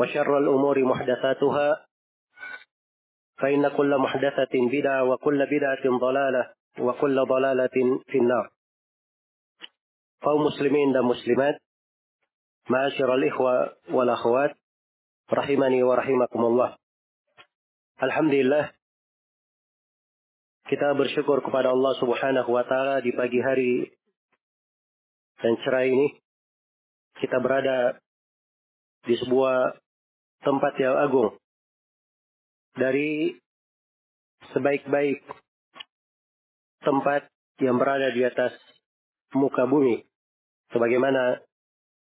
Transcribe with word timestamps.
وشر 0.00 0.38
الأمور 0.38 0.84
محدثاتها 0.84 1.86
فإن 3.38 3.68
كل 3.68 3.98
محدثة 3.98 4.54
بدعة 4.54 5.04
وكل 5.04 5.46
بدعة 5.46 5.84
ضلالة 5.98 6.52
وكل 6.78 7.16
ضلالة 7.24 7.76
في 8.06 8.18
النار 8.18 8.50
kaum 10.20 10.44
muslimin 10.44 10.92
dan 10.92 11.08
muslimat 11.08 11.56
ma'asyiral 12.68 13.24
ikhwa 13.24 13.72
wal 13.88 14.10
akhwat 14.12 14.52
rahimani 15.32 15.80
wa 15.80 15.96
rahimakumullah 15.96 16.76
Alhamdulillah 18.00 18.72
kita 20.68 20.92
bersyukur 20.92 21.40
kepada 21.40 21.72
Allah 21.72 21.92
Subhanahu 21.98 22.52
wa 22.52 22.64
taala 22.68 23.00
di 23.00 23.16
pagi 23.16 23.40
hari 23.40 23.88
dan 25.40 25.56
cerah 25.64 25.88
ini 25.88 26.20
kita 27.24 27.40
berada 27.40 27.96
di 29.08 29.16
sebuah 29.16 29.72
tempat 30.45 30.73
yang 30.77 30.95
agung. 30.95 31.33
Dari 32.77 33.33
sebaik-baik 34.53 35.25
tempat 36.85 37.25
yang 37.57 37.81
berada 37.81 38.13
di 38.13 38.21
atas 38.21 38.53
muka 39.33 39.65
bumi. 39.65 40.05
Sebagaimana 40.69 41.41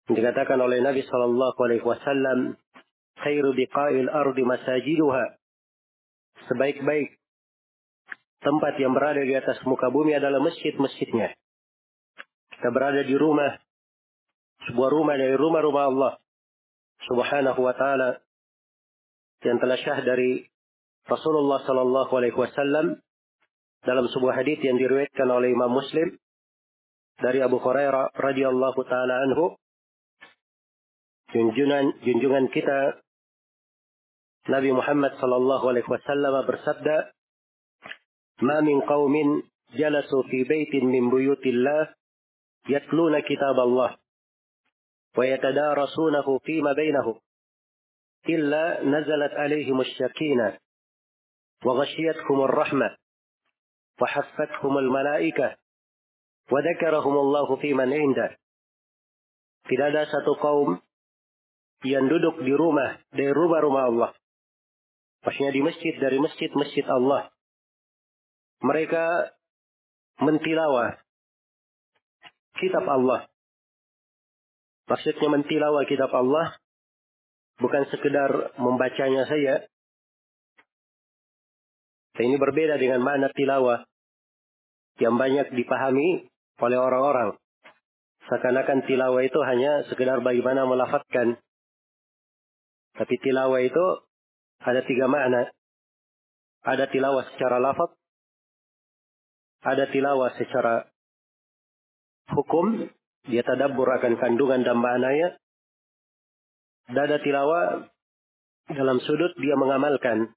dikatakan 0.06 0.60
oleh 0.62 0.78
Nabi 0.78 1.02
Shallallahu 1.02 1.58
Alaihi 1.58 1.84
Wasallam 1.84 2.54
khairu 3.18 3.50
biqa'il 3.58 4.06
ardi 4.06 4.42
masajiduha. 4.46 5.34
Sebaik-baik 6.46 7.18
tempat 8.38 8.78
yang 8.78 8.94
berada 8.94 9.20
di 9.20 9.34
atas 9.34 9.58
muka 9.66 9.90
bumi 9.90 10.14
adalah 10.14 10.38
masjid-masjidnya. 10.38 11.34
Kita 12.54 12.70
berada 12.70 13.02
di 13.02 13.14
rumah 13.18 13.58
sebuah 14.70 14.90
rumah 14.90 15.16
dari 15.18 15.34
rumah-rumah 15.34 15.84
Allah 15.90 16.12
subhanahu 17.06 17.60
wa 17.62 17.74
ta'ala 17.74 18.20
yang 19.46 19.58
telah 19.62 19.78
syah 19.78 20.00
dari 20.02 20.46
Rasulullah 21.06 21.62
Sallallahu 21.64 22.12
Alaihi 22.16 22.36
Wasallam 22.36 22.98
dalam 23.86 24.06
sebuah 24.10 24.42
hadis 24.42 24.58
yang 24.60 24.76
diriwayatkan 24.76 25.28
oleh 25.30 25.54
Imam 25.54 25.70
Muslim 25.70 26.18
dari 27.18 27.42
Abu 27.42 27.58
Hurairah 27.58 28.14
radhiyallahu 28.14 28.80
taala 28.86 29.14
anhu. 29.26 29.58
Junjungan 31.28 31.92
junjungan 32.02 32.48
kita 32.48 33.04
Nabi 34.48 34.72
Muhammad 34.72 35.12
sallallahu 35.20 35.68
alaihi 35.68 35.84
wasallam 35.84 36.40
bersabda 36.48 37.12
"Ma 38.40 38.64
min 38.64 38.80
qaumin 38.80 39.44
jalasu 39.76 40.24
fi 40.32 40.48
baitin 40.48 40.88
min 40.88 41.12
buyutillah 41.12 41.92
yatluna 42.64 43.20
kitab 43.28 43.60
Allah 43.60 44.00
wa 45.12 45.24
yatadarasunahu 45.24 46.40
fima 46.48 46.72
bainahum 46.72 47.20
alaihim 48.36 49.76
asy-syakinah 49.80 50.60
wa 51.64 51.72
ghashiyatuhum 51.80 52.38
ar-rahmah 52.48 52.92
wa 53.98 54.06
haffathum 54.06 54.74
al-malaikah 54.76 55.56
وذكرهم 56.48 57.14
fi 57.60 57.70
man 57.76 57.92
indah. 57.92 58.32
Tidak 59.68 59.86
ada 59.92 60.08
satu 60.08 60.32
kaum 60.40 60.80
yang 61.84 62.08
duduk 62.08 62.40
di 62.40 62.56
rumah 62.56 62.96
dari 63.12 63.30
rumah-rumah 63.30 63.84
Allah. 63.92 64.10
Maksudnya 65.28 65.52
di 65.52 65.60
masjid 65.60 65.92
dari 66.00 66.16
masjid-masjid 66.16 66.88
Allah. 66.88 67.28
Mereka 68.64 69.04
mentilawah 70.24 70.96
kitab 72.56 72.84
Allah. 72.88 73.28
Maksudnya 74.88 75.28
mentilawah 75.28 75.84
kitab 75.84 76.10
Allah 76.16 76.56
bukan 77.58 77.82
sekedar 77.90 78.54
membacanya 78.58 79.26
saja. 79.26 79.66
Ini 82.18 82.34
berbeda 82.34 82.82
dengan 82.82 82.98
mana 82.98 83.30
tilawah 83.30 83.86
yang 84.98 85.14
banyak 85.14 85.54
dipahami 85.54 86.26
oleh 86.58 86.78
orang-orang. 86.78 87.38
Seakan-akan 88.26 88.82
tilawah 88.90 89.22
itu 89.22 89.38
hanya 89.46 89.86
sekedar 89.86 90.18
bagaimana 90.20 90.66
melafatkan. 90.66 91.38
Tapi 92.98 93.14
tilawah 93.22 93.62
itu 93.62 93.86
ada 94.66 94.82
tiga 94.82 95.06
makna. 95.06 95.46
Ada 96.66 96.90
tilawah 96.90 97.22
secara 97.32 97.62
lafaz, 97.62 97.94
ada 99.62 99.86
tilawah 99.88 100.34
secara 100.34 100.90
hukum, 102.34 102.90
dia 103.30 103.42
tadabbur 103.46 103.86
akan 103.88 104.18
kandungan 104.18 104.66
dan 104.66 104.76
maknanya. 104.76 105.38
Dan 106.88 107.04
ada 107.04 107.20
tilawah 107.20 107.84
dalam 108.72 108.98
sudut 109.04 109.36
dia 109.36 109.56
mengamalkan 109.56 110.32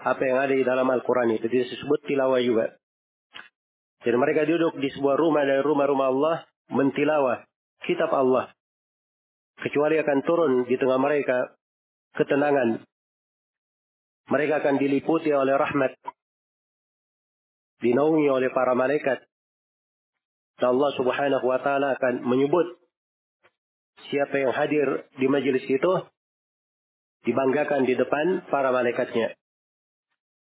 apa 0.00 0.20
yang 0.20 0.38
ada 0.40 0.52
di 0.52 0.64
dalam 0.64 0.84
Al-Quran 0.84 1.32
itu. 1.36 1.48
Dia 1.48 1.64
disebut 1.64 2.04
tilawah 2.04 2.40
juga. 2.44 2.76
Jadi 4.04 4.16
mereka 4.20 4.44
duduk 4.44 4.76
di 4.76 4.92
sebuah 4.92 5.16
rumah 5.16 5.48
dari 5.48 5.64
rumah-rumah 5.64 6.08
Allah 6.12 6.36
mentilawah 6.68 7.40
kitab 7.88 8.12
Allah. 8.12 8.52
Kecuali 9.64 9.96
akan 9.96 10.18
turun 10.28 10.52
di 10.68 10.76
tengah 10.76 11.00
mereka 11.00 11.56
ketenangan. 12.12 12.84
Mereka 14.28 14.60
akan 14.60 14.76
diliputi 14.76 15.32
oleh 15.32 15.56
rahmat. 15.56 15.96
Dinaungi 17.80 18.28
oleh 18.28 18.52
para 18.52 18.76
malaikat. 18.76 19.24
Dan 20.60 20.76
Allah 20.76 20.90
subhanahu 21.00 21.44
wa 21.48 21.58
ta'ala 21.60 21.96
akan 21.96 22.28
menyebut 22.28 22.83
siapa 24.10 24.36
yang 24.36 24.52
hadir 24.52 25.08
di 25.16 25.26
majelis 25.28 25.64
itu 25.64 25.92
dibanggakan 27.24 27.88
di 27.88 27.96
depan 27.96 28.44
para 28.52 28.68
malaikatnya. 28.70 29.32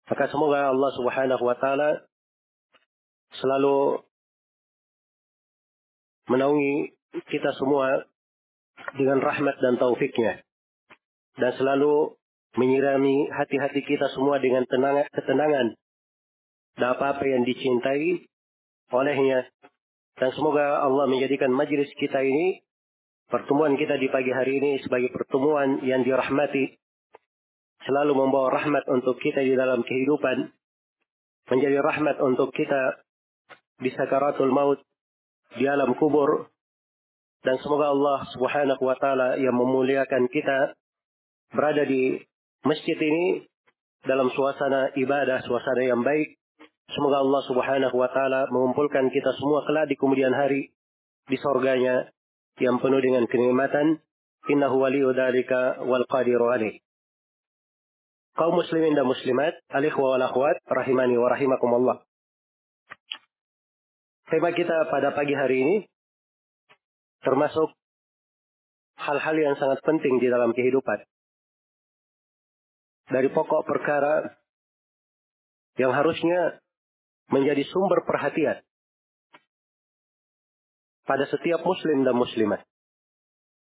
Maka 0.09 0.27
semoga 0.33 0.73
Allah 0.75 0.91
subhanahu 0.97 1.45
wa 1.45 1.55
ta'ala 1.55 2.03
selalu 3.39 4.03
menaungi 6.27 6.99
kita 7.31 7.55
semua 7.55 8.07
dengan 8.97 9.23
rahmat 9.23 9.57
dan 9.63 9.79
taufiknya. 9.79 10.43
Dan 11.39 11.55
selalu 11.55 12.19
menyirami 12.59 13.31
hati-hati 13.31 13.87
kita 13.87 14.11
semua 14.11 14.43
dengan 14.43 14.67
tenang, 14.67 15.07
ketenangan. 15.15 15.79
Dan 16.75 16.87
apa-apa 16.97 17.23
yang 17.23 17.47
dicintai 17.47 18.27
olehnya. 18.91 19.47
Dan 20.19 20.31
semoga 20.35 20.83
Allah 20.83 21.07
menjadikan 21.07 21.55
majelis 21.55 21.89
kita 21.97 22.19
ini, 22.25 22.61
pertemuan 23.31 23.79
kita 23.79 23.97
di 23.97 24.11
pagi 24.11 24.35
hari 24.35 24.59
ini 24.59 24.83
sebagai 24.83 25.15
pertemuan 25.15 25.81
yang 25.87 26.03
dirahmati. 26.03 26.77
selalu 27.81 28.13
membawa 28.13 28.61
rahmat 28.61 28.85
untuk 28.93 29.17
kita 29.17 29.41
di 29.41 29.57
dalam 29.57 29.81
kehidupan, 29.81 30.53
menjadi 31.49 31.81
rahmat 31.81 32.21
untuk 32.21 32.53
kita 32.53 33.01
di 33.81 33.89
sakaratul 33.97 34.53
maut, 34.53 34.85
di 35.57 35.65
alam 35.65 35.97
kubur, 35.97 36.53
dan 37.41 37.57
semoga 37.65 37.89
Allah 37.89 38.29
Subhanahu 38.37 38.85
wa 38.85 38.97
taala 39.01 39.41
yang 39.41 39.57
memuliakan 39.57 40.29
kita 40.29 40.77
berada 41.57 41.89
di 41.89 42.21
masjid 42.69 43.01
ini 43.01 43.49
dalam 44.05 44.29
suasana 44.29 44.93
ibadah, 45.01 45.41
suasana 45.49 45.81
yang 45.81 46.05
baik. 46.05 46.37
Semoga 46.93 47.25
Allah 47.25 47.43
Subhanahu 47.49 47.97
wa 47.97 48.13
taala 48.13 48.45
mengumpulkan 48.53 49.09
kita 49.09 49.33
semua 49.41 49.65
kelak 49.65 49.89
di 49.89 49.97
kemudian 49.97 50.37
hari 50.37 50.69
di 51.33 51.37
sorganya 51.41 52.13
yang 52.61 52.79
penuh 52.79 53.01
dengan 53.01 53.25
kenikmatan. 53.27 53.99
Innahu 54.49 54.81
waliyu 54.81 55.13
dzalika 55.13 55.85
wal 55.85 56.05
qadiru 56.09 56.49
alaih. 56.49 56.81
Kaum 58.37 58.57
muslimin 58.57 58.97
dan 58.97 59.05
muslimat, 59.05 59.53
alikhwa 59.69 60.17
wal 60.17 60.25
akhwat, 60.25 60.57
rahimani 60.65 61.19
wa 61.21 61.29
rahimakumullah. 61.29 61.99
Tema 64.31 64.55
kita 64.55 64.87
pada 64.89 65.13
pagi 65.13 65.35
hari 65.35 65.57
ini 65.61 65.77
termasuk 67.21 67.75
hal-hal 68.97 69.37
yang 69.37 69.55
sangat 69.59 69.83
penting 69.85 70.23
di 70.23 70.31
dalam 70.31 70.55
kehidupan. 70.57 71.05
Dari 73.11 73.29
pokok 73.29 73.67
perkara 73.67 74.39
yang 75.77 75.91
harusnya 75.91 76.63
menjadi 77.29 77.67
sumber 77.69 78.07
perhatian 78.07 78.63
pada 81.05 81.25
setiap 81.29 81.63
muslim 81.65 82.03
dan 82.07 82.17
muslimat. 82.17 82.61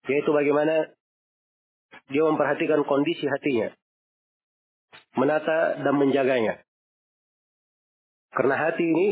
Yaitu 0.08 0.32
bagaimana 0.32 0.90
dia 2.10 2.24
memperhatikan 2.26 2.82
kondisi 2.86 3.26
hatinya 3.30 3.74
menata 5.18 5.82
dan 5.82 5.96
menjaganya. 5.98 6.62
Karena 8.34 8.56
hati 8.58 8.86
ini 8.86 9.08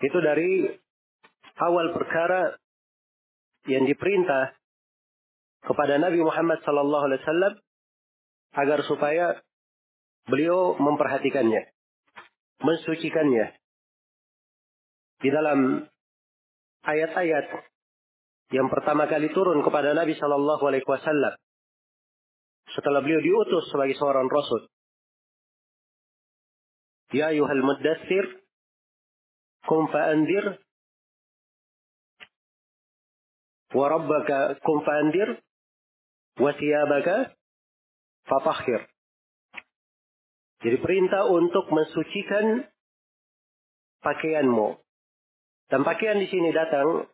itu 0.00 0.18
dari 0.22 0.70
awal 1.58 1.92
perkara 1.92 2.56
yang 3.68 3.84
diperintah 3.84 4.56
kepada 5.60 6.00
Nabi 6.00 6.24
Muhammad 6.24 6.64
wasallam 6.64 7.54
agar 8.56 8.80
supaya 8.88 9.26
beliau 10.24 10.78
memperhatikannya, 10.78 11.68
mensucikannya. 12.64 13.52
Di 15.20 15.28
dalam 15.28 15.84
ayat-ayat 16.84 17.46
yang 18.50 18.66
pertama 18.66 19.06
kali 19.06 19.30
turun 19.30 19.62
kepada 19.62 19.94
Nabi 19.94 20.18
sallallahu 20.18 20.62
alaihi 20.66 20.86
wasallam 20.86 21.38
setelah 22.74 23.02
beliau 23.02 23.22
diutus 23.22 23.70
sebagai 23.70 23.98
seorang 23.98 24.30
rasul. 24.30 24.70
Ya 27.10 27.34
ayuhal 27.34 27.62
muddathir, 27.62 28.26
kum 29.66 29.90
fa'andir, 29.90 30.62
wa 33.74 33.86
rabbaka 33.90 34.62
kum 34.62 34.86
fa'andir, 34.86 35.42
wa 36.38 36.50
thiyabaka 36.54 37.34
fatahhir. 38.30 38.86
Jadi 40.60 40.76
perintah 40.78 41.26
untuk 41.26 41.66
mensucikan 41.72 42.68
pakaianmu. 44.06 44.78
Dan 45.70 45.86
pakaian 45.86 46.18
di 46.18 46.26
sini 46.26 46.50
datang 46.50 47.06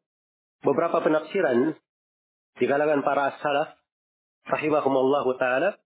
beberapa 0.64 1.04
penafsiran 1.04 1.76
di 2.56 2.64
kalangan 2.64 3.04
para 3.04 3.36
salaf 3.38 3.76
rahimahumullahu 4.48 5.30
taala. 5.36 5.76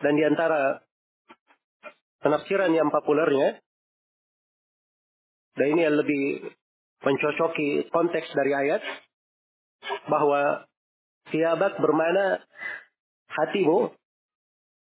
Dan 0.00 0.16
di 0.16 0.24
antara 0.24 0.80
penafsiran 2.24 2.72
yang 2.72 2.88
populernya 2.88 3.60
dan 5.56 5.66
ini 5.72 5.80
yang 5.88 5.96
lebih 5.96 6.52
mencocoki 7.00 7.88
konteks 7.88 8.28
dari 8.32 8.52
ayat 8.52 8.82
bahwa 10.08 10.68
siabak 11.32 11.80
bermana 11.80 12.44
hatimu 13.30 13.92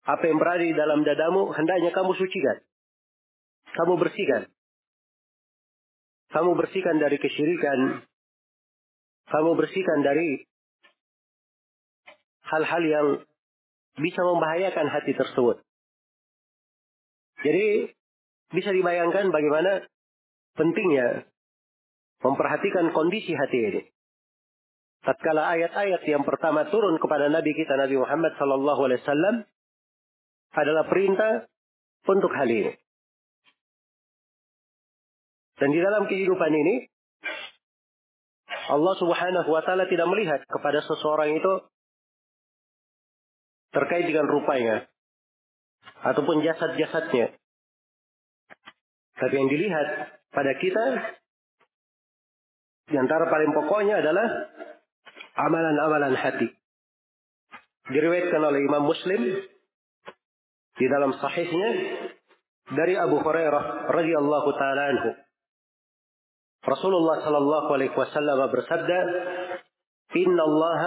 apa 0.04 0.24
yang 0.28 0.38
berada 0.38 0.64
di 0.66 0.76
dalam 0.76 1.04
dadamu 1.04 1.52
hendaknya 1.56 1.92
kamu 1.96 2.12
sucikan 2.16 2.58
kamu 3.74 3.94
bersihkan 4.02 4.52
kamu 6.34 6.58
bersihkan 6.58 6.98
dari 6.98 7.22
kesyirikan 7.22 8.04
kamu 9.30 9.56
bersihkan 9.56 10.04
dari 10.04 10.46
hal-hal 12.44 12.84
yang 12.84 13.08
bisa 13.98 14.22
membahayakan 14.26 14.88
hati 14.90 15.14
tersebut. 15.16 15.62
Jadi 17.44 17.90
bisa 18.54 18.70
dibayangkan 18.70 19.34
bagaimana 19.34 19.84
pentingnya 20.54 21.26
memperhatikan 22.24 22.94
kondisi 22.94 23.34
hati 23.36 23.60
ini. 23.74 23.82
Tatkala 25.04 25.52
ayat-ayat 25.60 26.00
yang 26.08 26.24
pertama 26.24 26.64
turun 26.72 26.96
kepada 26.96 27.28
Nabi 27.28 27.52
kita 27.52 27.76
Nabi 27.76 28.00
Muhammad 28.00 28.40
sallallahu 28.40 28.82
alaihi 28.88 29.02
wasallam 29.04 29.36
adalah 30.56 30.88
perintah 30.88 31.44
untuk 32.08 32.32
hal 32.32 32.48
ini. 32.48 32.72
Dan 35.62 35.70
di 35.70 35.80
dalam 35.80 36.10
kehidupan 36.10 36.52
ini 36.52 36.76
Allah 38.74 38.96
Subhanahu 38.96 39.50
wa 39.52 39.62
taala 39.62 39.86
tidak 39.92 40.08
melihat 40.08 40.40
kepada 40.48 40.80
seseorang 40.82 41.36
itu 41.36 41.54
terkait 43.74 44.06
dengan 44.08 44.30
rupanya 44.30 44.88
ataupun 46.06 46.46
jasad-jasadnya. 46.46 47.36
Tapi 49.18 49.34
yang 49.34 49.50
dilihat 49.50 49.88
pada 50.32 50.52
kita 50.58 50.86
di 52.92 52.96
antara 53.00 53.26
paling 53.32 53.52
pokoknya 53.56 54.04
adalah 54.04 54.28
amalan-amalan 55.40 56.16
hati. 56.20 56.50
Diriwayatkan 57.90 58.42
oleh 58.42 58.64
Imam 58.64 58.84
Muslim 58.88 59.22
di 60.74 60.86
dalam 60.88 61.12
sahihnya 61.20 61.70
dari 62.72 62.96
Abu 62.96 63.20
Hurairah 63.20 63.92
radhiyallahu 63.92 64.50
taala 64.56 64.84
anhu. 64.96 65.12
Rasulullah 66.63 67.19
sallallahu 67.19 67.69
alaihi 67.75 67.92
wasallam 67.92 68.39
bersabda, 68.48 69.00
"Inna 70.15 70.44
Allah 70.48 70.81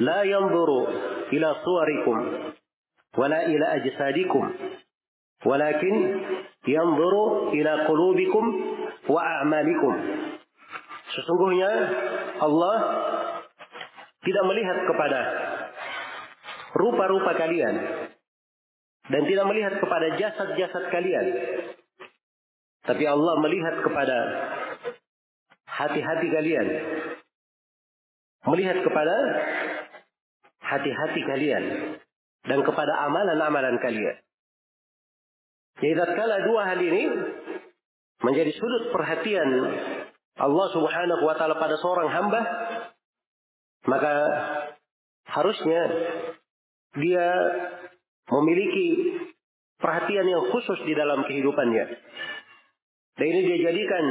la 0.00 0.18
yanzuru 0.24 0.80
ila 1.30 1.48
suwarikum 1.62 2.16
wala 3.14 3.38
ila 3.46 3.66
ajsadikum 3.78 4.44
walakin 5.44 5.96
yanzuru 6.66 7.52
ila 7.54 7.72
qulubikum 7.86 8.44
wa 9.08 9.20
a'malikum. 9.20 9.94
Sesungguhnya 11.14 11.70
Allah 12.40 12.76
tidak 14.24 14.44
melihat 14.48 14.78
kepada 14.88 15.20
rupa-rupa 16.74 17.36
kalian 17.38 17.74
dan 19.12 19.22
tidak 19.28 19.46
melihat 19.46 19.74
kepada 19.78 20.16
jasad-jasad 20.16 20.84
kalian 20.90 21.26
tapi 22.84 23.04
Allah 23.08 23.34
melihat 23.40 23.80
kepada 23.80 24.16
hati-hati 25.64 26.28
kalian 26.30 26.68
melihat 28.44 28.76
kepada 28.84 29.16
hati-hati 30.60 31.20
kalian 31.24 31.64
dan 32.44 32.58
kepada 32.60 32.92
amalan-amalan 33.08 33.76
kalian. 33.80 34.16
Jadi 35.80 35.92
tatkala 35.96 36.44
dua 36.44 36.62
hal 36.70 36.80
ini 36.80 37.04
menjadi 38.22 38.52
sudut 38.54 38.94
perhatian 38.94 39.48
Allah 40.38 40.66
Subhanahu 40.72 41.22
wa 41.24 41.34
taala 41.34 41.56
pada 41.58 41.76
seorang 41.80 42.08
hamba, 42.12 42.40
maka 43.88 44.14
harusnya 45.28 45.82
dia 46.94 47.28
memiliki 48.30 48.88
perhatian 49.82 50.26
yang 50.30 50.44
khusus 50.52 50.78
di 50.86 50.94
dalam 50.94 51.26
kehidupannya. 51.26 51.84
Dan 53.14 53.26
ini 53.30 53.40
dia 53.46 53.58
jadikan 53.70 54.04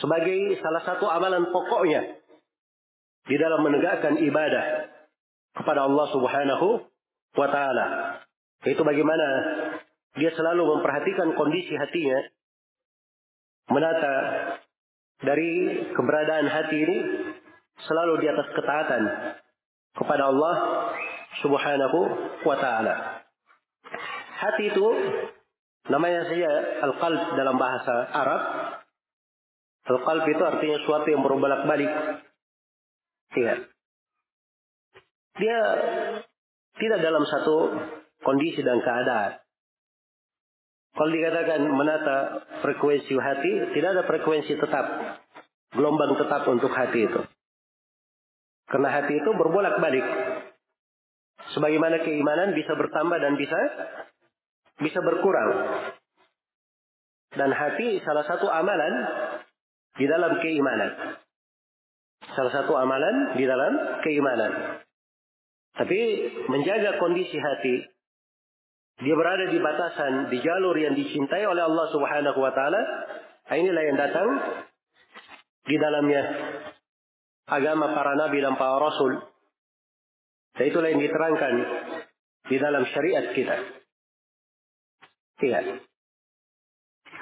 sebagai 0.00 0.56
salah 0.64 0.82
satu 0.88 1.04
amalan 1.04 1.52
pokoknya 1.52 2.22
di 3.28 3.36
dalam 3.36 3.60
menegakkan 3.60 4.16
ibadah 4.18 4.88
kepada 5.52 5.84
Allah 5.84 6.06
Subhanahu 6.10 6.80
wa 7.36 7.48
taala. 7.52 7.86
Itu 8.64 8.80
bagaimana 8.82 9.28
dia 10.16 10.32
selalu 10.32 10.78
memperhatikan 10.78 11.36
kondisi 11.36 11.76
hatinya, 11.76 12.20
menata 13.68 14.14
dari 15.22 15.50
keberadaan 15.92 16.46
hati 16.48 16.76
ini 16.76 16.98
selalu 17.84 18.20
di 18.22 18.26
atas 18.32 18.48
ketaatan 18.52 19.02
kepada 19.96 20.22
Allah 20.28 20.54
Subhanahu 21.44 21.98
wa 22.48 22.56
taala. 22.56 23.22
Hati 24.40 24.72
itu 24.72 24.86
namanya 25.90 26.28
saja 26.30 26.50
al-qalb 26.86 27.22
dalam 27.34 27.56
bahasa 27.58 27.94
Arab. 28.12 28.42
Al-qalb 29.82 30.24
itu 30.30 30.42
artinya 30.42 30.78
suatu 30.86 31.08
yang 31.10 31.22
berbolak-balik. 31.26 31.92
Iya. 33.32 33.64
dia 35.32 35.58
tidak 36.76 36.98
dalam 37.00 37.24
satu 37.24 37.56
kondisi 38.20 38.60
dan 38.60 38.78
keadaan. 38.84 39.40
Kalau 40.92 41.08
dikatakan 41.08 41.60
menata 41.72 42.44
frekuensi 42.60 43.16
hati, 43.16 43.52
tidak 43.72 43.96
ada 43.96 44.02
frekuensi 44.04 44.52
tetap, 44.60 44.86
gelombang 45.72 46.20
tetap 46.20 46.44
untuk 46.52 46.68
hati 46.68 47.08
itu. 47.08 47.20
Karena 48.68 48.88
hati 49.00 49.16
itu 49.16 49.30
berbolak-balik. 49.32 50.04
Sebagaimana 51.56 52.04
keimanan 52.04 52.52
bisa 52.52 52.76
bertambah 52.76 53.18
dan 53.18 53.40
bisa 53.40 53.56
bisa 54.84 55.00
berkurang. 55.00 55.50
Dan 57.32 57.48
hati 57.48 58.02
salah 58.04 58.28
satu 58.28 58.44
amalan 58.50 58.94
di 59.96 60.04
dalam 60.04 60.36
keimanan. 60.44 61.16
Salah 62.36 62.52
satu 62.52 62.76
amalan 62.76 63.34
di 63.40 63.44
dalam 63.48 64.02
keimanan. 64.04 64.82
Tapi 65.72 66.00
menjaga 66.52 67.00
kondisi 67.00 67.40
hati, 67.40 67.76
dia 69.00 69.14
berada 69.16 69.48
di 69.48 69.58
batasan, 69.58 70.28
di 70.28 70.38
jalur 70.44 70.76
yang 70.76 70.92
dicintai 70.92 71.48
oleh 71.48 71.64
Allah 71.64 71.86
Subhanahu 71.88 72.38
wa 72.38 72.52
taala. 72.52 72.82
Inilah 73.52 73.82
yang 73.84 73.98
datang 73.98 74.28
di 75.66 75.76
dalamnya 75.80 76.22
agama 77.48 77.96
para 77.96 78.12
nabi 78.14 78.44
dan 78.44 78.54
para 78.60 78.76
rasul. 78.76 79.24
Dan 80.52 80.64
itulah 80.68 80.88
yang 80.92 81.00
diterangkan 81.00 81.54
di 82.52 82.56
dalam 82.60 82.84
syariat 82.92 83.32
kita. 83.32 83.71
Iya. 85.40 85.80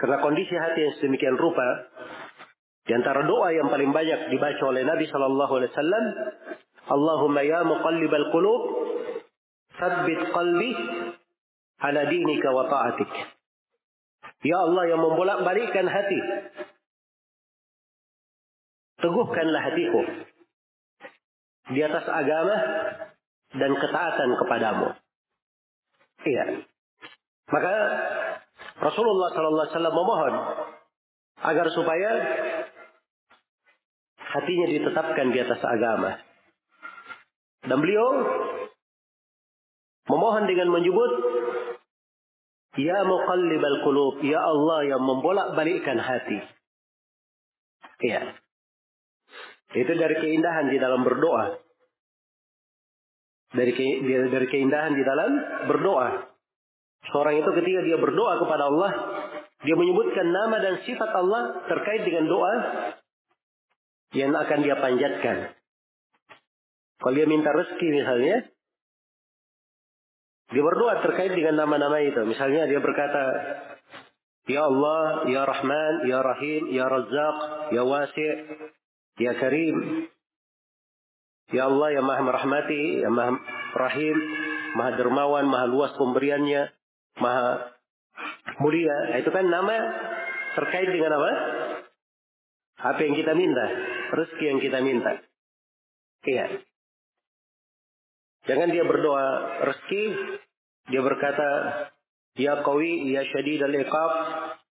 Karena 0.00 0.17
kondisi 0.25 0.55
hati 0.57 0.81
yang 0.81 0.95
sedemikian 0.97 1.37
rupa, 1.37 1.87
di 2.88 2.93
antara 2.97 3.23
doa 3.23 3.52
yang 3.52 3.69
paling 3.69 3.93
banyak 3.93 4.33
dibaca 4.33 4.64
oleh 4.67 4.83
Nabi 4.83 5.05
Shallallahu 5.07 5.52
Alaihi 5.61 5.71
Wasallam, 5.71 6.05
Allahumma 6.90 7.45
ya 7.45 7.62
muqallibal 7.62 8.26
qulub, 8.35 8.62
sabbit 9.76 10.21
qalbi 10.33 10.73
ala 11.81 12.00
dinika 12.09 12.49
wa 12.50 12.64
ta'atik. 12.67 13.11
Ya 14.40 14.57
Allah 14.57 14.85
yang 14.88 15.00
membolak-balikkan 15.05 15.85
hati. 15.85 16.21
Teguhkanlah 19.00 19.62
hatiku 19.64 20.00
di 21.73 21.81
atas 21.85 22.05
agama 22.09 22.57
dan 23.57 23.73
ketaatan 23.76 24.31
kepadamu. 24.45 24.88
Iya. 26.25 26.45
Maka 27.50 27.75
Rasulullah 28.80 29.28
Sallallahu 29.35 29.64
Alaihi 29.66 29.75
Wasallam 29.75 29.97
memohon 29.99 30.35
agar 31.40 31.66
supaya 31.75 32.11
hatinya 34.19 34.66
ditetapkan 34.71 35.26
di 35.35 35.38
atas 35.42 35.61
agama. 35.62 36.16
Dan 37.66 37.76
beliau 37.76 38.09
memohon 40.09 40.45
dengan 40.49 40.73
menyebut 40.73 41.12
Ya 42.78 43.02
muqallibal 43.02 43.83
qulub, 43.83 44.23
ya 44.23 44.38
Allah 44.38 44.87
yang 44.87 45.02
membolak-balikkan 45.02 45.99
hati. 45.99 46.38
Iya. 48.07 48.38
Itu 49.75 49.92
dari 49.99 50.16
keindahan 50.23 50.71
di 50.71 50.78
dalam 50.78 51.02
berdoa. 51.02 51.59
Dari 53.50 53.73
ke, 53.75 53.85
dari 54.07 54.47
keindahan 54.47 54.95
di 54.95 55.02
dalam 55.02 55.30
berdoa. 55.66 56.30
Seorang 57.11 57.35
itu 57.43 57.50
ketika 57.59 57.81
dia 57.83 57.99
berdoa 57.99 58.38
kepada 58.38 58.71
Allah, 58.71 58.93
dia 59.67 59.76
menyebutkan 59.76 60.26
nama 60.31 60.57
dan 60.62 60.75
sifat 60.87 61.11
Allah 61.11 61.67
terkait 61.67 62.07
dengan 62.07 62.31
doa 62.31 62.55
yang 64.14 64.35
akan 64.35 64.59
dia 64.62 64.76
panjatkan. 64.79 65.37
Kalau 67.00 67.14
dia 67.17 67.26
minta 67.26 67.50
rezeki 67.50 67.88
misalnya, 67.90 68.37
dia 70.50 70.62
berdoa 70.62 71.02
terkait 71.07 71.33
dengan 71.33 71.64
nama-nama 71.64 72.02
itu. 72.02 72.21
Misalnya 72.26 72.67
dia 72.67 72.83
berkata, 72.83 73.23
Ya 74.50 74.67
Allah, 74.67 75.31
Ya 75.31 75.43
Rahman, 75.47 75.95
Ya 76.11 76.19
Rahim, 76.21 76.62
Ya 76.75 76.87
Razzaq, 76.90 77.37
Ya 77.71 77.83
Wasi' 77.87 78.35
Ya 79.21 79.33
Karim. 79.38 80.09
Ya 81.50 81.67
Allah 81.67 81.88
yang 81.95 82.07
maha 82.07 82.23
merahmati, 82.23 83.02
yang 83.02 83.14
maha 83.14 83.35
rahim, 83.75 84.17
maha 84.79 84.95
dermawan, 84.95 85.50
maha 85.50 85.67
luas 85.67 85.90
pemberiannya, 85.99 86.71
maha 87.19 87.75
mulia. 88.62 89.19
Itu 89.19 89.33
kan 89.35 89.49
nama 89.49 89.76
terkait 90.55 90.88
dengan 90.93 91.17
apa? 91.17 91.33
Apa 92.81 93.00
yang 93.05 93.14
kita 93.17 93.33
minta, 93.37 93.67
rezeki 94.14 94.45
yang 94.47 94.61
kita 94.61 94.79
minta. 94.81 95.12
Iya. 96.25 96.64
Jangan 98.49 98.73
dia 98.73 98.85
berdoa 98.88 99.26
rezeki, 99.69 100.05
dia 100.88 101.00
berkata, 101.05 101.49
Ya 102.40 102.64
Qawi, 102.64 103.12
Ya 103.12 103.21
Syadid 103.29 103.61
al-Iqab, 103.61 104.12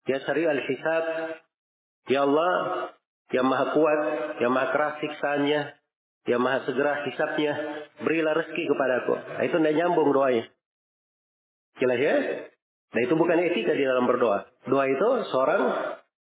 Ya 0.07 0.23
Sari 0.23 0.47
al-Hisab, 0.47 1.05
Ya 2.07 2.23
Allah, 2.23 2.52
yang 3.35 3.50
maha 3.50 3.75
kuat, 3.75 4.00
yang 4.38 4.55
maha 4.55 4.71
keras 4.71 4.95
siksaannya, 5.02 5.61
yang 6.31 6.40
maha 6.43 6.62
segera 6.62 7.02
hisapnya, 7.07 7.52
berilah 8.07 8.38
rezeki 8.38 8.71
kepadaku. 8.71 9.14
Nah, 9.19 9.43
itu 9.43 9.57
tidak 9.59 9.75
nyambung 9.75 10.14
doanya. 10.14 10.47
Jelas 11.76 11.99
ya? 12.00 12.14
Nah 12.97 13.00
itu 13.04 13.14
bukan 13.18 13.37
etika 13.45 13.76
di 13.76 13.85
dalam 13.85 14.09
berdoa. 14.09 14.49
Doa 14.64 14.85
itu 14.88 15.09
seorang 15.28 15.62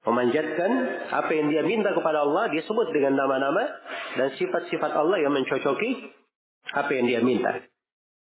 memanjatkan 0.07 0.71
apa 1.11 1.31
yang 1.35 1.51
dia 1.51 1.63
minta 1.63 1.95
kepada 1.95 2.27
Allah, 2.27 2.51
dia 2.51 2.63
sebut 2.67 2.91
dengan 2.91 3.19
nama-nama 3.19 3.63
dan 4.19 4.35
sifat-sifat 4.39 4.93
Allah 4.95 5.19
yang 5.23 5.35
mencocoki 5.35 6.11
apa 6.75 6.91
yang 6.95 7.07
dia 7.07 7.21
minta. 7.23 7.63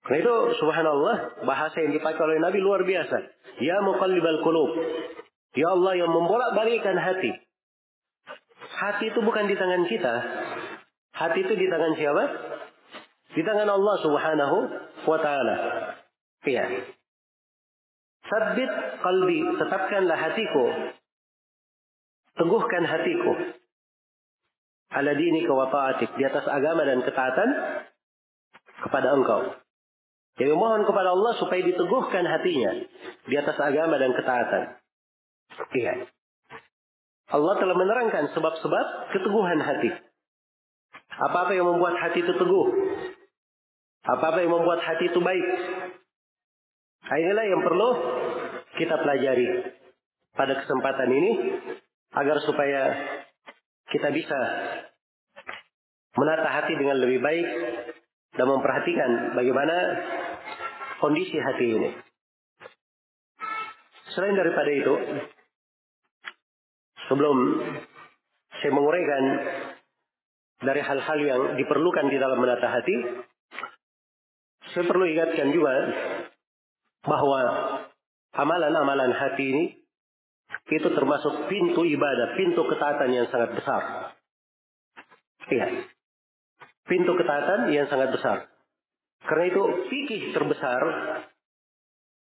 Karena 0.04 0.18
itu 0.21 0.35
subhanallah 0.61 1.47
bahasa 1.49 1.80
yang 1.80 1.97
dipakai 1.97 2.21
oleh 2.21 2.38
Nabi 2.42 2.59
luar 2.61 2.85
biasa. 2.85 3.16
Ya 3.62 3.80
muqallibal 3.80 4.44
qulub. 4.44 4.71
Ya 5.54 5.71
Allah 5.73 5.97
yang 5.97 6.11
membolak-balikkan 6.12 6.99
hati. 6.99 7.33
Hati 8.75 9.04
itu 9.14 9.21
bukan 9.23 9.49
di 9.49 9.54
tangan 9.56 9.83
kita. 9.87 10.14
Hati 11.14 11.38
itu 11.47 11.54
di 11.56 11.66
tangan 11.71 11.94
siapa? 11.94 12.25
Di 13.33 13.42
tangan 13.47 13.71
Allah 13.71 13.97
Subhanahu 14.02 14.56
wa 15.09 15.18
taala. 15.23 15.56
Iya. 16.44 16.93
Sabit 18.34 18.66
kalbi, 18.98 19.46
tetapkanlah 19.62 20.18
hatiku. 20.18 20.64
Teguhkan 22.34 22.82
hatiku. 22.82 23.30
Ala 24.90 25.14
dini 25.14 25.46
wa 25.46 25.70
ta'atik. 25.70 26.18
Di 26.18 26.26
atas 26.26 26.42
agama 26.50 26.82
dan 26.82 27.06
ketaatan 27.06 27.48
kepada 28.82 29.14
engkau. 29.14 29.54
Jadi 30.34 30.50
mohon 30.50 30.82
kepada 30.82 31.14
Allah 31.14 31.38
supaya 31.38 31.62
diteguhkan 31.62 32.26
hatinya. 32.26 32.82
Di 33.30 33.38
atas 33.38 33.54
agama 33.54 34.02
dan 34.02 34.18
ketaatan. 34.18 34.62
Iya. 35.78 36.10
Allah 37.30 37.54
telah 37.62 37.76
menerangkan 37.78 38.34
sebab-sebab 38.34 39.14
keteguhan 39.14 39.62
hati. 39.62 39.94
Apa-apa 41.22 41.54
yang 41.54 41.70
membuat 41.70 42.02
hati 42.02 42.18
itu 42.18 42.34
teguh. 42.34 42.66
Apa-apa 44.10 44.42
yang 44.42 44.58
membuat 44.58 44.82
hati 44.82 45.06
itu 45.06 45.22
baik. 45.22 45.46
Nah, 47.04 47.16
inilah 47.20 47.46
yang 47.46 47.62
perlu 47.62 47.90
kita 48.75 48.95
pelajari 48.99 49.49
pada 50.35 50.59
kesempatan 50.59 51.11
ini 51.14 51.33
agar 52.14 52.37
supaya 52.43 52.83
kita 53.90 54.11
bisa 54.11 54.38
menata 56.14 56.49
hati 56.50 56.75
dengan 56.78 56.99
lebih 56.99 57.19
baik 57.23 57.49
dan 58.35 58.47
memperhatikan 58.50 59.11
bagaimana 59.38 59.76
kondisi 60.99 61.38
hati 61.38 61.66
ini. 61.75 61.90
Selain 64.14 64.35
daripada 64.38 64.71
itu, 64.71 64.95
sebelum 67.11 67.37
saya 68.62 68.73
menguraikan 68.75 69.25
dari 70.62 70.81
hal-hal 70.81 71.19
yang 71.19 71.40
diperlukan 71.59 72.07
di 72.11 72.19
dalam 72.23 72.38
menata 72.38 72.71
hati, 72.71 72.97
saya 74.71 74.87
perlu 74.87 75.04
ingatkan 75.07 75.50
juga 75.50 75.75
bahwa 77.04 77.40
amalan-amalan 78.34 79.14
hati 79.14 79.44
ini 79.46 79.64
itu 80.70 80.88
termasuk 80.90 81.46
pintu 81.50 81.86
ibadah, 81.86 82.34
pintu 82.38 82.62
ketaatan 82.66 83.10
yang 83.10 83.26
sangat 83.30 83.54
besar. 83.56 83.82
Iya. 85.50 85.66
Pintu 86.84 87.12
ketaatan 87.16 87.72
yang 87.72 87.88
sangat 87.88 88.12
besar. 88.12 88.48
Karena 89.24 89.44
itu 89.48 89.62
fikih 89.88 90.22
terbesar 90.36 90.82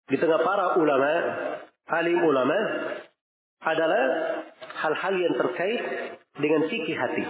di 0.05 0.15
tengah 0.15 0.39
para 0.45 0.79
ulama, 0.79 1.11
alim 1.91 2.19
ulama 2.23 2.59
adalah 3.65 4.03
hal-hal 4.85 5.13
yang 5.17 5.33
terkait 5.35 5.81
dengan 6.37 6.61
fikih 6.71 6.95
hati. 6.95 7.25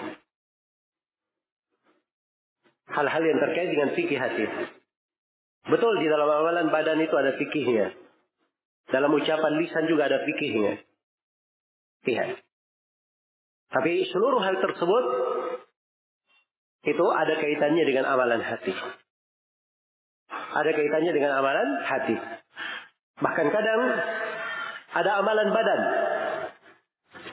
Hal-hal 2.92 3.24
yang 3.26 3.40
terkait 3.42 3.68
dengan 3.74 3.90
fikih 3.98 4.20
hati. 4.20 4.46
Betul 5.66 5.98
di 5.98 6.08
dalam 6.12 6.30
amalan 6.30 6.70
badan 6.70 7.02
itu 7.02 7.16
ada 7.18 7.34
fikihnya. 7.42 8.05
Dalam 8.90 9.10
ucapan 9.14 9.54
lisan 9.62 9.90
juga 9.90 10.06
ada 10.06 10.22
fikihnya. 10.22 10.78
Iya. 12.06 12.38
Tapi 13.74 14.06
seluruh 14.14 14.40
hal 14.46 14.62
tersebut 14.62 15.06
itu 16.86 17.06
ada 17.10 17.34
kaitannya 17.42 17.84
dengan 17.84 18.06
amalan 18.06 18.42
hati. 18.46 18.74
ada 20.56 20.72
kaitannya 20.72 21.12
dengan 21.12 21.36
amalan 21.36 21.70
hati. 21.84 22.16
Bahkan 23.20 23.48
kadang 23.52 23.82
ada 24.96 25.12
amalan 25.20 25.50
badan. 25.52 25.82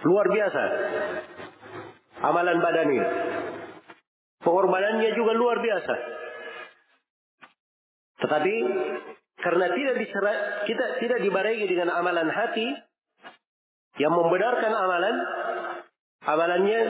Luar 0.03 0.27
biasa. 0.27 0.63
Amalan 2.23 2.59
badan 2.59 2.89
ini. 2.91 3.07
Pengorbanannya 4.43 5.11
juga 5.15 5.33
luar 5.39 5.63
biasa. 5.63 5.95
Tetapi 8.27 8.55
karena 9.43 9.67
tidak 9.75 9.97
diserat, 9.99 10.39
kita 10.71 10.85
tidak 11.03 11.19
dibarengi 11.27 11.67
dengan 11.67 11.91
amalan 11.91 12.31
hati 12.31 12.79
yang 13.99 14.15
membenarkan 14.15 14.71
amalan, 14.71 15.17
amalannya 16.23 16.81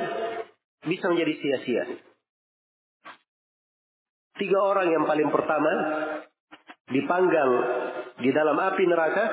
bisa 0.85 1.09
menjadi 1.09 1.33
sia-sia. 1.41 1.85
Tiga 4.37 4.59
orang 4.61 4.93
yang 4.93 5.05
paling 5.09 5.33
pertama 5.33 5.73
dipanggang 6.93 7.51
di 8.21 8.31
dalam 8.37 8.57
api 8.61 8.85
neraka 8.85 9.25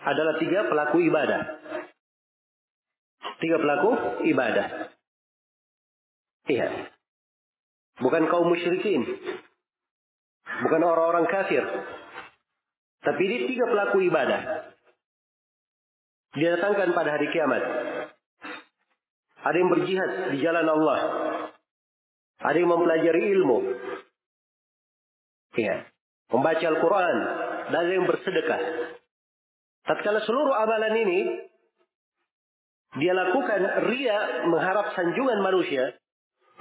adalah 0.00 0.34
tiga 0.42 0.66
pelaku 0.66 0.98
ibadah. 1.06 1.42
Tiga 3.38 3.56
pelaku 3.62 3.90
ibadah. 4.26 4.66
Iya. 6.50 6.68
Bukan 8.00 8.26
kaum 8.26 8.48
musyrikin. 8.48 9.06
Bukan 10.60 10.80
orang-orang 10.84 11.26
kafir. 11.28 11.64
Tapi 13.00 13.20
ini 13.24 13.36
tiga 13.48 13.64
pelaku 13.64 14.04
ibadah. 14.04 14.70
Didatangkan 16.36 16.92
pada 16.92 17.10
hari 17.16 17.26
kiamat. 17.32 17.62
Ada 19.40 19.56
yang 19.56 19.70
berjihad 19.72 20.10
di 20.36 20.38
jalan 20.44 20.66
Allah. 20.68 20.98
Ada 22.44 22.56
yang 22.60 22.70
mempelajari 22.70 23.22
ilmu. 23.40 23.58
Ya. 25.56 25.88
Membaca 26.28 26.66
Al-Quran. 26.68 27.16
Dan 27.72 27.78
ada 27.80 27.92
yang 27.92 28.06
bersedekah. 28.06 28.60
Tatkala 29.88 30.20
seluruh 30.28 30.54
amalan 30.54 30.94
ini 31.02 31.20
dia 32.98 33.14
lakukan 33.14 33.86
ria 33.86 34.42
mengharap 34.50 34.90
sanjungan 34.98 35.38
manusia, 35.46 35.94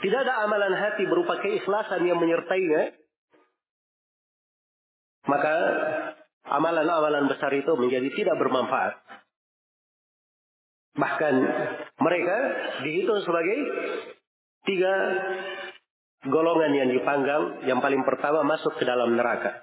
tidak 0.05 0.19
ada 0.29 0.45
amalan 0.45 0.77
hati 0.77 1.09
berupa 1.09 1.41
keikhlasan 1.41 2.05
yang 2.05 2.21
menyertainya, 2.21 2.93
maka 5.29 5.55
amalan-amalan 6.49 7.29
besar 7.29 7.53
itu 7.53 7.69
menjadi 7.77 8.09
tidak 8.17 8.35
bermanfaat. 8.41 8.97
Bahkan 10.97 11.35
mereka 12.01 12.37
dihitung 12.81 13.21
sebagai 13.21 13.57
tiga 14.65 14.93
golongan 16.27 16.73
yang 16.73 16.89
dipanggang. 16.89 17.63
Yang 17.69 17.79
paling 17.79 18.01
pertama 18.03 18.41
masuk 18.43 18.75
ke 18.81 18.83
dalam 18.83 19.13
neraka. 19.13 19.61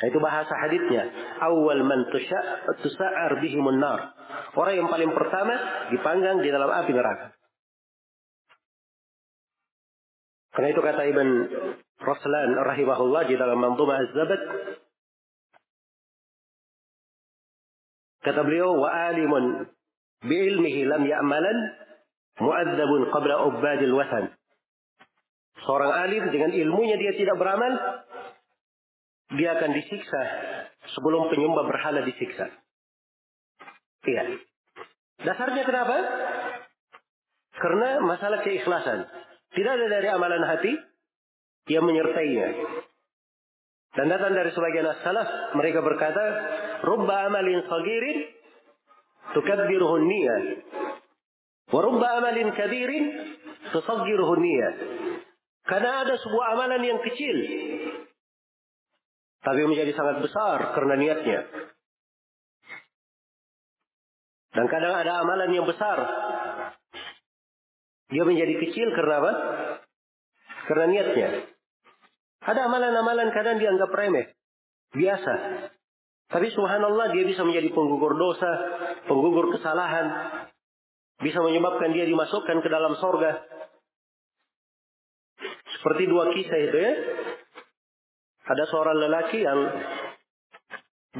Nah, 0.00 0.06
itu 0.08 0.18
bahasa 0.22 0.54
hadisnya. 0.64 1.12
Awal 1.44 1.84
man 1.84 2.08
tusa'ar 2.08 3.36
bihimun 3.42 3.76
nar. 3.82 4.16
Orang 4.56 4.74
yang 4.80 4.88
paling 4.88 5.12
pertama 5.12 5.52
dipanggang 5.92 6.40
di 6.40 6.48
dalam 6.48 6.70
api 6.72 6.92
neraka. 6.94 7.36
Karena 10.50 10.68
itu 10.72 10.80
kata 10.82 11.02
Ibn 11.04 11.28
Raslan 12.00 12.56
rahimahullah 12.56 13.28
di 13.28 13.36
dalam 13.36 13.60
Manzumah 13.60 14.00
Az-Zabat. 14.00 14.42
Kata 18.24 18.40
beliau, 18.40 18.72
wa 18.80 18.88
alimun 18.88 19.68
bi'ilmihi 20.24 20.88
lam 20.88 21.04
ya'malan 21.04 21.58
mu'adzabun 22.40 23.12
qabla 23.12 23.44
ubadil 23.52 23.94
wasan. 23.96 24.32
Seorang 25.60 25.92
alim 25.92 26.24
dengan 26.32 26.56
ilmunya 26.56 26.96
dia 26.96 27.12
tidak 27.20 27.36
beramal, 27.36 27.72
dia 29.36 29.60
akan 29.60 29.70
disiksa 29.76 30.22
sebelum 30.96 31.28
penyembah 31.28 31.68
berhala 31.68 32.00
disiksa. 32.08 32.48
Iya. 34.08 34.40
Dasarnya 35.20 35.68
kenapa? 35.68 35.96
Karena 37.60 38.00
masalah 38.00 38.40
keikhlasan. 38.40 39.04
Tidak 39.52 39.72
ada 39.76 39.86
dari 39.92 40.08
amalan 40.08 40.40
hati 40.48 40.72
yang 41.70 41.86
menyertainya. 41.86 42.48
Dan 43.94 44.06
datang 44.06 44.34
dari 44.34 44.50
sebagian 44.54 44.86
as-salaf, 44.86 45.54
mereka 45.58 45.82
berkata, 45.82 46.24
Rubba 46.82 47.30
amalin 47.30 47.62
sagirin 47.66 48.18
tukabbiruhu 49.34 49.96
niyah. 50.02 50.42
Wa 51.70 51.80
rubba 51.82 52.18
amalin 52.18 52.50
kabirin 52.54 53.04
tusaggiruhu 53.70 54.34
niyah. 54.38 54.74
Karena 55.66 56.02
ada 56.06 56.14
sebuah 56.18 56.46
amalan 56.58 56.82
yang 56.82 57.00
kecil. 57.02 57.36
Tapi 59.40 59.60
menjadi 59.64 59.92
sangat 59.94 60.22
besar 60.22 60.74
karena 60.74 60.94
niatnya. 60.98 61.40
Dan 64.50 64.66
kadang 64.66 64.94
ada 64.98 65.22
amalan 65.22 65.50
yang 65.54 65.66
besar. 65.66 65.98
Dia 68.10 68.26
menjadi 68.26 68.54
kecil 68.66 68.90
karena 68.98 69.14
apa? 69.22 69.32
Karena 70.66 70.84
niatnya. 70.90 71.49
Ada 72.40 72.60
amalan-amalan 72.72 73.28
kadang 73.36 73.60
dianggap 73.60 73.92
remeh. 73.92 74.32
Biasa. 74.96 75.34
Tapi 76.30 76.46
subhanallah 76.54 77.12
dia 77.12 77.24
bisa 77.26 77.42
menjadi 77.44 77.68
penggugur 77.74 78.16
dosa, 78.16 78.50
penggugur 79.04 79.52
kesalahan. 79.52 80.06
Bisa 81.20 81.42
menyebabkan 81.44 81.92
dia 81.92 82.08
dimasukkan 82.08 82.64
ke 82.64 82.68
dalam 82.70 82.96
sorga. 82.96 83.44
Seperti 85.76 86.08
dua 86.08 86.32
kisah 86.32 86.58
itu 86.64 86.78
ya. 86.80 86.92
Ada 88.50 88.64
seorang 88.72 88.96
lelaki 88.98 89.38
yang 89.44 89.60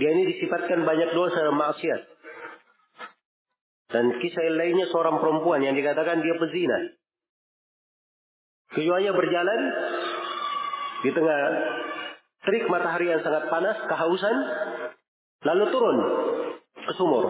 dia 0.01 0.11
ini 0.15 0.25
disifatkan 0.35 0.87
banyak 0.89 1.11
dosa 1.13 1.39
dan 1.43 1.57
maksiat. 1.59 2.01
Dan 3.91 4.05
kisah 4.23 4.47
lainnya 4.55 4.87
seorang 4.89 5.19
perempuan 5.19 5.67
yang 5.67 5.75
dikatakan 5.75 6.23
dia 6.23 6.39
pezina. 6.39 6.79
Keduanya 8.71 9.11
berjalan 9.11 9.61
di 11.01 11.11
tengah 11.13 11.41
terik 12.45 12.65
matahari 12.69 13.13
yang 13.13 13.21
sangat 13.25 13.49
panas, 13.49 13.77
kehausan, 13.89 14.37
lalu 15.45 15.65
turun 15.73 15.97
ke 16.77 16.93
sumur. 16.97 17.25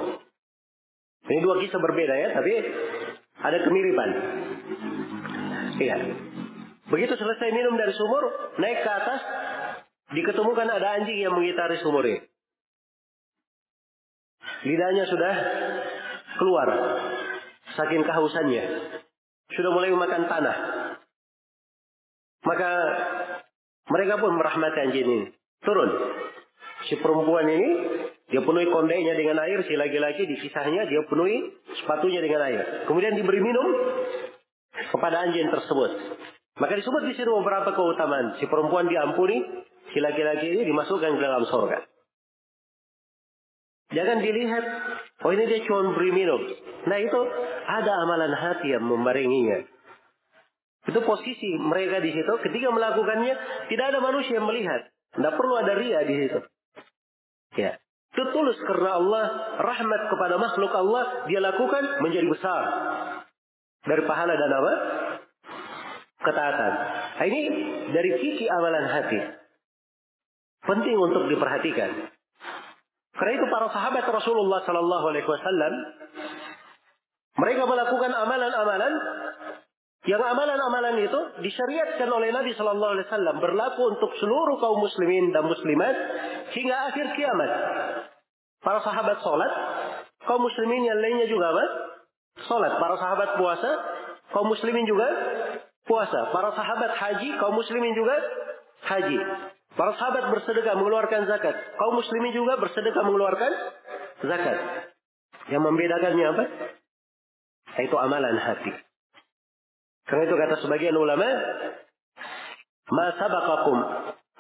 Ini 1.31 1.41
dua 1.45 1.63
kisah 1.63 1.79
berbeda 1.79 2.15
ya, 2.15 2.29
tapi 2.35 2.53
ada 3.39 3.59
kemiripan. 3.63 4.11
Iya. 5.79 5.97
Begitu 6.91 7.15
selesai 7.15 7.49
minum 7.55 7.79
dari 7.79 7.95
sumur, 7.95 8.55
naik 8.59 8.83
ke 8.83 8.91
atas, 8.91 9.21
diketemukan 10.11 10.67
ada 10.67 10.99
anjing 10.99 11.23
yang 11.23 11.35
mengitari 11.39 11.79
sumur 11.79 12.03
ini. 12.03 12.27
Lidahnya 14.61 15.05
sudah 15.09 15.35
keluar 16.37 16.69
saking 17.79 18.03
kehausannya. 18.05 18.65
Sudah 19.57 19.71
mulai 19.73 19.91
memakan 19.91 20.29
tanah. 20.29 20.57
Maka 22.45 22.71
mereka 23.91 24.23
pun 24.23 24.39
merahmati 24.39 24.79
anjing 24.87 25.07
ini. 25.07 25.29
Turun. 25.67 25.91
Si 26.89 26.97
perempuan 26.97 27.45
ini 27.51 27.71
dia 28.31 28.41
penuhi 28.41 28.71
kondenya 28.71 29.13
dengan 29.19 29.43
air, 29.43 29.61
si 29.67 29.75
laki-laki 29.75 30.25
di 30.25 30.39
kisahnya 30.39 30.87
dia 30.87 31.03
penuhi 31.11 31.61
sepatunya 31.83 32.23
dengan 32.23 32.41
air. 32.47 32.87
Kemudian 32.87 33.19
diberi 33.19 33.43
minum 33.43 33.67
kepada 34.95 35.27
anjing 35.27 35.51
tersebut. 35.51 35.91
Maka 36.63 36.73
disebut 36.79 37.03
di 37.11 37.15
sini 37.19 37.29
beberapa 37.29 37.75
keutamaan. 37.75 38.39
Si 38.39 38.47
perempuan 38.47 38.87
diampuni, 38.87 39.43
si 39.91 39.99
laki-laki 39.99 40.47
ini 40.55 40.63
dimasukkan 40.71 41.11
ke 41.19 41.21
dalam 41.21 41.45
sorga. 41.51 41.83
Jangan 43.91 44.23
dilihat, 44.23 44.65
oh 45.27 45.35
ini 45.35 45.51
dia 45.51 45.67
cuma 45.67 45.91
beri 45.99 46.15
minum. 46.15 46.39
Nah 46.87 46.99
itu 47.03 47.21
ada 47.67 47.93
amalan 48.07 48.33
hati 48.39 48.71
yang 48.71 48.87
membarenginya. 48.87 49.67
Itu 50.91 51.01
posisi 51.07 51.55
mereka 51.55 52.03
di 52.03 52.11
situ. 52.11 52.33
Ketika 52.43 52.69
melakukannya, 52.75 53.35
tidak 53.71 53.87
ada 53.95 53.99
manusia 54.03 54.43
yang 54.43 54.47
melihat. 54.51 54.91
Tidak 55.15 55.33
perlu 55.39 55.55
ada 55.63 55.73
ria 55.79 56.01
di 56.03 56.15
situ. 56.27 56.39
Ya. 57.55 57.79
Itu 58.11 58.27
tulus 58.35 58.59
karena 58.67 58.99
Allah, 58.99 59.25
rahmat 59.63 60.03
kepada 60.11 60.35
makhluk 60.35 60.73
Allah, 60.75 61.31
dia 61.31 61.39
lakukan 61.39 62.03
menjadi 62.03 62.27
besar. 62.27 62.63
Dari 63.87 64.03
pahala 64.03 64.35
dan 64.35 64.51
apa? 64.51 64.73
Ketaatan. 66.21 66.73
Nah, 67.17 67.25
ini 67.31 67.41
dari 67.95 68.11
sisi 68.19 68.45
amalan 68.51 68.87
hati. 68.91 69.21
Penting 70.67 70.97
untuk 70.99 71.31
diperhatikan. 71.31 71.91
Karena 73.15 73.33
itu 73.37 73.47
para 73.49 73.71
sahabat 73.73 74.05
Rasulullah 74.11 74.61
Sallallahu 74.67 75.07
Alaihi 75.13 75.29
Wasallam 75.29 75.73
mereka 77.41 77.63
melakukan 77.65 78.11
amalan-amalan 78.13 78.93
yang 80.09 80.23
amalan-amalan 80.25 81.05
itu 81.05 81.21
disyariatkan 81.45 82.09
oleh 82.09 82.33
Nabi 82.33 82.57
Sallallahu 82.57 82.93
Alaihi 82.97 83.07
Wasallam 83.13 83.37
berlaku 83.37 83.81
untuk 83.93 84.09
seluruh 84.17 84.57
kaum 84.57 84.81
muslimin 84.81 85.29
dan 85.29 85.45
muslimat 85.45 85.93
hingga 86.57 86.77
akhir 86.89 87.07
kiamat. 87.21 87.51
Para 88.65 88.81
sahabat 88.81 89.21
sholat, 89.21 89.53
kaum 90.25 90.41
muslimin 90.41 90.89
yang 90.89 90.97
lainnya 90.97 91.29
juga 91.29 91.53
apa? 91.53 91.65
Sholat. 92.49 92.81
Para 92.81 92.97
sahabat 92.97 93.29
puasa, 93.37 93.71
kaum 94.33 94.49
muslimin 94.49 94.89
juga 94.89 95.05
puasa. 95.85 96.33
Para 96.33 96.57
sahabat 96.57 96.97
haji, 96.97 97.37
kaum 97.37 97.61
muslimin 97.61 97.93
juga 97.93 98.17
haji. 98.89 99.21
Para 99.77 99.93
sahabat 100.01 100.33
bersedekah 100.33 100.81
mengeluarkan 100.81 101.29
zakat. 101.29 101.57
Kaum 101.77 102.01
muslimin 102.01 102.33
juga 102.33 102.57
bersedekah 102.57 103.05
mengeluarkan 103.05 103.53
zakat. 104.25 104.59
Yang 105.53 105.63
membedakannya 105.69 106.27
apa? 106.37 106.45
Itu 107.85 107.97
amalan 108.01 108.41
hati. 108.41 108.90
Karena 110.11 110.23
itu 110.27 110.35
kata 110.35 110.55
sebagian 110.67 110.99
ulama, 110.99 111.29
"Ma 112.91 113.07
sabaqakum 113.15 113.79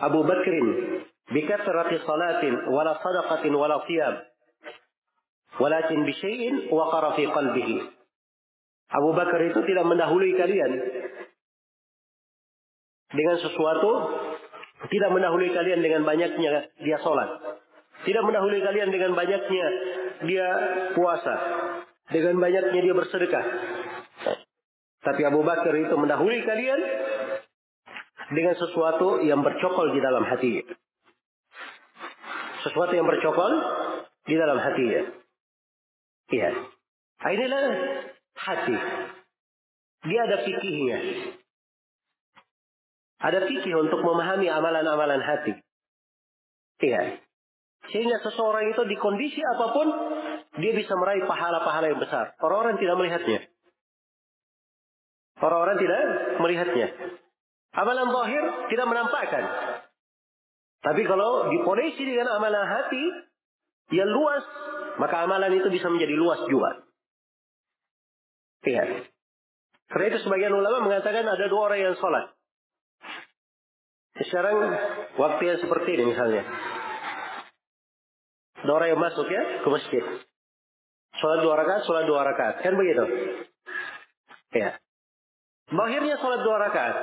Abu 0.03 0.21
Bakrin 0.27 0.67
bikatsrati 1.31 2.03
salatin 2.03 2.67
wala 2.75 2.99
sadaqatin 2.99 3.55
wala 3.55 3.79
siyam, 3.87 4.19
walakin 5.63 6.03
bi 6.03 6.13
syai'in 6.19 6.55
waqara 6.75 7.15
fi 7.15 7.31
qalbihi." 7.31 7.79
Abu 8.91 9.15
Bakar 9.15 9.39
itu 9.47 9.63
tidak 9.71 9.87
mendahului 9.87 10.35
kalian 10.35 10.73
dengan 13.15 13.37
sesuatu 13.39 13.91
tidak 14.89 15.11
mendahului 15.13 15.53
kalian 15.53 15.85
dengan 15.85 16.09
banyaknya 16.09 16.73
dia 16.81 16.99
sholat. 17.05 17.61
Tidak 18.01 18.23
mendahului 18.25 18.65
kalian 18.65 18.89
dengan 18.89 19.13
banyaknya 19.13 19.67
dia 20.25 20.47
puasa. 20.97 21.37
Dengan 22.09 22.41
banyaknya 22.41 22.81
dia 22.81 22.95
bersedekah. 22.97 23.45
Tapi 25.01 25.21
Abu 25.25 25.41
Bakar 25.41 25.73
itu 25.73 25.95
mendahului 25.97 26.45
kalian 26.45 26.81
dengan 28.31 28.55
sesuatu 28.55 29.25
yang 29.25 29.41
bercokol 29.41 29.97
di 29.97 30.01
dalam 30.01 30.25
hati. 30.29 30.61
Sesuatu 32.69 32.93
yang 32.93 33.09
bercokol 33.09 33.53
di 34.29 34.37
dalam 34.37 34.61
hati. 34.61 34.87
Iya. 36.31 36.51
Inilah 37.21 37.65
hati. 38.37 38.77
Dia 40.05 40.21
ada 40.25 40.37
fikihnya. 40.45 40.99
Ada 43.21 43.45
fikih 43.49 43.75
untuk 43.77 44.01
memahami 44.01 44.49
amalan-amalan 44.49 45.21
hati. 45.21 45.53
Iya. 46.81 47.21
Sehingga 47.89 48.21
seseorang 48.25 48.73
itu 48.73 48.83
di 48.85 48.97
kondisi 48.97 49.41
apa 49.45 49.67
pun, 49.73 49.89
dia 50.61 50.73
bisa 50.77 50.93
meraih 50.97 51.25
pahala-pahala 51.25 51.93
yang 51.93 52.01
besar. 52.01 52.37
Orang-orang 52.41 52.77
tidak 52.81 52.97
melihatnya. 52.97 53.50
Orang-orang 55.41 55.77
tidak 55.81 56.01
melihatnya. 56.37 56.89
Amalan 57.73 58.09
zahir 58.13 58.45
tidak 58.69 58.87
menampakkan. 58.93 59.45
Tapi 60.81 61.03
kalau 61.05 61.53
diponisi 61.53 62.03
dengan 62.05 62.41
amalan 62.41 62.65
hati 62.65 63.05
yang 63.93 64.09
luas, 64.09 64.45
maka 64.97 65.25
amalan 65.25 65.53
itu 65.57 65.69
bisa 65.73 65.89
menjadi 65.89 66.15
luas 66.17 66.41
juga. 66.49 66.85
Iya. 68.65 69.09
Karena 69.91 70.07
itu 70.13 70.19
sebagian 70.23 70.53
ulama 70.53 70.87
mengatakan 70.87 71.25
ada 71.25 71.47
dua 71.49 71.73
orang 71.73 71.81
yang 71.81 71.95
sholat. 71.97 72.33
Sekarang 74.21 74.57
waktu 75.17 75.43
yang 75.49 75.59
seperti 75.65 75.97
ini 75.97 76.05
misalnya. 76.13 76.45
Ada 78.61 78.73
orang 78.77 78.89
yang 78.93 79.01
masuk 79.01 79.25
ya 79.25 79.65
ke 79.65 79.69
masjid. 79.73 80.05
Sholat 81.17 81.41
dua 81.41 81.55
rakaat, 81.57 81.83
sholat 81.89 82.05
dua 82.05 82.21
rakaat. 82.29 82.55
Kan 82.61 82.77
begitu? 82.77 83.05
Ya. 84.53 84.77
Akhirnya 85.71 86.19
sholat 86.19 86.41
dua 86.43 86.57
rakaat. 86.67 86.97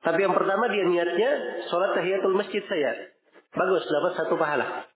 Tapi 0.00 0.18
yang 0.22 0.32
pertama 0.32 0.70
dia 0.70 0.86
niatnya 0.86 1.30
sholat 1.68 1.98
tahiyatul 1.98 2.38
masjid 2.38 2.62
saya. 2.70 3.10
Bagus, 3.50 3.82
dapat 3.90 4.12
satu 4.14 4.34
pahala. 4.38 4.86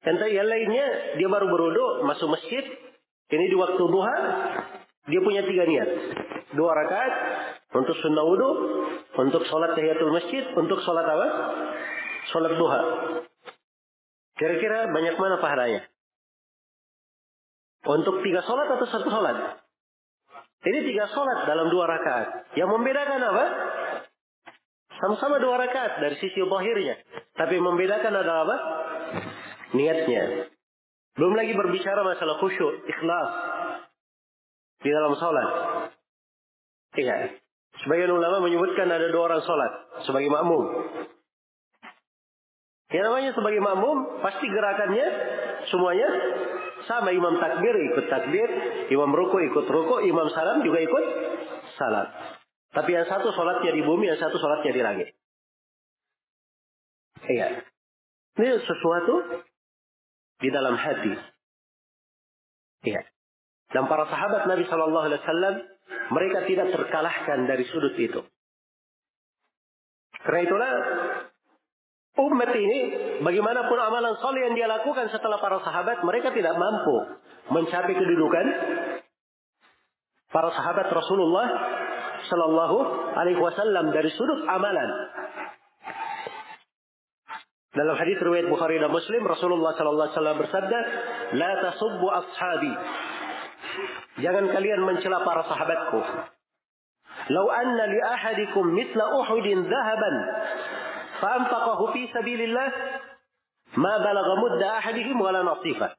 Dan 0.00 0.16
yang 0.32 0.48
lainnya, 0.48 0.86
dia 1.20 1.28
baru 1.28 1.44
berudu, 1.52 2.08
masuk 2.08 2.32
masjid. 2.32 2.64
Ini 3.30 3.46
di 3.52 3.56
waktu 3.60 3.78
duha, 3.84 4.16
dia 5.06 5.20
punya 5.20 5.44
tiga 5.44 5.68
niat. 5.68 5.88
Dua 6.56 6.72
rakaat, 6.72 7.12
untuk 7.76 7.94
sunnah 8.00 8.24
wudhu, 8.24 8.50
untuk 9.20 9.44
sholat 9.46 9.76
tahiyatul 9.76 10.10
masjid, 10.10 10.42
untuk 10.56 10.80
sholat 10.82 11.04
apa? 11.04 11.28
Sholat 12.32 12.52
duha. 12.56 12.80
Kira-kira 14.40 14.88
banyak 14.88 15.14
mana 15.20 15.36
pahalanya? 15.36 15.84
Untuk 17.84 18.24
tiga 18.24 18.40
sholat 18.48 18.72
atau 18.72 18.86
satu 18.88 19.08
sholat? 19.12 19.36
Ini 20.60 20.78
tiga 20.84 21.08
sholat 21.08 21.48
dalam 21.48 21.72
dua 21.72 21.88
rakaat. 21.88 22.52
Yang 22.52 22.68
membedakan 22.76 23.20
apa? 23.32 23.44
Sama-sama 25.00 25.40
dua 25.40 25.56
rakaat 25.56 26.04
dari 26.04 26.20
sisi 26.20 26.44
bahirnya. 26.44 27.00
Tapi 27.32 27.56
membedakan 27.56 28.12
adalah 28.12 28.44
apa? 28.44 28.56
Niatnya. 29.72 30.52
Belum 31.16 31.32
lagi 31.32 31.56
berbicara 31.56 32.04
masalah 32.04 32.36
khusyuk, 32.44 32.84
ikhlas. 32.84 33.30
Di 34.84 34.92
dalam 34.92 35.16
sholat. 35.16 35.48
Iya. 37.00 37.40
Sebagian 37.80 38.12
ulama 38.12 38.44
menyebutkan 38.44 38.92
ada 38.92 39.08
dua 39.08 39.32
orang 39.32 39.40
sholat 39.40 39.72
sebagai 40.04 40.28
makmum. 40.28 40.64
Yang 42.92 43.04
namanya 43.06 43.30
sebagai 43.32 43.60
makmum, 43.64 43.96
pasti 44.20 44.44
gerakannya 44.44 45.06
semuanya 45.68 46.08
sama. 46.88 47.12
Imam 47.12 47.36
takbir 47.36 47.74
ikut 47.92 48.06
takbir, 48.08 48.48
imam 48.88 49.10
ruku 49.12 49.36
ikut 49.52 49.66
ruku, 49.68 50.06
imam 50.08 50.28
salam 50.32 50.64
juga 50.64 50.80
ikut 50.80 51.04
salam. 51.76 52.08
Tapi 52.70 52.90
yang 52.94 53.06
satu 53.10 53.34
sholatnya 53.34 53.74
di 53.74 53.82
bumi, 53.82 54.08
yang 54.08 54.20
satu 54.20 54.38
sholatnya 54.38 54.72
di 54.72 54.82
langit. 54.82 55.08
Iya. 57.26 57.66
Ini 58.38 58.48
sesuatu 58.64 59.44
di 60.40 60.48
dalam 60.48 60.78
hati. 60.78 61.12
Iya. 62.86 63.02
Dan 63.70 63.86
para 63.86 64.08
sahabat 64.08 64.50
Nabi 64.50 64.64
Shallallahu 64.66 65.06
Alaihi 65.06 65.20
Wasallam 65.22 65.54
mereka 66.10 66.38
tidak 66.48 66.68
terkalahkan 66.74 67.38
dari 67.46 67.64
sudut 67.70 67.94
itu. 67.94 68.22
Karena 70.20 70.40
itulah 70.44 70.72
umat 72.18 72.50
ini 72.50 72.80
bagaimanapun 73.22 73.78
amalan 73.78 74.18
soleh 74.18 74.50
yang 74.50 74.54
dia 74.58 74.66
lakukan 74.66 75.06
setelah 75.14 75.38
para 75.38 75.62
sahabat 75.62 76.02
mereka 76.02 76.34
tidak 76.34 76.58
mampu 76.58 76.96
mencapai 77.54 77.94
kedudukan 77.94 78.46
para 80.30 80.50
sahabat 80.54 80.90
Rasulullah 80.90 81.46
Shallallahu 82.30 82.76
Alaihi 83.16 83.40
Wasallam 83.40 83.90
dari 83.94 84.10
sudut 84.14 84.44
amalan. 84.46 84.90
Dalam 87.70 87.94
hadis 87.94 88.18
riwayat 88.18 88.50
Bukhari 88.50 88.82
dan 88.82 88.90
Muslim 88.90 89.22
Rasulullah 89.24 89.72
Shallallahu 89.78 90.06
Alaihi 90.10 90.18
Wasallam 90.18 90.38
bersabda, 90.42 90.78
"La 91.38 91.50
tasubbu 91.70 92.06
ashabi." 92.10 92.72
Jangan 94.20 94.44
kalian 94.50 94.80
mencela 94.84 95.22
para 95.22 95.46
sahabatku. 95.46 96.00
Lau 97.30 97.46
anna 97.46 97.84
li 97.86 98.00
ahadikum 98.02 98.74
mitla 98.74 99.06
Uhudin 99.22 99.62
dhahaban 99.62 100.14
fa'anfaqahu 101.20 101.84
fi 101.94 102.02
sabilillah 102.10 102.68
ma 103.76 103.94
balagha 104.02 104.34
mudda 104.40 104.68
ahadihim 104.80 105.16
wala 105.20 105.44
nasifa. 105.44 105.94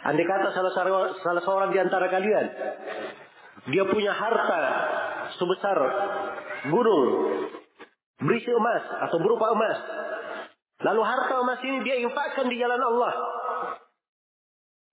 Andai 0.00 0.24
kata 0.24 0.56
salah, 0.56 0.72
salah 1.20 1.42
seorang 1.44 1.70
di 1.76 1.78
antara 1.78 2.08
kalian 2.08 2.46
dia 3.68 3.84
punya 3.84 4.16
harta 4.16 4.62
sebesar 5.36 5.78
gunung 6.72 7.04
berisi 8.24 8.50
emas 8.52 8.84
atau 9.08 9.20
berupa 9.20 9.52
emas. 9.52 9.78
Lalu 10.80 11.02
harta 11.04 11.34
emas 11.44 11.60
ini 11.60 11.84
dia 11.84 12.00
infakkan 12.00 12.48
di 12.48 12.56
jalan 12.56 12.80
Allah. 12.80 13.12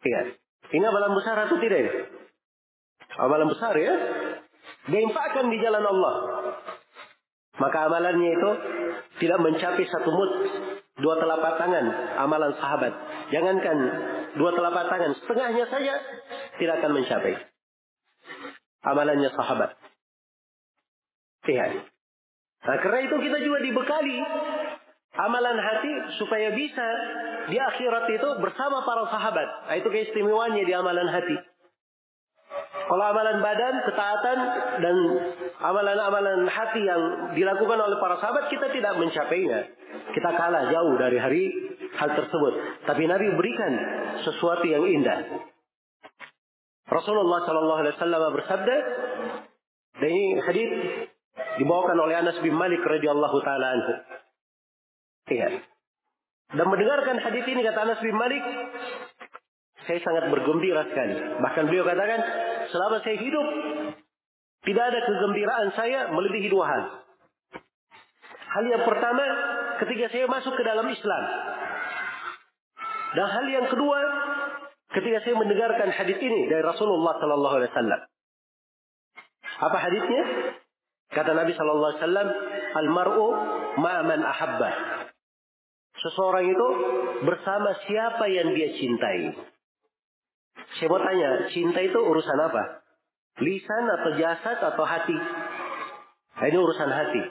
Iya. 0.03 0.21
Ini 0.67 0.83
amalan 0.83 1.15
besar 1.15 1.47
atau 1.47 1.55
tidak? 1.63 2.11
Amalan 3.15 3.47
besar 3.47 3.71
ya. 3.79 3.95
Diinfakkan 4.91 5.47
di 5.47 5.57
jalan 5.63 5.83
Allah. 5.83 6.36
Maka 7.57 7.77
amalannya 7.89 8.31
itu 8.37 8.51
tidak 9.21 9.39
mencapai 9.41 9.85
satu 9.89 10.09
mut. 10.13 10.31
Dua 10.97 11.13
telapak 11.21 11.61
tangan 11.61 11.85
amalan 12.17 12.53
sahabat. 12.57 12.93
Jangankan 13.29 13.77
dua 14.37 14.51
telapak 14.53 14.89
tangan. 14.89 15.13
Setengahnya 15.21 15.65
saja 15.69 15.93
tidak 16.57 16.73
akan 16.81 16.91
mencapai. 16.97 17.33
Amalannya 18.81 19.29
sahabat. 19.33 19.77
Lihat. 21.45 21.71
Nah 22.65 22.77
karena 22.81 22.99
itu 23.05 23.15
kita 23.21 23.37
juga 23.45 23.57
dibekali 23.61 24.17
amalan 25.17 25.57
hati 25.57 25.93
supaya 26.21 26.53
bisa 26.53 26.87
di 27.49 27.57
akhirat 27.57 28.05
itu 28.11 28.29
bersama 28.43 28.83
para 28.85 29.07
sahabat. 29.09 29.47
Nah, 29.71 29.75
itu 29.79 29.87
keistimewaannya 29.89 30.63
di 30.67 30.73
amalan 30.75 31.09
hati. 31.09 31.37
Kalau 32.87 33.03
amalan 33.03 33.43
badan, 33.43 33.75
ketaatan, 33.83 34.39
dan 34.79 34.95
amalan-amalan 35.57 36.45
hati 36.45 36.81
yang 36.85 37.01
dilakukan 37.33 37.79
oleh 37.81 37.97
para 37.97 38.21
sahabat, 38.21 38.49
kita 38.53 38.69
tidak 38.73 38.93
mencapainya. 38.97 39.59
Kita 40.13 40.29
kalah 40.37 40.69
jauh 40.69 40.93
dari 40.99 41.17
hari 41.17 41.43
hal 41.97 42.09
tersebut. 42.13 42.53
Tapi 42.85 43.03
Nabi 43.09 43.27
berikan 43.33 43.71
sesuatu 44.21 44.65
yang 44.69 44.85
indah. 44.85 45.47
Rasulullah 46.87 47.43
Shallallahu 47.43 47.79
Alaihi 47.83 47.95
Wasallam 47.99 48.21
bersabda, 48.31 48.75
dan 49.97 50.09
ini 50.13 50.39
hadis 50.39 50.69
dibawakan 51.59 51.97
oleh 51.99 52.15
Anas 52.15 52.37
bin 52.39 52.55
Malik 52.55 52.79
radhiyallahu 52.79 53.37
taala 53.43 53.67
anhu. 53.75 53.93
Iya. 55.27 55.49
Dan 56.47 56.65
mendengarkan 56.71 57.19
hadis 57.19 57.43
ini 57.43 57.59
kata 57.59 57.79
Anas 57.91 57.99
bin 57.99 58.15
Malik, 58.15 58.39
saya 59.83 59.99
sangat 59.99 60.31
bergembira 60.31 60.87
sekali. 60.87 61.15
Bahkan 61.43 61.63
beliau 61.67 61.83
katakan, 61.83 62.19
selama 62.71 63.03
saya 63.03 63.17
hidup, 63.19 63.47
tidak 64.67 64.83
ada 64.83 64.99
kegembiraan 65.07 65.69
saya 65.79 66.11
melebihi 66.11 66.51
dua 66.51 66.65
hal. 66.67 66.81
Hal 68.51 68.63
yang 68.67 68.83
pertama 68.83 69.23
ketika 69.79 70.11
saya 70.11 70.27
masuk 70.27 70.51
ke 70.59 70.63
dalam 70.67 70.83
Islam. 70.91 71.23
Dan 73.15 73.27
hal 73.31 73.45
yang 73.47 73.67
kedua 73.71 73.99
ketika 74.91 75.23
saya 75.23 75.35
mendengarkan 75.39 75.87
hadis 75.95 76.19
ini 76.19 76.51
dari 76.51 76.59
Rasulullah 76.67 77.15
sallallahu 77.15 77.55
alaihi 77.63 77.71
wasallam. 77.71 78.01
Apa 79.71 79.77
hadisnya? 79.79 80.23
Kata 81.15 81.31
Nabi 81.31 81.55
sallallahu 81.55 81.91
alaihi 81.95 82.03
wasallam, 82.03 82.27
"Al-mar'u 82.75 83.25
ma'a 83.79 84.01
man 84.03 84.19
ahabba." 84.19 84.71
Seseorang 85.97 86.45
itu 86.45 86.67
bersama 87.23 87.71
siapa 87.87 88.27
yang 88.27 88.51
dia 88.51 88.75
cintai. 88.75 89.33
Saya 90.75 90.87
mau 90.91 90.99
tanya, 90.99 91.47
cinta 91.55 91.79
itu 91.79 91.95
urusan 91.95 92.37
apa? 92.37 92.86
Lisan 93.37 93.85
atau 93.85 94.11
jasad 94.17 94.57
atau 94.57 94.85
hati? 94.85 95.17
Nah, 96.37 96.45
ini 96.49 96.57
urusan 96.57 96.89
hati. 96.89 97.23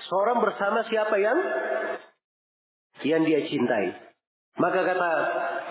Seorang 0.00 0.40
bersama 0.40 0.80
siapa 0.88 1.16
yang 1.20 1.38
yang 3.04 3.22
dia 3.24 3.44
cintai. 3.48 3.96
Maka 4.60 4.80
kata 4.84 5.10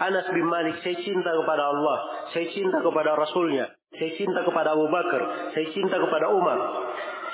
Anas 0.02 0.26
bin 0.34 0.48
Malik, 0.50 0.82
saya 0.82 0.98
cinta 1.04 1.30
kepada 1.30 1.64
Allah, 1.70 1.98
saya 2.34 2.48
cinta 2.56 2.80
kepada 2.82 3.14
Rasulnya, 3.14 3.70
saya 3.94 4.12
cinta 4.18 4.42
kepada 4.42 4.74
Abu 4.74 4.88
Bakar, 4.90 5.54
saya 5.54 5.68
cinta 5.76 6.00
kepada 6.00 6.32
Umar. 6.34 6.58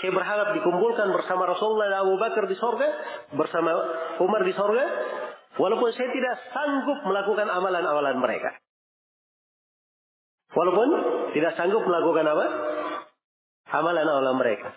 Saya 0.04 0.12
berharap 0.12 0.52
dikumpulkan 0.52 1.08
bersama 1.16 1.48
Rasulullah 1.48 1.88
dan 1.88 2.00
Abu 2.04 2.16
Bakar 2.20 2.44
di 2.50 2.58
sorga, 2.60 2.90
bersama 3.38 3.72
Umar 4.20 4.44
di 4.44 4.52
sorga, 4.52 4.84
walaupun 5.56 5.96
saya 5.96 6.10
tidak 6.12 6.36
sanggup 6.52 7.00
melakukan 7.08 7.48
amalan-amalan 7.48 8.20
mereka. 8.20 8.65
Walaupun 10.56 10.90
tidak 11.36 11.54
sanggup 11.60 11.84
melakukan 11.84 12.26
apa? 12.32 12.46
Amalan-amalan 13.76 14.40
mereka. 14.40 14.72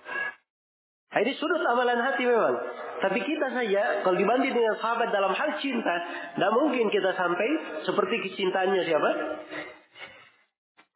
Nah, 1.08 1.18
ini 1.24 1.32
sudut 1.38 1.62
amalan 1.64 2.02
hati 2.02 2.26
memang. 2.26 2.56
Tapi 2.98 3.22
kita 3.22 3.46
saja, 3.54 4.02
kalau 4.02 4.18
dibanding 4.18 4.52
dengan 4.52 4.74
sahabat 4.82 5.14
dalam 5.14 5.30
hal 5.30 5.50
cinta, 5.62 5.94
tidak 6.34 6.52
mungkin 6.52 6.90
kita 6.90 7.14
sampai 7.14 7.48
seperti 7.86 8.26
kecintaannya 8.26 8.82
siapa? 8.84 9.10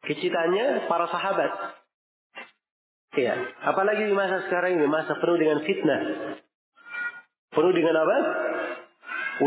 Kecintaannya 0.03 0.91
para 0.91 1.07
sahabat. 1.07 1.51
Iya. 3.15 3.35
Apalagi 3.71 4.03
di 4.03 4.13
masa 4.13 4.43
sekarang 4.45 4.75
ini, 4.75 4.85
masa 4.89 5.15
penuh 5.15 5.37
dengan 5.39 5.63
fitnah. 5.63 6.01
Penuh 7.55 7.71
dengan 7.71 7.95
apa? 8.03 8.17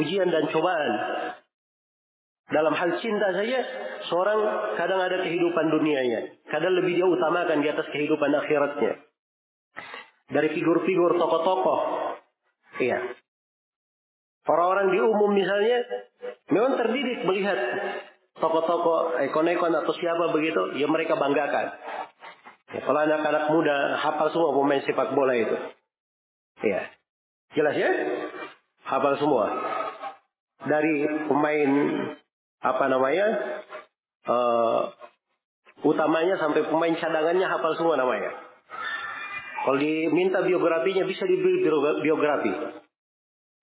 Ujian 0.01 0.33
dan 0.33 0.49
cobaan. 0.49 0.93
Dalam 2.47 2.75
hal 2.79 2.91
cinta 3.03 3.35
saja, 3.35 3.59
seorang 4.07 4.39
kadang 4.79 5.03
ada 5.03 5.19
kehidupan 5.27 5.67
dunianya. 5.67 6.39
Kadang 6.47 6.79
lebih 6.79 6.95
dia 6.95 7.07
utamakan 7.07 7.59
di 7.59 7.69
atas 7.69 7.91
kehidupan 7.91 8.31
akhiratnya. 8.31 9.03
Dari 10.31 10.49
figur-figur 10.55 11.19
tokoh-tokoh 11.19 11.79
Iya. 12.77 12.99
Orang-orang 14.47 14.95
di 14.95 14.99
umum 15.01 15.33
misalnya 15.35 15.83
memang 16.53 16.79
terdidik 16.79 17.27
melihat 17.27 17.59
toko-toko 18.39 19.17
ekon-ekon 19.27 19.75
atau 19.75 19.95
siapa 19.97 20.31
begitu, 20.31 20.77
ya 20.79 20.87
mereka 20.87 21.19
banggakan. 21.19 21.67
Ya, 22.71 22.81
kalau 22.85 23.01
anak-anak 23.01 23.45
muda 23.51 23.77
hafal 23.99 24.29
semua 24.31 24.51
pemain 24.55 24.83
sepak 24.85 25.17
bola 25.17 25.35
itu. 25.35 25.57
Iya. 26.63 26.83
Jelas 27.57 27.75
ya? 27.75 27.91
Hafal 28.87 29.19
semua. 29.19 29.47
Dari 30.67 30.95
pemain 31.27 31.71
apa 32.63 32.85
namanya? 32.89 33.27
Uh, 34.27 34.91
utamanya 35.87 36.41
sampai 36.41 36.67
pemain 36.67 36.97
cadangannya 36.97 37.47
hafal 37.47 37.73
semua 37.79 38.01
namanya. 38.01 38.33
Kalau 39.67 39.79
diminta 39.83 40.47
biografinya 40.47 41.03
bisa 41.05 41.27
diberi 41.27 41.63
biografi. 42.07 42.53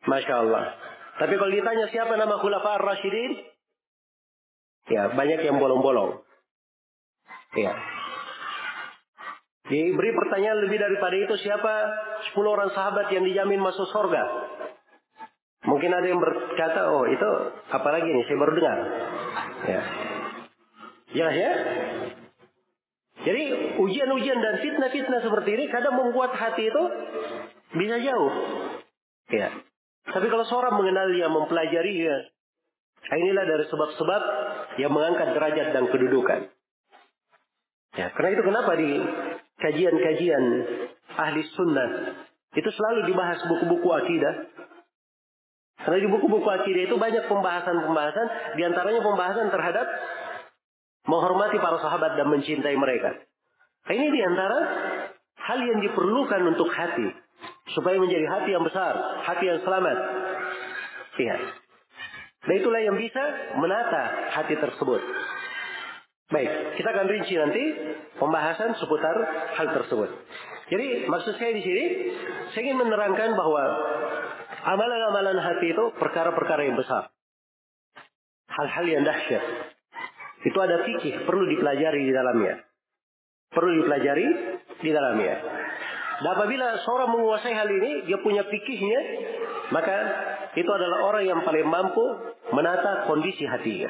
Masya 0.04 0.36
Allah. 0.36 0.76
Tapi 1.16 1.34
kalau 1.40 1.52
ditanya 1.54 1.88
siapa 1.94 2.20
nama 2.20 2.36
Khulafa 2.44 2.76
Ar-Rashidin, 2.82 3.32
ya 4.92 5.16
banyak 5.16 5.40
yang 5.48 5.64
bolong-bolong. 5.64 6.20
Ya. 7.56 7.72
Diberi 9.64 10.12
pertanyaan 10.12 10.60
lebih 10.68 10.76
daripada 10.76 11.16
itu 11.16 11.40
siapa 11.40 11.74
10 12.36 12.52
orang 12.52 12.70
sahabat 12.76 13.08
yang 13.16 13.24
dijamin 13.24 13.64
masuk 13.64 13.88
surga. 13.96 14.43
Mungkin 15.64 15.92
ada 15.96 16.08
yang 16.08 16.20
berkata, 16.20 16.92
oh 16.92 17.08
itu 17.08 17.30
apalagi 17.72 18.10
nih, 18.12 18.24
saya 18.28 18.38
baru 18.40 18.54
dengar. 18.56 18.78
Ya. 19.64 19.82
Jelas 21.14 21.36
ya? 21.40 21.52
Jadi 23.24 23.44
ujian-ujian 23.80 24.40
dan 24.44 24.56
fitnah-fitnah 24.60 25.24
seperti 25.24 25.50
ini 25.56 25.66
kadang 25.72 25.96
membuat 25.96 26.36
hati 26.36 26.68
itu 26.68 26.84
bisa 27.80 27.96
jauh. 28.04 28.34
Ya. 29.32 29.56
Tapi 30.04 30.28
kalau 30.28 30.44
seorang 30.44 30.76
mengenalnya, 30.76 31.32
mempelajarinya, 31.32 32.16
inilah 33.08 33.46
dari 33.48 33.66
sebab-sebab 33.72 34.22
yang 34.84 34.92
mengangkat 34.92 35.32
derajat 35.32 35.68
dan 35.72 35.88
kedudukan. 35.88 36.52
Ya, 37.94 38.10
karena 38.12 38.30
itu 38.36 38.44
kenapa 38.44 38.72
di 38.76 38.90
kajian-kajian 39.62 40.44
ahli 41.14 41.40
sunnah 41.54 41.90
itu 42.54 42.70
selalu 42.70 43.10
dibahas 43.10 43.40
buku-buku 43.48 43.90
akidah. 43.94 44.34
Karena 45.84 46.00
di 46.00 46.08
buku-buku 46.08 46.48
akidah 46.48 46.84
itu 46.88 46.96
banyak 46.96 47.28
pembahasan-pembahasan, 47.28 48.28
di 48.56 48.62
antaranya 48.64 49.02
pembahasan 49.04 49.48
terhadap 49.52 49.86
menghormati 51.08 51.60
para 51.60 51.78
sahabat 51.84 52.16
dan 52.16 52.32
mencintai 52.32 52.76
mereka. 52.80 53.20
Ini 53.92 54.08
di 54.08 54.22
antara 54.24 54.60
hal 55.44 55.60
yang 55.60 55.84
diperlukan 55.84 56.42
untuk 56.56 56.72
hati 56.72 57.12
supaya 57.76 58.00
menjadi 58.00 58.24
hati 58.32 58.50
yang 58.56 58.64
besar, 58.64 58.96
hati 59.28 59.44
yang 59.44 59.60
selamat. 59.60 59.98
Iya. 61.20 61.36
Dan 62.44 62.54
itulah 62.60 62.80
yang 62.80 62.96
bisa 62.96 63.24
menata 63.60 64.32
hati 64.40 64.56
tersebut. 64.56 65.02
Baik, 66.32 66.80
kita 66.80 66.90
akan 66.96 67.08
rinci 67.12 67.36
nanti 67.36 67.64
pembahasan 68.18 68.74
seputar 68.80 69.16
hal 69.60 69.68
tersebut. 69.76 70.10
Jadi 70.72 71.06
maksud 71.06 71.36
saya 71.36 71.52
di 71.54 71.62
sini, 71.62 71.84
saya 72.56 72.62
ingin 72.64 72.80
menerangkan 72.80 73.36
bahwa 73.36 73.64
amalan-amalan 74.64 75.38
hati 75.44 75.76
itu 75.76 75.86
perkara-perkara 76.00 76.68
yang 76.68 76.80
besar. 76.80 77.12
Hal-hal 78.48 78.86
yang 78.88 79.04
dahsyat. 79.04 79.44
Itu 80.44 80.58
ada 80.60 80.84
fikih, 80.84 81.24
perlu 81.24 81.48
dipelajari 81.48 82.02
di 82.04 82.14
dalamnya. 82.14 82.64
Perlu 83.52 83.84
dipelajari 83.84 84.28
di 84.84 84.90
dalamnya. 84.92 85.36
Dan 86.24 86.30
apabila 86.40 86.68
seorang 86.84 87.10
menguasai 87.16 87.56
hal 87.56 87.70
ini, 87.72 88.08
dia 88.08 88.20
punya 88.22 88.44
fikihnya, 88.48 89.02
maka 89.72 89.96
itu 90.54 90.70
adalah 90.70 91.10
orang 91.10 91.24
yang 91.26 91.40
paling 91.42 91.66
mampu 91.66 92.04
menata 92.54 93.10
kondisi 93.10 93.48
hatinya. 93.48 93.90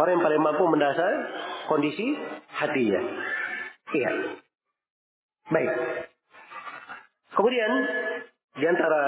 Orang 0.00 0.18
yang 0.18 0.24
paling 0.24 0.42
mampu 0.42 0.64
menata 0.66 1.08
kondisi 1.68 2.16
hatinya. 2.56 3.00
Iya. 3.94 4.10
Baik. 5.50 5.72
Kemudian, 7.36 7.70
di 8.58 8.64
antara 8.66 9.02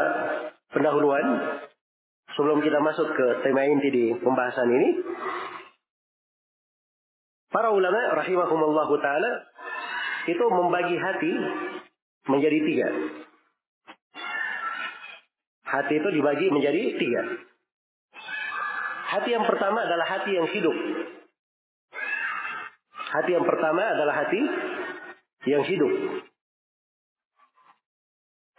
pendahuluan, 0.71 1.27
sebelum 2.37 2.63
kita 2.63 2.79
masuk 2.79 3.09
ke 3.15 3.27
tema 3.43 3.67
inti 3.67 3.89
di 3.91 4.05
pembahasan 4.21 4.69
ini, 4.71 4.89
Para 7.53 7.69
ulama 7.69 8.17
rahimahumullah 8.17 8.89
taala 9.05 9.33
itu 10.25 10.41
membagi 10.41 10.97
hati 10.97 11.33
menjadi 12.33 12.59
tiga. 12.65 12.89
Hati 15.69 16.01
itu 16.01 16.09
dibagi 16.17 16.49
menjadi 16.49 16.97
tiga. 16.97 17.23
Hati 19.13 19.37
yang 19.37 19.45
pertama 19.45 19.85
adalah 19.85 20.07
hati 20.09 20.33
yang 20.33 20.49
hidup. 20.49 20.73
Hati 23.13 23.31
yang 23.37 23.45
pertama 23.45 23.85
adalah 23.85 24.25
hati 24.25 24.41
yang 25.45 25.61
hidup. 25.69 25.93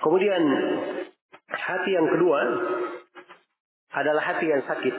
Kemudian 0.03 0.43
hati 1.47 1.89
yang 1.95 2.07
kedua 2.11 2.39
adalah 3.95 4.23
hati 4.35 4.45
yang 4.51 4.59
sakit. 4.67 4.95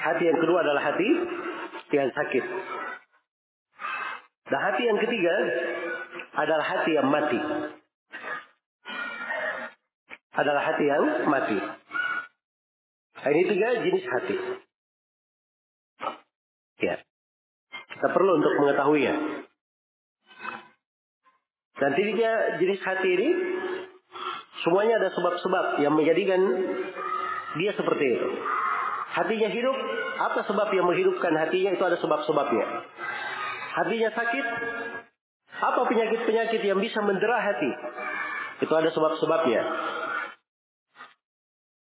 Hati 0.00 0.24
yang 0.24 0.38
kedua 0.40 0.64
adalah 0.64 0.80
hati 0.80 1.08
yang 1.92 2.08
sakit. 2.08 2.44
Dan 4.48 4.60
hati 4.64 4.82
yang 4.88 4.98
ketiga 4.98 5.34
adalah 6.40 6.64
hati 6.64 6.90
yang 6.96 7.08
mati. 7.12 7.40
Adalah 10.40 10.62
hati 10.72 10.84
yang 10.88 11.04
mati. 11.28 11.58
Ini 13.20 13.42
tiga 13.44 13.68
jenis 13.84 14.04
hati. 14.08 14.36
Ya. 16.80 16.96
Kita 17.92 18.08
perlu 18.08 18.40
untuk 18.40 18.56
mengetahuinya. 18.64 19.39
Dan 21.80 21.90
tiga 21.96 22.60
jenis 22.60 22.80
hati 22.84 23.08
ini 23.08 23.28
semuanya 24.60 25.00
ada 25.00 25.08
sebab-sebab 25.16 25.80
yang 25.80 25.96
menjadikan 25.96 26.40
dia 27.56 27.72
seperti 27.72 28.04
itu. 28.20 28.28
Hatinya 29.10 29.48
hidup, 29.50 29.76
apa 30.22 30.46
sebab 30.46 30.68
yang 30.70 30.86
menghidupkan 30.86 31.34
hatinya 31.34 31.74
itu 31.74 31.82
ada 31.82 31.98
sebab-sebabnya. 31.98 32.66
hatinya 33.70 34.10
sakit, 34.12 34.46
apa 35.60 35.80
penyakit-penyakit 35.88 36.62
yang 36.62 36.78
bisa 36.78 37.00
mendera 37.02 37.38
hati? 37.42 37.70
Itu 38.60 38.72
ada 38.76 38.92
sebab-sebabnya. 38.92 39.62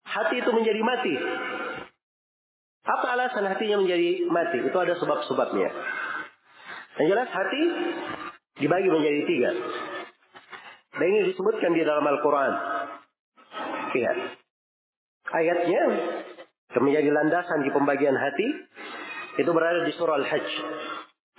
Hati 0.06 0.34
itu 0.40 0.50
menjadi 0.52 0.80
mati. 0.84 1.14
Apa 2.82 3.06
alasan 3.18 3.46
hatinya 3.50 3.82
menjadi 3.82 4.26
mati? 4.28 4.58
Itu 4.66 4.76
ada 4.78 4.94
sebab-sebabnya. 4.98 5.68
Yang 7.00 7.08
jelas 7.08 7.28
hati 7.32 7.62
dibagi 8.58 8.88
menjadi 8.88 9.20
tiga. 9.28 9.50
Dan 10.92 11.06
ini 11.08 11.20
disebutkan 11.32 11.72
di 11.72 11.82
dalam 11.88 12.04
Al-Quran. 12.04 12.52
Lihat. 13.96 14.18
Ayatnya 15.32 15.82
yang 16.72 16.82
menjadi 16.84 17.08
landasan 17.08 17.64
di 17.64 17.70
pembagian 17.72 18.16
hati 18.16 18.48
itu 19.40 19.50
berada 19.52 19.84
di 19.88 19.92
surah 19.96 20.20
Al-Hajj. 20.20 20.48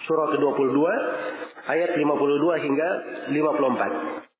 Surah 0.09 0.27
ke-22 0.33 0.77
ayat 1.69 1.95
52 1.95 2.65
hingga 2.65 2.89
54. 3.29 4.33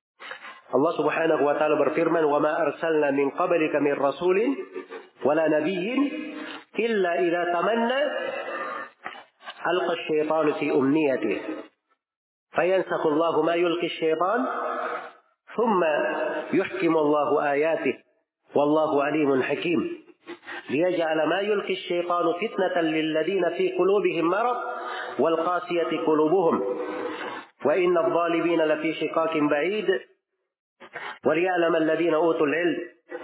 Allah 0.74 0.92
Subhanahu 0.98 1.42
wa 1.46 1.54
taala 1.54 1.78
berfirman, 1.78 2.26
"Wa 2.26 2.42
ma 2.42 2.52
arsalna 2.66 3.14
min 3.14 3.30
qablika 3.38 3.78
min 3.78 3.94
rasulin 3.94 4.50
wala 5.22 5.46
nabiyyin 5.46 6.00
illa 6.82 7.10
idza 7.22 7.42
tamanna 7.54 8.00
alqa 9.62 9.92
asy-syaitanu 9.94 10.50
fi 10.58 10.66
umniyatihi." 10.74 11.73
Fayansakhu 12.54 13.06
Allah 13.12 13.34
ma 13.42 13.54
yulqi 13.54 13.86
asy-syaitan 13.86 14.40
thumma 15.54 15.94
yuhkimu 16.52 16.98
Allah 16.98 17.28
ayatihi 17.54 17.98
wallahu 18.54 19.02
alimun 19.02 19.42
hakim. 19.42 20.04
ليجعل 20.70 21.28
ما 21.28 21.40
يلقي 21.40 21.72
الشيطان 21.72 22.26
فتنة 22.40 22.80
للذين 22.80 23.44
في 23.50 23.76
قلوبهم 23.78 24.24
مرض 24.30 24.56
والقاسية 25.18 25.92
قلوبهم. 26.06 26.56
وإن 27.64 27.98
الظالمين 27.98 28.60
لفي 28.62 28.92
شقاق 28.94 29.36
بعيد. 29.36 29.88
وليعلم 31.26 31.76
الذين 31.76 32.14
أوتوا 32.14 32.46
العلم 32.46 32.76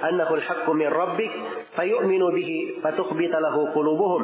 أنه 0.05 0.35
الحق 0.35 0.71
من 0.71 0.87
ربك 0.87 1.33
فيؤمنوا 1.77 2.31
به 2.31 2.51
فتخبت 2.85 3.35
له 3.45 3.73
قلوبهم. 3.75 4.23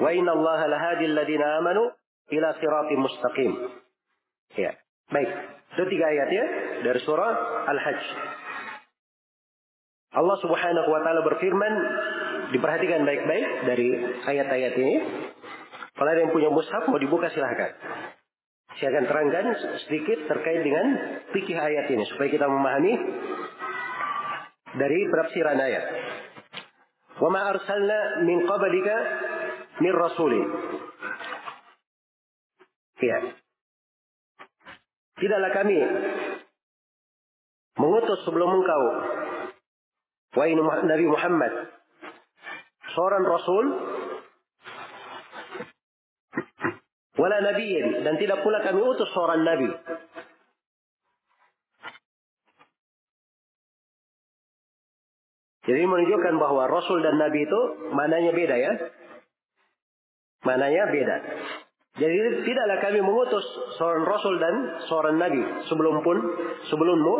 وإن 0.00 0.28
الله 0.28 0.66
لهادي 0.66 1.04
الذين 1.04 1.42
آمنوا 1.42 1.90
إلى 2.32 2.54
صراط 2.60 2.92
مستقيم. 2.92 3.52
Ya 4.56 4.72
baik 5.10 5.30
itu 5.70 5.84
tiga 5.86 6.04
ayat 6.10 6.28
ya 6.30 6.44
dari 6.86 7.00
surah 7.02 7.32
Al-Hajj 7.70 8.02
Allah 10.10 10.36
Subhanahu 10.42 10.88
wa 10.90 11.00
taala 11.06 11.22
berfirman 11.22 11.74
diperhatikan 12.50 13.06
baik-baik 13.06 13.46
dari 13.66 13.88
ayat-ayat 14.26 14.74
ini 14.74 14.96
kalau 15.94 16.10
ada 16.10 16.20
yang 16.26 16.32
punya 16.34 16.50
mushaf 16.50 16.86
mau 16.90 16.98
dibuka 16.98 17.30
silahkan 17.30 17.74
saya 18.78 18.96
akan 18.96 19.04
terangkan 19.12 19.46
sedikit 19.86 20.18
terkait 20.30 20.64
dengan 20.64 20.86
fikih 21.36 21.58
ayat 21.58 21.90
ini 21.90 22.06
supaya 22.08 22.32
kita 22.32 22.46
memahami 22.48 22.94
dari 24.78 25.00
penafsiran 25.10 25.58
ayat. 25.58 25.84
Wa 27.18 27.28
ma 27.28 27.50
arsalna 27.50 28.24
min 28.24 28.46
qablika 28.46 28.96
min 29.82 29.92
rasulin. 29.92 30.46
Ya. 33.00 33.18
Tidaklah 35.20 35.50
kami 35.52 35.78
mengutus 37.76 38.20
sebelum 38.24 38.50
engkau 38.60 38.82
wahai 40.36 40.56
Nabi 40.88 41.06
Muhammad 41.06 41.52
seorang 42.94 43.24
rasul 43.24 43.64
wala 47.20 47.36
nabiyyin 47.44 48.00
dan 48.00 48.16
tidak 48.16 48.40
pula 48.40 48.64
kami 48.64 48.80
utus 48.80 49.12
seorang 49.12 49.44
nabi. 49.44 49.68
Jadi 55.60 55.84
menunjukkan 55.84 56.34
bahwa 56.40 56.66
rasul 56.66 57.04
dan 57.04 57.20
nabi 57.20 57.44
itu 57.44 57.60
mananya 57.92 58.32
beda 58.32 58.56
ya. 58.56 58.72
Mananya 60.40 60.88
beda. 60.88 61.16
Jadi 62.00 62.16
tidaklah 62.48 62.78
kami 62.80 63.04
mengutus 63.04 63.44
seorang 63.76 64.08
rasul 64.08 64.40
dan 64.40 64.54
seorang 64.88 65.20
nabi 65.20 65.42
sebelum 65.68 66.00
pun 66.00 66.16
sebelummu 66.72 67.14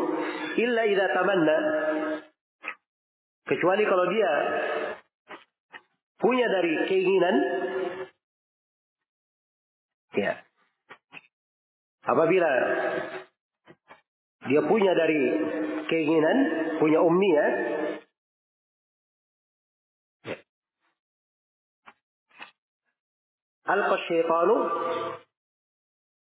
illa 0.57 0.83
idza 0.89 1.07
tamanna 1.13 1.59
kecuali 3.45 3.85
kalau 3.85 4.07
dia 4.09 4.33
punya 6.17 6.47
dari 6.49 6.73
keinginan 6.89 7.37
Ya. 10.11 10.43
Apabila 12.03 12.51
dia 14.51 14.61
punya 14.67 14.93
dari 14.97 15.23
keinginan, 15.87 16.39
punya 16.83 16.99
umniya, 16.99 17.47
alqa 23.71 23.97
syaitanu 24.11 24.55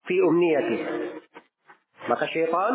fi 0.06 0.16
umniyati. 0.22 0.78
Maka 2.10 2.26
syaitan 2.30 2.74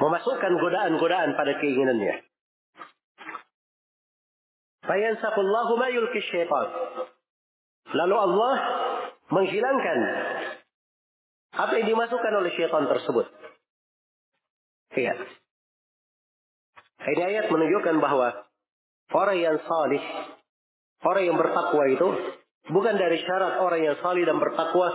memasukkan 0.00 0.52
godaan-godaan 0.56 1.36
pada 1.36 1.52
keinginannya. 1.60 2.24
Fayansaqullahu 4.88 5.72
ma 5.76 5.88
yulki 5.92 6.20
syaitan. 6.32 6.66
Lalu 7.92 8.16
Allah 8.16 8.54
menghilangkan 9.28 9.98
apa 11.50 11.72
yang 11.76 11.86
dimasukkan 11.92 12.32
oleh 12.40 12.50
syaitan 12.56 12.88
tersebut. 12.88 13.26
Iya. 14.96 15.14
Ini 17.00 17.22
ayat 17.22 17.46
menunjukkan 17.48 17.96
bahwa 18.02 18.28
orang 19.12 19.38
yang 19.38 19.56
salih, 19.64 20.02
orang 21.04 21.24
yang 21.24 21.36
bertakwa 21.36 21.84
itu 21.88 22.08
bukan 22.70 22.94
dari 22.96 23.18
syarat 23.24 23.60
orang 23.60 23.80
yang 23.84 23.96
salih 24.04 24.24
dan 24.24 24.36
bertakwa 24.36 24.88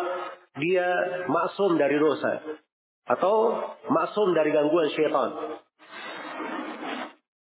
dia 0.56 0.88
maksum 1.28 1.76
dari 1.76 1.98
dosa 2.00 2.42
atau 3.06 3.62
maksum 3.90 4.34
dari 4.34 4.50
gangguan 4.50 4.90
syaitan. 4.94 5.60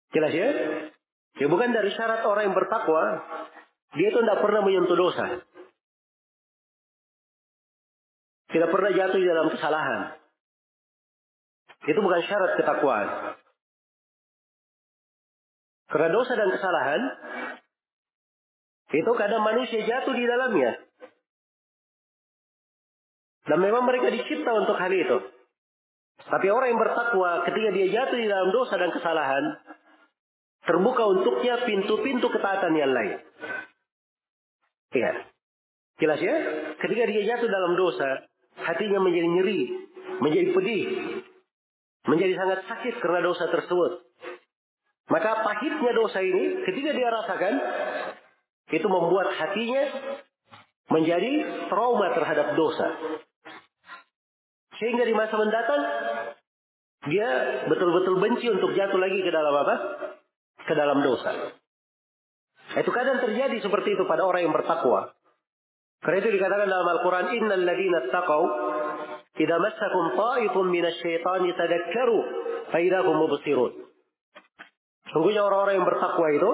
Jelas 0.10 0.34
ya? 0.34 0.50
Ya 1.40 1.48
bukan 1.48 1.72
dari 1.72 1.92
syarat 1.96 2.26
orang 2.26 2.52
yang 2.52 2.58
bertakwa 2.58 3.04
dia 3.96 4.08
itu 4.14 4.20
tidak 4.22 4.40
pernah 4.44 4.62
menyentuh 4.62 4.98
dosa. 4.98 5.26
Tidak 8.50 8.70
pernah 8.74 8.92
jatuh 8.94 9.22
dalam 9.22 9.48
kesalahan. 9.54 10.02
Itu 11.86 12.00
bukan 12.02 12.22
syarat 12.26 12.52
ketakwaan. 12.58 13.10
Karena 15.90 16.10
dosa 16.14 16.34
dan 16.38 16.50
kesalahan, 16.54 17.02
itu 18.90 19.12
kadang 19.14 19.46
manusia 19.46 19.86
jatuh 19.86 20.14
di 20.18 20.26
dalamnya. 20.26 20.72
Dan 23.46 23.58
memang 23.62 23.86
mereka 23.86 24.14
dicipta 24.14 24.52
untuk 24.54 24.78
hal 24.78 24.94
itu. 24.94 25.18
Tapi 26.20 26.48
orang 26.52 26.74
yang 26.74 26.82
bertakwa 26.82 27.46
ketika 27.48 27.70
dia 27.74 27.88
jatuh 27.90 28.18
di 28.18 28.28
dalam 28.30 28.50
dosa 28.54 28.78
dan 28.78 28.92
kesalahan, 28.94 29.44
terbuka 30.66 31.04
untuknya 31.06 31.66
pintu-pintu 31.66 32.28
ketaatan 32.30 32.74
yang 32.78 32.92
lain. 32.94 33.18
Iya. 34.94 35.12
Jelas 36.02 36.20
ya? 36.22 36.36
Ketika 36.82 37.04
dia 37.10 37.22
jatuh 37.36 37.50
dalam 37.50 37.74
dosa, 37.78 38.26
hatinya 38.58 39.00
menjadi 39.02 39.28
nyeri, 39.28 39.62
menjadi 40.22 40.48
pedih, 40.54 40.84
menjadi 42.10 42.34
sangat 42.38 42.60
sakit 42.66 42.96
karena 43.02 43.22
dosa 43.22 43.50
tersebut. 43.50 43.92
Maka 45.10 45.42
pahitnya 45.42 45.92
dosa 45.98 46.22
ini, 46.22 46.62
ketika 46.70 46.94
dia 46.94 47.10
rasakan, 47.10 47.54
itu 48.70 48.88
membuat 48.88 49.34
hatinya 49.34 49.84
menjadi 50.90 51.32
trauma 51.70 52.14
terhadap 52.14 52.58
dosa. 52.58 52.88
Sehingga 54.80 55.04
di 55.06 55.14
masa 55.14 55.36
mendatang, 55.36 55.82
dia 57.10 57.30
betul-betul 57.68 58.16
benci 58.22 58.48
untuk 58.50 58.74
jatuh 58.74 59.00
lagi 59.00 59.20
ke 59.22 59.32
dalam 59.32 59.54
apa? 59.54 59.76
Ke 60.64 60.74
dalam 60.74 61.04
dosa. 61.04 61.56
Itu 62.78 62.92
kadang 62.94 63.20
terjadi 63.26 63.58
seperti 63.60 63.98
itu 63.98 64.04
pada 64.06 64.24
orang 64.24 64.46
yang 64.46 64.54
bertakwa. 64.54 65.14
Karena 66.00 66.18
itu 66.24 66.30
dikatakan 66.32 66.68
dalam 66.70 66.88
Al-Quran, 66.88 67.26
Innal 67.36 67.64
ladhina 67.66 68.08
taqaw, 68.08 68.44
Idza 69.40 69.56
massakum 69.56 70.04
ta'ifun 70.20 70.66
minasyaitani 70.68 71.50
tadakkaru, 71.56 72.20
faidahum 72.72 73.16
mubsirun. 73.24 73.72
Sungguhnya 75.12 75.42
orang-orang 75.48 75.80
yang 75.82 75.88
bertakwa 75.88 76.28
itu, 76.30 76.52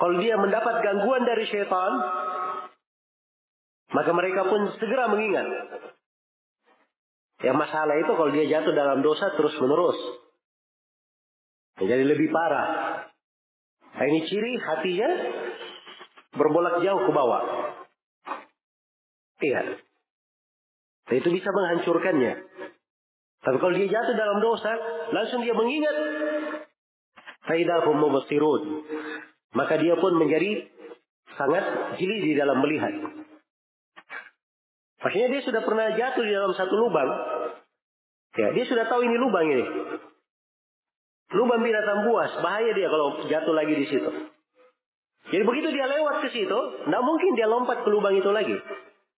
kalau 0.00 0.16
dia 0.16 0.32
mendapat 0.40 0.80
gangguan 0.80 1.28
dari 1.28 1.44
syaitan, 1.44 1.92
maka 3.92 4.10
mereka 4.16 4.48
pun 4.48 4.72
segera 4.80 5.12
mengingat. 5.12 5.44
Yang 7.44 7.56
masalah 7.60 7.94
itu 8.00 8.12
kalau 8.16 8.32
dia 8.32 8.48
jatuh 8.48 8.72
dalam 8.72 9.04
dosa 9.04 9.28
terus 9.36 9.52
menerus. 9.60 10.00
Menjadi 11.84 12.04
lebih 12.16 12.32
parah. 12.32 12.68
Nah, 13.92 14.04
ini 14.08 14.24
ciri 14.24 14.56
hatinya 14.56 15.10
berbolak 16.32 16.80
jauh 16.80 17.04
ke 17.04 17.12
bawah. 17.12 17.44
Iya. 19.40 19.84
Dan 21.12 21.14
itu 21.16 21.28
bisa 21.28 21.48
menghancurkannya. 21.52 22.34
Tapi 23.40 23.56
kalau 23.56 23.72
dia 23.76 23.88
jatuh 23.88 24.16
dalam 24.16 24.38
dosa, 24.40 24.72
langsung 25.12 25.44
dia 25.44 25.52
mengingat. 25.52 25.96
Faidahum 27.44 28.00
mubasirun. 28.00 28.62
Maka 29.50 29.82
dia 29.82 29.98
pun 29.98 30.14
menjadi 30.14 30.70
sangat 31.34 31.64
jeli 31.98 32.18
di 32.22 32.32
dalam 32.38 32.62
melihat. 32.62 32.92
Maksudnya 35.00 35.28
dia 35.32 35.42
sudah 35.42 35.62
pernah 35.64 35.86
jatuh 35.96 36.22
di 36.22 36.32
dalam 36.32 36.52
satu 36.52 36.74
lubang. 36.76 37.08
Ya, 38.36 38.54
dia 38.54 38.64
sudah 38.68 38.86
tahu 38.86 39.02
ini 39.02 39.16
lubang 39.16 39.46
ini. 39.48 39.64
Lubang 41.34 41.62
binatang 41.62 42.10
buas, 42.10 42.30
bahaya 42.42 42.70
dia 42.74 42.86
kalau 42.90 43.22
jatuh 43.26 43.54
lagi 43.54 43.74
di 43.74 43.86
situ. 43.86 44.10
Jadi 45.30 45.42
begitu 45.46 45.68
dia 45.70 45.86
lewat 45.86 46.26
ke 46.26 46.28
situ, 46.34 46.58
tidak 46.84 47.02
mungkin 47.06 47.30
dia 47.38 47.46
lompat 47.46 47.86
ke 47.86 47.88
lubang 47.90 48.14
itu 48.18 48.30
lagi. 48.34 48.56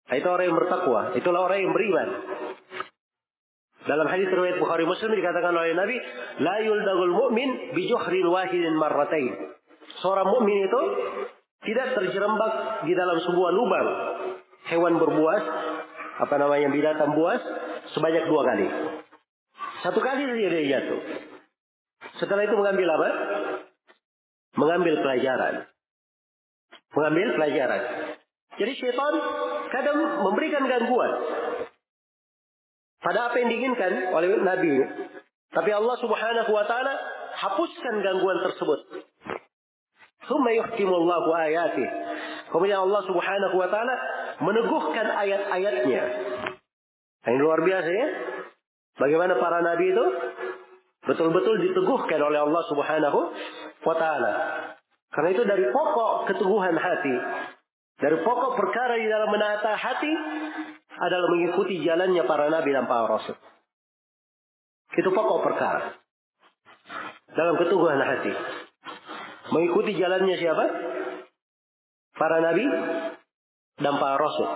Nah, 0.09 0.15
itu 0.21 0.29
orang 0.29 0.47
yang 0.53 0.59
bertakwa, 0.59 1.01
itulah 1.17 1.41
orang 1.49 1.59
yang 1.65 1.73
beriman. 1.73 2.09
Dalam 3.83 4.07
hadis 4.07 4.31
riwayat 4.31 4.63
Bukhari 4.63 4.87
Muslim 4.87 5.11
dikatakan 5.11 5.51
oleh 5.57 5.75
Nabi, 5.75 5.97
la 6.39 6.57
yuldagul 6.63 7.15
mu'min 7.17 7.75
bi 7.75 7.83
juhrin 7.91 8.27
wahidin 8.31 8.79
marratain. 8.79 9.35
Seorang 10.01 10.29
mukmin 10.31 10.65
itu 10.65 10.83
tidak 11.69 11.95
terjerembab 11.95 12.53
di 12.89 12.93
dalam 12.97 13.19
sebuah 13.23 13.51
lubang 13.53 13.89
hewan 14.73 14.95
berbuas, 14.99 15.45
apa 16.23 16.35
namanya 16.39 16.71
binatang 16.71 17.13
buas 17.19 17.43
sebanyak 17.93 18.25
dua 18.31 18.43
kali. 18.47 18.67
Satu 19.83 19.99
kali 19.99 20.23
saja 20.23 20.49
dia 20.49 20.65
jatuh. 20.79 21.01
Setelah 22.23 22.47
itu 22.47 22.55
mengambil 22.55 22.89
apa? 22.95 23.09
Mengambil 24.55 24.95
pelajaran. 25.03 25.55
Mengambil 26.95 27.27
pelajaran. 27.35 27.83
Jadi 28.61 28.73
syaitan 28.79 29.15
kadang 29.73 29.99
memberikan 30.23 30.63
gangguan. 30.69 31.13
Pada 33.03 33.33
apa 33.33 33.37
yang 33.43 33.49
diinginkan 33.51 34.15
oleh 34.15 34.39
Nabi. 34.39 34.73
Tapi 35.51 35.71
Allah 35.75 35.97
subhanahu 35.99 36.51
wa 36.55 36.65
ta'ala 36.65 36.95
hapuskan 37.35 37.95
gangguan 38.07 38.39
tersebut. 38.47 38.81
Thumma 40.33 40.49
yuhkimullahu 40.57 41.29
ayatih. 41.29 41.89
Kemudian 42.49 42.89
Allah 42.89 43.05
subhanahu 43.05 43.53
wa 43.53 43.69
ta'ala 43.69 43.95
meneguhkan 44.41 45.05
ayat-ayatnya. 45.13 46.03
Ini 47.29 47.37
luar 47.37 47.61
biasa 47.61 47.91
ya. 47.93 48.09
Bagaimana 48.97 49.37
para 49.37 49.61
nabi 49.61 49.93
itu 49.93 50.07
betul-betul 51.05 51.61
diteguhkan 51.69 52.17
oleh 52.17 52.49
Allah 52.49 52.63
subhanahu 52.65 53.19
wa 53.85 53.95
ta'ala. 54.01 54.33
Karena 55.13 55.29
itu 55.37 55.45
dari 55.45 55.69
pokok 55.69 56.33
keteguhan 56.33 56.81
hati. 56.81 57.17
Dari 58.01 58.17
pokok 58.25 58.57
perkara 58.57 58.97
di 58.97 59.13
dalam 59.13 59.29
menata 59.29 59.77
hati 59.77 60.13
adalah 60.97 61.29
mengikuti 61.29 61.85
jalannya 61.85 62.25
para 62.25 62.49
nabi 62.49 62.73
dan 62.73 62.89
para 62.89 63.05
rasul. 63.05 63.37
Itu 64.97 65.13
pokok 65.13 65.45
perkara. 65.45 65.93
Dalam 67.37 67.61
keteguhan 67.61 68.01
hati. 68.01 68.33
Mengikuti 69.53 69.93
jalannya 70.01 70.37
siapa? 70.41 70.65
Para 72.17 72.41
nabi 72.41 72.65
dan 73.81 73.95
para 74.01 74.17
rasul. 74.17 74.49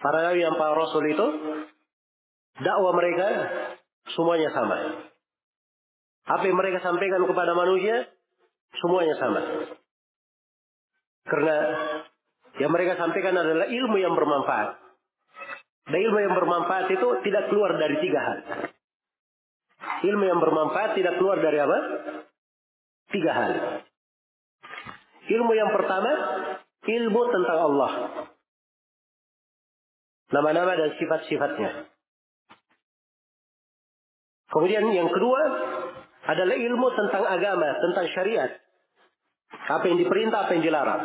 Para 0.00 0.18
nabi 0.28 0.44
dan 0.44 0.56
para 0.60 0.74
rasul 0.76 1.04
itu 1.08 1.26
dakwah 2.60 2.92
mereka 2.92 3.28
semuanya 4.12 4.52
sama. 4.52 4.76
Apa 6.30 6.44
yang 6.44 6.58
mereka 6.60 6.84
sampaikan 6.84 7.24
kepada 7.24 7.56
manusia 7.56 8.06
semuanya 8.76 9.16
sama. 9.16 9.40
Karena 11.24 11.56
yang 12.60 12.70
mereka 12.70 13.00
sampaikan 13.00 13.34
adalah 13.40 13.66
ilmu 13.66 13.96
yang 13.96 14.12
bermanfaat. 14.12 14.76
Dan 15.90 15.98
ilmu 16.06 16.18
yang 16.22 16.34
bermanfaat 16.36 16.86
itu 16.92 17.08
tidak 17.24 17.50
keluar 17.50 17.74
dari 17.80 17.96
tiga 17.98 18.20
hal. 18.20 18.38
Ilmu 20.06 20.24
yang 20.28 20.38
bermanfaat 20.38 20.94
tidak 20.94 21.18
keluar 21.18 21.40
dari 21.40 21.58
apa? 21.58 21.78
Tiga 23.10 23.32
hal. 23.34 23.52
Ilmu 25.30 25.52
yang 25.54 25.70
pertama, 25.74 26.10
ilmu 26.86 27.22
tentang 27.30 27.58
Allah. 27.58 27.92
Nama-nama 30.30 30.72
dan 30.78 30.90
sifat-sifatnya. 30.94 31.90
Kemudian 34.50 34.86
yang 34.94 35.10
kedua 35.10 35.42
adalah 36.26 36.54
ilmu 36.54 36.88
tentang 36.94 37.24
agama, 37.26 37.68
tentang 37.82 38.06
syariat. 38.14 38.50
Apa 39.50 39.84
yang 39.90 39.98
diperintah, 40.02 40.46
apa 40.46 40.52
yang 40.58 40.64
dilarang. 40.66 41.02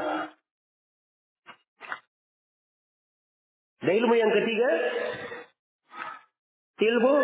Dan 3.86 3.93
ilmu 4.01 4.14
yang 4.18 4.34
ketiga, 4.34 4.70
ilmu 6.82 7.16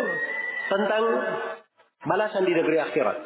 tentang 0.70 1.04
balasan 2.06 2.46
di 2.46 2.54
negeri 2.54 2.78
akhirat. 2.82 3.18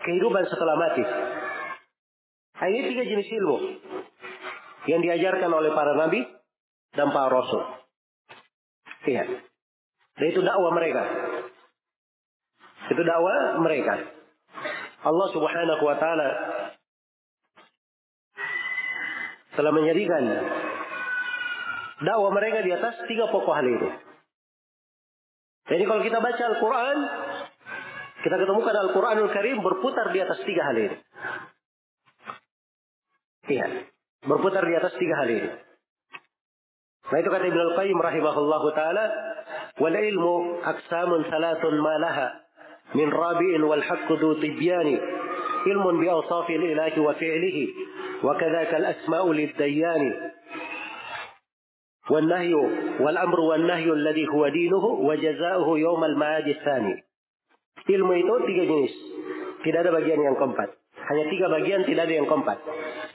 Kehidupan 0.00 0.44
setelah 0.48 0.74
mati. 0.80 1.04
Nah, 2.60 2.68
ini 2.68 2.92
tiga 2.92 3.04
jenis 3.04 3.28
ilmu 3.40 3.56
yang 4.88 5.00
diajarkan 5.04 5.48
oleh 5.52 5.72
para 5.76 5.92
nabi 5.96 6.24
dan 6.96 7.12
para 7.12 7.28
rasul. 7.28 7.62
Iya. 9.08 9.24
Dan 10.16 10.26
itu 10.28 10.40
dakwah 10.44 10.72
mereka. 10.72 11.02
Itu 12.92 13.02
dakwah 13.04 13.60
mereka. 13.64 13.94
Allah 15.00 15.28
Subhanahu 15.32 15.82
wa 15.84 15.96
taala 15.96 16.28
telah 19.56 19.72
menjadikan 19.72 20.24
dakwah 22.04 22.30
mereka 22.32 22.60
di 22.64 22.70
atas 22.76 23.00
tiga 23.08 23.28
pokok 23.32 23.56
hal 23.56 23.64
itu. 23.68 23.88
Jadi 25.70 25.84
kalau 25.86 26.02
kita 26.02 26.18
baca 26.18 26.44
Al-Quran, 26.50 26.96
kita 28.20 28.36
ketemukan 28.36 28.76
Al-Quranul 28.76 29.30
Karim 29.32 29.64
berputar 29.64 30.12
di 30.12 30.20
atas 30.20 30.40
tiga 30.44 30.62
hal 30.68 30.76
ini. 30.76 30.96
Iya, 33.48 33.66
berputar 34.28 34.62
di 34.68 34.74
atas 34.76 34.92
tiga 35.00 35.14
hal 35.24 35.28
ini. 35.32 35.50
Nah 37.10 37.18
itu 37.18 37.28
kata 37.32 37.44
Ibnu 37.48 37.62
Al-Qayyim 37.72 37.98
rahimahullahu 37.98 38.68
taala, 38.76 39.04
"Wal 39.82 39.96
ilmu 39.96 40.62
aqsamun 40.62 41.26
salatun 41.26 41.74
ma 41.82 41.96
laha 41.98 42.28
min 42.94 43.08
rabi'in 43.10 43.62
wal 43.66 43.82
haqqu 43.82 44.14
du 44.20 44.38
tibyani 44.38 44.94
ilmun 45.66 45.98
bi 45.98 46.06
awsafil 46.06 46.62
ilahi 46.62 46.98
wa 47.00 47.14
fi'lihi 47.18 47.64
wa 48.22 48.36
kadzaka 48.36 48.74
al-asma'u 48.78 49.32
lid-dayyani 49.34 50.12
والنهي 52.10 52.54
والأمر 53.00 53.40
والنهي 53.40 53.86
الذي 53.92 54.26
هو 54.28 54.48
دينه 54.48 54.84
وجزاؤه 54.84 55.78
يوم 55.78 56.04
المعاد 56.04 56.48
الثاني 56.48 56.94
ilmu 57.90 58.12
itu 58.14 58.34
tiga 58.46 58.64
jenis. 58.66 58.94
Tidak 59.60 59.78
ada 59.82 59.92
bagian 59.92 60.20
yang 60.22 60.36
keempat. 60.38 60.68
Hanya 61.10 61.24
tiga 61.26 61.46
bagian 61.50 61.82
tidak 61.84 62.02
ada 62.06 62.14
yang 62.14 62.28
keempat. 62.30 62.58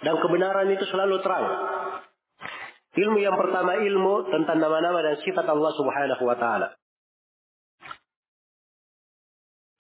Dan 0.04 0.16
kebenaran 0.20 0.68
itu 0.70 0.86
selalu 0.92 1.24
terang. 1.24 1.46
Ilmu 2.96 3.18
yang 3.20 3.36
pertama 3.36 3.76
ilmu 3.76 4.32
tentang 4.32 4.58
nama-nama 4.60 5.04
dan 5.04 5.16
sifat 5.20 5.44
Allah 5.48 5.72
subhanahu 5.76 6.24
wa 6.24 6.38
ta'ala. 6.40 6.68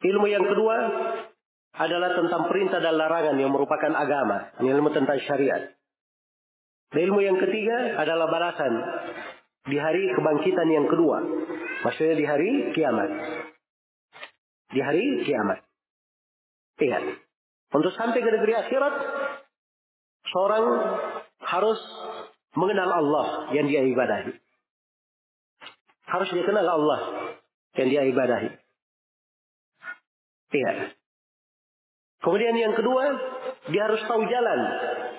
Ilmu 0.03 0.27
yang 0.27 0.43
kedua 0.43 0.75
adalah 1.75 2.11
tentang 2.15 2.47
perintah 2.51 2.79
dan 2.83 2.95
larangan 2.95 3.35
yang 3.39 3.51
merupakan 3.51 3.91
agama 3.95 4.51
ilmu 4.59 4.89
tentang 4.91 5.19
syariat. 5.23 5.75
Ilmu 6.95 7.19
yang 7.19 7.35
ketiga 7.39 7.99
adalah 7.99 8.31
balasan 8.31 8.73
di 9.67 9.75
hari 9.75 10.11
kebangkitan 10.15 10.69
yang 10.71 10.87
kedua. 10.87 11.19
Maksudnya 11.83 12.15
di 12.15 12.25
hari 12.27 12.51
kiamat. 12.71 13.09
Di 14.73 14.79
hari 14.81 15.25
kiamat. 15.25 15.61
Ingat. 16.81 17.03
Untuk 17.75 17.91
sampai 17.93 18.19
ke 18.23 18.29
negeri 18.31 18.53
akhirat, 18.55 18.93
seorang 20.31 20.65
harus 21.43 21.79
mengenal 22.55 22.89
Allah 22.89 23.27
yang 23.51 23.67
dia 23.67 23.83
ibadahi. 23.83 24.31
Harus 26.05 26.29
dia 26.31 26.45
kenal 26.47 26.65
Allah 26.65 26.99
yang 27.75 27.87
dia 27.91 28.01
ibadahi. 28.07 28.49
Ingat. 30.55 30.77
Kemudian 32.23 32.55
yang 32.57 32.73
kedua, 32.73 33.03
dia 33.69 33.81
harus 33.85 34.01
tahu 34.07 34.23
jalan 34.25 34.59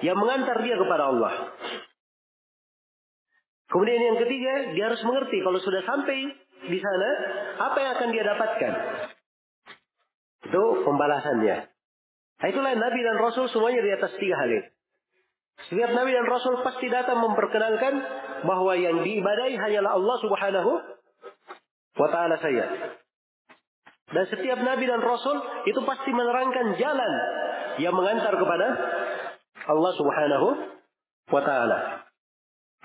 yang 0.02 0.16
mengantar 0.18 0.58
dia 0.64 0.74
kepada 0.74 1.12
Allah. 1.12 1.54
Kemudian 3.66 4.00
yang 4.00 4.18
ketiga, 4.22 4.52
dia 4.74 4.84
harus 4.90 5.02
mengerti 5.04 5.38
kalau 5.42 5.58
sudah 5.60 5.82
sampai 5.86 6.18
di 6.66 6.78
sana, 6.80 7.10
apa 7.62 7.78
yang 7.78 7.92
akan 7.98 8.08
dia 8.10 8.24
dapatkan. 8.26 8.72
Itu 10.46 10.62
pembalasannya. 10.86 11.56
Nah, 12.36 12.46
itulah 12.46 12.72
Nabi 12.78 13.00
dan 13.02 13.16
Rasul 13.18 13.50
semuanya 13.50 13.82
di 13.82 13.90
atas 13.90 14.12
tiga 14.20 14.38
hal 14.38 14.50
ini. 14.50 14.68
Setiap 15.66 15.90
Nabi 15.96 16.12
dan 16.12 16.28
Rasul 16.28 16.60
pasti 16.60 16.86
datang 16.92 17.18
memperkenalkan 17.24 17.94
bahwa 18.44 18.76
yang 18.76 19.00
diibadai 19.02 19.56
hanyalah 19.56 19.96
Allah 19.96 20.16
subhanahu 20.20 20.72
wa 21.96 22.08
ta'ala 22.12 22.36
saya. 22.38 22.66
Dan 24.06 24.24
setiap 24.30 24.60
Nabi 24.62 24.84
dan 24.86 25.00
Rasul 25.00 25.36
itu 25.66 25.80
pasti 25.82 26.12
menerangkan 26.12 26.76
jalan 26.76 27.12
yang 27.80 27.96
mengantar 27.96 28.36
kepada 28.36 28.66
Allah 29.66 29.92
subhanahu 29.98 30.48
wa 31.30 31.42
taala. 31.42 32.06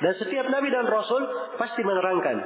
Dan 0.01 0.13
setiap 0.17 0.49
nabi 0.49 0.73
dan 0.73 0.89
rasul 0.89 1.21
pasti 1.61 1.85
menerangkan 1.85 2.37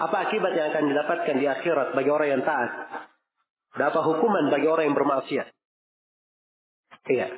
apa 0.00 0.16
akibat 0.28 0.52
yang 0.56 0.72
akan 0.72 0.84
didapatkan 0.88 1.34
di 1.36 1.46
akhirat 1.46 1.92
bagi 1.92 2.08
orang 2.08 2.28
yang 2.40 2.42
taat. 2.42 2.70
Dan 3.72 3.88
apa 3.88 4.00
hukuman 4.04 4.52
bagi 4.52 4.68
orang 4.68 4.92
yang 4.92 4.96
bermaksiat. 4.96 5.48
Iya. 7.08 7.28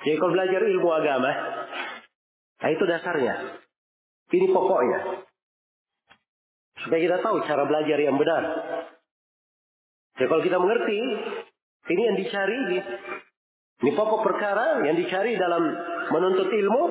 Jadi 0.00 0.16
kalau 0.16 0.32
belajar 0.32 0.60
ilmu 0.64 0.88
agama, 0.96 1.32
nah 2.62 2.70
itu 2.72 2.84
dasarnya. 2.88 3.60
Ini 4.30 4.46
pokoknya. 4.48 5.00
Supaya 6.80 7.00
kita 7.04 7.18
tahu 7.20 7.44
cara 7.44 7.68
belajar 7.68 7.98
yang 8.00 8.16
benar. 8.16 8.42
Jadi 10.16 10.26
kalau 10.30 10.42
kita 10.46 10.56
mengerti, 10.56 11.00
ini 11.92 12.02
yang 12.06 12.16
dicari, 12.16 12.60
ini 13.80 13.90
pokok 13.92 14.20
perkara 14.24 14.80
yang 14.88 14.96
dicari 14.96 15.36
dalam 15.36 15.68
menuntut 16.08 16.48
ilmu, 16.48 16.82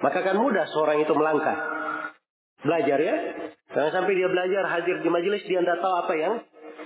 maka 0.00 0.24
akan 0.24 0.36
mudah 0.40 0.64
seorang 0.72 1.04
itu 1.04 1.12
melangkah. 1.12 1.58
Belajar 2.64 2.98
ya. 3.00 3.16
Jangan 3.70 3.90
sampai 4.00 4.16
dia 4.16 4.28
belajar 4.28 4.64
hadir 4.66 5.00
di 5.00 5.08
majelis 5.12 5.44
dia 5.46 5.60
tidak 5.62 5.78
tahu 5.78 5.94
apa 5.94 6.12
yang 6.16 6.34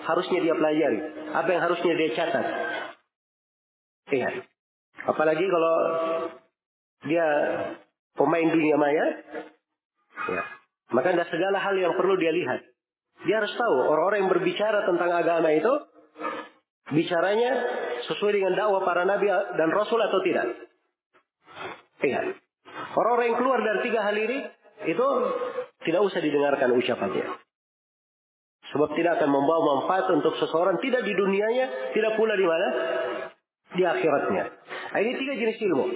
harusnya 0.02 0.38
dia 0.42 0.54
pelajari, 0.58 1.00
apa 1.30 1.48
yang 1.48 1.62
harusnya 1.62 1.92
dia 1.94 2.10
catat. 2.18 2.46
Iya. 4.10 4.30
Apalagi 5.04 5.46
kalau 5.46 5.76
dia 7.04 7.26
pemain 8.16 8.48
dunia 8.48 8.76
maya, 8.80 9.06
ya. 10.32 10.42
maka 10.90 11.12
tidak 11.12 11.28
segala 11.30 11.58
hal 11.60 11.74
yang 11.76 11.94
perlu 11.94 12.18
dia 12.18 12.32
lihat. 12.32 12.60
Dia 13.24 13.40
harus 13.40 13.52
tahu 13.56 13.76
orang-orang 13.88 14.26
yang 14.26 14.32
berbicara 14.32 14.84
tentang 14.84 15.10
agama 15.12 15.48
itu 15.54 15.72
bicaranya 16.92 17.50
sesuai 18.04 18.36
dengan 18.36 18.52
dakwah 18.52 18.84
para 18.84 19.08
nabi 19.08 19.30
dan 19.30 19.68
rasul 19.72 20.00
atau 20.02 20.20
tidak. 20.20 20.52
Iya. 22.04 22.36
Orang-orang 22.94 23.26
yang 23.32 23.38
keluar 23.40 23.58
dari 23.64 23.80
tiga 23.88 24.00
hal 24.04 24.16
ini 24.18 24.38
itu 24.84 25.06
tidak 25.88 26.00
usah 26.04 26.20
didengarkan 26.20 26.76
ucapannya. 26.76 27.43
Sebab 28.74 28.90
tidak 28.98 29.22
akan 29.22 29.30
membawa 29.30 29.62
manfaat 29.78 30.10
untuk 30.10 30.34
seseorang 30.34 30.82
tidak 30.82 31.06
di 31.06 31.14
dunianya, 31.14 31.94
tidak 31.94 32.18
pula 32.18 32.34
di 32.34 32.42
mana? 32.42 32.68
Di 33.70 33.82
akhiratnya. 33.86 34.44
Nah, 34.90 34.98
ini 34.98 35.12
tiga 35.14 35.34
jenis 35.38 35.58
ilmu. 35.62 35.86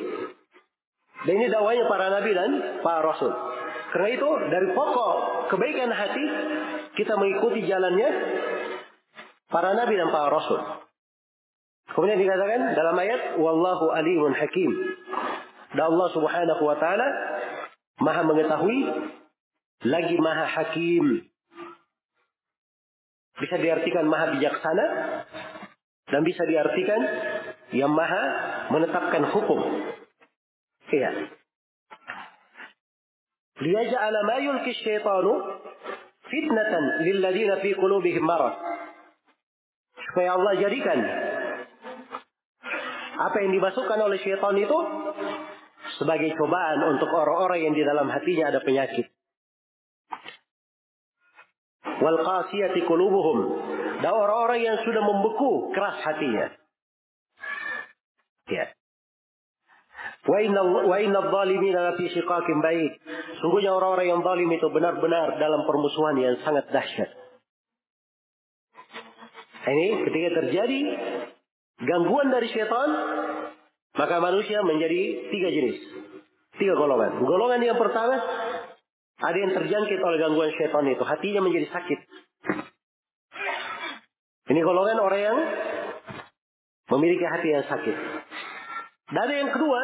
Dan 1.27 1.33
ini 1.43 1.51
dakwanya 1.51 1.91
para 1.91 2.07
nabi 2.15 2.31
dan 2.31 2.51
para 2.87 3.03
rasul. 3.03 3.35
Karena 3.91 4.09
itu 4.15 4.29
dari 4.55 4.69
pokok 4.71 5.15
kebaikan 5.51 5.91
hati 5.91 6.25
kita 6.95 7.19
mengikuti 7.19 7.67
jalannya 7.67 8.11
para 9.51 9.75
nabi 9.75 9.99
dan 9.99 10.15
para 10.15 10.31
rasul. 10.31 10.61
Kemudian 11.91 12.21
dikatakan 12.21 12.79
dalam 12.79 12.95
ayat 12.95 13.21
wallahu 13.43 13.91
alimun 13.91 14.39
hakim. 14.39 14.71
Dan 15.75 15.83
Allah 15.83 16.09
Subhanahu 16.15 16.63
wa 16.63 16.77
taala 16.79 17.09
Maha 17.99 18.23
mengetahui 18.23 18.81
lagi 19.91 20.17
Maha 20.23 20.47
Hakim. 20.47 21.28
Bisa 23.39 23.55
diartikan 23.59 24.07
maha 24.11 24.35
bijaksana 24.35 24.87
dan 26.09 26.21
bisa 26.27 26.43
diartikan 26.49 27.01
yang 27.77 27.93
maha 27.93 28.25
menetapkan 28.73 29.29
hukum. 29.31 29.61
Iya. 30.89 31.11
Liyaj'ala 33.59 34.21
ma 34.25 34.37
yulki 34.41 34.73
syaitanu 34.81 35.33
fitnatan 36.31 36.85
lilladina 37.05 37.61
fi 37.61 37.77
qulubihim 37.77 38.25
marad. 38.25 38.57
Supaya 40.09 40.41
Allah 40.41 40.53
jadikan 40.57 40.99
apa 43.19 43.37
yang 43.43 43.51
dimasukkan 43.51 43.99
oleh 43.99 44.19
syaitan 44.23 44.55
itu 44.57 44.79
sebagai 45.99 46.31
cobaan 46.39 46.81
untuk 46.87 47.11
orang-orang 47.11 47.67
yang 47.67 47.75
di 47.75 47.83
dalam 47.83 48.07
hatinya 48.07 48.55
ada 48.55 48.63
penyakit 48.63 49.11
wal 52.03 52.19
qasiyati 52.23 52.87
qulubuhum 52.87 53.39
dan 53.99 54.13
orang-orang 54.15 54.61
yang 54.63 54.77
sudah 54.87 55.03
membeku 55.03 55.75
keras 55.75 55.99
hatinya. 56.07 56.47
Ya. 58.49 58.73
Wa 60.29 60.39
inna 60.45 60.63
wa 60.63 60.97
inna 61.01 61.21
dhalimina 61.29 61.99
fi 61.99 62.05
shiqaqin. 62.13 62.59
Sungguhnya 63.43 63.75
orang-orang 63.75 64.07
yang 64.13 64.21
zalim 64.23 64.51
itu 64.53 64.67
benar-benar 64.71 65.41
dalam 65.41 65.67
permusuhan 65.67 66.17
yang 66.21 66.37
sangat 66.43 66.69
dahsyat. 66.71 67.11
Ini 69.69 69.89
ketika 70.09 70.29
terjadi 70.43 70.81
gangguan 71.85 72.33
dari 72.33 72.49
setan, 72.49 72.91
maka 73.99 74.17
manusia 74.23 74.65
menjadi 74.65 75.29
tiga 75.29 75.49
jenis. 75.53 75.79
Tiga 76.57 76.75
golongan. 76.75 77.23
Golongan 77.23 77.61
yang 77.63 77.79
pertama, 77.79 78.17
ada 79.19 79.35
yang 79.35 79.51
terjangkit 79.51 79.99
oleh 79.99 80.19
gangguan 80.23 80.55
setan 80.55 80.87
itu. 80.87 81.03
Hatinya 81.03 81.43
menjadi 81.43 81.67
sakit. 81.75 82.01
Ini 84.49 84.61
golongan 84.63 84.99
orang 85.03 85.21
yang 85.21 85.39
memiliki 86.95 87.27
hati 87.27 87.49
yang 87.53 87.67
sakit. 87.67 87.97
Dan 89.09 89.29
yang 89.29 89.51
kedua, 89.51 89.81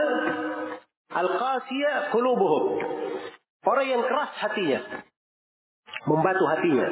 al-qasiyah 1.12 2.14
qulubuhum. 2.14 2.64
Orang 3.64 3.86
yang 3.88 4.02
keras 4.06 4.32
hatinya. 4.38 4.80
Membatu 6.04 6.44
hatinya. 6.48 6.88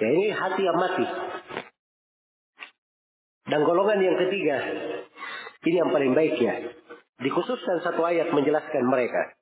Ya 0.00 0.08
ini 0.10 0.32
hati 0.32 0.62
yang 0.64 0.78
mati. 0.80 1.06
Dan 3.46 3.60
golongan 3.66 4.00
yang 4.00 4.16
ketiga, 4.26 4.56
ini 5.68 5.76
yang 5.76 5.92
paling 5.92 6.16
baik 6.16 6.40
ya. 6.40 6.72
Dikhususkan 7.20 7.84
satu 7.84 8.00
ayat 8.00 8.32
menjelaskan 8.32 8.84
mereka. 8.88 9.36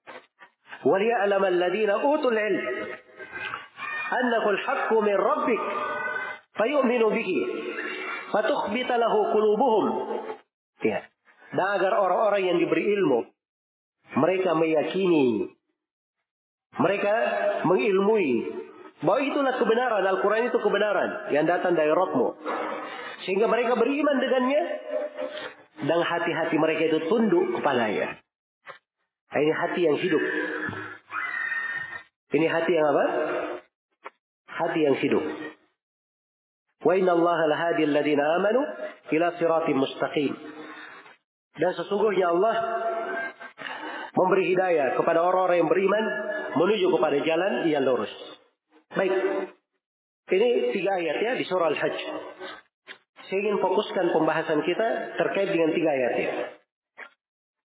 وليعلم 0.86 1.45
الذين 1.45 1.89
أوتوا 1.89 2.32
العلم 2.32 2.88
أنه 4.21 4.49
الحق 4.49 4.93
من 4.93 5.15
ربك 5.15 5.59
فيؤمن 6.53 6.99
به 6.99 7.30
فتخبت 8.34 8.89
له 8.91 9.13
قلوبهم 9.34 9.86
ya. 10.84 10.99
Dan 11.53 11.67
agar 11.80 11.93
orang-orang 12.01 12.43
yang 12.43 12.57
diberi 12.59 12.84
ilmu 12.97 13.24
mereka 14.19 14.57
meyakini 14.57 15.47
mereka 16.76 17.13
mengilmui 17.69 18.32
bahwa 19.05 19.21
itulah 19.21 19.53
kebenaran 19.61 20.03
Al-Quran 20.03 20.49
itu 20.49 20.57
kebenaran 20.57 21.30
yang 21.30 21.45
datang 21.45 21.78
dari 21.78 21.93
Rabbmu 21.93 22.28
sehingga 23.24 23.47
mereka 23.47 23.78
beriman 23.78 24.17
dengannya 24.19 24.61
dan 25.84 25.99
hati-hati 26.01 26.55
mereka 26.57 26.82
itu 26.91 26.99
tunduk 27.11 27.59
kepadanya. 27.59 28.19
Ini 29.29 29.53
hati 29.53 29.81
yang 29.85 29.97
hidup. 30.01 30.24
Ini 32.33 32.47
hati 32.49 32.72
yang 32.72 32.87
apa? 32.89 33.05
Hati 34.49 34.81
yang 34.85 34.97
hidup. 34.97 35.24
Wa 36.81 36.93
inna 36.97 37.12
Allah 37.12 37.39
lahadi 37.51 37.85
alladhina 37.85 38.24
amanu 38.41 38.61
ila 39.12 39.26
siratim 39.37 39.76
mustaqim. 39.76 40.33
Dan 41.59 41.70
sesungguhnya 41.76 42.33
Allah 42.33 42.55
memberi 44.16 44.49
hidayah 44.55 44.97
kepada 44.97 45.20
orang-orang 45.20 45.66
yang 45.66 45.70
beriman 45.70 46.05
menuju 46.57 46.87
kepada 46.97 47.16
jalan 47.20 47.53
yang 47.68 47.85
lurus. 47.85 48.12
Baik. 48.97 49.12
Ini 50.29 50.49
tiga 50.76 50.91
ayat 51.01 51.16
ya 51.24 51.33
di 51.37 51.45
surah 51.45 51.72
Al-Hajj. 51.72 51.99
Saya 53.29 53.39
ingin 53.45 53.61
fokuskan 53.61 54.12
pembahasan 54.12 54.61
kita 54.64 54.89
terkait 55.20 55.53
dengan 55.53 55.72
tiga 55.72 55.91
ayat 55.93 56.12
ya. 56.16 56.31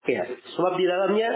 Ya, 0.09 0.25
sebab 0.25 0.73
di 0.81 0.85
dalamnya 0.89 1.29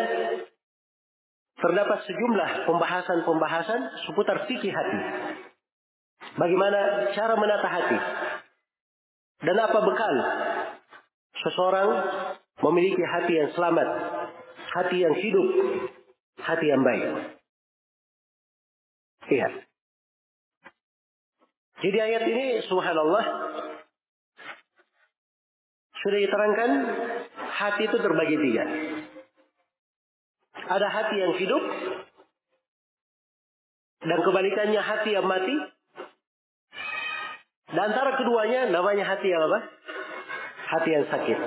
terdapat 1.61 1.99
sejumlah 2.09 2.65
pembahasan-pembahasan 2.65 3.81
seputar 4.09 4.49
fikih 4.49 4.73
hati. 4.73 4.99
Bagaimana 6.33 7.13
cara 7.13 7.33
menata 7.37 7.69
hati. 7.69 7.99
Dan 9.45 9.55
apa 9.61 9.79
bekal 9.85 10.15
seseorang 11.45 11.89
memiliki 12.65 13.03
hati 13.05 13.33
yang 13.37 13.49
selamat, 13.53 13.87
hati 14.73 14.97
yang 14.97 15.13
hidup, 15.13 15.47
hati 16.41 16.65
yang 16.65 16.81
baik. 16.81 17.05
Iya. 19.29 19.49
Jadi 21.85 21.97
ayat 22.01 22.23
ini 22.25 22.45
subhanallah 22.65 23.23
sudah 26.01 26.19
diterangkan 26.21 26.71
hati 27.55 27.81
itu 27.87 27.97
terbagi 27.97 28.35
tiga. 28.35 28.63
Ada 30.65 30.87
hati 30.91 31.15
yang 31.19 31.33
hidup 31.39 31.63
dan 34.05 34.19
kebalikannya 34.21 34.81
hati 34.81 35.09
yang 35.15 35.27
mati. 35.27 35.55
Dan 37.65 37.91
antara 37.91 38.15
keduanya 38.15 38.69
namanya 38.69 39.03
hati 39.07 39.27
yang 39.31 39.41
apa? 39.41 39.59
Hati 40.75 40.89
yang 40.91 41.05
sakit. 41.09 41.39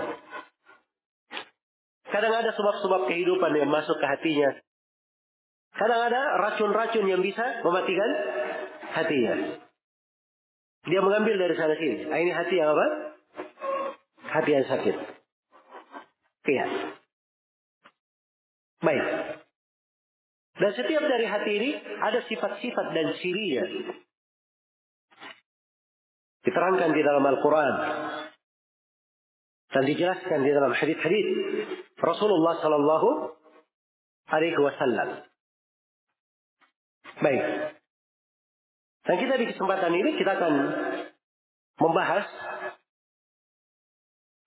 Kadang 2.08 2.34
ada 2.34 2.50
sebab-sebab 2.56 3.06
kehidupan 3.12 3.52
yang 3.54 3.68
masuk 3.68 3.96
ke 4.00 4.06
hatinya. 4.08 4.50
Kadang 5.78 6.00
ada 6.10 6.20
racun-racun 6.42 7.06
yang 7.06 7.22
bisa 7.22 7.62
mematikan 7.62 8.10
hatinya. 8.96 9.34
Dia 10.88 11.00
mengambil 11.04 11.36
dari 11.36 11.54
sana 11.54 11.76
sini. 11.76 12.08
Nah, 12.08 12.18
ini 12.18 12.32
hati 12.32 12.54
yang 12.56 12.72
apa? 12.74 12.86
Hati 14.26 14.50
yang 14.56 14.66
sakit. 14.66 15.17
Iya. 16.48 16.66
Baik. 18.80 19.04
Dan 20.58 20.70
setiap 20.74 21.04
dari 21.04 21.26
hati 21.28 21.52
ini 21.54 21.70
ada 22.00 22.24
sifat-sifat 22.24 22.86
dan 22.96 23.06
cirinya. 23.20 23.64
Diterangkan 26.42 26.90
di 26.96 27.02
dalam 27.04 27.24
Al-Quran. 27.28 27.74
Dan 29.68 29.84
dijelaskan 29.84 30.40
di 30.40 30.50
dalam 30.56 30.72
hadis-hadis 30.72 31.26
Rasulullah 32.00 32.56
Sallallahu 32.64 33.08
Alaihi 34.32 34.56
Wasallam. 34.56 35.28
Baik. 37.20 37.44
Dan 39.04 39.16
kita 39.20 39.34
di 39.36 39.46
kesempatan 39.52 39.92
ini 39.92 40.10
kita 40.16 40.32
akan 40.40 40.54
membahas 41.78 42.26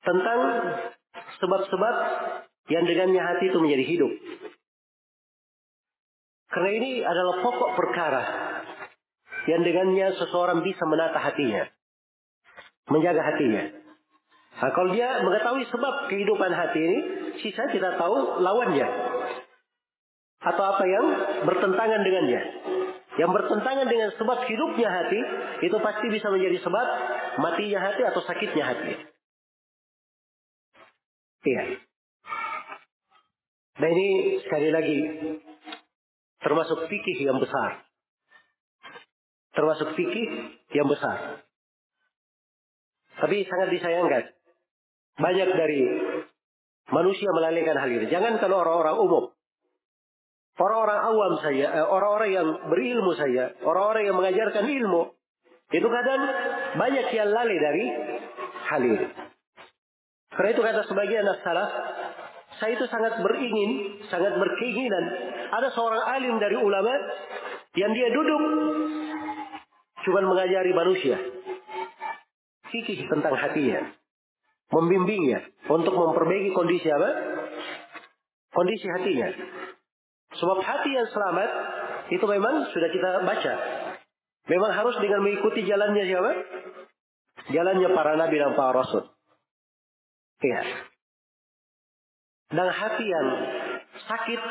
tentang 0.01 0.39
sebab-sebab 1.41 1.95
yang 2.69 2.83
dengannya 2.85 3.21
hati 3.21 3.49
itu 3.49 3.57
menjadi 3.57 3.85
hidup. 3.89 4.11
Karena 6.51 6.71
ini 6.77 6.91
adalah 7.01 7.35
pokok 7.41 7.71
perkara 7.79 8.23
yang 9.49 9.65
dengannya 9.65 10.13
seseorang 10.19 10.61
bisa 10.61 10.83
menata 10.85 11.17
hatinya, 11.17 11.65
menjaga 12.91 13.23
hatinya. 13.23 13.63
Nah, 14.61 14.69
kalau 14.75 14.93
dia 14.93 15.23
mengetahui 15.23 15.65
sebab 15.71 16.11
kehidupan 16.11 16.51
hati 16.51 16.79
ini, 16.83 16.99
sisa 17.39 17.65
kita 17.71 17.97
tahu 17.97 18.43
lawannya. 18.43 18.87
Atau 20.41 20.63
apa 20.75 20.83
yang 20.85 21.05
bertentangan 21.47 22.01
dengannya. 22.03 22.41
Yang 23.17 23.31
bertentangan 23.31 23.87
dengan 23.87 24.09
sebab 24.19 24.43
hidupnya 24.45 24.89
hati, 24.91 25.19
itu 25.65 25.77
pasti 25.79 26.07
bisa 26.11 26.27
menjadi 26.29 26.61
sebab 26.61 26.87
matinya 27.39 27.79
hati 27.79 28.01
atau 28.05 28.21
sakitnya 28.27 28.63
hati. 28.65 29.10
Iya. 31.41 31.63
Nah 33.81 33.89
ini 33.89 34.07
sekali 34.45 34.69
lagi 34.69 34.99
termasuk 36.41 36.85
fikih 36.85 37.17
yang 37.25 37.41
besar. 37.41 37.85
Termasuk 39.57 39.97
fikih 39.97 40.27
yang 40.77 40.85
besar. 40.85 41.41
Tapi 43.17 43.45
sangat 43.45 43.69
disayangkan. 43.73 44.23
Banyak 45.17 45.49
dari 45.53 45.81
manusia 46.89 47.29
melalaikan 47.33 47.77
hal 47.77 47.89
ini. 47.89 48.05
Jangankan 48.09 48.51
orang-orang 48.53 48.95
umum. 49.01 49.25
Orang-orang 50.61 50.99
awam 51.09 51.33
saya, 51.41 51.73
eh, 51.73 51.87
orang-orang 51.89 52.29
yang 52.37 52.47
berilmu 52.69 53.17
saya, 53.17 53.55
orang-orang 53.65 54.03
yang 54.05 54.17
mengajarkan 54.19 54.67
ilmu, 54.67 55.15
itu 55.73 55.87
kadang 55.87 56.21
banyak 56.77 57.07
yang 57.17 57.29
lalai 57.33 57.57
dari 57.57 57.85
hal 58.69 58.81
ini. 58.83 59.30
Karena 60.31 60.49
itu 60.55 60.61
kata 60.63 60.81
sebagian 60.87 61.27
salah, 61.43 61.67
saya 62.59 62.77
itu 62.79 62.85
sangat 62.87 63.19
beringin, 63.19 63.99
sangat 64.07 64.31
berkeinginan. 64.39 65.05
Ada 65.51 65.75
seorang 65.75 66.03
alim 66.07 66.35
dari 66.39 66.55
ulama 66.55 66.93
yang 67.75 67.91
dia 67.91 68.07
duduk 68.15 68.43
cuma 70.07 70.19
mengajari 70.23 70.71
manusia. 70.71 71.19
Fikih 72.71 73.11
tentang 73.11 73.35
hatinya. 73.35 73.91
Membimbingnya 74.71 75.51
untuk 75.67 75.91
memperbaiki 75.91 76.55
kondisi 76.55 76.87
apa? 76.87 77.09
Kondisi 78.55 78.87
hatinya. 78.87 79.27
Sebab 80.31 80.63
hati 80.63 80.95
yang 80.95 81.07
selamat 81.11 81.49
itu 82.07 82.23
memang 82.23 82.71
sudah 82.71 82.87
kita 82.87 83.09
baca. 83.27 83.53
Memang 84.47 84.71
harus 84.71 84.95
dengan 85.03 85.27
mengikuti 85.27 85.67
jalannya 85.67 86.03
siapa? 86.07 86.31
Jalannya 87.51 87.89
para 87.91 88.15
nabi 88.15 88.39
dan 88.39 88.55
para 88.55 88.79
rasul. 88.79 89.10
Iya. 90.41 90.61
Dan 92.51 92.67
hati 92.67 93.05
yang 93.07 93.27
sakit, 93.95 94.41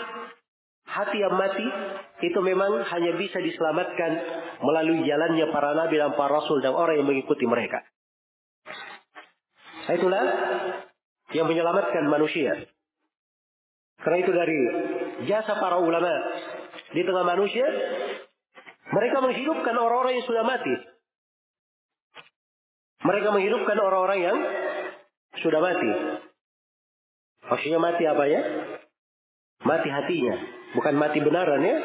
hati 0.88 1.16
yang 1.20 1.34
mati, 1.36 1.66
itu 2.24 2.38
memang 2.40 2.80
hanya 2.86 3.12
bisa 3.18 3.42
diselamatkan 3.42 4.10
melalui 4.64 5.04
jalannya 5.04 5.46
para 5.52 5.76
nabi 5.76 6.00
dan 6.00 6.16
para 6.16 6.32
rasul 6.32 6.64
dan 6.64 6.72
orang 6.72 7.02
yang 7.02 7.08
mengikuti 7.10 7.44
mereka. 7.44 7.84
Nah, 9.90 9.94
itulah 9.98 10.24
yang 11.34 11.50
menyelamatkan 11.50 12.06
manusia. 12.06 12.54
Karena 14.00 14.18
itu 14.24 14.32
dari 14.32 14.58
jasa 15.28 15.60
para 15.60 15.76
ulama 15.76 16.08
di 16.94 17.02
tengah 17.04 17.26
manusia, 17.26 17.66
mereka 18.90 19.16
menghidupkan 19.20 19.76
orang-orang 19.76 20.16
yang 20.16 20.26
sudah 20.30 20.44
mati. 20.46 20.74
Mereka 23.00 23.28
menghidupkan 23.32 23.76
orang-orang 23.80 24.18
yang 24.24 24.36
sudah 25.38 25.60
mati. 25.62 25.90
Maksudnya 27.46 27.78
mati 27.78 28.02
apa 28.10 28.24
ya? 28.26 28.42
Mati 29.62 29.88
hatinya, 29.92 30.36
bukan 30.74 30.94
mati 30.98 31.18
benaran 31.22 31.62
ya. 31.62 31.76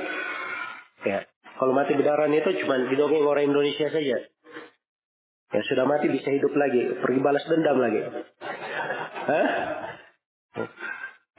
Ya, 1.05 1.19
kalau 1.61 1.77
mati 1.77 1.93
benaran 1.93 2.33
itu 2.33 2.49
cuma 2.65 2.81
didongeng 2.89 3.25
orang 3.27 3.53
Indonesia 3.53 3.87
saja. 3.93 4.17
Ya 5.53 5.61
sudah 5.69 5.85
mati 5.85 6.09
bisa 6.09 6.33
hidup 6.33 6.51
lagi, 6.57 6.97
pergi 6.99 7.19
balas 7.21 7.45
dendam 7.45 7.77
lagi. 7.77 8.01
Hah? 9.29 9.47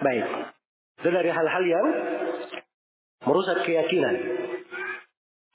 Baik. 0.00 0.24
Itu 1.02 1.08
dari 1.12 1.30
hal-hal 1.32 1.64
yang 1.66 1.86
merusak 3.26 3.66
keyakinan. 3.66 4.16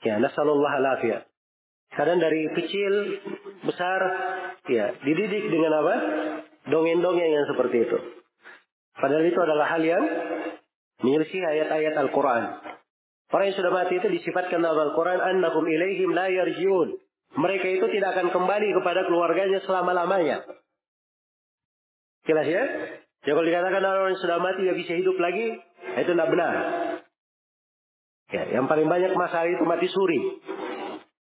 Ya, 0.02 0.18
nasallallahu 0.18 0.76
alafiyah. 0.82 1.26
Kadang 1.94 2.18
dari 2.18 2.48
kecil, 2.56 2.92
besar, 3.68 4.00
ya, 4.68 4.94
dididik 5.02 5.44
dengan 5.50 5.72
apa? 5.82 5.94
Dongeng-dongeng 6.70 7.30
yang 7.32 7.46
seperti 7.50 7.88
itu. 7.88 7.98
Padahal 8.94 9.24
itu 9.26 9.40
adalah 9.40 9.66
hal 9.66 9.82
yang 9.82 10.04
menyelisih 11.02 11.42
ayat-ayat 11.42 11.94
Al-Quran. 11.98 12.42
Orang 13.32 13.44
yang 13.48 13.56
sudah 13.56 13.72
mati 13.72 13.96
itu 13.96 14.08
disifatkan 14.12 14.60
dalam 14.60 14.92
Al-Quran, 14.92 15.18
Annakum 15.18 15.64
ilaihim 15.64 16.12
la 16.12 16.28
yarjiun. 16.28 17.00
Mereka 17.32 17.66
itu 17.80 17.86
tidak 17.88 18.12
akan 18.12 18.28
kembali 18.28 18.68
kepada 18.76 19.08
keluarganya 19.08 19.64
selama-lamanya. 19.64 20.44
Jelas 22.28 22.46
ya? 22.46 22.64
Ya 23.22 23.32
kalau 23.32 23.46
dikatakan 23.46 23.82
orang 23.82 24.12
yang 24.14 24.20
sudah 24.20 24.38
mati 24.38 24.60
dia 24.66 24.76
bisa 24.76 24.92
hidup 24.94 25.16
lagi, 25.16 25.56
itu 25.96 26.10
tidak 26.12 26.28
benar. 26.28 26.54
Ya, 28.32 28.42
yang 28.52 28.68
paling 28.68 28.88
banyak 28.88 29.16
masalah 29.16 29.48
itu 29.48 29.64
mati 29.64 29.86
suri. 29.88 30.20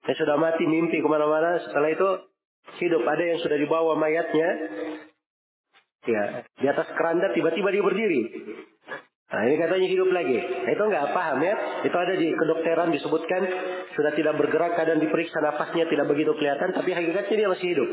Yang 0.08 0.18
sudah 0.24 0.40
mati 0.40 0.64
mimpi 0.64 1.04
ke 1.04 1.08
mana-mana, 1.08 1.60
setelah 1.60 1.90
itu 1.92 2.10
hidup. 2.80 3.01
Ada 3.07 3.24
yang 3.24 3.39
sudah 3.39 3.57
dibawa 3.57 3.93
mayatnya, 3.95 4.49
ya 6.07 6.24
di 6.43 6.65
atas 6.68 6.88
keranda 6.95 7.32
tiba-tiba 7.32 7.70
dia 7.72 7.84
berdiri. 7.84 8.22
Nah 9.28 9.43
ini 9.43 9.55
katanya 9.59 9.88
hidup 9.91 10.09
lagi. 10.15 10.39
Nah, 10.39 10.72
itu 10.72 10.84
nggak 10.88 11.07
paham 11.11 11.39
ya. 11.43 11.55
Itu 11.84 11.97
ada 11.99 12.13
di 12.15 12.32
kedokteran 12.32 12.95
disebutkan 12.95 13.41
sudah 13.91 14.11
tidak 14.15 14.39
bergerak 14.39 14.80
kadang 14.80 15.03
diperiksa 15.03 15.43
nafasnya 15.43 15.84
tidak 15.91 16.07
begitu 16.07 16.32
kelihatan 16.39 16.72
tapi 16.72 16.95
hakikatnya 16.95 17.36
dia 17.36 17.49
masih 17.51 17.68
hidup. 17.76 17.89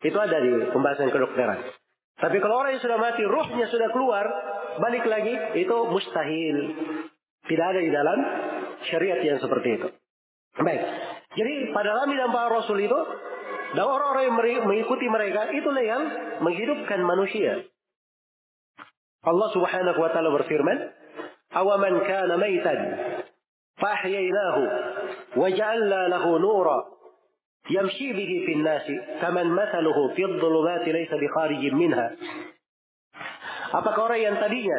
Itu 0.00 0.16
ada 0.16 0.38
di 0.40 0.52
pembahasan 0.72 1.12
kedokteran. 1.12 1.60
Tapi 2.18 2.36
kalau 2.42 2.54
orang 2.58 2.74
yang 2.74 2.82
sudah 2.82 2.98
mati, 2.98 3.22
ruhnya 3.22 3.66
sudah 3.70 3.88
keluar, 3.94 4.26
balik 4.82 5.06
lagi, 5.06 5.34
itu 5.62 5.76
mustahil. 5.86 6.56
Tidak 7.46 7.66
ada 7.66 7.78
di 7.78 7.90
dalam 7.94 8.18
syariat 8.90 9.22
yang 9.22 9.38
seperti 9.38 9.78
itu. 9.78 9.88
Baik. 10.58 10.82
Jadi 11.38 11.54
pada 11.70 11.94
Nabi 11.94 12.18
dan 12.18 12.34
para 12.34 12.50
Rasul 12.50 12.82
itu, 12.82 12.98
dan 13.68 13.84
orang-orang 13.84 14.24
yang 14.32 14.64
mengikuti 14.64 15.06
mereka 15.12 15.52
itulah 15.52 15.84
yang 15.84 16.02
menghidupkan 16.40 17.00
manusia. 17.04 17.68
Allah 19.28 19.48
Subhanahu 19.52 19.98
wa 20.00 20.08
taala 20.08 20.32
berfirman, 20.32 20.78
"Awaman 21.52 21.94
kana 22.08 22.34
maitan 22.40 22.80
fahyaynahu 23.76 24.62
wa 25.36 25.48
ja'alna 25.52 26.00
lahu 26.16 26.40
nura 26.40 26.78
yamshi 27.68 28.16
bihi 28.16 28.36
fil 28.48 28.62
nasi 28.64 28.96
kaman 29.20 29.52
mathaluhu 29.52 30.16
fi 30.16 30.22
dhulumati 30.24 30.88
laysa 30.88 31.20
bikharijin 31.20 31.76
minha." 31.76 32.16
Apakah 33.68 34.08
orang 34.08 34.22
yang 34.32 34.36
tadinya 34.40 34.78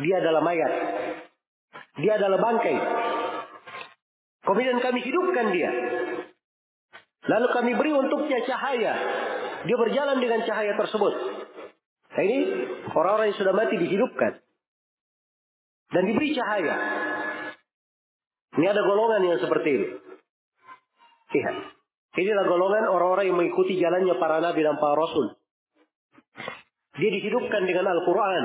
dia 0.00 0.24
adalah 0.24 0.40
mayat, 0.40 0.72
dia 2.00 2.16
adalah 2.16 2.40
bangkai. 2.40 2.76
Kemudian 4.44 4.80
kami 4.80 5.04
hidupkan 5.04 5.52
dia 5.52 5.70
lalu 7.24 7.46
kami 7.52 7.70
beri 7.76 7.92
untuknya 7.96 8.38
cahaya, 8.44 8.94
dia 9.64 9.76
berjalan 9.76 10.20
dengan 10.20 10.44
cahaya 10.44 10.76
tersebut. 10.76 11.14
Nah 12.14 12.22
ini 12.22 12.38
orang-orang 12.94 13.34
yang 13.34 13.38
sudah 13.40 13.54
mati 13.56 13.74
dihidupkan 13.80 14.32
dan 15.90 16.02
diberi 16.06 16.30
cahaya. 16.34 16.76
Ini 18.54 18.66
ada 18.70 18.82
golongan 18.86 19.22
yang 19.26 19.38
seperti 19.42 19.68
ini. 19.70 19.88
Lihat. 21.34 21.56
Inilah 22.14 22.46
golongan 22.46 22.86
orang-orang 22.94 23.26
yang 23.26 23.38
mengikuti 23.42 23.74
jalannya 23.74 24.14
para 24.22 24.38
nabi 24.38 24.62
dan 24.62 24.78
para 24.78 24.94
rasul. 24.94 25.34
Dia 26.94 27.10
dihidupkan 27.10 27.66
dengan 27.66 27.90
Al-Quran. 27.90 28.44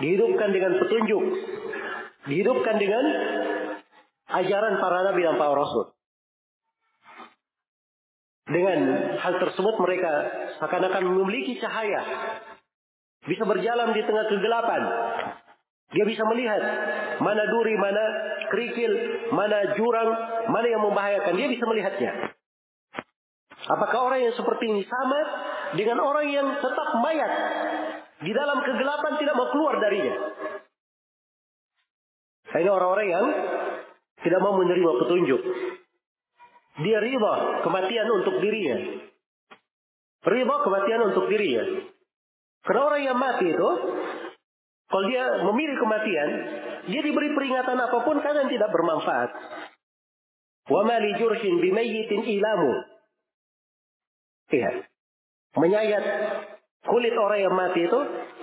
Dihidupkan 0.00 0.48
dengan 0.48 0.72
petunjuk. 0.80 1.24
Dihidupkan 2.24 2.76
dengan 2.80 3.04
ajaran 4.32 4.80
para 4.80 4.98
nabi 5.12 5.20
dan 5.28 5.36
para 5.36 5.52
rasul. 5.52 5.83
Dengan 8.54 8.78
hal 9.18 9.34
tersebut 9.42 9.74
mereka 9.82 10.12
seakan-akan 10.62 11.02
memiliki 11.10 11.58
cahaya. 11.58 12.06
Bisa 13.26 13.42
berjalan 13.42 13.90
di 13.90 14.02
tengah 14.06 14.30
kegelapan. 14.30 14.82
Dia 15.90 16.04
bisa 16.06 16.22
melihat 16.30 16.62
mana 17.18 17.42
duri, 17.50 17.74
mana 17.74 18.04
kerikil, 18.54 18.92
mana 19.34 19.74
jurang, 19.74 20.10
mana 20.54 20.66
yang 20.70 20.86
membahayakan. 20.86 21.34
Dia 21.34 21.48
bisa 21.50 21.66
melihatnya. 21.66 22.12
Apakah 23.64 24.12
orang 24.12 24.20
yang 24.22 24.34
seperti 24.38 24.70
ini 24.70 24.86
sama 24.86 25.20
dengan 25.74 25.98
orang 26.04 26.30
yang 26.30 26.46
tetap 26.62 26.88
mayat 27.00 27.32
di 28.22 28.30
dalam 28.30 28.62
kegelapan 28.62 29.12
tidak 29.18 29.34
mau 29.34 29.48
keluar 29.50 29.82
darinya? 29.82 30.14
Ini 32.54 32.70
orang-orang 32.70 33.08
yang 33.10 33.26
tidak 34.22 34.40
mau 34.46 34.54
menerima 34.62 34.90
petunjuk. 35.02 35.42
Dia 36.74 36.98
riba 36.98 37.62
kematian 37.62 38.08
untuk 38.18 38.42
dirinya. 38.42 38.78
Riba 40.24 40.54
kematian 40.66 41.00
untuk 41.12 41.30
dirinya. 41.30 41.64
Karena 42.64 42.82
orang 42.82 43.02
yang 43.04 43.18
mati 43.20 43.46
itu, 43.46 43.70
kalau 44.88 45.04
dia 45.06 45.24
memilih 45.46 45.76
kematian, 45.78 46.28
dia 46.90 47.00
diberi 47.04 47.30
peringatan 47.36 47.78
apa 47.78 47.98
pun 48.02 48.18
kadang 48.24 48.50
tidak 48.50 48.72
bermanfaat. 48.74 49.30
Wa 50.66 50.82
ma 50.82 50.96
li 50.98 51.12
jurhin 51.20 51.60
bimayyitin 51.60 52.24
ilamu. 52.24 52.72
Iya. 54.50 54.70
Menyayat 55.54 56.04
kulit 56.88 57.14
orang 57.14 57.40
yang 57.40 57.54
mati 57.54 57.86
itu 57.86 58.00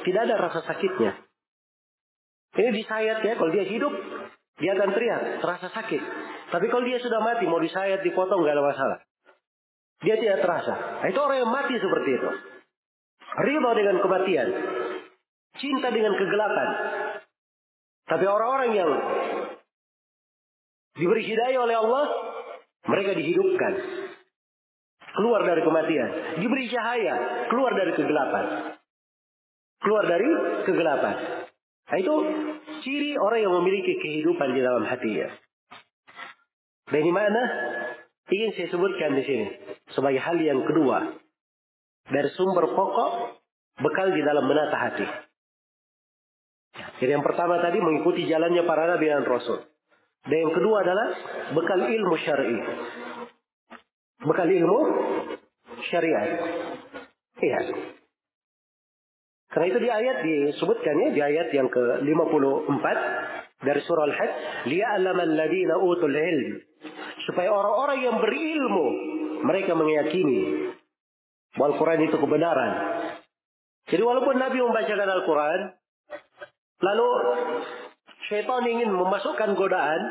tidak 0.07 0.21
ada 0.29 0.35
rasa 0.39 0.59
sakitnya. 0.69 1.17
Ini 2.51 2.69
disayat 2.77 3.23
ya, 3.23 3.33
kalau 3.39 3.51
dia 3.51 3.63
hidup, 3.63 3.93
dia 4.59 4.71
akan 4.75 4.89
teriak, 4.91 5.21
terasa 5.39 5.67
sakit. 5.71 6.01
Tapi 6.51 6.65
kalau 6.67 6.83
dia 6.83 6.99
sudah 6.99 7.23
mati, 7.23 7.47
mau 7.47 7.63
disayat, 7.63 8.03
dipotong, 8.03 8.43
nggak 8.43 8.55
ada 8.59 8.65
masalah. 8.67 8.99
Dia 10.03 10.19
tidak 10.19 10.43
terasa. 10.43 10.73
Nah, 10.99 11.07
itu 11.07 11.19
orang 11.21 11.37
yang 11.39 11.51
mati 11.51 11.75
seperti 11.79 12.09
itu. 12.19 12.29
Riba 13.31 13.71
dengan 13.77 13.95
kematian. 14.03 14.47
Cinta 15.55 15.87
dengan 15.93 16.13
kegelapan. 16.19 16.69
Tapi 18.11 18.25
orang-orang 18.27 18.69
yang 18.75 18.89
diberi 20.99 21.23
hidayah 21.23 21.59
oleh 21.63 21.75
Allah, 21.79 22.05
mereka 22.91 23.15
dihidupkan. 23.15 23.73
Keluar 25.11 25.47
dari 25.47 25.61
kematian. 25.63 26.09
Diberi 26.43 26.65
cahaya. 26.67 27.15
Keluar 27.47 27.71
dari 27.77 27.91
kegelapan. 27.95 28.45
Keluar 29.79 30.03
dari 30.09 30.27
kegelapan. 30.67 31.15
Nah 31.91 31.97
itu 31.99 32.15
ciri 32.83 33.15
orang 33.19 33.39
yang 33.43 33.53
memiliki 33.61 33.99
kehidupan 33.99 34.55
di 34.55 34.61
dalam 34.63 34.83
hatinya. 34.87 35.29
Dan 36.91 37.07
mana 37.15 37.41
ingin 38.27 38.51
saya 38.55 38.67
sebutkan 38.71 39.15
di 39.15 39.23
sini 39.23 39.47
sebagai 39.95 40.19
hal 40.19 40.37
yang 40.43 40.63
kedua 40.67 41.15
dari 42.11 42.29
sumber 42.35 42.67
pokok 42.75 43.11
bekal 43.79 44.11
di 44.11 44.21
dalam 44.21 44.43
menata 44.43 44.77
hati. 44.77 45.07
Jadi 46.99 47.11
yang 47.11 47.23
pertama 47.23 47.59
tadi 47.63 47.79
mengikuti 47.79 48.27
jalannya 48.27 48.63
para 48.67 48.91
nabi 48.95 49.07
dan 49.07 49.23
rasul. 49.23 49.63
Dan 50.27 50.37
yang 50.37 50.53
kedua 50.53 50.85
adalah 50.85 51.07
bekal 51.57 51.79
ilmu 51.81 52.15
syar'i. 52.21 52.57
Bekal 54.21 54.49
ilmu 54.53 54.79
syariat. 55.89 56.29
Iya. 57.41 57.59
Karena 59.51 59.65
itu 59.67 59.79
di 59.81 59.89
ayat 59.89 60.17
disebutkan 60.23 60.95
ya, 60.95 61.09
di 61.11 61.21
ayat 61.25 61.47
yang 61.51 61.67
ke-54 61.67 62.85
dari 63.61 63.81
surah 63.85 64.05
Al-Hajj, 64.09 64.33
liya'lamal 64.69 65.33
ladina 65.37 65.77
utul 65.77 66.13
ilm. 66.13 66.61
Supaya 67.29 67.53
orang-orang 67.53 67.97
yang 68.01 68.17
berilmu 68.17 68.85
mereka 69.45 69.77
meyakini 69.77 70.73
bahwa 71.53 71.75
Al-Quran 71.75 71.99
itu 72.09 72.17
kebenaran. 72.17 72.71
Jadi 73.89 74.01
walaupun 74.01 74.35
Nabi 74.39 74.57
membacakan 74.61 75.09
Al-Quran, 75.09 75.59
lalu 76.81 77.09
syaitan 78.29 78.65
ingin 78.65 78.89
memasukkan 78.89 79.53
godaan 79.53 80.01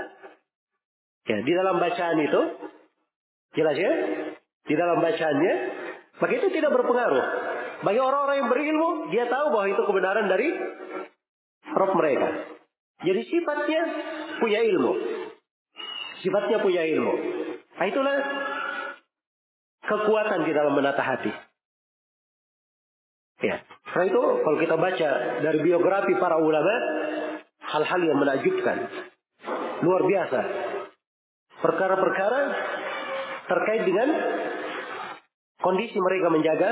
ya 1.26 1.38
di 1.42 1.52
dalam 1.54 1.80
bacaan 1.80 2.18
itu, 2.22 2.40
jelas 3.56 3.76
ya, 3.78 3.92
di 4.66 4.74
dalam 4.78 5.02
bacaannya, 5.02 5.54
maka 6.20 6.32
itu 6.36 6.48
tidak 6.54 6.70
berpengaruh. 6.70 7.24
Bagi 7.80 7.98
orang-orang 7.98 8.36
yang 8.44 8.50
berilmu, 8.52 8.88
dia 9.08 9.24
tahu 9.26 9.46
bahwa 9.56 9.66
itu 9.72 9.82
kebenaran 9.88 10.26
dari 10.28 10.48
Rob 11.72 11.90
mereka. 11.96 12.59
Jadi 13.00 13.20
sifatnya 13.28 13.82
punya 14.40 14.60
ilmu. 14.60 14.92
Sifatnya 16.20 16.58
punya 16.60 16.82
ilmu. 16.84 17.14
Nah 17.80 17.86
itulah 17.88 18.16
kekuatan 19.88 20.40
di 20.44 20.52
dalam 20.52 20.76
menata 20.76 21.00
hati. 21.00 21.32
Ya. 23.40 23.64
Karena 23.88 24.06
itu 24.06 24.20
kalau 24.20 24.58
kita 24.60 24.76
baca 24.76 25.10
dari 25.40 25.58
biografi 25.64 26.12
para 26.20 26.36
ulama, 26.38 26.74
hal-hal 27.72 28.00
yang 28.04 28.18
menakjubkan. 28.20 28.76
Luar 29.80 30.02
biasa. 30.04 30.40
Perkara-perkara 31.60 32.40
terkait 33.48 33.82
dengan 33.88 34.08
kondisi 35.64 35.96
mereka 35.96 36.28
menjaga 36.28 36.70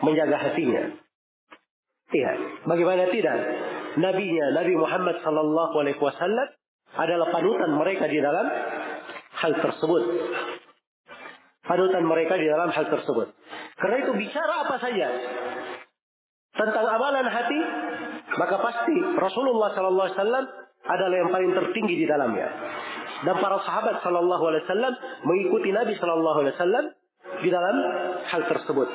menjaga 0.00 0.36
hatinya. 0.40 0.82
Iya, 2.08 2.32
bagaimana 2.64 3.12
tidak? 3.12 3.38
Nabinya 3.98 4.46
Nabi 4.54 4.74
Muhammad 4.78 5.18
sallallahu 5.26 5.74
alaihi 5.82 5.98
wasallam 5.98 6.48
adalah 6.94 7.26
panutan 7.34 7.74
mereka 7.74 8.06
di 8.06 8.22
dalam 8.22 8.46
hal 9.38 9.52
tersebut 9.58 10.02
panutan 11.68 12.04
mereka 12.08 12.40
di 12.40 12.48
dalam 12.48 12.72
hal 12.72 12.88
tersebut. 12.88 13.28
Karena 13.76 13.96
itu 14.00 14.12
bicara 14.16 14.64
apa 14.64 14.80
saja 14.80 15.06
tentang 16.56 16.86
amalan 16.88 17.28
hati, 17.28 17.60
maka 18.40 18.56
pasti 18.58 18.96
Rasulullah 19.20 19.76
Sallallahu 19.76 20.06
Alaihi 20.08 20.18
Wasallam 20.18 20.44
adalah 20.88 21.16
yang 21.20 21.30
paling 21.30 21.52
tertinggi 21.52 21.94
di 22.02 22.06
dalamnya. 22.08 22.48
Dan 23.28 23.36
para 23.38 23.60
sahabat 23.62 24.00
Sallallahu 24.00 24.44
Alaihi 24.48 24.64
Wasallam 24.64 24.94
mengikuti 25.28 25.68
Nabi 25.70 25.92
Sallallahu 26.00 26.38
Alaihi 26.42 26.56
Wasallam 26.56 26.84
di 27.44 27.48
dalam 27.52 27.76
hal 28.24 28.42
tersebut. 28.48 28.88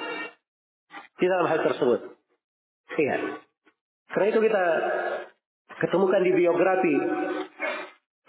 Di 1.21 1.25
dalam 1.29 1.45
hal 1.47 1.59
tersebut. 1.61 1.99
Iya. 2.97 3.17
Karena 4.13 4.27
itu 4.29 4.39
kita 4.45 4.63
ketemukan 5.81 6.21
di 6.21 6.31
biografi 6.37 6.95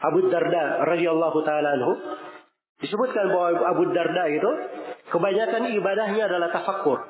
Abu 0.00 0.32
Darda 0.32 0.88
radhiyallahu 0.88 1.38
taala 1.44 1.76
anhu 1.76 1.92
Disebutkan 2.84 3.30
bahwa 3.30 3.64
Abu 3.70 3.82
Darda 3.94 4.24
itu 4.28 4.50
kebanyakan 5.08 5.72
ibadahnya 5.72 6.26
adalah 6.26 6.52
tafakkur. 6.52 7.00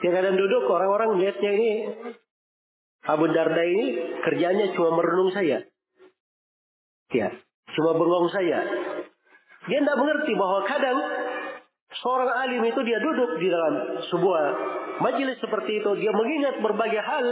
Dia 0.00 0.10
kadang 0.12 0.36
duduk 0.40 0.68
orang-orang 0.68 1.16
melihatnya 1.16 1.50
ini 1.60 1.72
Abu 3.04 3.28
Darda 3.32 3.62
ini 3.68 4.16
kerjanya 4.22 4.72
cuma 4.76 4.96
merenung 4.96 5.28
saya. 5.34 5.66
Ya, 7.12 7.28
cuma 7.76 7.92
bengong 8.00 8.32
saya. 8.32 8.64
Dia 9.68 9.78
tidak 9.84 9.98
mengerti 10.00 10.32
bahwa 10.36 10.64
kadang 10.64 10.98
seorang 12.02 12.30
alim 12.30 12.62
itu 12.66 12.80
dia 12.82 12.98
duduk 12.98 13.38
di 13.38 13.46
dalam 13.50 13.74
sebuah 14.10 14.44
majelis 15.04 15.38
seperti 15.38 15.78
itu. 15.78 15.90
Dia 16.00 16.12
mengingat 16.14 16.58
berbagai 16.58 17.02
hal. 17.02 17.26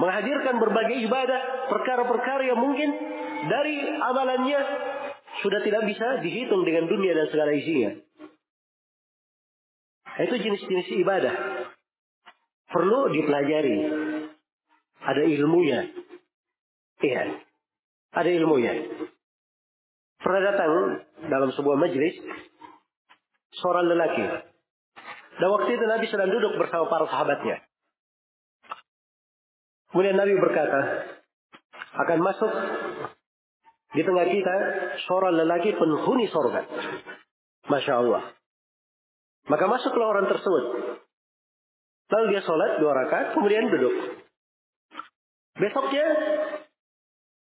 Menghadirkan 0.00 0.56
berbagai 0.60 0.96
ibadah. 1.04 1.40
Perkara-perkara 1.70 2.42
yang 2.44 2.60
mungkin 2.60 2.88
dari 3.48 3.76
amalannya 4.00 4.60
sudah 5.40 5.60
tidak 5.64 5.86
bisa 5.88 6.20
dihitung 6.20 6.66
dengan 6.66 6.90
dunia 6.90 7.12
dan 7.16 7.26
segala 7.32 7.52
isinya. 7.56 7.96
Itu 10.20 10.34
jenis-jenis 10.36 10.88
ibadah. 11.00 11.34
Perlu 12.68 13.08
dipelajari. 13.14 13.78
Ada 15.00 15.22
ilmunya. 15.24 15.80
Iya. 17.00 17.40
Ada 18.12 18.30
ilmunya. 18.36 18.74
Pernah 20.20 20.42
datang 20.52 20.72
dalam 21.32 21.50
sebuah 21.56 21.80
majelis 21.80 22.12
seorang 23.58 23.86
lelaki. 23.90 24.24
Dan 25.40 25.48
waktu 25.50 25.70
itu 25.74 25.84
Nabi 25.88 26.06
sedang 26.06 26.30
duduk 26.30 26.54
bersama 26.60 26.86
para 26.86 27.08
sahabatnya. 27.08 27.64
Kemudian 29.90 30.14
Nabi 30.14 30.38
berkata, 30.38 30.80
akan 31.90 32.18
masuk 32.22 32.52
di 33.90 34.02
tengah 34.06 34.26
kita 34.30 34.56
seorang 35.08 35.34
lelaki 35.34 35.74
penghuni 35.74 36.30
sorga. 36.30 36.62
Masya 37.66 37.94
Allah. 37.98 38.22
Maka 39.50 39.64
masuklah 39.66 40.14
orang 40.14 40.30
tersebut. 40.30 40.64
Lalu 42.10 42.24
dia 42.34 42.42
sholat 42.42 42.78
dua 42.82 42.92
rakaat, 42.94 43.34
kemudian 43.34 43.70
duduk. 43.70 43.94
Besoknya, 45.58 46.06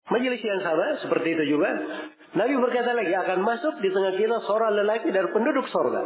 majelis 0.07 0.39
yang 0.43 0.61
sama, 0.63 0.99
seperti 1.03 1.35
itu 1.35 1.43
juga. 1.55 1.71
Nabi 2.33 2.53
berkata 2.57 2.97
lagi, 2.97 3.13
akan 3.13 3.39
masuk 3.45 3.77
di 3.81 3.89
tengah 3.93 4.13
kita 4.17 4.37
seorang 4.49 4.73
lelaki 4.73 5.13
dari 5.13 5.29
penduduk 5.29 5.69
sorga. 5.69 6.01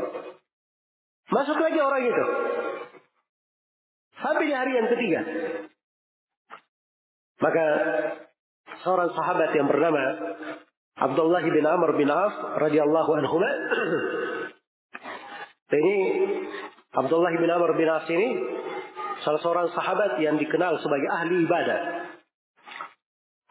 Masuk 1.31 1.55
lagi 1.59 1.79
orang 1.79 2.03
itu. 2.03 2.25
Sampai 4.19 4.45
di 4.49 4.53
hari 4.55 4.71
yang 4.75 4.87
ketiga. 4.91 5.21
Maka 7.37 7.65
seorang 8.81 9.09
sahabat 9.13 9.53
yang 9.53 9.69
bernama 9.69 10.03
Abdullah 10.97 11.45
bin 11.45 11.61
Amr 11.61 11.93
bin 11.95 12.09
Auf 12.09 12.35
radhiyallahu 12.57 13.11
anhu. 13.21 13.37
Ini 15.67 15.97
Abdullah 16.97 17.31
bin 17.37 17.49
Amr 17.51 17.77
bin 17.77 17.85
As 17.91 18.07
ini 18.09 18.39
salah 19.21 19.37
seorang 19.43 19.67
sahabat 19.75 20.17
yang 20.23 20.39
dikenal 20.39 20.79
sebagai 20.79 21.11
ahli 21.11 21.43
ibadah 21.43 21.79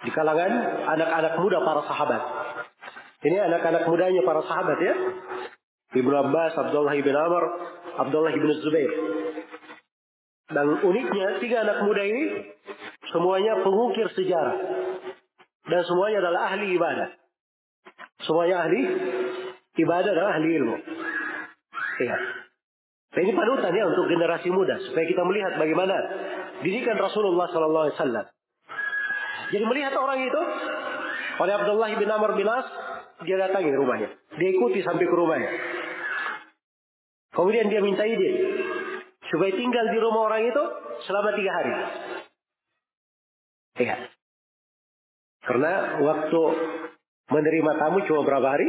di 0.01 0.11
kalangan 0.17 0.53
anak-anak 0.97 1.35
muda 1.45 1.61
para 1.61 1.83
sahabat. 1.85 2.23
Ini 3.27 3.37
anak-anak 3.51 3.91
mudanya 3.91 4.23
para 4.23 4.41
sahabat 4.47 4.79
ya. 4.79 4.95
Ibnu 5.99 6.15
Abbas, 6.15 6.53
Abdullah 6.55 6.95
bin 6.95 7.17
Amr, 7.17 7.45
Abdullah 8.07 8.31
bin 8.31 8.51
Zubair. 8.63 8.93
Dan 10.47 10.67
uniknya 10.79 11.43
tiga 11.43 11.67
anak 11.67 11.83
muda 11.83 12.07
ini 12.07 12.55
semuanya 13.11 13.67
pengukir 13.67 14.07
sejarah 14.15 14.55
dan 15.67 15.81
semuanya 15.83 16.23
adalah 16.23 16.55
ahli 16.55 16.79
ibadah. 16.79 17.09
Semuanya 18.23 18.63
ahli 18.63 18.81
ibadah 19.75 20.13
dan 20.15 20.27
ahli 20.31 20.49
ilmu. 20.63 20.77
Iya. 22.07 22.17
Nah, 23.17 23.21
ini 23.25 23.33
panutan 23.33 23.73
ya 23.75 23.85
untuk 23.91 24.07
generasi 24.07 24.49
muda 24.53 24.79
supaya 24.87 25.07
kita 25.09 25.23
melihat 25.27 25.59
bagaimana 25.59 25.97
didikan 26.63 26.95
Rasulullah 27.01 27.51
Wasallam. 27.51 28.27
Jadi 29.51 29.65
melihat 29.67 29.99
orang 29.99 30.21
itu 30.23 30.43
oleh 31.43 31.53
Abdullah 31.59 31.91
bin 31.97 32.09
Amr 32.11 32.31
bin 32.39 32.47
As 32.47 32.67
dia 33.25 33.37
datangi 33.41 33.73
rumahnya, 33.73 34.09
dia 34.37 34.49
ikuti 34.53 34.85
sampai 34.85 35.07
ke 35.09 35.15
rumahnya. 35.17 35.51
Kemudian 37.37 37.69
dia 37.69 37.85
minta 37.85 38.05
izin 38.05 38.35
supaya 39.29 39.53
tinggal 39.53 39.87
di 39.93 39.99
rumah 40.01 40.23
orang 40.33 40.43
itu 40.49 40.63
selama 41.05 41.31
tiga 41.37 41.53
hari. 41.53 41.73
Iya. 43.77 43.97
Karena 45.45 45.73
waktu 46.01 46.43
menerima 47.29 47.73
tamu 47.77 47.99
cuma 48.09 48.21
berapa 48.25 48.49
hari? 48.49 48.69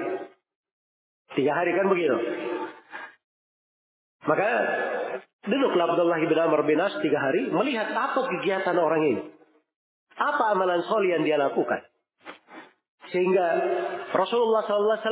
Tiga 1.33 1.55
hari 1.55 1.71
kan 1.73 1.87
begitu. 1.87 2.17
Maka 4.27 4.49
duduklah 5.47 5.85
Abdullah 5.95 6.19
bin 6.19 6.35
Amr 6.37 6.61
bin 6.67 6.79
As 6.83 6.93
tiga 6.99 7.23
hari 7.23 7.47
melihat 7.47 7.87
apa 7.95 8.19
kegiatan 8.27 8.75
orang 8.75 9.01
ini. 9.07 9.23
Apa 10.17 10.57
amalan 10.57 10.83
soleh 10.91 11.15
yang 11.15 11.23
dia 11.23 11.39
lakukan. 11.39 11.87
Sehingga 13.13 13.47
Rasulullah 14.07 14.63
SAW 14.63 15.03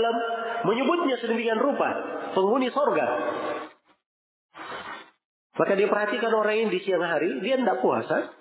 menyebutnya 0.63 1.19
sedemikian 1.19 1.59
rupa. 1.59 1.89
Penghuni 2.31 2.71
sorga. 2.71 3.07
Maka 5.55 5.73
dia 5.79 5.87
perhatikan 5.87 6.31
orang 6.35 6.67
ini 6.67 6.69
di 6.75 6.79
siang 6.83 7.03
hari. 7.03 7.39
Dia 7.43 7.59
tidak 7.59 7.79
puasa. 7.79 8.31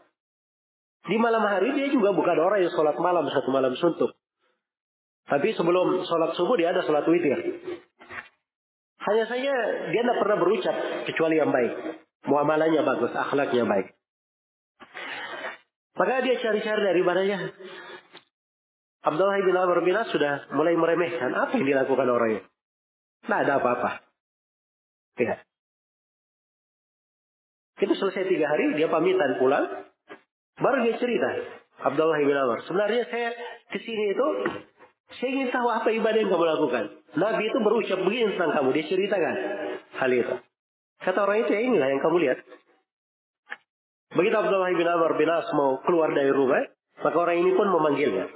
Di 1.05 1.16
malam 1.20 1.44
hari 1.44 1.74
dia 1.76 1.92
juga 1.92 2.16
bukan 2.16 2.36
orang 2.38 2.64
yang 2.64 2.72
sholat 2.72 2.96
malam 2.96 3.28
satu 3.28 3.52
malam 3.52 3.76
suntuk. 3.76 4.16
Tapi 5.28 5.52
sebelum 5.57 6.05
sholat 6.05 6.36
subuh 6.36 6.57
dia 6.57 6.72
ada 6.72 6.82
sholat 6.82 7.05
witir. 7.07 7.38
Hanya 9.05 9.24
saja 9.28 9.52
dia 9.92 10.00
tidak 10.00 10.16
pernah 10.16 10.36
berucap 10.40 10.76
kecuali 11.05 11.36
yang 11.36 11.52
baik. 11.52 12.00
Muamalahnya 12.24 12.80
bagus, 12.88 13.12
akhlaknya 13.12 13.68
baik. 13.68 13.92
Maka 15.94 16.24
dia 16.24 16.40
cari-cari 16.40 16.82
dari 16.82 17.02
mananya. 17.05 17.38
Abdullah 19.05 19.36
bin 19.44 19.52
Amr 19.52 19.84
bin 19.84 19.92
As 19.92 20.09
sudah 20.09 20.48
mulai 20.57 20.72
meremehkan 20.80 21.36
apa 21.36 21.61
yang 21.61 21.68
dilakukan 21.68 22.09
orang 22.09 22.30
ini. 22.40 22.42
Tidak 23.24 23.38
ada 23.44 23.52
apa-apa. 23.61 23.90
Ya. 25.20 25.44
Itu 27.84 27.92
selesai 27.92 28.24
tiga 28.32 28.48
hari, 28.48 28.72
dia 28.80 28.88
pamitan 28.88 29.36
pulang. 29.36 29.68
Baru 30.57 30.88
dia 30.88 30.96
cerita. 30.96 31.28
Abdullah 31.84 32.16
bin 32.16 32.32
Amr. 32.32 32.64
Sebenarnya 32.64 33.05
saya 33.12 33.36
ke 33.68 33.78
sini 33.84 34.16
itu 34.16 34.26
saya 35.20 35.28
ingin 35.30 35.48
tahu 35.52 35.68
apa 35.68 35.88
ibadah 35.92 36.18
yang 36.18 36.32
kamu 36.32 36.46
lakukan. 36.48 36.84
Nabi 37.14 37.42
itu 37.52 37.59
berucap 37.61 37.98
begini 38.00 38.34
tentang 38.34 38.57
kamu. 38.57 38.68
Dia 38.72 38.84
ceritakan 38.88 39.34
hal 40.00 40.11
itu. 40.11 40.34
Kata 41.05 41.18
orang 41.28 41.44
itu, 41.44 41.50
ya 41.52 41.61
inilah 41.61 41.88
yang 41.92 42.00
kamu 42.00 42.16
lihat. 42.24 42.38
Begitu 44.14 44.36
Abdullah 44.38 44.72
bin 44.72 44.88
Amr 44.88 45.12
bin 45.20 45.28
As 45.28 45.46
mau 45.52 45.82
keluar 45.84 46.09
dari 46.16 46.32
rumah, 46.32 46.64
maka 47.05 47.16
orang 47.18 47.36
ini 47.44 47.52
pun 47.52 47.66
memanggilnya. 47.68 48.26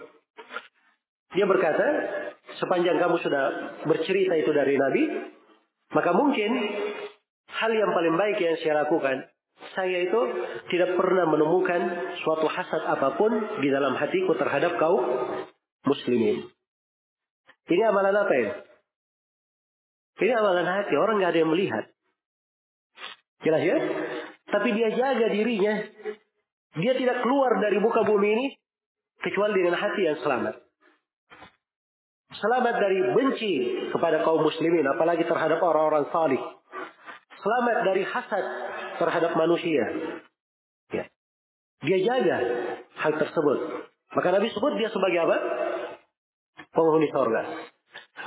Dia 1.37 1.45
berkata, 1.45 1.87
sepanjang 2.57 2.97
kamu 2.97 3.17
sudah 3.21 3.45
bercerita 3.85 4.35
itu 4.41 4.51
dari 4.57 4.81
Nabi, 4.81 5.03
maka 5.93 6.11
mungkin 6.17 6.51
hal 7.49 7.71
yang 7.73 7.91
paling 7.93 8.17
baik 8.17 8.37
yang 8.41 8.57
saya 8.65 8.85
lakukan, 8.85 9.29
saya 9.75 9.99
itu 10.09 10.21
tidak 10.73 10.97
pernah 10.97 11.27
menemukan 11.29 11.81
suatu 12.25 12.47
hasad 12.49 12.83
apa 12.89 13.19
pun 13.19 13.33
di 13.61 13.69
dalam 13.69 13.99
hatiku 13.99 14.33
terhadap 14.39 14.79
kaum 14.81 15.05
muslimin. 15.85 16.49
Ini 17.69 17.83
amalan 17.93 18.17
apa 18.17 18.35
ya? 18.39 18.51
Ini 20.19 20.33
amalan 20.35 20.67
hati. 20.67 20.95
Orang 20.97 21.21
nggak 21.21 21.31
ada 21.37 21.41
yang 21.45 21.53
melihat. 21.53 21.85
Jelas 23.45 23.63
ya? 23.63 23.79
Tapi 24.49 24.69
dia 24.73 24.89
jaga 24.97 25.27
dirinya. 25.31 25.75
Dia 26.79 26.93
tidak 26.97 27.23
keluar 27.23 27.61
dari 27.61 27.77
muka 27.79 28.03
bumi 28.09 28.29
ini 28.35 28.47
kecuali 29.21 29.61
dengan 29.61 29.77
hati 29.77 30.01
yang 30.09 30.19
selamat. 30.25 30.68
Selamat 32.29 32.77
dari 32.77 33.01
benci 33.17 33.53
kepada 33.89 34.21
kaum 34.21 34.45
muslimin, 34.45 34.85
apalagi 34.85 35.25
terhadap 35.25 35.65
orang-orang 35.65 36.05
salih. 36.13 36.43
Selamat 37.41 37.77
dari 37.89 38.05
hasad 38.05 38.45
terhadap 39.01 39.33
manusia. 39.33 39.85
Ya. 40.93 41.09
Dia 41.89 41.99
jaga 42.05 42.39
hal 43.01 43.13
tersebut. 43.17 43.59
Maka 44.13 44.29
Nabi 44.29 44.53
sebut 44.53 44.77
dia 44.77 44.93
sebagai 44.93 45.25
apa? 45.25 45.37
penghuni 46.69 47.09
sorga. 47.11 47.43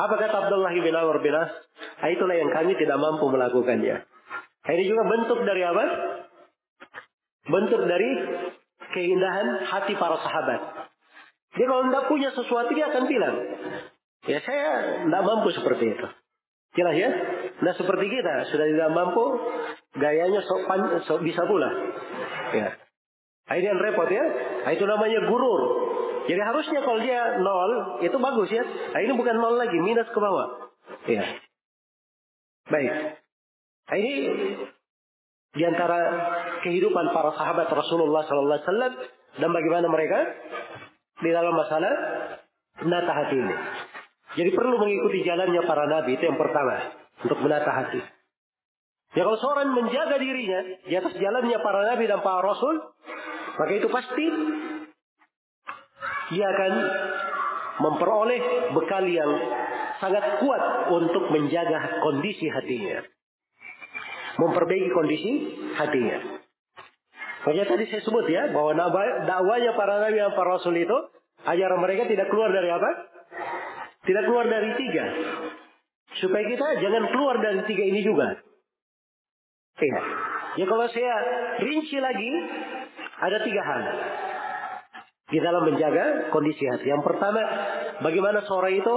Apa 0.02 0.16
kata 0.18 0.36
Abdullah 0.48 0.74
bin 0.74 0.96
Amr 0.96 1.22
bin 1.22 1.36
As? 1.36 1.52
Ah, 2.02 2.10
itulah 2.10 2.34
yang 2.34 2.50
kami 2.50 2.74
tidak 2.80 2.98
mampu 2.98 3.30
melakukannya. 3.30 4.02
Ah, 4.66 4.72
ini 4.74 4.84
juga 4.90 5.04
bentuk 5.06 5.40
dari 5.46 5.62
apa? 5.62 5.86
Bentuk 7.46 7.82
dari 7.86 8.10
keindahan 8.98 9.48
hati 9.68 9.94
para 9.94 10.18
sahabat. 10.26 10.62
Dia 11.52 11.66
kalau 11.68 11.84
tidak 11.92 12.06
punya 12.08 12.30
sesuatu 12.32 12.72
dia 12.72 12.88
akan 12.88 13.04
bilang, 13.12 13.36
ya 14.28 14.40
saya 14.46 14.68
tidak 15.06 15.24
mampu 15.26 15.50
seperti 15.54 15.86
itu. 15.98 16.08
Jelas 16.72 16.96
ya? 16.96 17.10
Nah 17.62 17.74
seperti 17.76 18.06
kita 18.08 18.34
sudah 18.48 18.66
tidak 18.68 18.90
mampu, 18.96 19.26
gayanya 20.00 20.40
sok, 20.46 20.68
sok 21.08 21.20
bisa 21.26 21.44
pula. 21.44 21.70
Ya. 22.56 22.82
Ini 23.52 23.68
yang 23.68 23.82
repot 23.84 24.08
ya. 24.08 24.26
Nah, 24.64 24.72
itu 24.72 24.86
namanya 24.88 25.20
gurur. 25.28 25.62
Jadi 26.30 26.40
harusnya 26.40 26.80
kalau 26.86 27.00
dia 27.04 27.42
nol, 27.42 27.72
itu 28.06 28.16
bagus 28.16 28.50
ya. 28.54 28.64
Nah, 28.64 29.00
ini 29.04 29.12
bukan 29.18 29.36
nol 29.36 29.60
lagi, 29.60 29.76
minus 29.82 30.08
ke 30.08 30.20
bawah. 30.22 30.72
Ya. 31.10 31.26
Baik. 32.72 32.92
Nah, 33.92 33.98
ini 34.00 34.14
di 35.52 35.64
antara 35.68 36.00
kehidupan 36.64 37.12
para 37.12 37.36
sahabat 37.36 37.68
Rasulullah 37.68 38.24
Sallallahu 38.24 38.56
Alaihi 38.56 38.68
Wasallam 38.70 38.94
dan 39.36 39.50
bagaimana 39.52 39.88
mereka 39.92 40.20
di 41.20 41.30
dalam 41.36 41.52
masalah 41.52 41.94
menata 42.80 43.12
hati 43.12 43.36
ini. 43.36 43.56
Jadi 44.32 44.50
perlu 44.56 44.80
mengikuti 44.80 45.28
jalannya 45.28 45.62
para 45.68 45.86
nabi 45.92 46.16
itu 46.16 46.24
yang 46.24 46.40
pertama 46.40 46.76
untuk 47.20 47.40
menata 47.44 47.72
hati. 47.72 48.02
Ya 49.12 49.28
kalau 49.28 49.36
seorang 49.36 49.76
menjaga 49.76 50.16
dirinya 50.24 50.60
di 50.88 50.96
atas 50.96 51.12
jalannya 51.20 51.60
para 51.60 51.84
nabi 51.84 52.08
dan 52.08 52.24
para 52.24 52.40
rasul, 52.40 52.80
maka 53.60 53.72
itu 53.76 53.92
pasti 53.92 54.26
dia 56.32 56.48
akan 56.48 56.74
memperoleh 57.84 58.72
bekal 58.72 59.04
yang 59.04 59.32
sangat 60.00 60.40
kuat 60.40 60.64
untuk 60.96 61.28
menjaga 61.28 62.00
kondisi 62.00 62.48
hatinya. 62.48 63.04
Memperbaiki 64.40 64.90
kondisi 64.96 65.32
hatinya. 65.76 66.40
Makanya 67.44 67.66
tadi 67.68 67.84
saya 67.92 68.02
sebut 68.06 68.26
ya, 68.32 68.48
bahwa 68.56 68.72
dakwanya 69.28 69.76
para 69.76 70.08
nabi 70.08 70.24
dan 70.24 70.32
para 70.40 70.56
rasul 70.56 70.78
itu, 70.78 70.98
ajaran 71.44 71.84
mereka 71.84 72.08
tidak 72.08 72.32
keluar 72.32 72.54
dari 72.54 72.72
apa? 72.72 73.11
Tidak 74.02 74.24
keluar 74.26 74.50
dari 74.50 74.74
tiga. 74.78 75.06
Supaya 76.18 76.44
kita 76.50 76.68
jangan 76.82 77.04
keluar 77.14 77.38
dari 77.40 77.62
tiga 77.70 77.84
ini 77.86 78.02
juga. 78.02 78.42
Ya. 79.82 80.02
Ya 80.62 80.66
kalau 80.68 80.86
saya 80.92 81.16
rinci 81.64 81.98
lagi, 81.98 82.32
ada 83.22 83.38
tiga 83.42 83.62
hal 83.64 83.82
di 85.32 85.40
dalam 85.40 85.64
menjaga 85.64 86.28
kondisi 86.36 86.68
hati. 86.68 86.92
Yang 86.92 87.08
pertama, 87.08 87.40
bagaimana 88.04 88.44
seorang 88.44 88.76
itu 88.76 88.94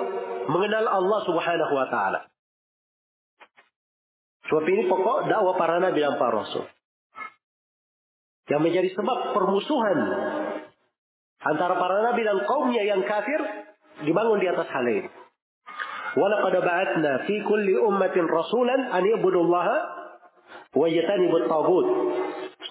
mengenal 0.51 0.85
Allah 0.91 1.21
Subhanahu 1.25 1.73
wa 1.73 1.87
taala. 1.89 2.21
Sebab 4.51 4.65
ini 4.69 4.85
pokok 4.91 5.31
dakwah 5.31 5.57
para 5.57 5.81
nabi 5.81 6.05
dan 6.05 6.21
para 6.21 6.43
rasul. 6.45 6.69
Yang 8.45 8.61
menjadi 8.61 8.89
sebab 8.93 9.33
permusuhan 9.33 9.99
antara 11.41 11.81
para 11.81 11.97
nabi 12.13 12.29
dan 12.29 12.45
kaumnya 12.45 12.83
yang 12.85 13.01
kafir 13.09 13.41
dibangun 14.03 14.43
di 14.43 14.49
atas 14.51 14.67
hal 14.75 14.87
ini. 14.91 15.07
Walaqad 16.15 16.55
ba'atna 16.63 17.27
fi 17.27 17.43
kulli 17.43 17.75
ummatin 17.79 18.27
rasulan 18.27 18.91
an 18.91 19.03
ibudullaha 19.03 19.77
wa 20.75 20.87
yatanibut 20.87 21.47
tagut. 21.47 21.87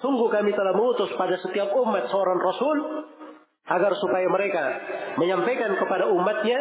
Sungguh 0.00 0.28
kami 0.32 0.52
telah 0.52 0.76
mengutus 0.76 1.12
pada 1.16 1.36
setiap 1.40 1.72
umat 1.72 2.08
seorang 2.08 2.40
rasul 2.40 2.76
agar 3.64 3.92
supaya 3.96 4.28
mereka 4.28 4.64
menyampaikan 5.16 5.72
kepada 5.80 6.12
umatnya 6.12 6.58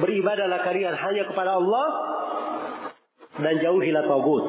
beribadahlah 0.00 0.64
kalian 0.64 0.96
hanya 0.96 1.24
kepada 1.28 1.60
Allah 1.60 1.86
dan 3.40 3.54
jauhilah 3.60 4.04
tagut. 4.08 4.44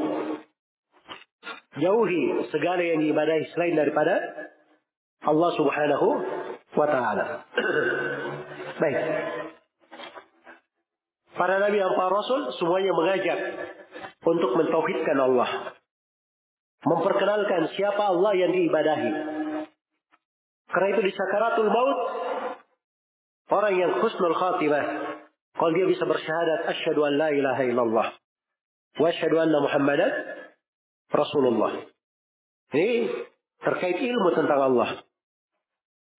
Jauhi 1.79 2.23
segala 2.51 2.81
yang 2.83 2.99
diibadahi 3.03 3.55
selain 3.55 3.75
daripada 3.79 4.15
Allah 5.23 5.49
Subhanahu 5.55 6.07
wa 6.75 6.87
taala. 6.87 7.25
Baik. 8.83 8.99
Para 11.39 11.55
nabi 11.55 11.79
dan 11.79 11.95
para 11.95 12.11
rasul 12.11 12.51
semuanya 12.59 12.91
mengajak 12.91 13.39
untuk 14.27 14.59
mentauhidkan 14.59 15.15
Allah. 15.23 15.71
Memperkenalkan 16.83 17.71
siapa 17.79 18.11
Allah 18.11 18.35
yang 18.35 18.51
diibadahi. 18.51 19.11
Karena 20.67 20.87
itu 20.91 21.01
di 21.07 21.11
sakaratul 21.15 21.71
maut 21.71 21.99
orang 23.55 23.73
yang 23.79 23.91
husnul 24.03 24.35
khatimah 24.35 24.83
kalau 25.55 25.71
dia 25.73 25.87
bisa 25.87 26.03
bersyahadat 26.03 26.75
asyhadu 26.75 27.07
an 27.07 27.13
la 27.17 27.29
ilaha 27.33 27.61
illallah 27.65 28.07
wa 28.99 29.07
asyhadu 29.09 29.39
anna 29.39 29.63
muhammadan 29.63 30.11
rasulullah. 31.09 31.87
Ini 32.75 33.09
terkait 33.63 33.97
ilmu 33.97 34.29
tentang 34.35 34.59
Allah. 34.59 35.07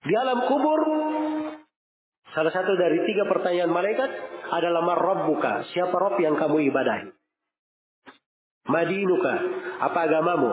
Di 0.01 0.15
alam 0.17 0.49
kubur 0.49 0.81
salah 2.35 2.53
satu 2.55 2.73
dari 2.79 2.99
tiga 3.07 3.27
pertanyaan 3.27 3.71
malaikat 3.71 4.11
adalah 4.51 4.83
marrabbuka, 4.83 5.67
siapa 5.75 5.95
Rob 5.95 6.19
yang 6.19 6.39
kamu 6.39 6.71
ibadahi? 6.71 7.11
Madinuka, 8.71 9.35
apa 9.83 9.99
agamamu? 10.07 10.51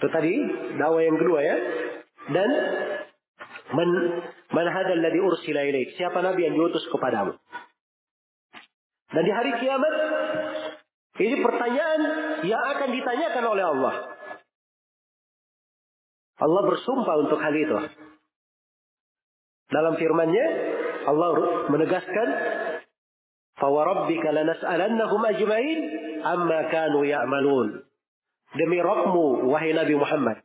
Itu 0.00 0.08
tadi 0.08 0.34
dakwah 0.80 1.02
yang 1.04 1.16
kedua 1.20 1.40
ya. 1.44 1.56
Dan 2.32 2.50
man 3.76 3.88
man 4.50 4.66
hadzal 4.66 4.98
ladzi 4.98 5.20
ursila 5.20 5.60
ilaik? 5.62 5.94
Siapa 5.94 6.18
nabi 6.24 6.48
yang 6.48 6.56
diutus 6.56 6.82
kepadamu? 6.88 7.36
Dan 9.10 9.22
di 9.26 9.32
hari 9.34 9.52
kiamat 9.60 9.94
ini 11.20 11.36
pertanyaan 11.44 12.00
yang 12.48 12.62
akan 12.64 12.88
ditanyakan 12.96 13.44
oleh 13.44 13.64
Allah. 13.68 13.94
Allah 16.40 16.62
bersumpah 16.64 17.16
untuk 17.28 17.36
hal 17.36 17.52
itu. 17.52 17.78
Dalam 19.70 19.94
firman-Nya 20.00 20.46
Allah 21.06 21.30
menegaskan 21.70 22.28
فَوَرَبِّكَ 23.60 24.24
لَنَسْأَلَنَّهُمْ 24.24 25.20
أَجْمَعِينَ 25.26 25.80
أَمَّا 26.24 26.60
كَانُوا 26.72 27.04
يَعْمَلُونَ 27.04 27.68
Demi 28.50 28.82
Rabbmu, 28.82 29.46
wahai 29.46 29.70
Nabi 29.70 29.94
Muhammad. 29.94 30.42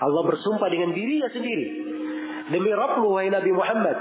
Allah 0.00 0.22
bersumpah 0.24 0.72
dengan 0.72 0.96
dirinya 0.96 1.28
sendiri. 1.28 1.66
Demi 2.48 2.72
Rabbmu, 2.72 3.12
wahai 3.12 3.28
Nabi 3.28 3.52
Muhammad. 3.52 3.96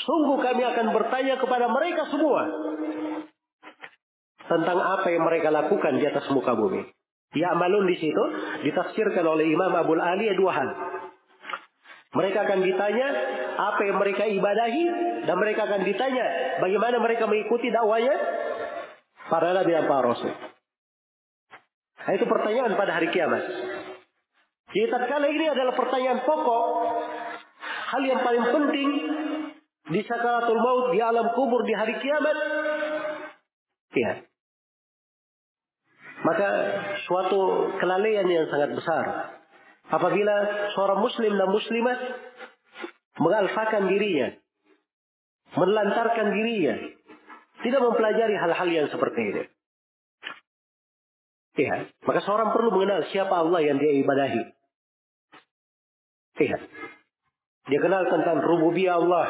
Sungguh 0.00 0.40
kami 0.40 0.62
akan 0.64 0.86
bertanya 0.96 1.36
kepada 1.36 1.68
mereka 1.68 2.08
semua. 2.08 2.48
Tentang 4.46 4.78
apa 4.78 5.08
yang 5.12 5.26
mereka 5.28 5.52
lakukan 5.52 6.00
di 6.00 6.04
atas 6.08 6.32
muka 6.32 6.56
bumi. 6.56 6.80
Ya'malun 7.36 7.84
di 7.92 7.96
situ 8.00 8.22
ditafsirkan 8.64 9.24
oleh 9.28 9.44
Imam 9.50 9.74
Abu 9.76 10.00
Ali 10.00 10.32
dua 10.32 10.52
hal. 10.56 10.68
Mereka 12.16 12.38
akan 12.48 12.58
ditanya 12.64 13.08
apa 13.60 13.80
yang 13.84 14.00
mereka 14.00 14.24
ibadahi 14.24 14.84
dan 15.28 15.36
mereka 15.36 15.68
akan 15.68 15.84
ditanya 15.84 16.26
bagaimana 16.64 16.96
mereka 16.96 17.28
mengikuti 17.28 17.68
dakwanya 17.68 18.16
para 19.28 19.52
nabi 19.52 19.76
dan 19.76 19.84
para 19.84 20.00
rasul. 20.00 20.32
Nah, 22.06 22.12
itu 22.14 22.24
pertanyaan 22.24 22.72
pada 22.78 22.96
hari 22.96 23.10
kiamat. 23.12 23.42
Jadi 24.70 24.86
tatkala 24.88 25.26
ini 25.28 25.46
adalah 25.50 25.74
pertanyaan 25.74 26.22
pokok, 26.22 26.64
hal 27.90 28.02
yang 28.06 28.20
paling 28.22 28.44
penting 28.48 28.88
di 29.90 30.00
sakaratul 30.06 30.58
maut, 30.58 30.86
di 30.94 30.98
alam 31.02 31.34
kubur, 31.36 31.66
di 31.68 31.74
hari 31.74 32.00
kiamat. 32.00 32.36
Ya. 33.92 34.12
Maka 36.22 36.48
suatu 37.06 37.70
kelalaian 37.76 38.26
yang 38.26 38.46
sangat 38.48 38.72
besar 38.72 39.35
Apabila 39.86 40.34
seorang 40.74 40.98
muslim 40.98 41.32
dan 41.38 41.48
muslimat 41.50 41.98
mengalfakan 43.22 43.86
dirinya, 43.86 44.34
melantarkan 45.54 46.34
dirinya, 46.34 46.74
tidak 47.62 47.80
mempelajari 47.82 48.34
hal-hal 48.34 48.68
yang 48.68 48.86
seperti 48.90 49.20
ini. 49.22 49.42
Iya, 51.56 51.88
maka 52.04 52.20
seorang 52.20 52.52
perlu 52.52 52.68
mengenal 52.68 53.08
siapa 53.08 53.32
Allah 53.32 53.64
yang 53.64 53.80
dia 53.80 53.96
ibadahi. 53.96 54.42
Iya. 56.36 56.58
Dia 57.66 57.80
kenal 57.80 58.04
tentang 58.12 58.44
rububiyah 58.44 59.00
Allah. 59.00 59.26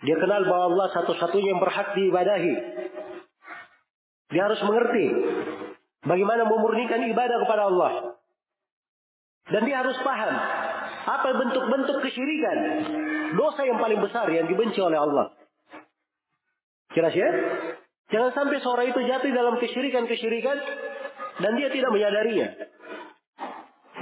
Dia 0.00 0.16
kenal 0.16 0.46
bahwa 0.48 0.64
Allah 0.72 0.86
satu-satunya 0.96 1.52
yang 1.52 1.60
berhak 1.60 1.92
diibadahi. 1.92 2.54
Dia 4.30 4.42
harus 4.46 4.62
mengerti 4.62 5.06
bagaimana 6.06 6.46
memurnikan 6.46 7.04
ibadah 7.10 7.36
kepada 7.44 7.62
Allah. 7.68 7.92
Dan 9.50 9.66
dia 9.66 9.82
harus 9.82 9.98
paham 10.00 10.32
apa 11.10 11.28
bentuk-bentuk 11.34 11.98
kesyirikan. 12.06 12.58
Dosa 13.34 13.62
yang 13.66 13.78
paling 13.78 14.00
besar 14.02 14.26
yang 14.30 14.46
dibenci 14.46 14.78
oleh 14.82 14.98
Allah. 14.98 15.34
Jelas 16.94 17.14
ya? 17.14 17.30
Jangan 18.10 18.30
sampai 18.34 18.58
seorang 18.58 18.86
itu 18.90 19.00
jatuh 19.06 19.30
dalam 19.30 19.54
kesyirikan-kesyirikan 19.62 20.56
dan 21.38 21.52
dia 21.54 21.68
tidak 21.70 21.90
menyadarinya. 21.94 22.48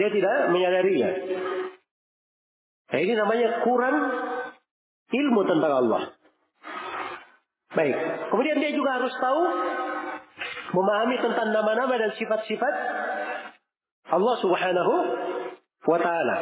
Dia 0.01 0.09
tidak 0.09 0.35
menyadarinya. 0.49 1.11
Nah, 2.89 2.99
ini 3.05 3.13
namanya 3.13 3.49
kurang 3.69 3.97
ilmu 5.13 5.41
tentang 5.45 5.73
Allah. 5.85 6.03
Baik. 7.77 7.97
Kemudian 8.33 8.57
dia 8.65 8.73
juga 8.73 8.97
harus 8.97 9.13
tahu 9.21 9.43
memahami 10.73 11.17
tentang 11.21 11.53
nama-nama 11.53 11.95
dan 12.01 12.17
sifat-sifat 12.17 12.75
Allah 14.09 14.35
Subhanahu 14.41 14.95
wa 15.89 15.97
taala. 15.97 16.37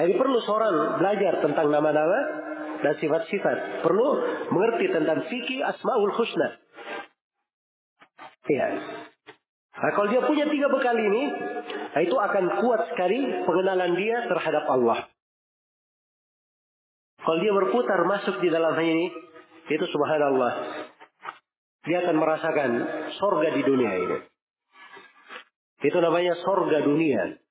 Jadi 0.00 0.12
perlu 0.16 0.40
seorang 0.42 0.98
belajar 0.98 1.44
tentang 1.44 1.68
nama-nama 1.68 2.20
dan 2.80 2.94
sifat-sifat. 2.98 3.84
Perlu 3.84 4.08
mengerti 4.50 4.90
tentang 4.90 5.28
fikih 5.28 5.60
Asmaul 5.62 6.16
Husna. 6.16 6.48
Iya. 8.48 8.68
Nah, 9.74 9.90
kalau 9.92 10.08
dia 10.08 10.22
punya 10.22 10.46
tiga 10.48 10.70
bekal 10.70 10.94
ini, 10.94 11.22
nah 11.92 12.00
itu 12.00 12.14
akan 12.14 12.44
kuat 12.62 12.80
sekali 12.94 13.42
pengenalan 13.42 13.92
dia 13.98 14.24
terhadap 14.30 14.64
Allah. 14.70 15.08
Kalau 17.24 17.38
dia 17.40 17.52
berputar 17.56 18.04
masuk 18.04 18.36
di 18.44 18.52
dalam 18.52 18.76
ini, 18.76 19.08
itu 19.72 19.84
subhanallah. 19.88 20.52
Dia 21.88 22.04
akan 22.04 22.16
merasakan 22.20 22.70
sorga 23.16 23.48
di 23.56 23.62
dunia 23.64 23.92
ini. 23.96 24.18
Itu 25.84 26.00
namanya 26.00 26.36
sorga 26.44 26.84
dunia. 26.84 27.43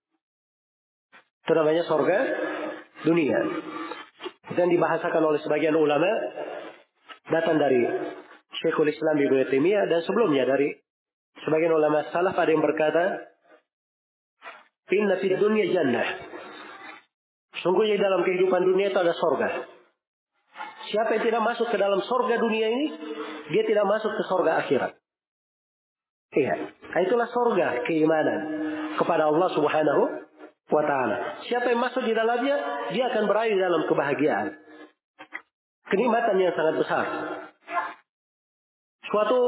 Itu 1.44 1.52
namanya 1.52 1.84
sorga 1.84 2.20
dunia. 3.04 3.40
Dan 4.56 4.68
dibahasakan 4.72 5.24
oleh 5.24 5.40
sebagian 5.44 5.76
ulama 5.76 6.08
datang 7.28 7.60
dari 7.60 7.84
Syekhul 8.64 8.92
Islam 8.92 9.20
Ibnu 9.20 9.44
Taimiyah 9.52 9.92
dan 9.92 10.00
sebelumnya 10.08 10.48
dari 10.48 10.72
sebagian 11.44 11.76
ulama 11.76 12.08
salaf 12.16 12.36
ada 12.40 12.52
yang 12.52 12.64
berkata 12.64 13.28
Inna 14.94 15.20
fid 15.20 15.36
dunya 15.36 15.68
jannah. 15.74 16.08
Sungguhnya 17.64 18.00
dalam 18.00 18.24
kehidupan 18.28 18.64
dunia 18.64 18.92
itu 18.92 19.00
ada 19.00 19.16
sorga. 19.16 19.50
Siapa 20.92 21.16
yang 21.16 21.24
tidak 21.24 21.42
masuk 21.44 21.68
ke 21.72 21.78
dalam 21.80 22.04
sorga 22.04 22.36
dunia 22.36 22.68
ini, 22.68 22.88
dia 23.56 23.64
tidak 23.64 23.88
masuk 23.88 24.12
ke 24.20 24.24
sorga 24.28 24.60
akhirat. 24.64 24.92
Iya. 26.34 26.56
Itulah 27.08 27.30
sorga 27.32 27.68
keimanan 27.88 28.40
kepada 29.00 29.32
Allah 29.32 29.50
Subhanahu 29.56 30.23
wa 30.74 30.84
taala. 30.84 31.38
Siapa 31.46 31.70
yang 31.70 31.82
masuk 31.86 32.02
di 32.02 32.18
dalamnya, 32.18 32.90
dia 32.90 33.14
akan 33.14 33.24
berada 33.30 33.54
di 33.54 33.62
dalam 33.62 33.86
kebahagiaan. 33.86 34.48
Kenikmatan 35.94 36.36
yang 36.42 36.54
sangat 36.58 36.76
besar. 36.82 37.06
Suatu 39.06 39.40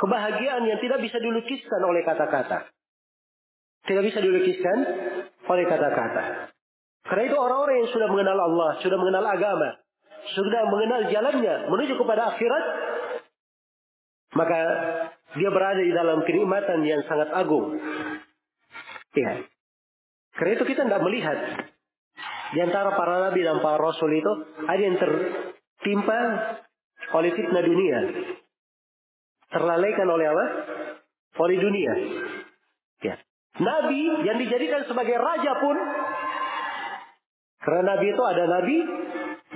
kebahagiaan 0.00 0.64
yang 0.64 0.80
tidak 0.80 1.04
bisa 1.04 1.20
dilukiskan 1.20 1.80
oleh 1.84 2.00
kata-kata. 2.08 2.72
Tidak 3.84 4.04
bisa 4.04 4.24
dilukiskan 4.24 4.78
oleh 5.44 5.64
kata-kata. 5.68 6.48
Karena 7.08 7.22
itu 7.28 7.36
orang-orang 7.36 7.84
yang 7.84 7.90
sudah 7.92 8.08
mengenal 8.08 8.38
Allah, 8.40 8.70
sudah 8.80 8.96
mengenal 9.00 9.24
agama, 9.28 9.68
sudah 10.32 10.62
mengenal 10.68 11.00
jalannya 11.08 11.54
menuju 11.72 11.94
kepada 11.96 12.36
akhirat, 12.36 12.64
maka 14.36 14.60
dia 15.36 15.48
berada 15.48 15.80
di 15.80 15.92
dalam 15.92 16.20
kenikmatan 16.24 16.84
yang 16.84 17.00
sangat 17.08 17.32
agung. 17.32 17.76
Ya. 19.16 19.44
Karena 20.38 20.52
itu 20.54 20.64
kita 20.70 20.86
tidak 20.86 21.02
melihat 21.02 21.38
di 22.54 22.58
antara 22.62 22.94
para 22.94 23.28
nabi 23.28 23.42
dan 23.42 23.58
para 23.58 23.76
rasul 23.76 24.08
itu 24.14 24.32
ada 24.64 24.78
yang 24.80 24.96
tertimpa 24.96 26.20
oleh 27.18 27.30
fitnah 27.34 27.64
dunia. 27.66 27.98
Terlalaikan 29.50 30.06
oleh 30.06 30.26
apa? 30.30 30.46
Oleh 31.42 31.58
dunia. 31.58 31.92
Ya. 33.02 33.14
Nabi 33.58 34.02
yang 34.22 34.38
dijadikan 34.38 34.86
sebagai 34.86 35.18
raja 35.18 35.52
pun 35.58 35.76
karena 37.58 37.82
nabi 37.84 38.06
itu 38.14 38.22
ada 38.22 38.44
nabi, 38.46 38.76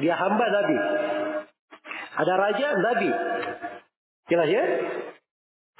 dia 0.02 0.14
hamba 0.18 0.46
nabi. 0.50 0.76
Ada 2.12 2.34
raja, 2.36 2.68
nabi. 2.76 3.10
Jelas 4.28 4.48
ya? 4.52 4.64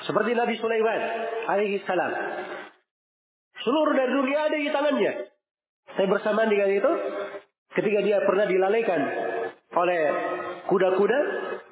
Seperti 0.03 0.34
Nabi 0.34 0.55
Sulaiman 0.59 1.00
alaihi 1.46 1.78
salam. 1.86 2.12
Seluruh 3.62 3.94
dari 3.94 4.10
dunia 4.10 4.38
ada 4.50 4.56
di 4.58 4.70
tangannya. 4.70 5.12
Saya 5.94 6.06
bersamaan 6.10 6.50
dengan 6.50 6.70
itu, 6.72 6.90
ketika 7.78 8.00
dia 8.02 8.18
pernah 8.26 8.46
dilalaikan 8.48 9.00
oleh 9.72 10.00
kuda-kuda, 10.66 11.18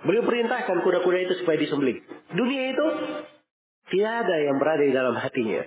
beliau 0.07 0.25
perintahkan 0.25 0.77
kuda-kuda 0.87 1.19
itu 1.27 1.35
supaya 1.43 1.59
disembelih. 1.59 1.99
Dunia 2.31 2.63
itu 2.71 2.87
tidak 3.91 4.13
ada 4.27 4.37
yang 4.39 4.57
berada 4.63 4.85
di 4.87 4.95
dalam 4.95 5.15
hatinya. 5.19 5.63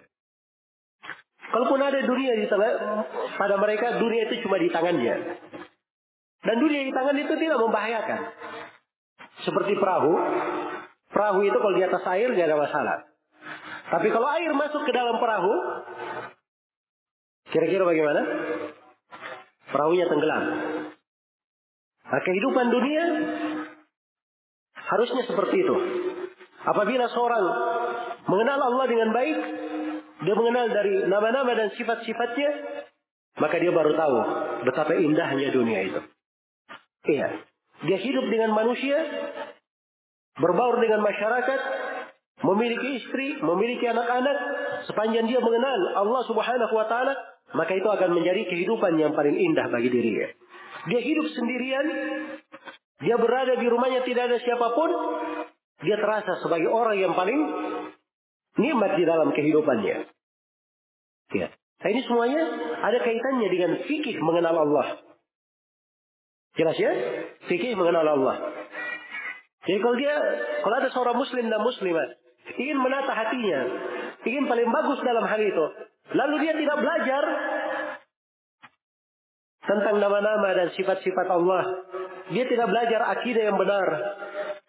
Kalaupun 1.54 1.80
ada 1.86 2.00
dunia 2.02 2.34
di 2.34 2.46
tengah, 2.50 2.72
pada 3.38 3.56
mereka 3.62 4.02
dunia 4.02 4.26
itu 4.26 4.42
cuma 4.48 4.58
di 4.58 4.74
tangannya. 4.74 5.38
Dan 6.44 6.56
dunia 6.60 6.82
di 6.88 6.92
tangan 6.92 7.16
itu 7.20 7.34
tidak 7.38 7.60
membahayakan. 7.62 8.20
Seperti 9.44 9.78
perahu, 9.78 10.14
perahu 11.14 11.40
itu 11.46 11.58
kalau 11.60 11.76
di 11.78 11.84
atas 11.84 12.04
air 12.10 12.32
tidak 12.34 12.48
ada 12.50 12.58
masalah. 12.58 12.98
Tapi 13.94 14.08
kalau 14.10 14.26
air 14.34 14.50
masuk 14.58 14.82
ke 14.90 14.92
dalam 14.92 15.22
perahu, 15.22 15.54
kira-kira 17.54 17.86
bagaimana? 17.86 18.22
Perahunya 19.70 20.10
tenggelam. 20.10 20.44
Nah, 22.10 22.22
kehidupan 22.26 22.74
dunia 22.74 23.04
harusnya 24.74 25.30
seperti 25.30 25.62
itu. 25.62 25.76
Apabila 26.66 27.06
seorang 27.14 27.46
mengenal 28.26 28.60
Allah 28.66 28.86
dengan 28.90 29.10
baik, 29.14 29.38
dia 30.26 30.36
mengenal 30.42 30.66
dari 30.74 30.94
nama-nama 31.06 31.52
dan 31.54 31.70
sifat-sifatnya, 31.78 32.50
maka 33.38 33.62
dia 33.62 33.70
baru 33.70 33.94
tahu 33.94 34.18
betapa 34.66 34.98
indahnya 34.98 35.54
dunia 35.54 35.80
itu. 35.86 36.02
Iya. 37.14 37.30
Dia 37.84 37.98
hidup 38.00 38.26
dengan 38.26 38.58
manusia, 38.58 38.98
berbaur 40.40 40.82
dengan 40.82 41.04
masyarakat, 41.04 41.62
memiliki 42.44 43.00
istri, 43.00 43.40
memiliki 43.40 43.88
anak-anak, 43.88 44.38
sepanjang 44.92 45.32
dia 45.32 45.40
mengenal 45.40 45.80
Allah 45.96 46.22
Subhanahu 46.28 46.74
wa 46.76 46.86
taala, 46.92 47.16
maka 47.56 47.72
itu 47.72 47.88
akan 47.88 48.12
menjadi 48.12 48.44
kehidupan 48.52 49.00
yang 49.00 49.16
paling 49.16 49.34
indah 49.34 49.72
bagi 49.72 49.88
dirinya. 49.88 50.28
Dia 50.92 51.00
hidup 51.00 51.32
sendirian, 51.32 51.86
dia 53.00 53.16
berada 53.16 53.56
di 53.56 53.68
rumahnya 53.72 54.04
tidak 54.04 54.28
ada 54.28 54.38
siapa 54.44 54.68
pun, 54.76 54.90
dia 55.88 55.96
terasa 55.96 56.44
sebagai 56.44 56.68
orang 56.68 57.00
yang 57.00 57.16
paling 57.16 57.40
nikmat 58.60 58.92
di 59.00 59.04
dalam 59.08 59.32
kehidupannya. 59.32 59.98
Ya. 61.34 61.48
Nah 61.84 61.90
ini 61.92 62.02
semuanya 62.08 62.44
ada 62.84 63.00
kaitannya 63.00 63.48
dengan 63.48 63.72
fikih 63.88 64.20
mengenal 64.20 64.68
Allah. 64.68 64.88
Jelas 66.54 66.78
ya? 66.78 66.92
Fikih 67.50 67.74
mengenal 67.74 68.06
Allah. 68.06 68.36
Jadi 69.64 69.80
kalau 69.80 69.96
dia, 69.96 70.16
kalau 70.60 70.76
ada 70.76 70.90
seorang 70.92 71.18
muslim 71.18 71.48
dan 71.48 71.60
muslimat, 71.64 72.23
ingin 72.58 72.78
menata 72.78 73.14
hatinya, 73.16 73.62
ingin 74.28 74.46
paling 74.46 74.70
bagus 74.70 75.00
dalam 75.02 75.26
hal 75.26 75.42
itu, 75.42 75.66
lalu 76.14 76.36
dia 76.44 76.54
tidak 76.60 76.78
belajar 76.80 77.24
tentang 79.64 79.96
nama-nama 80.00 80.50
dan 80.52 80.68
sifat-sifat 80.76 81.28
Allah, 81.32 81.64
dia 82.36 82.44
tidak 82.48 82.68
belajar 82.68 83.02
akidah 83.16 83.44
yang 83.48 83.58
benar, 83.58 83.88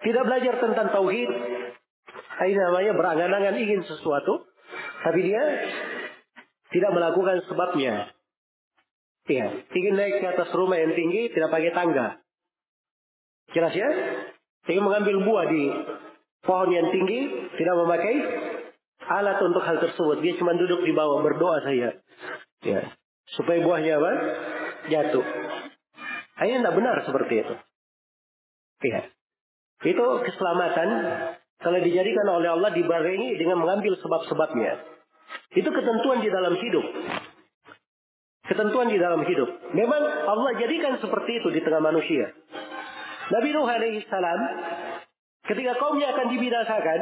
tidak 0.07 0.23
belajar 0.23 0.55
tentang 0.63 0.87
tauhid, 0.95 1.31
ini 2.43 2.55
namanya 2.59 2.93
berangan-angan 2.95 3.55
ingin 3.59 3.83
sesuatu, 3.87 4.47
tapi 5.03 5.21
dia 5.23 5.43
tidak 6.75 6.91
melakukan 6.91 7.43
sebabnya. 7.47 8.11
Iya, 9.25 9.47
ingin 9.73 9.95
naik 9.97 10.21
ke 10.21 10.27
atas 10.37 10.53
rumah 10.53 10.77
yang 10.77 10.93
tinggi 10.93 11.33
tidak 11.33 11.49
pakai 11.49 11.73
tangga. 11.73 12.21
Jelas 13.57 13.73
ya? 13.73 13.89
Ingin 14.69 14.85
mengambil 14.85 15.17
buah 15.25 15.45
di 15.49 15.65
pohon 16.45 16.71
yang 16.71 16.89
tinggi 16.93 17.51
tidak 17.57 17.75
memakai 17.81 18.15
alat 19.09 19.39
untuk 19.45 19.63
hal 19.65 19.77
tersebut. 19.81 20.21
Dia 20.21 20.37
cuma 20.41 20.57
duduk 20.57 20.85
di 20.85 20.93
bawah 20.93 21.21
berdoa 21.25 21.61
saja. 21.65 21.99
Ya. 22.65 22.81
Supaya 23.37 23.61
buahnya 23.65 23.93
apa? 24.01 24.13
Jatuh. 24.93 25.25
Ini 26.45 26.61
tidak 26.61 26.77
benar 26.77 26.97
seperti 27.05 27.35
itu. 27.41 27.55
Iya. 28.85 29.01
Itu 29.85 30.05
keselamatan 30.25 30.89
kalau 31.61 31.79
dijadikan 31.81 32.27
oleh 32.29 32.53
Allah 32.53 32.71
dibarengi 32.73 33.41
dengan 33.41 33.65
mengambil 33.65 33.97
sebab-sebabnya. 34.01 34.73
Itu 35.57 35.71
ketentuan 35.73 36.21
di 36.21 36.29
dalam 36.29 36.55
hidup. 36.57 36.85
Ketentuan 38.45 38.93
di 38.93 39.01
dalam 39.01 39.25
hidup. 39.25 39.49
Memang 39.73 40.03
Allah 40.29 40.53
jadikan 40.61 41.01
seperti 41.01 41.41
itu 41.41 41.49
di 41.49 41.65
tengah 41.65 41.81
manusia. 41.81 42.29
Nabi 43.33 43.49
Nuh 43.57 43.65
alaihi 43.65 44.05
salam 44.13 44.41
ketika 45.45 45.73
kaumnya 45.77 46.13
akan 46.17 46.27
dibinasakan 46.33 47.01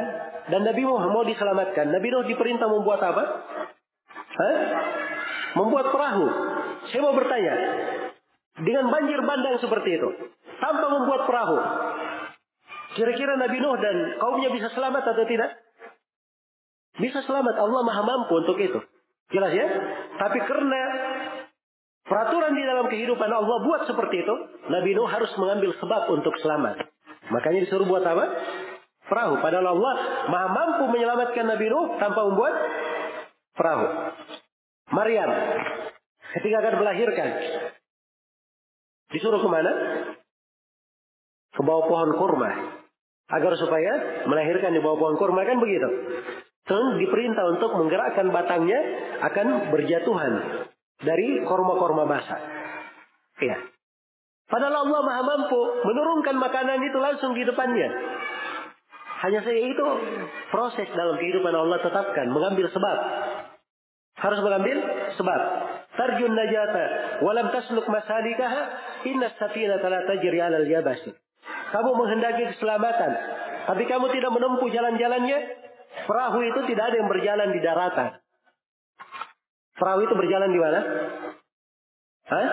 dan 0.51 0.61
Nabi 0.67 0.81
Nuh 0.83 1.03
mau 1.11 1.23
diselamatkan, 1.23 1.91
Nabi 1.91 2.07
Nuh 2.11 2.27
diperintah 2.27 2.67
membuat 2.67 2.99
apa? 2.99 3.23
Hah? 4.33 4.57
Membuat 5.53 5.93
perahu. 5.93 6.25
Saya 6.89 7.01
mau 7.05 7.15
bertanya, 7.15 7.53
dengan 8.59 8.91
banjir 8.91 9.19
bandang 9.23 9.57
seperti 9.63 9.89
itu, 9.95 10.09
tanpa 10.59 10.87
membuat 10.91 11.25
perahu, 11.29 11.57
kira-kira 12.99 13.39
Nabi 13.39 13.57
Nuh 13.63 13.77
dan 13.79 13.95
kaumnya 14.19 14.49
bisa 14.51 14.67
selamat 14.75 15.03
atau 15.15 15.25
tidak? 15.25 15.49
Bisa 16.99 17.25
selamat. 17.25 17.57
Allah 17.57 17.81
maha 17.81 18.03
mampu 18.05 18.33
untuk 18.43 18.57
itu. 18.61 18.77
Jelas 19.33 19.49
ya? 19.55 19.65
Tapi 20.19 20.39
karena 20.45 20.81
peraturan 22.05 22.53
di 22.53 22.63
dalam 22.67 22.85
kehidupan 22.85 23.29
Allah 23.31 23.57
buat 23.65 23.89
seperti 23.89 24.21
itu, 24.21 24.35
Nabi 24.69 24.91
Nuh 24.93 25.09
harus 25.09 25.31
mengambil 25.39 25.73
sebab 25.79 26.11
untuk 26.13 26.35
selamat. 26.43 26.82
Makanya 27.31 27.63
disuruh 27.63 27.87
buat 27.87 28.03
apa? 28.03 28.25
Perahu. 29.07 29.39
Padahal 29.39 29.67
Allah 29.77 29.93
maha 30.31 30.47
mampu 30.51 30.83
menyelamatkan 30.91 31.45
Nabi 31.47 31.65
Nuh 31.69 31.99
tanpa 31.99 32.19
membuat 32.27 32.55
perahu. 33.53 33.85
Maryam 34.91 35.29
ketika 36.39 36.55
akan 36.65 36.73
melahirkan 36.81 37.29
disuruh 39.13 39.39
ke 39.39 39.49
mana? 39.49 39.71
Ke 41.53 41.61
bawah 41.61 41.85
pohon 41.85 42.11
kurma 42.17 42.51
agar 43.29 43.53
supaya 43.57 44.25
melahirkan 44.25 44.73
di 44.73 44.81
bawah 44.81 44.97
pohon 44.97 45.15
kurma 45.21 45.45
kan 45.45 45.61
begitu. 45.61 45.89
Terus 46.63 46.95
diperintah 46.95 47.45
untuk 47.59 47.75
menggerakkan 47.75 48.31
batangnya 48.31 48.79
akan 49.19 49.69
berjatuhan 49.69 50.33
dari 51.03 51.43
korma-korma 51.43 52.07
basah. 52.07 52.41
Ya. 53.43 53.72
Padahal 54.47 54.85
Allah 54.87 55.01
maha 55.01 55.21
mampu 55.23 55.61
menurunkan 55.87 56.35
makanan 56.37 56.79
itu 56.83 56.97
langsung 56.99 57.31
di 57.33 57.43
depannya. 57.47 57.89
Hanya 59.23 59.39
saja 59.39 59.55
itu 59.55 59.87
proses 60.51 60.87
dalam 60.91 61.15
kehidupan 61.15 61.55
Allah 61.55 61.79
tetapkan. 61.79 62.27
Mengambil 62.27 62.67
sebab. 62.67 62.97
Harus 64.19 64.39
mengambil 64.43 64.77
sebab. 65.15 65.41
Tarjun 65.95 66.35
najata. 66.35 66.85
Walam 67.23 67.47
tasluk 67.55 67.87
masalikaha. 67.87 68.61
Inna 69.07 69.31
safina 69.39 69.79
la 69.79 69.99
tajri 70.11 70.39
alal 70.43 70.67
yabasi. 70.67 71.15
Kamu 71.71 71.89
menghendaki 71.95 72.51
keselamatan. 72.51 73.11
Tapi 73.63 73.83
kamu 73.87 74.11
tidak 74.11 74.31
menempuh 74.35 74.67
jalan-jalannya. 74.67 75.39
Perahu 76.03 76.39
itu 76.43 76.59
tidak 76.67 76.91
ada 76.91 76.95
yang 76.99 77.07
berjalan 77.07 77.49
di 77.55 77.59
daratan. 77.63 78.09
Perahu 79.79 79.99
itu 80.03 80.13
berjalan 80.19 80.49
di 80.51 80.59
mana? 80.59 80.79
Hah? 82.27 82.47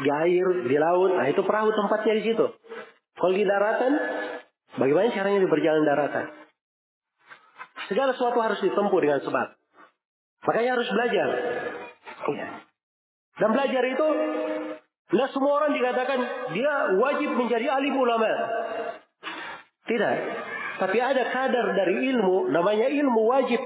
Di 0.00 0.08
air, 0.08 0.46
di 0.64 0.76
laut. 0.80 1.12
Nah 1.16 1.26
itu 1.28 1.44
perahu 1.44 1.70
tempatnya 1.76 2.14
di 2.20 2.24
situ. 2.32 2.46
Kalau 3.20 3.34
di 3.36 3.44
daratan, 3.44 3.92
bagaimana 4.80 5.12
caranya 5.12 5.44
berjalan 5.44 5.84
daratan? 5.84 6.26
Segala 7.90 8.16
sesuatu 8.16 8.38
harus 8.40 8.60
ditempuh 8.64 9.00
dengan 9.02 9.20
sebab. 9.20 9.48
Makanya 10.46 10.70
harus 10.78 10.88
belajar. 10.88 11.28
Iya. 12.32 12.48
Dan 13.40 13.48
belajar 13.56 13.82
itu, 13.88 14.08
tidak 15.10 15.28
semua 15.34 15.52
orang 15.58 15.72
dikatakan 15.74 16.18
dia 16.54 16.72
wajib 16.96 17.30
menjadi 17.34 17.66
alim 17.66 17.94
ulama. 17.98 18.30
Tidak. 19.84 20.14
Tapi 20.80 20.98
ada 21.02 21.22
kadar 21.28 21.66
dari 21.76 22.08
ilmu, 22.14 22.48
namanya 22.48 22.88
ilmu 22.88 23.22
wajib. 23.26 23.60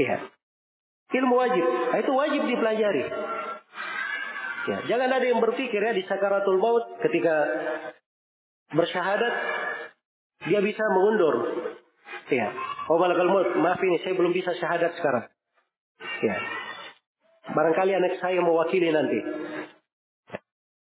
Iya. 0.00 0.32
Ilmu 1.10 1.34
wajib. 1.34 1.64
Nah, 1.66 1.98
itu 1.98 2.12
wajib 2.14 2.42
dipelajari. 2.46 3.04
Ya, 4.70 4.78
jangan 4.94 5.10
ada 5.10 5.26
yang 5.26 5.42
berpikir 5.42 5.82
ya 5.82 5.90
di 5.90 6.06
sakaratul 6.06 6.62
maut 6.62 7.02
ketika 7.02 7.34
bersyahadat 8.70 9.34
dia 10.46 10.60
bisa 10.62 10.84
mengundur. 10.94 11.34
Ya. 12.30 12.54
Oh 12.86 12.98
malakal 13.02 13.26
maut, 13.26 13.50
maaf 13.58 13.82
ini 13.82 13.98
saya 14.06 14.14
belum 14.14 14.30
bisa 14.30 14.54
syahadat 14.54 14.94
sekarang. 14.94 15.26
Ya. 16.22 16.36
Barangkali 17.50 17.92
anak 17.98 18.22
saya 18.22 18.38
mewakili 18.38 18.94
nanti. 18.94 19.18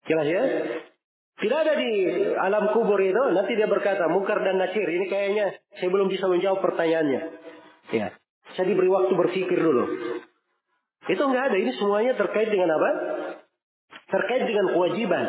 Jelas 0.10 0.28
ya? 0.30 0.44
Tidak 1.36 1.57
ada 1.68 1.74
di 1.76 1.91
alam 2.40 2.72
kubur 2.72 2.98
itu. 2.98 3.24
Nanti 3.36 3.60
dia 3.60 3.68
berkata, 3.68 4.07
mungkar 4.07 4.40
dan 4.41 4.56
nakir. 4.57 4.88
Ini 4.88 5.06
kayaknya 5.12 5.45
saya 5.78 5.90
belum 5.91 6.07
bisa 6.07 6.26
menjawab 6.32 6.64
pertanyaannya. 6.64 7.22
Ya. 7.91 8.07
Saya 8.56 8.66
diberi 8.72 8.88
waktu 8.88 9.14
berpikir 9.14 9.60
dulu. 9.60 9.86
Itu 11.06 11.22
enggak 11.22 11.52
ada. 11.52 11.57
Ini 11.60 11.72
semuanya 11.76 12.14
terkait 12.16 12.49
dengan 12.49 12.72
apa? 12.72 12.90
Terkait 14.15 14.43
dengan 14.47 14.75
kewajiban. 14.75 15.25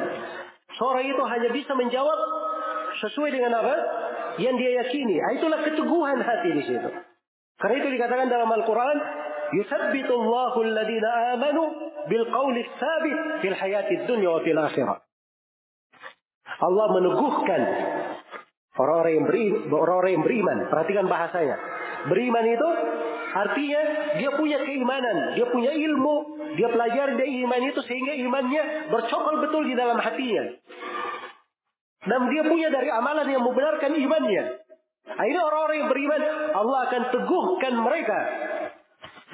Seorang 0.77 1.05
itu 1.05 1.23
hanya 1.25 1.49
bisa 1.53 1.71
menjawab 1.77 2.19
sesuai 3.01 3.29
dengan 3.33 3.53
apa? 3.61 3.75
yang 4.39 4.55
dia 4.55 4.79
yakini. 4.85 5.19
Ah, 5.19 5.31
itulah 5.35 5.59
keteguhan 5.59 6.23
hati 6.23 6.49
di 6.55 6.63
situ. 6.63 6.89
Karena 7.59 7.75
itu 7.83 7.89
dikatakan 7.99 8.31
dalam 8.31 8.47
Al-Quran, 8.47 8.97
يثبت 9.51 10.07
الله 10.07 10.53
الذين 10.61 11.05
آمنوا 11.05 11.69
بالقول 12.07 12.55
الثابت 12.57 13.19
في 13.41 13.47
الحياة 13.47 13.89
الدنيا 13.91 14.29
وفي 14.29 14.51
الآخرة. 14.51 14.95
Allah 16.61 16.88
meneguhkan 16.93 17.61
orang-orang 18.79 19.13
yang, 19.17 19.25
beriman, 19.27 19.59
orang-orang 19.75 20.11
yang 20.15 20.23
beriman. 20.23 20.57
Perhatikan 20.71 21.05
bahasanya. 21.11 21.57
Beriman 22.07 22.45
itu 22.47 22.69
artinya 23.36 23.80
dia 24.16 24.30
punya 24.32 24.58
keimanan, 24.64 25.36
dia 25.36 25.46
punya 25.52 25.72
ilmu, 25.76 26.16
dia 26.56 26.68
pelajari 26.72 27.12
dari 27.20 27.32
iman 27.44 27.60
itu 27.68 27.80
sehingga 27.84 28.16
imannya 28.16 28.62
bercokol 28.88 29.44
betul 29.44 29.62
di 29.68 29.74
dalam 29.76 30.00
hatinya. 30.00 30.44
Dan 32.06 32.20
dia 32.30 32.42
punya 32.46 32.68
dari 32.70 32.88
amalan 32.88 33.28
yang 33.28 33.42
membenarkan 33.42 33.92
imannya. 33.98 34.44
Ini 35.06 35.38
orang-orang 35.38 35.76
yang 35.84 35.90
beriman, 35.90 36.20
Allah 36.54 36.78
akan 36.90 37.02
teguhkan 37.14 37.74
mereka 37.78 38.18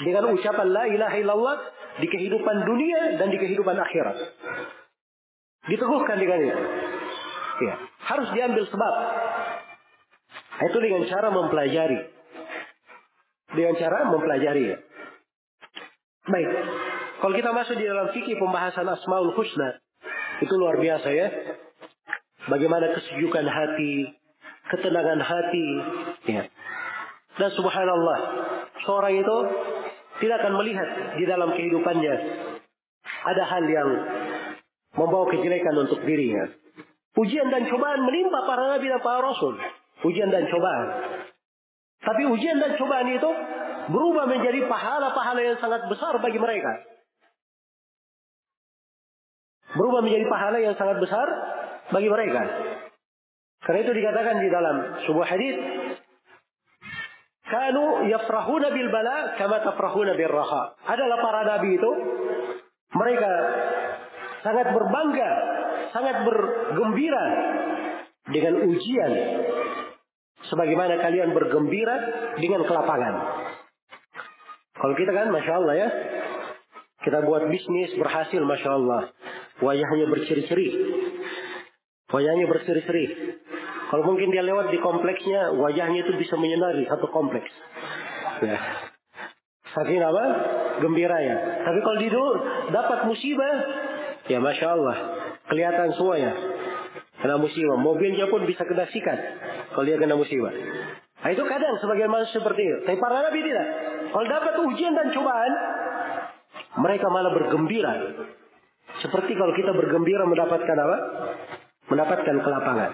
dengan 0.00 0.32
ucapan 0.32 0.68
la 0.72 0.84
ilaha 0.88 1.16
illallah 1.20 1.56
di 2.00 2.06
kehidupan 2.08 2.56
dunia 2.64 3.20
dan 3.20 3.28
di 3.28 3.38
kehidupan 3.40 3.76
akhirat. 3.76 4.16
Diteguhkan 5.68 6.16
dengan 6.18 6.38
itu. 6.42 6.62
Ya, 7.62 7.74
harus 8.08 8.28
diambil 8.34 8.64
sebab. 8.66 8.94
Itu 10.62 10.78
dengan 10.80 11.06
cara 11.06 11.28
mempelajari. 11.30 12.11
Dengan 13.52 13.74
cara 13.76 13.98
mempelajari. 14.08 14.76
Baik. 16.22 16.48
Kalau 17.22 17.34
kita 17.38 17.50
masuk 17.54 17.76
di 17.78 17.86
dalam 17.86 18.10
fikih 18.10 18.38
pembahasan 18.40 18.88
Asmaul 18.88 19.34
Husna, 19.36 19.78
itu 20.42 20.54
luar 20.58 20.80
biasa 20.80 21.08
ya. 21.12 21.28
Bagaimana 22.50 22.90
kesejukan 22.98 23.46
hati, 23.46 24.10
ketenangan 24.74 25.20
hati, 25.22 25.68
ya. 26.26 26.42
Dan 27.38 27.50
subhanallah, 27.54 28.18
seorang 28.82 29.14
itu 29.22 29.36
tidak 30.22 30.36
akan 30.42 30.54
melihat 30.58 30.88
di 31.16 31.24
dalam 31.24 31.54
kehidupannya 31.54 32.14
ada 33.22 33.42
hal 33.46 33.64
yang 33.66 33.90
membawa 34.98 35.30
kejelekan 35.30 35.74
untuk 35.78 36.02
dirinya. 36.02 36.50
Ujian 37.12 37.48
dan 37.52 37.68
cobaan 37.68 38.02
menimpa 38.02 38.40
para 38.48 38.72
nabi 38.72 38.88
dan 38.88 39.00
para 39.04 39.20
rasul. 39.20 39.54
Ujian 40.02 40.32
dan 40.32 40.48
cobaan. 40.48 40.88
Tapi 42.02 42.22
ujian 42.26 42.58
dan 42.58 42.74
cobaan 42.74 43.08
itu 43.14 43.30
berubah 43.90 44.26
menjadi 44.26 44.66
pahala-pahala 44.66 45.40
yang 45.42 45.58
sangat 45.62 45.86
besar 45.86 46.18
bagi 46.18 46.38
mereka. 46.38 46.72
Berubah 49.72 50.04
menjadi 50.04 50.26
pahala 50.28 50.58
yang 50.60 50.74
sangat 50.76 50.98
besar 50.98 51.26
bagi 51.94 52.10
mereka. 52.10 52.42
Karena 53.62 53.78
itu 53.86 53.92
dikatakan 53.94 54.36
di 54.42 54.48
dalam 54.50 54.76
sebuah 55.06 55.26
hadis, 55.30 55.56
Kanu 57.46 58.08
yafrahuna 58.08 58.72
bil 58.72 58.88
bala 58.88 59.36
kama 59.36 59.60
tafrahuna 59.60 60.16
bil 60.16 60.32
raha. 60.32 60.72
Adalah 60.88 61.18
para 61.20 61.40
nabi 61.44 61.76
itu 61.76 61.90
mereka 62.96 63.32
sangat 64.40 64.72
berbangga, 64.72 65.30
sangat 65.92 66.16
bergembira 66.24 67.24
dengan 68.32 68.54
ujian 68.72 69.12
sebagaimana 70.52 71.00
kalian 71.00 71.32
bergembira 71.32 71.96
dengan 72.36 72.68
kelapangan. 72.68 73.14
Kalau 74.76 74.94
kita 75.00 75.12
kan, 75.16 75.32
masya 75.32 75.52
Allah 75.56 75.74
ya, 75.80 75.88
kita 77.08 77.24
buat 77.24 77.48
bisnis 77.48 77.96
berhasil, 77.96 78.40
masya 78.44 78.70
Allah, 78.76 79.02
wajahnya 79.64 80.06
berseri-seri, 80.12 80.68
wajahnya 82.12 82.46
berseri-seri. 82.52 83.04
Kalau 83.88 84.04
mungkin 84.08 84.28
dia 84.32 84.44
lewat 84.44 84.72
di 84.72 84.78
kompleksnya, 84.80 85.56
wajahnya 85.56 86.04
itu 86.04 86.12
bisa 86.20 86.36
menyenari 86.36 86.84
satu 86.88 87.08
kompleks. 87.08 87.48
Ya. 88.44 88.60
Saking 89.72 90.04
apa? 90.04 90.24
Gembira 90.84 91.16
ya. 91.20 91.64
Tapi 91.64 91.78
kalau 91.80 91.98
di 92.00 92.08
dulu 92.12 92.32
dapat 92.72 93.08
musibah, 93.08 93.54
ya 94.28 94.36
masya 94.40 94.66
Allah, 94.76 94.96
kelihatan 95.48 95.96
semuanya. 95.96 96.32
Kena 97.22 97.38
musibah, 97.38 97.78
mobilnya 97.78 98.26
pun 98.26 98.42
bisa 98.50 98.66
kena 98.66 98.90
sikat 98.90 99.18
kalau 99.70 99.86
dia 99.86 99.94
kena 99.94 100.18
musibah. 100.18 100.50
Nah, 101.22 101.30
itu 101.30 101.42
kadang 101.46 101.78
sebagian 101.78 102.10
manusia 102.10 102.42
seperti 102.42 102.66
itu. 102.66 102.78
Tapi 102.82 102.98
para 102.98 103.22
nabi 103.22 103.46
tidak. 103.46 103.66
Kalau 104.10 104.26
dapat 104.26 104.54
ujian 104.66 104.92
dan 104.98 105.14
cobaan, 105.14 105.52
mereka 106.82 107.06
malah 107.14 107.30
bergembira. 107.30 107.94
Seperti 108.98 109.38
kalau 109.38 109.54
kita 109.54 109.70
bergembira 109.70 110.26
mendapatkan 110.26 110.76
apa? 110.76 110.98
Mendapatkan 111.94 112.36
kelapangan. 112.42 112.90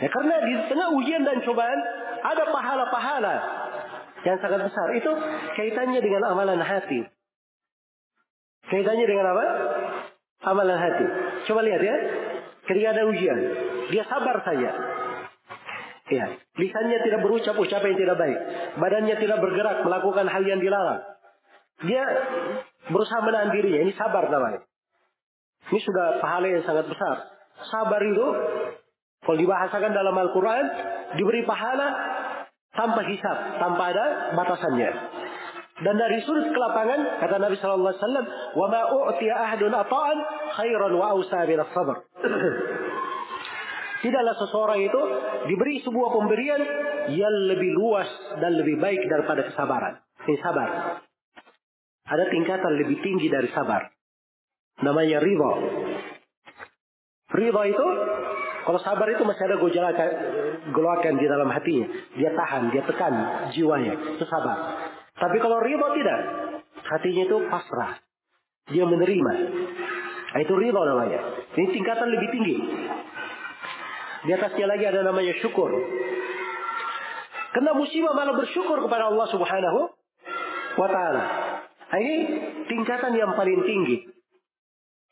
Ya, 0.00 0.08
karena 0.12 0.36
di 0.44 0.54
tengah 0.68 0.88
ujian 0.96 1.24
dan 1.24 1.40
cobaan 1.40 1.80
ada 2.20 2.44
pahala-pahala 2.52 3.36
yang 4.28 4.36
sangat 4.44 4.60
besar. 4.68 4.88
Itu 4.92 5.10
kaitannya 5.56 6.00
dengan 6.04 6.36
amalan 6.36 6.60
hati. 6.60 7.00
Kaitannya 8.68 9.06
dengan 9.08 9.26
apa? 9.32 9.44
Amalan 10.52 10.76
hati. 10.76 11.06
Coba 11.48 11.64
lihat 11.64 11.80
ya. 11.80 11.96
Ketika 12.70 12.94
ada 12.94 13.02
ujian, 13.10 13.38
dia 13.90 14.06
sabar 14.06 14.46
saja. 14.46 14.70
Ya, 16.10 16.26
lisannya 16.54 16.98
tidak 17.02 17.20
berucap 17.26 17.58
ucapan 17.58 17.94
yang 17.94 18.00
tidak 18.06 18.16
baik. 18.18 18.38
Badannya 18.78 19.16
tidak 19.18 19.38
bergerak 19.42 19.82
melakukan 19.82 20.26
hal 20.30 20.42
yang 20.46 20.62
dilarang. 20.62 21.02
Dia 21.82 22.02
berusaha 22.94 23.26
menahan 23.26 23.50
dirinya. 23.50 23.80
Ini 23.90 23.92
sabar 23.98 24.30
namanya. 24.30 24.62
Ini 25.70 25.80
sudah 25.82 26.22
pahala 26.22 26.46
yang 26.46 26.62
sangat 26.62 26.86
besar. 26.86 27.16
Sabar 27.74 28.02
itu 28.06 28.26
kalau 29.26 29.38
dibahasakan 29.38 29.90
dalam 29.90 30.14
Al-Quran, 30.14 30.64
diberi 31.18 31.42
pahala 31.42 31.88
tanpa 32.70 33.02
hisap, 33.10 33.38
tanpa 33.58 33.82
ada 33.90 34.04
batasannya. 34.38 34.90
Dan 35.80 35.96
dari 35.96 36.20
sudut 36.28 36.52
kelapangan, 36.52 37.24
kata 37.24 37.40
Nabi 37.40 37.56
Shallallahu 37.56 37.88
Alaihi 37.88 38.02
Wasallam, 38.04 38.26
"Wa 38.52 38.66
ma 38.68 38.82
u'tiya 38.92 39.34
ata'an 39.56 40.18
khairan 40.60 40.92
wa 40.92 41.16
min 41.16 41.60
sabr." 41.72 41.96
Tidaklah 44.04 44.34
seseorang 44.44 44.80
itu 44.80 45.00
diberi 45.48 45.80
sebuah 45.84 46.08
pemberian 46.12 46.62
yang 47.16 47.34
lebih 47.52 47.72
luas 47.76 48.08
dan 48.40 48.56
lebih 48.56 48.80
baik 48.80 49.00
daripada 49.08 49.44
kesabaran. 49.44 50.00
Ini 50.24 50.36
sabar. 50.40 50.68
Ada 52.08 52.24
tingkatan 52.32 52.72
lebih 52.80 53.00
tinggi 53.04 53.28
dari 53.28 53.48
sabar. 53.52 53.92
Namanya 54.80 55.20
ridho. 55.20 55.52
Ridho 57.28 57.62
itu 57.68 57.86
kalau 58.64 58.80
sabar 58.84 59.08
itu 59.08 59.24
masih 59.24 59.44
ada 59.48 59.56
gejolakan, 59.56 60.10
golakan 60.76 61.14
di 61.16 61.26
dalam 61.28 61.48
hatinya. 61.48 61.88
Dia 62.16 62.30
tahan, 62.36 62.62
dia 62.72 62.82
tekan 62.84 63.14
jiwanya. 63.52 64.16
Itu 64.16 64.24
sabar. 64.28 64.58
Tapi 65.20 65.36
kalau 65.36 65.60
riba 65.60 65.86
tidak. 66.00 66.20
Hatinya 66.80 67.22
itu 67.28 67.36
pasrah. 67.52 68.00
Dia 68.72 68.88
menerima. 68.88 69.32
Nah, 70.30 70.40
itu 70.40 70.54
riba 70.56 70.80
namanya. 70.80 71.20
Ini 71.54 71.68
tingkatan 71.76 72.08
lebih 72.08 72.28
tinggi. 72.32 72.56
Di 74.24 74.30
atasnya 74.32 74.66
lagi 74.68 74.84
ada 74.88 75.04
namanya 75.04 75.36
syukur. 75.44 75.68
Kena 77.50 77.74
musibah 77.74 78.14
malah 78.14 78.38
bersyukur 78.38 78.78
kepada 78.80 79.10
Allah 79.10 79.26
subhanahu 79.28 79.80
wa 80.78 80.88
ta'ala. 80.88 81.22
Nah, 81.90 81.98
ini 81.98 82.16
tingkatan 82.70 83.12
yang 83.18 83.34
paling 83.34 83.60
tinggi. 83.66 84.06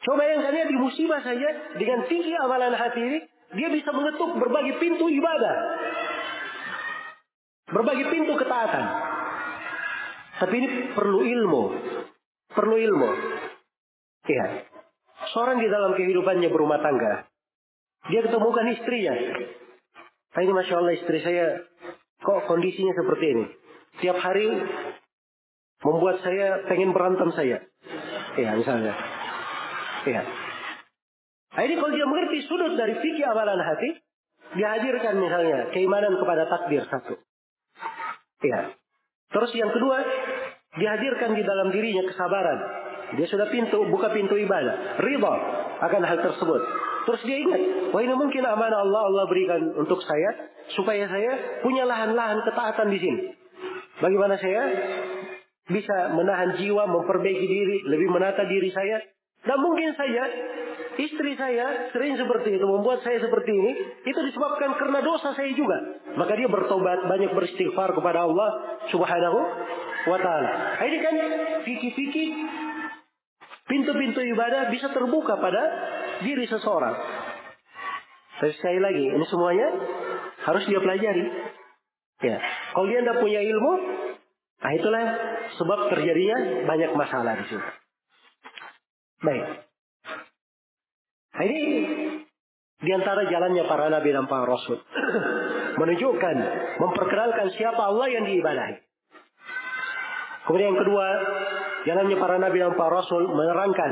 Coba 0.06 0.22
yang 0.24 0.46
kalian 0.46 0.70
di 0.70 0.78
musibah 0.78 1.18
saja 1.26 1.74
dengan 1.74 2.06
tinggi 2.06 2.30
amalan 2.38 2.70
hati 2.78 3.02
ini, 3.02 3.18
dia 3.58 3.68
bisa 3.74 3.90
mengetuk 3.90 4.38
berbagai 4.38 4.78
pintu 4.78 5.10
ibadah. 5.10 5.56
Berbagai 7.74 8.06
pintu 8.06 8.38
ketaatan. 8.38 9.07
Tapi 10.38 10.54
ini 10.54 10.68
perlu 10.94 11.20
ilmu. 11.26 11.62
Perlu 12.54 12.76
ilmu. 12.78 13.10
Iya. 14.28 14.46
Seorang 15.34 15.58
di 15.58 15.68
dalam 15.68 15.98
kehidupannya 15.98 16.48
berumah 16.48 16.78
tangga. 16.78 17.26
Dia 18.08 18.22
ketemukan 18.22 18.66
istrinya. 18.70 19.14
Tapi 20.32 20.42
ini 20.46 20.54
Masya 20.54 20.74
Allah 20.78 20.94
istri 20.94 21.18
saya 21.20 21.66
kok 22.22 22.46
kondisinya 22.46 22.94
seperti 22.94 23.26
ini. 23.34 23.44
Tiap 23.98 24.18
hari 24.22 24.46
membuat 25.82 26.22
saya 26.22 26.62
pengen 26.70 26.94
berantem 26.94 27.34
saya. 27.34 27.58
Iya 28.38 28.54
misalnya. 28.54 28.94
Iya. 30.06 30.22
Nah, 31.58 31.62
ini 31.66 31.74
kalau 31.74 31.90
dia 31.90 32.06
mengerti 32.06 32.46
sudut 32.46 32.78
dari 32.78 32.94
fikih 33.02 33.26
amalan 33.26 33.58
hati, 33.58 33.98
dihadirkan 34.54 35.18
misalnya 35.18 35.74
keimanan 35.74 36.14
kepada 36.14 36.46
takdir 36.46 36.86
satu. 36.86 37.18
Ya. 38.46 38.77
Terus 39.28 39.50
yang 39.56 39.70
kedua, 39.72 39.98
dihadirkan 40.78 41.36
di 41.36 41.42
dalam 41.44 41.68
dirinya 41.68 42.04
kesabaran. 42.08 42.58
Dia 43.16 43.26
sudah 43.28 43.48
pintu, 43.48 43.88
buka 43.88 44.12
pintu 44.12 44.36
ibadah. 44.36 45.00
Ridha 45.00 45.34
akan 45.80 46.02
hal 46.04 46.18
tersebut. 46.20 46.62
Terus 47.08 47.22
dia 47.24 47.38
ingat, 47.40 47.62
wah 47.92 48.04
ini 48.04 48.12
mungkin 48.12 48.44
amanah 48.44 48.84
Allah 48.84 49.02
Allah 49.08 49.24
berikan 49.32 49.64
untuk 49.80 50.04
saya 50.04 50.52
supaya 50.76 51.08
saya 51.08 51.60
punya 51.64 51.88
lahan-lahan 51.88 52.44
ketaatan 52.44 52.88
di 52.92 52.98
sini. 53.00 53.22
Bagaimana 54.04 54.36
saya 54.36 54.62
bisa 55.68 56.12
menahan 56.12 56.60
jiwa, 56.60 56.84
memperbaiki 56.84 57.46
diri, 57.48 57.76
lebih 57.88 58.08
menata 58.12 58.44
diri 58.44 58.68
saya. 58.72 59.00
Dan 59.48 59.64
mungkin 59.64 59.96
saja 59.96 60.28
istri 61.00 61.32
saya 61.40 61.88
sering 61.96 62.20
seperti 62.20 62.60
itu, 62.60 62.66
membuat 62.68 63.00
saya 63.00 63.16
seperti 63.16 63.48
ini, 63.48 63.72
itu 64.04 64.20
disebabkan 64.28 64.76
karena 64.76 65.00
dosa 65.00 65.32
saya 65.32 65.48
juga. 65.56 66.04
Maka 66.20 66.36
dia 66.36 66.52
bertobat, 66.52 67.08
banyak 67.08 67.32
beristighfar 67.32 67.96
kepada 67.96 68.28
Allah 68.28 68.76
Subhanahu 68.92 69.38
wa 70.12 70.18
taala. 70.20 70.50
Ini 70.84 70.98
kan 71.00 71.14
fikih-fikih 71.64 72.28
pintu-pintu 73.72 74.20
ibadah 74.36 74.68
bisa 74.68 74.92
terbuka 74.92 75.40
pada 75.40 75.62
diri 76.20 76.44
seseorang. 76.44 76.96
Tapi 78.44 78.52
sekali 78.60 78.78
lagi, 78.84 79.04
ini 79.16 79.24
semuanya 79.32 79.68
harus 80.44 80.62
dia 80.68 80.76
pelajari. 80.76 81.24
Ya, 82.20 82.36
kalau 82.76 82.86
dia 82.90 83.00
tidak 83.00 83.22
punya 83.22 83.40
ilmu, 83.40 83.72
nah 84.60 84.70
itulah 84.76 85.04
sebab 85.56 85.88
terjadinya 85.94 86.68
banyak 86.68 86.90
masalah 86.98 87.32
di 87.38 87.46
situ. 87.48 87.77
Baik. 89.18 89.46
Nah, 91.34 91.42
ini 91.46 91.60
di 92.78 92.90
antara 92.94 93.26
jalannya 93.26 93.64
para 93.66 93.90
nabi 93.90 94.14
dan 94.14 94.30
para 94.30 94.46
rasul. 94.46 94.78
Menunjukkan, 95.80 96.36
memperkenalkan 96.78 97.54
siapa 97.54 97.82
Allah 97.90 98.06
yang 98.10 98.24
diibadahi. 98.26 98.76
Kemudian 100.46 100.74
yang 100.74 100.80
kedua, 100.80 101.06
jalannya 101.86 102.16
para 102.18 102.36
nabi 102.38 102.58
dan 102.62 102.74
para 102.78 102.90
rasul 103.02 103.22
menerangkan 103.30 103.90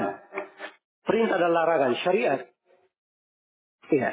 perintah 1.06 1.38
dan 1.38 1.52
larangan 1.54 1.92
syariat. 2.02 2.40
Iya. 3.90 4.10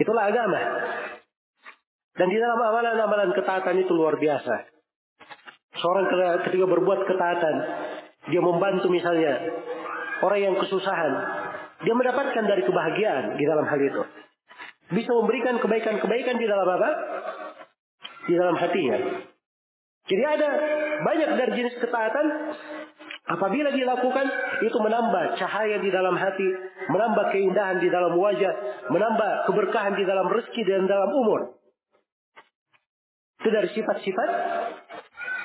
Itulah 0.00 0.24
agama. 0.32 0.60
Dan 2.16 2.28
di 2.28 2.36
dalam 2.40 2.60
amalan-amalan 2.60 3.32
ketaatan 3.36 3.76
itu 3.80 3.92
luar 3.92 4.16
biasa. 4.16 4.68
Seorang 5.80 6.06
ketika 6.44 6.66
berbuat 6.68 7.00
ketaatan, 7.08 7.54
dia 8.28 8.40
membantu 8.44 8.92
misalnya 8.92 9.40
orang 10.20 10.40
yang 10.44 10.54
kesusahan, 10.60 11.12
dia 11.80 11.94
mendapatkan 11.96 12.44
dari 12.44 12.62
kebahagiaan 12.68 13.40
di 13.40 13.44
dalam 13.48 13.64
hal 13.64 13.80
itu. 13.80 14.02
Bisa 14.90 15.10
memberikan 15.14 15.56
kebaikan-kebaikan 15.62 16.36
di 16.36 16.46
dalam 16.50 16.66
apa? 16.66 16.90
Di 18.28 18.34
dalam 18.36 18.56
hatinya. 18.58 18.98
Jadi 20.10 20.22
ada 20.26 20.48
banyak 21.06 21.30
dari 21.38 21.52
jenis 21.54 21.78
ketaatan 21.78 22.26
apabila 23.30 23.70
dilakukan 23.70 24.26
itu 24.66 24.74
menambah 24.74 25.38
cahaya 25.38 25.78
di 25.78 25.90
dalam 25.94 26.18
hati, 26.18 26.48
menambah 26.90 27.30
keindahan 27.30 27.78
di 27.78 27.86
dalam 27.86 28.18
wajah, 28.18 28.54
menambah 28.90 29.30
keberkahan 29.46 29.94
di 29.94 30.04
dalam 30.04 30.26
rezeki 30.26 30.62
dan 30.66 30.90
dalam 30.90 31.10
umur. 31.14 31.54
Itu 33.40 33.48
dari 33.54 33.70
sifat-sifat 33.72 34.30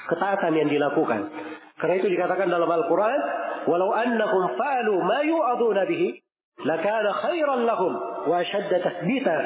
ketaatan 0.10 0.53
yang 0.57 0.68
dilakukan. 0.73 1.44
Karena 1.76 1.95
itu 1.99 2.07
dikatakan 2.07 2.47
dalam 2.47 2.72
Al-Quran, 2.72 3.19
walau 3.68 3.91
annahum 3.91 4.56
fa'alu 4.56 4.95
ma 5.03 5.19
yu'aduna 5.27 5.84
bihi, 5.84 6.15
lakana 6.64 7.11
khairan 7.19 7.68
lahum 7.68 7.93
wa 8.31 8.35
ashadda 8.39 8.80
tathbita. 8.80 9.38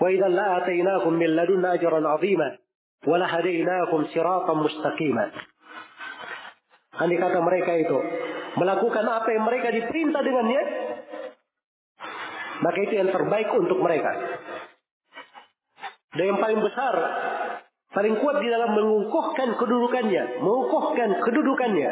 Wa 0.00 0.08
idhan 0.08 0.32
la'atainakum 0.32 1.12
min 1.16 1.36
ladunna 1.36 1.76
ajran 1.76 2.04
azima. 2.08 2.56
Wa 3.04 3.20
lahadainakum 3.20 4.08
siratan 4.12 4.56
mustaqima. 4.64 5.24
Andai 6.96 7.20
kata 7.20 7.38
mereka 7.44 7.72
itu 7.76 7.98
melakukan 8.56 9.04
apa 9.04 9.28
yang 9.28 9.44
mereka 9.44 9.68
diperintah 9.68 10.24
dengannya, 10.24 10.62
maka 12.64 12.78
itu 12.80 12.94
yang 12.96 13.12
terbaik 13.12 13.52
untuk 13.52 13.76
mereka. 13.84 14.16
Dan 16.16 16.32
yang 16.32 16.40
paling 16.40 16.60
besar 16.64 16.94
paling 17.96 18.20
kuat 18.20 18.36
di 18.44 18.48
dalam 18.52 18.76
mengukuhkan 18.76 19.56
kedudukannya, 19.56 20.44
mengukuhkan 20.44 21.10
kedudukannya, 21.24 21.90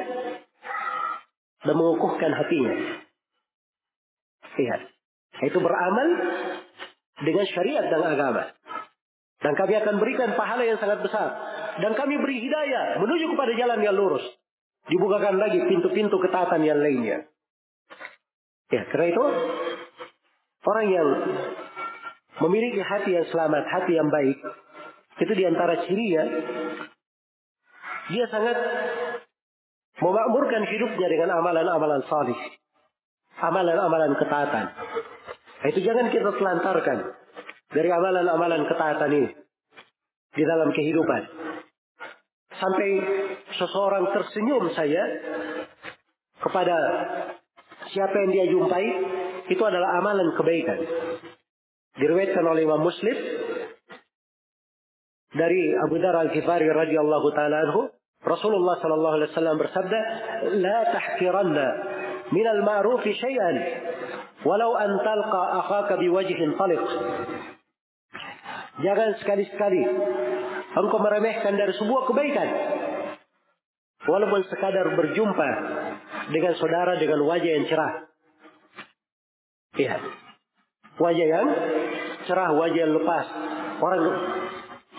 dan 1.64 1.74
mengukuhkan 1.80 2.28
hatinya. 2.36 2.76
Lihat, 4.54 4.80
itu 5.48 5.58
beramal 5.64 6.08
dengan 7.24 7.44
syariat 7.48 7.88
dan 7.88 8.04
agama. 8.04 8.52
Dan 9.40 9.52
kami 9.56 9.80
akan 9.80 9.96
berikan 9.96 10.36
pahala 10.36 10.62
yang 10.68 10.76
sangat 10.76 11.00
besar. 11.00 11.28
Dan 11.80 11.96
kami 11.96 12.20
beri 12.20 12.38
hidayah 12.44 13.00
menuju 13.00 13.34
kepada 13.34 13.52
jalan 13.56 13.80
yang 13.80 13.96
lurus. 13.96 14.24
Dibukakan 14.88 15.40
lagi 15.40 15.64
pintu-pintu 15.64 16.20
ketaatan 16.20 16.60
yang 16.64 16.80
lainnya. 16.80 17.28
Ya, 18.72 18.84
karena 18.92 19.06
itu 19.12 19.24
orang 20.64 20.86
yang 20.92 21.08
memiliki 22.44 22.80
hati 22.84 23.10
yang 23.16 23.26
selamat, 23.28 23.64
hati 23.68 23.92
yang 23.96 24.08
baik, 24.08 24.38
itu 25.22 25.32
di 25.34 25.44
antara 25.46 25.86
cirinya. 25.86 26.24
Dia 28.10 28.26
sangat 28.28 28.56
memakmurkan 30.02 30.62
hidupnya 30.66 31.06
dengan 31.06 31.30
amalan-amalan 31.38 32.02
salih. 32.10 32.38
Amalan-amalan 33.38 34.12
ketaatan. 34.18 34.64
Itu 35.70 35.80
jangan 35.80 36.10
kita 36.10 36.30
telantarkan 36.34 36.98
dari 37.72 37.88
amalan-amalan 37.90 38.62
ketaatan 38.68 39.10
ini 39.10 39.30
di 40.34 40.42
dalam 40.42 40.70
kehidupan. 40.74 41.22
Sampai 42.54 42.88
seseorang 43.58 44.14
tersenyum 44.14 44.70
saya 44.78 45.02
kepada 46.38 46.76
siapa 47.90 48.14
yang 48.14 48.30
dia 48.30 48.46
jumpai, 48.50 48.86
itu 49.50 49.62
adalah 49.62 49.98
amalan 49.98 50.34
kebaikan. 50.38 50.78
Diriwayatkan 51.98 52.44
oleh 52.46 52.62
Imam 52.66 52.82
Muslim 52.82 53.16
dari 55.34 55.74
Abu 55.74 55.98
Dar 55.98 56.14
Al-Ghifari 56.14 56.70
radhiyallahu 56.70 57.28
taala 57.34 57.68
anhu, 57.68 57.90
Rasulullah 58.24 58.80
sallallahu 58.80 59.14
alaihi 59.20 59.30
wasallam 59.34 59.56
bersabda, 59.60 60.00
"La 60.62 60.78
tahkiranna 60.94 61.66
min 62.32 62.46
al-ma'ruf 62.46 63.04
syai'an 63.04 63.56
walau 64.46 64.72
an 64.78 64.90
talqa 65.02 65.42
akhaka 65.60 66.00
biwajhin 66.00 66.56
taliq." 66.56 66.84
Jangan 68.74 69.10
sekali-sekali 69.22 69.82
engkau 70.74 70.98
meremehkan 70.98 71.54
dari 71.54 71.74
sebuah 71.78 72.02
kebaikan. 72.10 72.48
Walaupun 74.04 74.44
sekadar 74.52 74.84
berjumpa 74.98 75.48
dengan 76.28 76.52
saudara 76.60 77.00
dengan 77.00 77.24
wajah 77.24 77.50
yang 77.56 77.66
cerah. 77.70 77.92
Lihat. 79.80 80.02
Wajah 81.00 81.26
yang 81.26 81.48
cerah, 82.28 82.52
wajah 82.52 82.80
yang 82.84 82.94
lepas. 83.00 83.26
Orang 83.80 84.02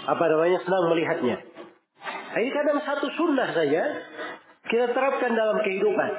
apa 0.06 0.24
namanya 0.30 0.60
senang 0.62 0.86
melihatnya. 0.94 1.38
Ini 2.36 2.52
kadang 2.52 2.80
satu 2.84 3.08
sunnah 3.16 3.50
saja 3.56 3.82
kita 4.70 4.92
terapkan 4.92 5.32
dalam 5.34 5.62
kehidupan. 5.62 6.12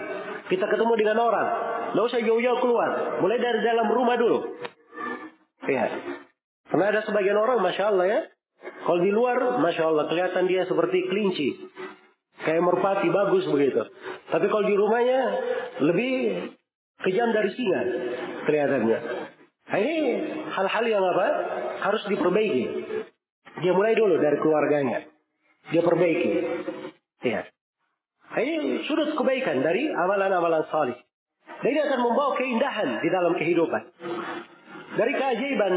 Kita 0.46 0.64
ketemu 0.70 0.94
dengan 0.94 1.18
orang, 1.18 1.48
nggak 1.92 2.06
usah 2.06 2.22
jauh-jauh 2.22 2.60
keluar, 2.62 3.18
mulai 3.18 3.38
dari 3.42 3.60
dalam 3.66 3.90
rumah 3.90 4.14
dulu. 4.14 4.38
Ya, 5.66 5.90
karena 6.70 6.94
ada 6.94 7.00
sebagian 7.02 7.34
orang, 7.34 7.58
masya 7.58 7.90
Allah 7.90 8.06
ya, 8.06 8.20
kalau 8.86 9.02
di 9.02 9.10
luar, 9.10 9.58
masya 9.58 9.90
Allah 9.90 10.06
kelihatan 10.06 10.46
dia 10.46 10.62
seperti 10.70 11.02
kelinci, 11.10 11.48
kayak 12.46 12.62
merpati 12.62 13.10
bagus 13.10 13.50
begitu. 13.50 13.82
Tapi 14.30 14.46
kalau 14.46 14.64
di 14.70 14.74
rumahnya 14.78 15.20
lebih 15.82 16.14
kejam 17.02 17.34
dari 17.34 17.50
singa 17.50 17.82
kelihatannya. 18.46 18.98
Nah, 19.66 19.78
ini 19.82 19.96
hal-hal 20.54 20.84
yang 20.86 21.02
apa? 21.02 21.26
Harus 21.82 22.02
diperbaiki. 22.06 22.64
Dia 23.60 23.72
mulai 23.72 23.96
dulu 23.96 24.20
dari 24.20 24.36
keluarganya. 24.40 24.98
Dia 25.72 25.82
perbaiki. 25.82 26.32
Ya. 27.24 27.48
Ini 28.36 28.84
sudut 28.84 29.16
kebaikan 29.16 29.64
dari 29.64 29.88
amalan-amalan 29.88 30.68
salih. 30.68 30.98
Dan 31.62 31.68
ini 31.72 31.80
akan 31.80 32.00
membawa 32.04 32.36
keindahan 32.36 32.88
di 33.00 33.08
dalam 33.08 33.32
kehidupan. 33.32 33.82
Dari 34.96 35.12
keajaiban 35.16 35.74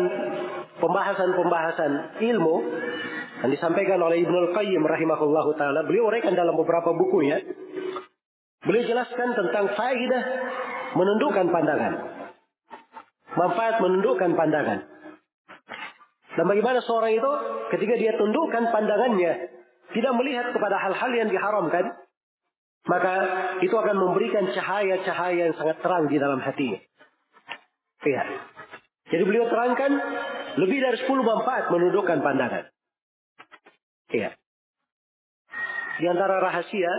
pembahasan-pembahasan 0.84 2.20
ilmu 2.20 2.56
yang 3.40 3.52
disampaikan 3.56 4.00
oleh 4.04 4.28
Ibnul 4.28 4.52
Qayyim 4.52 4.84
rahimahullah 4.84 5.48
taala, 5.56 5.88
beliau 5.88 6.12
uraikan 6.12 6.36
dalam 6.36 6.60
beberapa 6.60 6.92
bukunya. 6.92 7.40
Beliau 8.60 8.84
jelaskan 8.84 9.40
tentang 9.40 9.72
faidah 9.80 10.24
menundukkan 11.00 11.48
pandangan. 11.48 11.94
Manfaat 13.40 13.80
menundukkan 13.80 14.36
pandangan. 14.36 14.80
Dan 16.40 16.48
bagaimana 16.48 16.80
seorang 16.80 17.12
itu 17.20 17.32
ketika 17.76 18.00
dia 18.00 18.16
tundukkan 18.16 18.72
pandangannya, 18.72 19.52
tidak 19.92 20.14
melihat 20.16 20.56
kepada 20.56 20.80
hal-hal 20.80 21.12
yang 21.12 21.28
diharamkan, 21.28 22.00
maka 22.88 23.14
itu 23.60 23.76
akan 23.76 24.00
memberikan 24.00 24.48
cahaya-cahaya 24.56 25.52
yang 25.52 25.56
sangat 25.60 25.84
terang 25.84 26.08
di 26.08 26.16
dalam 26.16 26.40
hatinya. 26.40 26.80
Iya. 28.08 28.24
Jadi 29.12 29.24
beliau 29.28 29.52
terangkan 29.52 29.92
lebih 30.64 30.80
dari 30.80 30.98
10 31.04 31.12
manfaat 31.28 31.76
menundukkan 31.76 32.24
pandangan. 32.24 32.72
Iya. 34.16 34.32
Di 36.00 36.06
antara 36.08 36.40
rahasia 36.40 36.94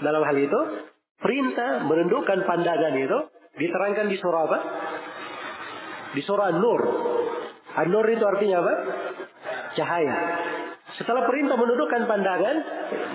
dalam 0.00 0.24
hal 0.24 0.36
itu, 0.40 0.60
perintah 1.20 1.84
menundukkan 1.84 2.48
pandangan 2.48 2.96
itu 2.96 3.18
diterangkan 3.60 4.08
di 4.08 4.16
surah 4.16 4.42
apa? 4.48 4.58
Di 6.16 6.24
surah 6.24 6.48
Nur 6.56 6.82
An-nur 7.78 8.06
itu 8.10 8.24
artinya 8.26 8.58
apa? 8.64 8.74
Cahaya. 9.78 10.14
Setelah 10.96 11.28
perintah 11.28 11.54
menundukkan 11.54 12.10
pandangan, 12.10 12.56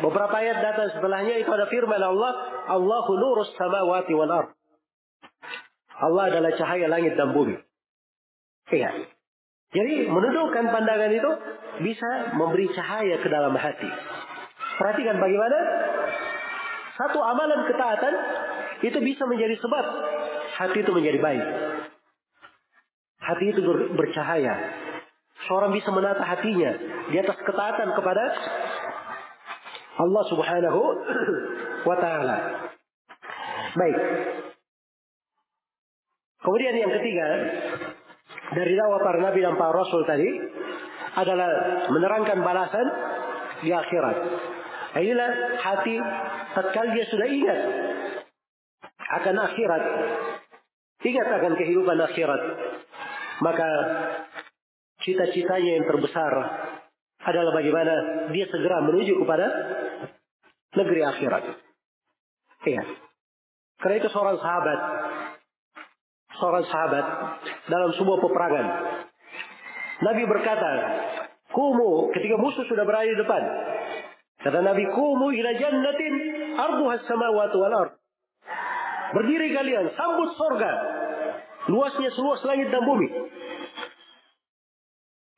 beberapa 0.06 0.36
ayat 0.40 0.62
datang 0.62 0.88
setelahnya 0.94 1.42
itu 1.42 1.50
ada 1.52 1.68
firman 1.68 2.00
Allah, 2.00 2.32
Allahu 2.70 3.12
nurus 3.18 3.52
samawati 3.60 4.14
wal 4.14 4.32
ard. 4.32 4.50
Allah 6.00 6.24
adalah 6.32 6.52
cahaya 6.56 6.88
langit 6.88 7.18
dan 7.20 7.36
bumi. 7.36 7.60
Iya. 8.72 8.90
Jadi 9.74 10.06
menundukkan 10.06 10.70
pandangan 10.70 11.12
itu 11.12 11.32
bisa 11.82 12.38
memberi 12.38 12.70
cahaya 12.72 13.18
ke 13.20 13.28
dalam 13.28 13.58
hati. 13.58 13.90
Perhatikan 14.78 15.18
bagaimana 15.18 15.60
satu 16.94 17.20
amalan 17.20 17.66
ketaatan 17.66 18.14
itu 18.86 19.00
bisa 19.02 19.26
menjadi 19.26 19.58
sebab 19.58 19.86
hati 20.62 20.78
itu 20.86 20.92
menjadi 20.94 21.20
baik. 21.20 21.46
Hati 23.24 23.46
itu 23.56 23.62
ber, 23.64 23.96
bercahaya. 23.96 24.56
Seorang 25.48 25.72
bisa 25.76 25.92
menata 25.92 26.24
hatinya 26.24 26.72
di 27.12 27.16
atas 27.20 27.36
ketaatan 27.44 27.90
kepada 27.96 28.24
Allah 30.00 30.24
Subhanahu 30.32 30.82
wa 31.88 31.96
taala. 32.00 32.38
Baik. 33.74 34.00
Kemudian 36.44 36.76
yang 36.76 36.92
ketiga 37.00 37.28
dari 38.52 38.74
dakwah 38.76 39.00
para 39.00 39.20
nabi 39.24 39.40
dan 39.40 39.56
para 39.56 39.72
rasul 39.72 40.04
tadi 40.04 40.28
adalah 41.14 41.50
menerangkan 41.88 42.40
balasan 42.44 42.88
di 43.64 43.72
akhirat. 43.72 44.18
Inilah 44.94 45.30
hati 45.58 45.96
tatkala 46.54 46.94
dia 46.94 47.06
sudah 47.10 47.28
ingat 47.32 47.60
akan 49.14 49.36
akhirat, 49.42 49.84
ingat 51.06 51.28
akan 51.42 51.54
kehidupan 51.58 51.98
akhirat, 52.02 52.42
maka 53.44 53.70
cita-citanya 55.04 55.84
yang 55.84 55.86
terbesar 55.86 56.32
adalah 57.24 57.52
bagaimana 57.52 57.94
dia 58.32 58.48
segera 58.48 58.80
menuju 58.84 59.20
kepada 59.20 59.48
negeri 60.80 61.02
akhirat. 61.04 61.44
Iya. 62.64 62.84
Karena 63.84 63.96
itu 64.00 64.10
seorang 64.16 64.40
sahabat, 64.40 64.80
seorang 66.40 66.66
sahabat 66.72 67.06
dalam 67.68 67.92
sebuah 68.00 68.18
peperangan, 68.24 68.68
Nabi 70.04 70.24
berkata, 70.28 70.72
Kumu 71.54 72.10
ketika 72.18 72.36
musuh 72.40 72.66
sudah 72.66 72.82
berada 72.82 73.06
di 73.06 73.20
depan. 73.20 73.44
Kata 74.42 74.60
Nabi, 74.64 74.90
Kumu 74.90 75.30
ila 75.36 75.52
jannatin 75.54 76.14
arduha 76.58 76.96
samawati 77.06 77.58
wal 77.60 77.76
ard. 77.76 77.94
Berdiri 79.14 79.54
kalian, 79.54 79.94
sambut 79.94 80.34
sorga. 80.34 81.03
Luasnya 81.72 82.12
seluas 82.12 82.44
langit 82.44 82.68
dan 82.72 82.84
bumi. 82.84 83.08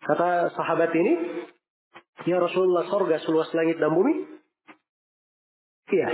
Kata 0.05 0.53
sahabat 0.53 0.93
ini, 0.93 1.13
Ya 2.25 2.41
Rasulullah 2.41 2.89
sorga 2.89 3.21
seluas 3.21 3.51
langit 3.53 3.77
dan 3.77 3.93
bumi? 3.93 4.25
Iya. 5.93 6.09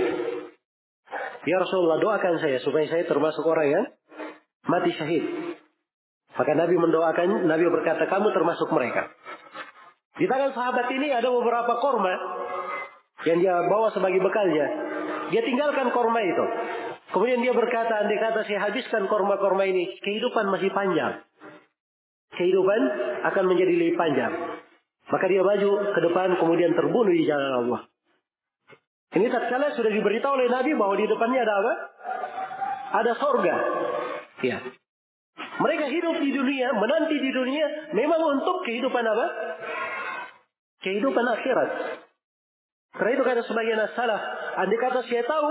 Ya 1.48 1.56
Rasulullah 1.56 2.02
doakan 2.02 2.36
saya 2.42 2.60
supaya 2.60 2.84
saya 2.90 3.08
termasuk 3.08 3.46
orang 3.46 3.68
yang 3.72 3.84
mati 4.68 4.92
syahid. 4.92 5.24
Maka 6.36 6.52
Nabi 6.52 6.76
mendoakan, 6.76 7.48
Nabi 7.48 7.64
berkata 7.72 8.04
kamu 8.08 8.28
termasuk 8.36 8.68
mereka. 8.74 9.08
Di 10.20 10.28
tangan 10.28 10.52
sahabat 10.52 10.92
ini 10.92 11.08
ada 11.08 11.32
beberapa 11.32 11.80
korma 11.80 12.12
yang 13.24 13.40
dia 13.40 13.56
bawa 13.70 13.88
sebagai 13.96 14.20
bekalnya. 14.20 14.66
Dia 15.32 15.40
tinggalkan 15.40 15.88
korma 15.96 16.20
itu. 16.20 16.44
Kemudian 17.12 17.44
dia 17.44 17.52
berkata, 17.52 18.02
andai 18.02 18.16
kata 18.16 18.48
saya 18.48 18.68
habiskan 18.68 19.04
korma-korma 19.04 19.68
ini, 19.68 20.00
kehidupan 20.00 20.48
masih 20.48 20.72
panjang. 20.72 21.20
Kehidupan 22.32 22.80
akan 23.28 23.44
menjadi 23.52 23.74
lebih 23.76 24.00
panjang. 24.00 24.32
Maka 25.12 25.24
dia 25.28 25.44
maju 25.44 25.92
ke 25.92 26.00
depan 26.00 26.40
kemudian 26.40 26.72
terbunuh 26.72 27.12
di 27.12 27.28
jalan 27.28 27.52
Allah. 27.64 27.80
Ini 29.12 29.28
tatkala 29.28 29.76
sudah 29.76 29.92
diberitahu 29.92 30.32
oleh 30.40 30.48
Nabi 30.48 30.72
bahwa 30.72 30.96
di 30.96 31.04
depannya 31.04 31.44
ada 31.44 31.54
apa? 31.60 31.74
Ada 33.04 33.12
sorga. 33.20 33.56
Ya. 34.40 34.58
Mereka 35.36 35.84
hidup 35.92 36.16
di 36.16 36.32
dunia, 36.32 36.72
menanti 36.72 37.16
di 37.20 37.28
dunia, 37.28 37.92
memang 37.92 38.40
untuk 38.40 38.64
kehidupan 38.64 39.04
apa? 39.04 39.26
kehidupan 40.82 41.24
akhirat. 41.24 41.70
Karena 42.92 43.10
itu 43.16 43.24
kata 43.24 43.40
sebagian 43.48 43.80
salah. 43.96 44.20
Andai 44.60 44.76
kata 44.76 45.00
saya 45.08 45.24
tahu 45.24 45.50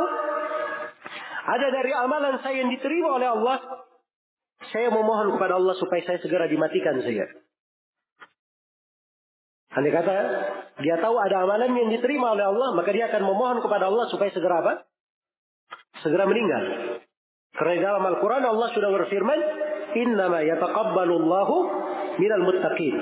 ada 1.42 1.68
dari 1.74 1.92
amalan 1.98 2.38
saya 2.46 2.62
yang 2.62 2.70
diterima 2.70 3.18
oleh 3.18 3.30
Allah, 3.34 3.58
saya 4.70 4.94
memohon 4.94 5.38
kepada 5.38 5.58
Allah 5.58 5.74
supaya 5.78 6.02
saya 6.06 6.22
segera 6.22 6.46
dimatikan 6.46 7.02
saja. 7.02 7.26
Andai 9.72 9.92
kata 9.96 10.16
dia 10.84 11.00
tahu 11.00 11.16
ada 11.16 11.48
amalan 11.48 11.72
yang 11.74 11.90
diterima 11.90 12.36
oleh 12.36 12.46
Allah, 12.46 12.76
maka 12.76 12.92
dia 12.92 13.08
akan 13.08 13.24
memohon 13.24 13.58
kepada 13.64 13.88
Allah 13.88 14.06
supaya 14.12 14.30
segera 14.30 14.62
apa? 14.62 14.74
Segera 16.04 16.28
meninggal. 16.28 16.64
Karena 17.52 17.94
dalam 17.94 18.04
Al-Quran 18.04 18.44
Allah 18.48 18.68
sudah 18.72 18.90
berfirman, 18.90 19.40
Innama 19.92 20.40
yataqabbalu 20.44 21.14
Allahu 21.20 21.56
minal 22.20 22.44
muttaqin. 22.48 22.96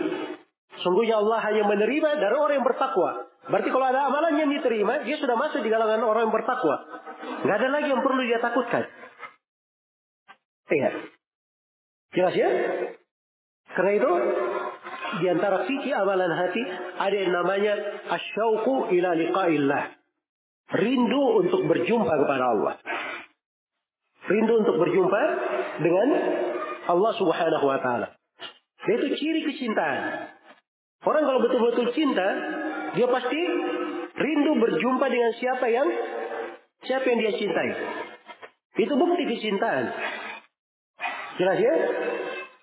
Sungguhnya 0.82 1.22
Allah 1.22 1.38
hanya 1.49 1.64
menerima 1.70 2.10
dari 2.18 2.36
orang 2.38 2.56
yang 2.61 2.66
bertakwa. 2.66 3.28
Berarti 3.49 3.69
kalau 3.73 3.85
ada 3.89 4.05
amalan 4.05 4.38
yang 4.38 4.49
diterima, 4.53 5.01
dia 5.01 5.17
sudah 5.17 5.34
masuk 5.34 5.65
di 5.65 5.73
kalangan 5.73 6.05
orang 6.05 6.30
yang 6.30 6.34
bertakwa. 6.34 6.77
Gak 7.49 7.57
ada 7.57 7.69
lagi 7.73 7.89
yang 7.89 8.01
perlu 8.05 8.21
dia 8.21 8.38
takutkan. 8.38 8.85
Iya. 10.69 10.89
Jelas 12.13 12.34
ya? 12.38 12.49
Karena 13.73 13.91
itu, 13.97 14.11
di 15.21 15.26
antara 15.34 15.65
fikih 15.65 15.93
amalan 15.97 16.30
hati, 16.30 16.61
ada 17.01 17.15
yang 17.17 17.34
namanya 17.34 17.73
asyauku 18.13 18.93
ila 18.93 19.17
liqa'illah. 19.17 19.84
Rindu 20.69 21.23
untuk 21.41 21.65
berjumpa 21.65 22.13
kepada 22.13 22.45
Allah. 22.53 22.73
Rindu 24.30 24.53
untuk 24.61 24.77
berjumpa 24.77 25.21
dengan 25.81 26.07
Allah 26.85 27.11
subhanahu 27.17 27.65
wa 27.65 27.81
ta'ala. 27.81 28.13
Itu 28.85 29.05
ciri 29.17 29.41
kecintaan. 29.49 30.01
Orang 31.01 31.23
kalau 31.26 31.39
betul-betul 31.41 31.89
cinta, 31.97 32.27
dia 32.95 33.07
pasti 33.10 33.41
rindu 34.16 34.52
berjumpa 34.57 35.06
dengan 35.10 35.32
siapa 35.38 35.66
yang 35.70 35.88
siapa 36.86 37.06
yang 37.10 37.20
dia 37.22 37.34
cintai. 37.38 37.70
Itu 38.80 38.94
bukti 38.95 39.24
kecintaan. 39.28 39.86
Jelas 41.40 41.57
ya? 41.60 41.76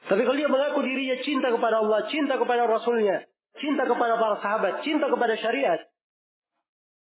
Tapi 0.06 0.22
kalau 0.22 0.38
dia 0.38 0.48
mengaku 0.48 0.86
dirinya 0.86 1.18
cinta 1.26 1.50
kepada 1.50 1.82
Allah, 1.82 2.06
cinta 2.08 2.38
kepada 2.38 2.62
Rasulnya, 2.70 3.26
cinta 3.58 3.82
kepada 3.84 4.14
para 4.16 4.36
sahabat, 4.38 4.86
cinta 4.86 5.10
kepada 5.10 5.34
syariat, 5.40 5.80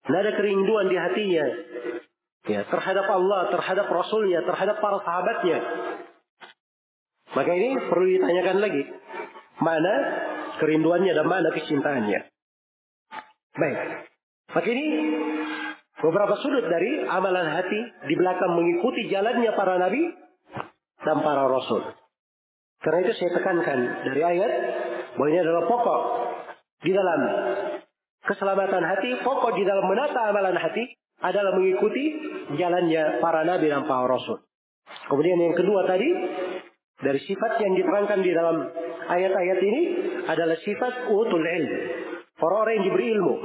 tidak 0.05 0.19
ada 0.25 0.31
kerinduan 0.37 0.85
di 0.89 0.97
hatinya 0.97 1.45
ya 2.45 2.61
terhadap 2.69 3.05
Allah, 3.09 3.49
terhadap 3.49 3.87
Rasulnya, 3.89 4.45
terhadap 4.45 4.77
para 4.77 5.01
sahabatnya. 5.01 5.57
Maka 7.33 7.51
ini 7.51 7.69
perlu 7.89 8.05
ditanyakan 8.05 8.57
lagi. 8.61 8.83
Mana 9.59 9.93
kerinduannya 10.61 11.13
dan 11.17 11.25
mana 11.25 11.49
kecintaannya. 11.51 12.34
Baik. 13.55 13.79
Maka 14.51 14.67
ini 14.67 14.85
beberapa 15.99 16.35
sudut 16.43 16.67
dari 16.67 17.07
amalan 17.07 17.47
hati 17.55 17.79
di 18.07 18.13
belakang 18.19 18.51
mengikuti 18.55 19.07
jalannya 19.07 19.51
para 19.55 19.79
nabi 19.79 20.03
dan 21.03 21.17
para 21.23 21.47
rasul. 21.47 21.81
Karena 22.83 22.99
itu 23.07 23.13
saya 23.17 23.31
tekankan 23.39 23.79
dari 24.05 24.21
ayat 24.21 24.51
bahwa 25.15 25.27
ini 25.31 25.39
adalah 25.39 25.63
pokok 25.65 26.01
di 26.83 26.91
dalam 26.91 27.21
keselamatan 28.27 28.83
hati, 28.83 29.09
pokok 29.23 29.55
di 29.55 29.63
dalam 29.63 29.87
menata 29.87 30.29
amalan 30.29 30.59
hati 30.59 30.83
adalah 31.23 31.55
mengikuti 31.55 32.03
jalannya 32.59 33.23
para 33.23 33.47
nabi 33.47 33.71
dan 33.71 33.87
para 33.87 34.05
rasul. 34.05 34.43
Kemudian 35.09 35.39
yang 35.39 35.55
kedua 35.55 35.87
tadi 35.87 36.09
dari 37.01 37.19
sifat 37.23 37.59
yang 37.63 37.73
diterangkan 37.73 38.19
di 38.21 38.31
dalam 38.35 38.57
ayat-ayat 39.09 39.59
ini 39.63 39.83
adalah 40.27 40.57
sifat 40.59 41.09
utul 41.09 41.41
ilm. 41.41 41.73
Orang-orang 42.39 42.73
yang 42.79 42.85
diberi 42.91 43.05
ilmu. 43.15 43.35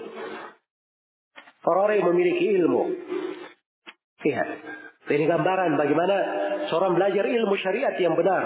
Orang-orang 1.63 1.97
yang 2.03 2.09
memiliki 2.11 2.45
ilmu. 2.59 2.83
Iya. 4.27 4.45
Ini 5.11 5.25
gambaran 5.27 5.75
bagaimana 5.75 6.17
seorang 6.71 6.95
belajar 6.95 7.25
ilmu 7.27 7.55
syariat 7.59 7.95
yang 7.99 8.15
benar. 8.15 8.45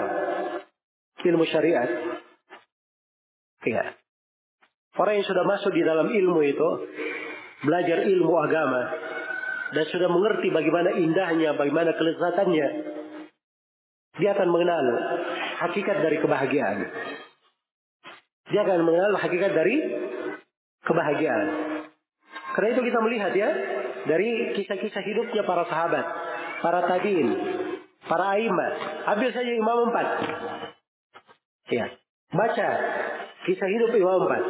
Ilmu 1.25 1.45
syariat. 1.49 1.89
Iya. 3.65 3.83
Orang 4.95 5.13
yang 5.19 5.27
sudah 5.27 5.43
masuk 5.43 5.75
di 5.75 5.83
dalam 5.83 6.07
ilmu 6.07 6.39
itu, 6.45 6.69
belajar 7.67 8.07
ilmu 8.07 8.33
agama, 8.39 8.81
dan 9.75 9.85
sudah 9.91 10.07
mengerti 10.07 10.53
bagaimana 10.55 10.95
indahnya, 10.95 11.57
bagaimana 11.59 11.91
kelezatannya, 11.99 12.67
dia 14.15 14.29
akan 14.31 14.47
mengenal 14.47 14.85
hakikat 15.59 15.97
dari 15.99 16.17
kebahagiaan. 16.23 16.77
Dia 18.55 18.61
akan 18.63 18.79
mengenal 18.87 19.13
hakikat 19.19 19.51
dari 19.51 19.75
kebahagiaan. 20.85 21.47
Karena 22.55 22.69
itu 22.71 22.81
kita 22.87 22.99
melihat 23.03 23.31
ya 23.35 23.49
dari 24.07 24.55
kisah-kisah 24.55 25.03
hidupnya 25.03 25.43
para 25.43 25.67
sahabat, 25.67 26.05
para 26.61 26.79
tabiin, 26.87 27.29
para 28.05 28.37
aima. 28.39 28.67
Ambil 29.17 29.29
saja 29.35 29.51
Imam 29.51 29.91
Empat. 29.91 30.07
Ya, 31.73 31.85
baca 32.31 32.69
kisah 33.49 33.69
hidup 33.69 33.91
Imam 33.97 34.29
Empat. 34.29 34.43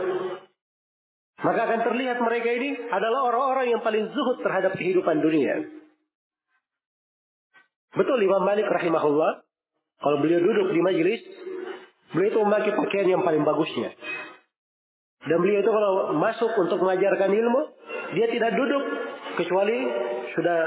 Maka 1.35 1.59
akan 1.67 1.79
terlihat 1.91 2.17
mereka 2.23 2.49
ini 2.51 2.69
adalah 2.89 3.27
orang-orang 3.27 3.75
yang 3.75 3.81
paling 3.83 4.07
zuhud 4.07 4.37
terhadap 4.43 4.75
kehidupan 4.79 5.19
dunia. 5.19 5.67
Betul 7.95 8.19
Imam 8.27 8.43
Malik 8.43 8.67
rahimahullah 8.67 9.47
Kalau 9.95 10.19
beliau 10.19 10.43
duduk 10.43 10.75
di 10.75 10.81
majelis, 10.83 11.23
beliau 12.11 12.29
itu 12.35 12.39
memakai 12.43 12.75
pakaian 12.75 13.07
yang 13.15 13.23
paling 13.23 13.47
bagusnya. 13.47 13.94
Dan 15.25 15.37
beliau 15.41 15.59
itu 15.65 15.71
kalau 15.73 16.13
masuk 16.21 16.51
untuk 16.61 16.77
mengajarkan 16.85 17.33
ilmu, 17.33 17.61
dia 18.13 18.29
tidak 18.29 18.51
duduk 18.53 18.83
kecuali 19.41 19.77
sudah 20.37 20.59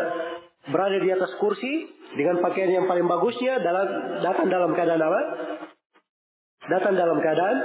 berada 0.69 0.99
di 0.99 1.09
atas 1.15 1.31
kursi 1.39 1.87
dengan 2.19 2.43
pakaian 2.43 2.83
yang 2.83 2.87
paling 2.91 3.07
bagusnya 3.07 3.63
dalam 3.63 3.87
datang 4.21 4.49
dalam 4.51 4.71
keadaan 4.75 5.03
apa? 5.03 5.21
Datang 6.69 6.95
dalam 6.99 7.19
keadaan 7.23 7.57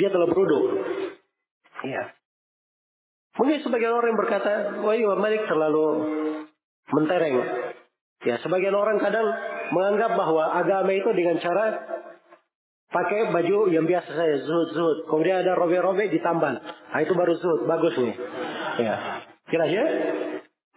dia 0.00 0.08
telah 0.08 0.28
beruduk. 0.32 0.64
Iya. 1.84 2.12
Mungkin 3.38 3.62
sebagian 3.62 3.94
orang 3.94 4.16
yang 4.16 4.20
berkata, 4.20 4.52
wah 4.82 4.96
Imam 4.98 5.20
Malik 5.22 5.46
terlalu 5.46 5.86
mentereng. 6.90 7.36
Ya, 8.26 8.34
sebagian 8.42 8.74
orang 8.74 8.98
kadang 8.98 9.30
menganggap 9.70 10.18
bahwa 10.18 10.58
agama 10.58 10.90
itu 10.90 11.06
dengan 11.14 11.38
cara 11.38 11.66
pakai 12.88 13.28
baju 13.32 13.68
yang 13.68 13.84
biasa 13.84 14.10
saya 14.12 14.40
zuhud 14.42 14.68
zuhud. 14.72 14.98
Kemudian 15.08 15.44
ada 15.44 15.52
robe-robe 15.56 16.08
ditambal. 16.08 16.60
Nah, 16.60 17.00
itu 17.04 17.12
baru 17.12 17.36
zuhud, 17.36 17.68
bagus 17.68 17.94
nih. 18.00 18.16
Ya. 18.80 18.94
Ya? 19.48 19.84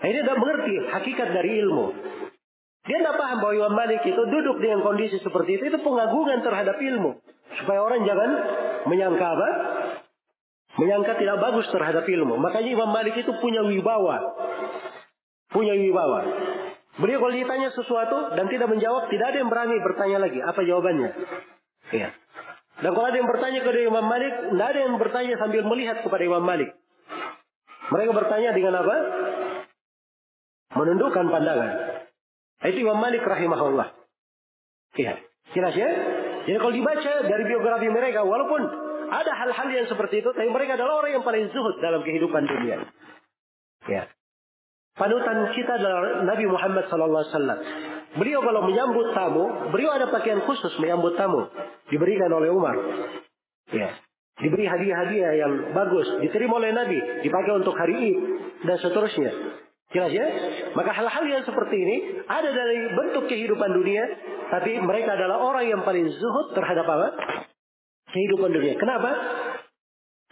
Nah, 0.01 0.07
ini 0.07 0.19
tidak 0.23 0.37
mengerti 0.39 0.73
hakikat 0.91 1.29
dari 1.31 1.51
ilmu. 1.63 1.85
Dia 2.81 2.97
tidak 2.97 3.15
paham 3.21 3.37
bahwa 3.45 3.53
Imam 3.53 3.75
Malik 3.77 4.01
itu 4.01 4.17
duduk 4.17 4.57
dengan 4.57 4.81
kondisi 4.81 5.21
seperti 5.21 5.61
itu. 5.61 5.63
Itu 5.69 5.79
pengagungan 5.85 6.41
terhadap 6.41 6.81
ilmu. 6.81 7.21
Supaya 7.61 7.79
orang 7.83 8.01
jangan 8.09 8.29
menyangka 8.89 9.27
apa? 9.37 9.49
Menyangka 10.81 11.13
tidak 11.19 11.37
bagus 11.43 11.67
terhadap 11.69 12.09
ilmu. 12.09 12.41
Makanya 12.41 12.69
Imam 12.73 12.89
Malik 12.89 13.13
itu 13.21 13.31
punya 13.37 13.61
wibawa. 13.61 14.17
Punya 15.53 15.77
wibawa. 15.77 16.25
Beliau 16.97 17.23
kalau 17.23 17.33
ditanya 17.37 17.69
sesuatu 17.71 18.35
dan 18.35 18.49
tidak 18.49 18.67
menjawab, 18.67 19.07
tidak 19.13 19.25
ada 19.31 19.37
yang 19.39 19.49
berani 19.51 19.77
bertanya 19.79 20.17
lagi. 20.27 20.39
Apa 20.41 20.59
jawabannya? 20.65 21.11
Iya. 21.91 22.09
Dan 22.81 22.91
kalau 22.97 23.07
ada 23.07 23.17
yang 23.19 23.29
bertanya 23.29 23.59
kepada 23.61 23.79
Imam 23.83 24.05
Malik, 24.07 24.33
tidak 24.33 24.67
ada 24.73 24.79
yang 24.79 24.95
bertanya 24.97 25.35
sambil 25.37 25.61
melihat 25.69 25.97
kepada 26.01 26.23
Imam 26.25 26.41
Malik. 26.41 26.73
Mereka 27.91 28.11
bertanya 28.15 28.49
dengan 28.55 28.73
apa? 28.81 28.95
Menundukkan 30.71 31.25
pandangan. 31.27 31.71
Itu 32.63 32.77
Imam 32.81 32.97
Malik 32.97 33.21
rahimahullah. 33.21 33.91
Iya. 34.97 35.19
Jelas 35.51 35.73
ya? 35.75 35.89
Jadi 36.47 36.57
kalau 36.57 36.73
dibaca 36.73 37.13
dari 37.27 37.43
biografi 37.45 37.87
mereka, 37.91 38.23
walaupun 38.23 38.61
ada 39.11 39.31
hal-hal 39.35 39.67
yang 39.69 39.87
seperti 39.91 40.23
itu, 40.23 40.31
tapi 40.31 40.47
mereka 40.47 40.79
adalah 40.79 41.03
orang 41.03 41.19
yang 41.19 41.25
paling 41.27 41.51
zuhud 41.51 41.77
dalam 41.83 42.01
kehidupan 42.01 42.47
dunia. 42.47 42.87
Ya. 43.85 44.07
Panutan 44.95 45.51
kita 45.53 45.77
adalah 45.77 46.23
Nabi 46.23 46.45
Muhammad 46.47 46.87
wasallam. 46.87 47.59
Beliau 48.11 48.43
kalau 48.43 48.67
menyambut 48.67 49.15
tamu, 49.15 49.71
beliau 49.71 49.95
ada 49.95 50.11
pakaian 50.11 50.43
khusus 50.43 50.75
menyambut 50.83 51.15
tamu, 51.15 51.47
diberikan 51.87 52.27
oleh 52.35 52.51
Umar. 52.51 52.75
Ya. 53.71 53.95
Diberi 54.41 54.65
hadiah-hadiah 54.65 55.31
yang 55.37 55.53
bagus, 55.71 56.07
diterima 56.19 56.59
oleh 56.59 56.73
Nabi, 56.73 56.99
dipakai 57.23 57.51
untuk 57.61 57.77
hari 57.77 57.93
Id 57.93 58.17
dan 58.67 58.77
seterusnya. 58.81 59.31
Jelas 59.91 60.11
ya? 60.11 60.27
Maka 60.71 60.91
hal-hal 60.95 61.23
yang 61.27 61.43
seperti 61.43 61.75
ini 61.75 61.97
ada 62.25 62.49
dari 62.49 62.79
bentuk 62.95 63.27
kehidupan 63.27 63.69
dunia, 63.75 64.03
tapi 64.49 64.79
mereka 64.81 65.19
adalah 65.19 65.43
orang 65.43 65.67
yang 65.67 65.81
paling 65.83 66.07
zuhud 66.09 66.57
terhadap 66.57 66.87
apa? 66.87 67.07
Kehidupan 68.11 68.49
dunia. 68.55 68.75
Kenapa? 68.79 69.11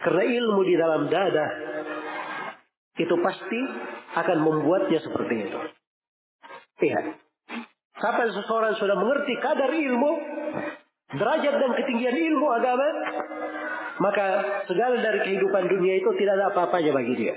Karena 0.00 0.24
ilmu 0.26 0.60
di 0.64 0.74
dalam 0.80 1.02
dada 1.12 1.46
itu 2.96 3.14
pasti 3.20 3.60
akan 4.16 4.38
membuatnya 4.42 5.00
seperti 5.00 5.34
itu. 5.48 5.58
Iya. 6.88 7.00
Sampai 8.00 8.32
seseorang 8.32 8.74
sudah 8.80 8.96
mengerti 8.96 9.36
kadar 9.44 9.68
ilmu, 9.68 10.12
derajat 11.12 11.54
dan 11.60 11.72
ketinggian 11.76 12.16
ilmu 12.16 12.48
agama, 12.48 12.88
maka 14.00 14.26
segala 14.64 14.96
dari 15.04 15.20
kehidupan 15.28 15.68
dunia 15.68 16.00
itu 16.00 16.10
tidak 16.16 16.40
ada 16.40 16.46
apa-apanya 16.48 16.96
bagi 16.96 17.14
dia. 17.20 17.34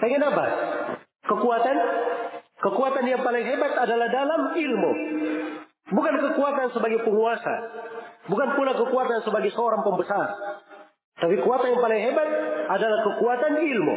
Pengen 0.00 0.24
apa? 0.24 0.46
Kekuatan? 1.28 1.76
Kekuatan 2.64 3.04
yang 3.04 3.20
paling 3.20 3.44
hebat 3.44 3.72
adalah 3.76 4.08
dalam 4.08 4.56
ilmu. 4.56 4.92
Bukan 5.92 6.14
kekuatan 6.16 6.72
sebagai 6.72 7.04
penguasa. 7.04 7.54
Bukan 8.24 8.48
pula 8.56 8.72
kekuatan 8.72 9.20
sebagai 9.20 9.52
seorang 9.52 9.84
pembesar. 9.84 10.32
Tapi 11.20 11.36
kekuatan 11.36 11.76
yang 11.76 11.82
paling 11.84 12.00
hebat 12.00 12.28
adalah 12.72 12.98
kekuatan 13.04 13.52
ilmu. 13.60 13.96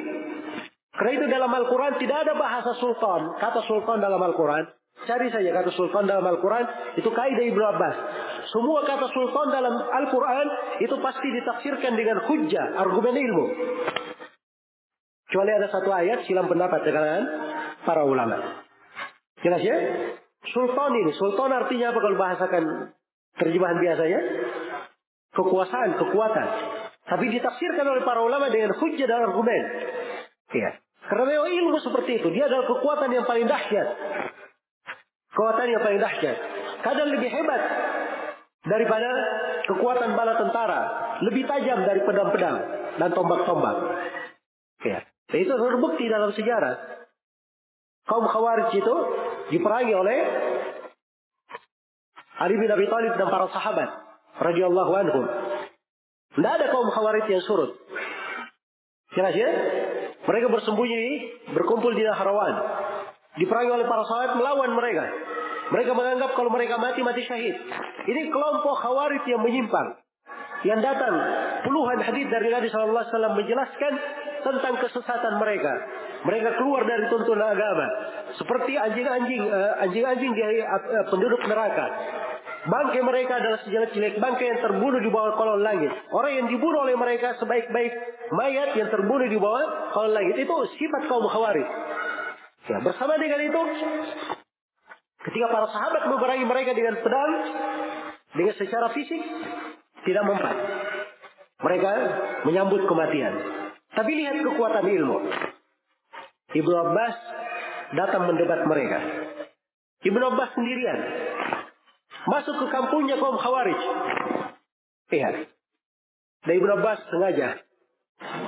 Karena 0.98 1.12
itu 1.14 1.26
dalam 1.30 1.52
Al-Quran 1.54 1.94
tidak 2.02 2.18
ada 2.26 2.34
bahasa 2.34 2.74
sultan. 2.82 3.38
Kata 3.38 3.62
sultan 3.70 4.02
dalam 4.02 4.18
Al-Quran. 4.18 4.66
Cari 5.06 5.30
saja 5.30 5.54
kata 5.54 5.70
sultan 5.78 6.10
dalam 6.10 6.26
Al-Quran. 6.26 6.98
Itu 6.98 7.14
kaidah 7.14 7.46
Ibnu 7.54 7.64
Abbas. 7.64 7.96
Semua 8.50 8.82
kata 8.82 9.06
sultan 9.14 9.54
dalam 9.54 9.78
Al-Quran 9.78 10.48
itu 10.82 10.96
pasti 10.98 11.28
ditafsirkan 11.30 11.94
dengan 11.94 12.26
hujah, 12.26 12.82
argumen 12.82 13.14
ilmu. 13.14 13.46
Kecuali 15.30 15.52
ada 15.54 15.68
satu 15.70 15.90
ayat 15.94 16.26
silam 16.26 16.50
pendapat 16.50 16.82
dengan 16.82 17.20
para 17.86 18.02
ulama. 18.02 18.66
Jelas 19.46 19.62
ya? 19.62 19.78
Sultan 20.50 20.92
ini, 20.98 21.12
sultan 21.14 21.52
artinya 21.54 21.94
apa 21.94 22.00
kalau 22.02 22.18
bahasakan 22.18 22.64
terjemahan 23.38 23.78
biasanya? 23.78 24.20
Kekuasaan, 25.36 26.00
kekuatan. 26.00 26.48
Tapi 27.06 27.26
ditafsirkan 27.38 27.86
oleh 27.86 28.02
para 28.02 28.26
ulama 28.26 28.50
dengan 28.50 28.74
hujah 28.74 29.06
dan 29.06 29.30
argumen. 29.30 29.62
Ya. 30.56 30.80
Karena 31.08 31.24
memang 31.24 31.52
ilmu 31.52 31.78
seperti 31.80 32.20
itu, 32.20 32.28
dia 32.36 32.52
adalah 32.52 32.68
kekuatan 32.68 33.10
yang 33.16 33.24
paling 33.24 33.48
dahsyat. 33.48 33.88
Kekuatan 35.32 35.68
yang 35.72 35.82
paling 35.82 36.00
dahsyat. 36.04 36.38
Kadang 36.84 37.08
lebih 37.16 37.32
hebat 37.32 37.62
daripada 38.68 39.10
kekuatan 39.72 40.20
bala 40.20 40.34
tentara, 40.36 40.82
lebih 41.24 41.48
tajam 41.48 41.88
dari 41.88 42.04
pedang-pedang 42.04 42.56
dan 43.00 43.10
tombak-tombak. 43.16 43.76
Ya. 44.84 45.00
Dan 45.28 45.38
itu 45.44 45.54
terbukti 45.56 46.12
dalam 46.12 46.32
sejarah. 46.36 46.76
Kaum 48.08 48.24
Khawarij 48.28 48.72
itu 48.72 48.96
diperangi 49.52 49.92
oleh 49.92 50.18
Ali 52.40 52.56
bin 52.56 52.70
Abi 52.72 52.88
Thalib 52.88 53.20
dan 53.20 53.28
para 53.28 53.52
sahabat 53.52 53.90
radhiyallahu 54.40 54.92
anhum. 54.96 55.26
Tidak 56.36 56.52
ada 56.52 56.66
kaum 56.72 56.88
Khawarij 56.88 57.28
yang 57.28 57.44
surut. 57.44 57.76
Jelas 59.18 59.34
ya? 59.36 59.50
Mereka 60.28 60.48
bersembunyi, 60.52 61.04
berkumpul 61.56 61.96
di 61.96 62.04
Nahrawan. 62.04 62.56
Diperangi 63.40 63.72
oleh 63.72 63.88
para 63.88 64.04
sahabat 64.04 64.36
melawan 64.36 64.76
mereka. 64.76 65.08
Mereka 65.72 65.92
menganggap 65.96 66.36
kalau 66.36 66.52
mereka 66.52 66.76
mati, 66.80 67.00
mati 67.00 67.24
syahid. 67.24 67.56
Ini 68.08 68.32
kelompok 68.32 68.76
khawarij 68.84 69.24
yang 69.24 69.40
menyimpang. 69.44 70.00
Yang 70.68 70.80
datang 70.84 71.16
puluhan 71.64 72.02
hadis 72.02 72.28
dari 72.28 72.50
Nabi 72.50 72.68
SAW 72.68 73.38
menjelaskan 73.40 73.94
tentang 74.42 74.74
kesesatan 74.84 75.34
mereka. 75.38 75.74
Mereka 76.26 76.50
keluar 76.60 76.82
dari 76.84 77.06
tuntunan 77.14 77.54
agama. 77.54 77.88
Seperti 78.36 78.74
anjing-anjing, 78.74 79.44
uh, 79.48 79.84
anjing-anjing 79.86 80.32
di 80.34 80.42
uh, 80.66 81.06
penduduk 81.14 81.40
neraka. 81.46 81.86
Bangkai 82.68 83.00
mereka 83.00 83.40
adalah 83.40 83.64
sejelek-jelek 83.64 84.20
bangkai 84.20 84.46
yang 84.52 84.60
terbunuh 84.60 85.00
di 85.00 85.08
bawah 85.08 85.40
kolon 85.40 85.64
langit. 85.64 85.88
Orang 86.12 86.36
yang 86.36 86.48
dibunuh 86.52 86.84
oleh 86.84 87.00
mereka 87.00 87.40
sebaik-baik 87.40 87.94
mayat 88.36 88.76
yang 88.76 88.92
terbunuh 88.92 89.24
di 89.24 89.40
bawah 89.40 89.96
kolon 89.96 90.12
langit. 90.12 90.36
Itu 90.36 90.52
sifat 90.76 91.08
kaum 91.08 91.24
khawarij. 91.32 91.68
Ya, 92.68 92.84
bersama 92.84 93.16
dengan 93.16 93.40
itu, 93.40 93.62
ketika 95.24 95.48
para 95.48 95.68
sahabat 95.72 96.12
memerangi 96.12 96.44
mereka 96.44 96.76
dengan 96.76 97.00
pedang, 97.00 97.32
dengan 98.36 98.56
secara 98.60 98.92
fisik, 98.92 99.24
tidak 100.04 100.24
mempan. 100.28 100.56
Mereka 101.64 101.90
menyambut 102.44 102.84
kematian. 102.84 103.34
Tapi 103.96 104.12
lihat 104.12 104.44
kekuatan 104.44 104.84
ilmu. 104.84 105.18
Ibnu 106.52 106.76
Abbas 106.76 107.16
datang 107.96 108.28
mendebat 108.28 108.68
mereka. 108.68 109.00
Ibnu 110.04 110.24
Abbas 110.36 110.52
sendirian. 110.52 111.00
Masuk 112.28 112.56
ke 112.60 112.68
kampungnya 112.68 113.16
kaum 113.18 113.40
Khawarij. 113.40 113.82
Lihat. 115.16 115.36
Dan 116.44 116.54
Ibnu 116.60 116.72
Abbas 116.80 117.00
sengaja 117.08 117.64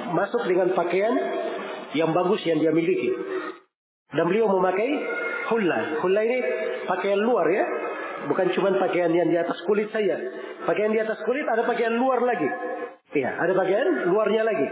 masuk 0.10 0.42
dengan 0.50 0.74
pakaian 0.74 1.14
yang 1.94 2.12
bagus 2.14 2.42
yang 2.46 2.60
dia 2.60 2.74
miliki. 2.74 3.14
Dan 4.10 4.26
beliau 4.26 4.50
memakai 4.50 4.90
hulla. 5.54 6.02
Hulla 6.02 6.22
ini 6.26 6.38
pakaian 6.90 7.22
luar 7.22 7.46
ya. 7.50 7.66
Bukan 8.30 8.52
cuma 8.52 8.76
pakaian 8.76 9.14
yang 9.16 9.30
di 9.32 9.38
atas 9.40 9.58
kulit 9.64 9.88
saja. 9.96 10.18
Pakaian 10.68 10.92
di 10.92 11.00
atas 11.00 11.22
kulit 11.24 11.48
ada 11.48 11.64
pakaian 11.64 11.96
luar 11.96 12.20
lagi. 12.20 12.50
Iya, 13.16 13.32
ada 13.42 13.54
bagian 13.58 14.12
luarnya 14.12 14.44
lagi. 14.46 14.68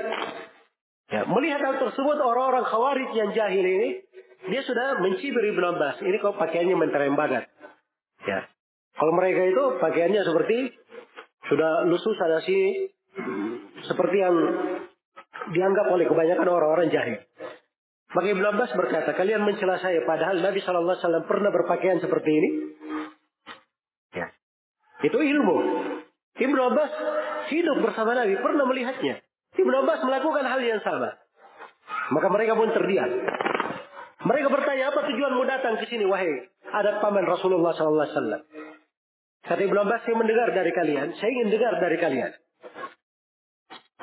Ya, 1.08 1.24
melihat 1.26 1.64
hal 1.64 1.80
tersebut 1.80 2.18
orang-orang 2.20 2.68
khawarij 2.68 3.10
yang 3.16 3.32
jahil 3.32 3.64
ini, 3.64 4.04
dia 4.52 4.62
sudah 4.62 5.00
mencibir 5.00 5.42
Ibn 5.56 5.64
Abbas. 5.74 6.04
Ini 6.04 6.20
kok 6.20 6.36
pakaiannya 6.36 6.76
mentereng 6.76 7.16
banget. 7.16 7.48
Ya. 8.28 8.46
Kalau 8.98 9.14
mereka 9.14 9.42
itu 9.46 9.64
pakaiannya 9.78 10.22
seperti 10.26 10.58
sudah 11.48 11.86
lusuh 11.86 12.14
sana 12.18 12.42
sini, 12.44 12.90
seperti 13.86 14.18
yang 14.20 14.36
dianggap 15.54 15.88
oleh 15.94 16.10
kebanyakan 16.10 16.48
orang-orang 16.50 16.90
jahil. 16.90 17.22
Maka 18.08 18.28
Ibnu 18.34 18.46
Abbas 18.56 18.72
berkata, 18.74 19.14
kalian 19.14 19.44
mencela 19.44 19.78
saya 19.84 20.02
padahal 20.08 20.40
Nabi 20.40 20.64
Shallallahu 20.64 20.96
Alaihi 20.96 21.04
Wasallam 21.06 21.26
pernah 21.28 21.52
berpakaian 21.52 22.00
seperti 22.00 22.32
ini. 22.32 22.50
Ya. 24.16 24.32
Itu 25.04 25.20
ilmu. 25.20 25.58
Ibnu 26.38 26.62
Abbas 26.72 26.92
hidup 27.52 27.78
bersama 27.84 28.16
Nabi, 28.16 28.40
pernah 28.40 28.64
melihatnya. 28.64 29.22
Ibnu 29.60 29.76
Abbas 29.84 30.00
melakukan 30.08 30.46
hal 30.48 30.62
yang 30.64 30.82
sama. 30.82 31.20
Maka 32.16 32.28
mereka 32.32 32.56
pun 32.56 32.72
terdiam. 32.72 33.12
Mereka 34.18 34.48
bertanya, 34.50 34.90
apa 34.90 35.00
tujuanmu 35.08 35.44
datang 35.46 35.78
ke 35.78 35.86
sini, 35.92 36.08
wahai 36.08 36.28
adat 36.74 37.00
paman 37.04 37.24
Rasulullah 37.28 37.76
Sallallahu 37.76 38.08
Alaihi 38.08 38.18
Wasallam? 38.18 38.42
Kata 39.48 39.62
Ibnu 39.64 39.80
Abbas, 39.80 40.04
saya 40.04 40.16
mendengar 40.20 40.52
dari 40.52 40.72
kalian, 40.76 41.16
saya 41.16 41.30
ingin 41.32 41.50
dengar 41.56 41.80
dari 41.80 41.98
kalian. 41.98 42.32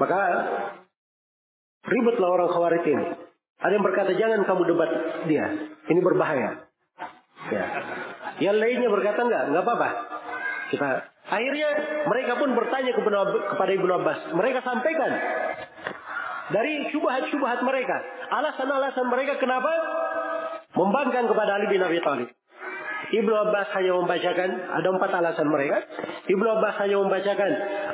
Maka 0.01 0.21
ributlah 1.85 2.29
orang 2.33 2.51
khawarit 2.51 2.85
ini. 2.89 3.07
Ada 3.61 3.73
yang 3.77 3.85
berkata, 3.85 4.11
jangan 4.16 4.41
kamu 4.49 4.62
debat 4.73 4.91
dia, 5.29 5.47
ini 5.93 6.01
berbahaya. 6.01 6.65
Ya. 7.53 7.65
Yang 8.41 8.57
lainnya 8.57 8.89
berkata 8.89 9.21
enggak, 9.21 9.43
enggak 9.53 9.65
apa-apa. 9.69 9.89
Kita 10.73 10.89
akhirnya 11.29 11.69
mereka 12.09 12.33
pun 12.41 12.51
bertanya 12.57 12.93
kepada 12.97 13.73
Ibnu 13.77 13.93
Abbas. 14.01 14.19
Mereka 14.33 14.59
sampaikan 14.65 15.12
dari 16.57 16.89
syubhat-syubhat 16.89 17.61
mereka, 17.65 17.97
alasan-alasan 18.33 19.07
mereka 19.12 19.37
kenapa 19.37 19.73
membangkang 20.73 21.29
kepada 21.31 21.61
Ali 21.61 21.69
bin 21.69 21.85
Abi 21.85 22.01
Thalib. 22.01 22.29
Ibnu 23.15 23.31
Abbas 23.31 23.70
hanya 23.78 23.93
membacakan 23.95 24.51
ada 24.74 24.89
empat 24.91 25.11
alasan 25.15 25.47
mereka. 25.47 25.86
Ibnu 26.27 26.49
Abbas 26.59 26.74
hanya 26.82 26.97
membacakan 26.99 27.51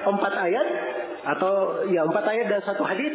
empat 0.09 0.32
ayat 0.32 0.66
atau 1.36 1.84
ya 1.92 2.09
empat 2.09 2.24
ayat 2.24 2.47
dan 2.48 2.60
satu 2.64 2.82
hadis. 2.88 3.12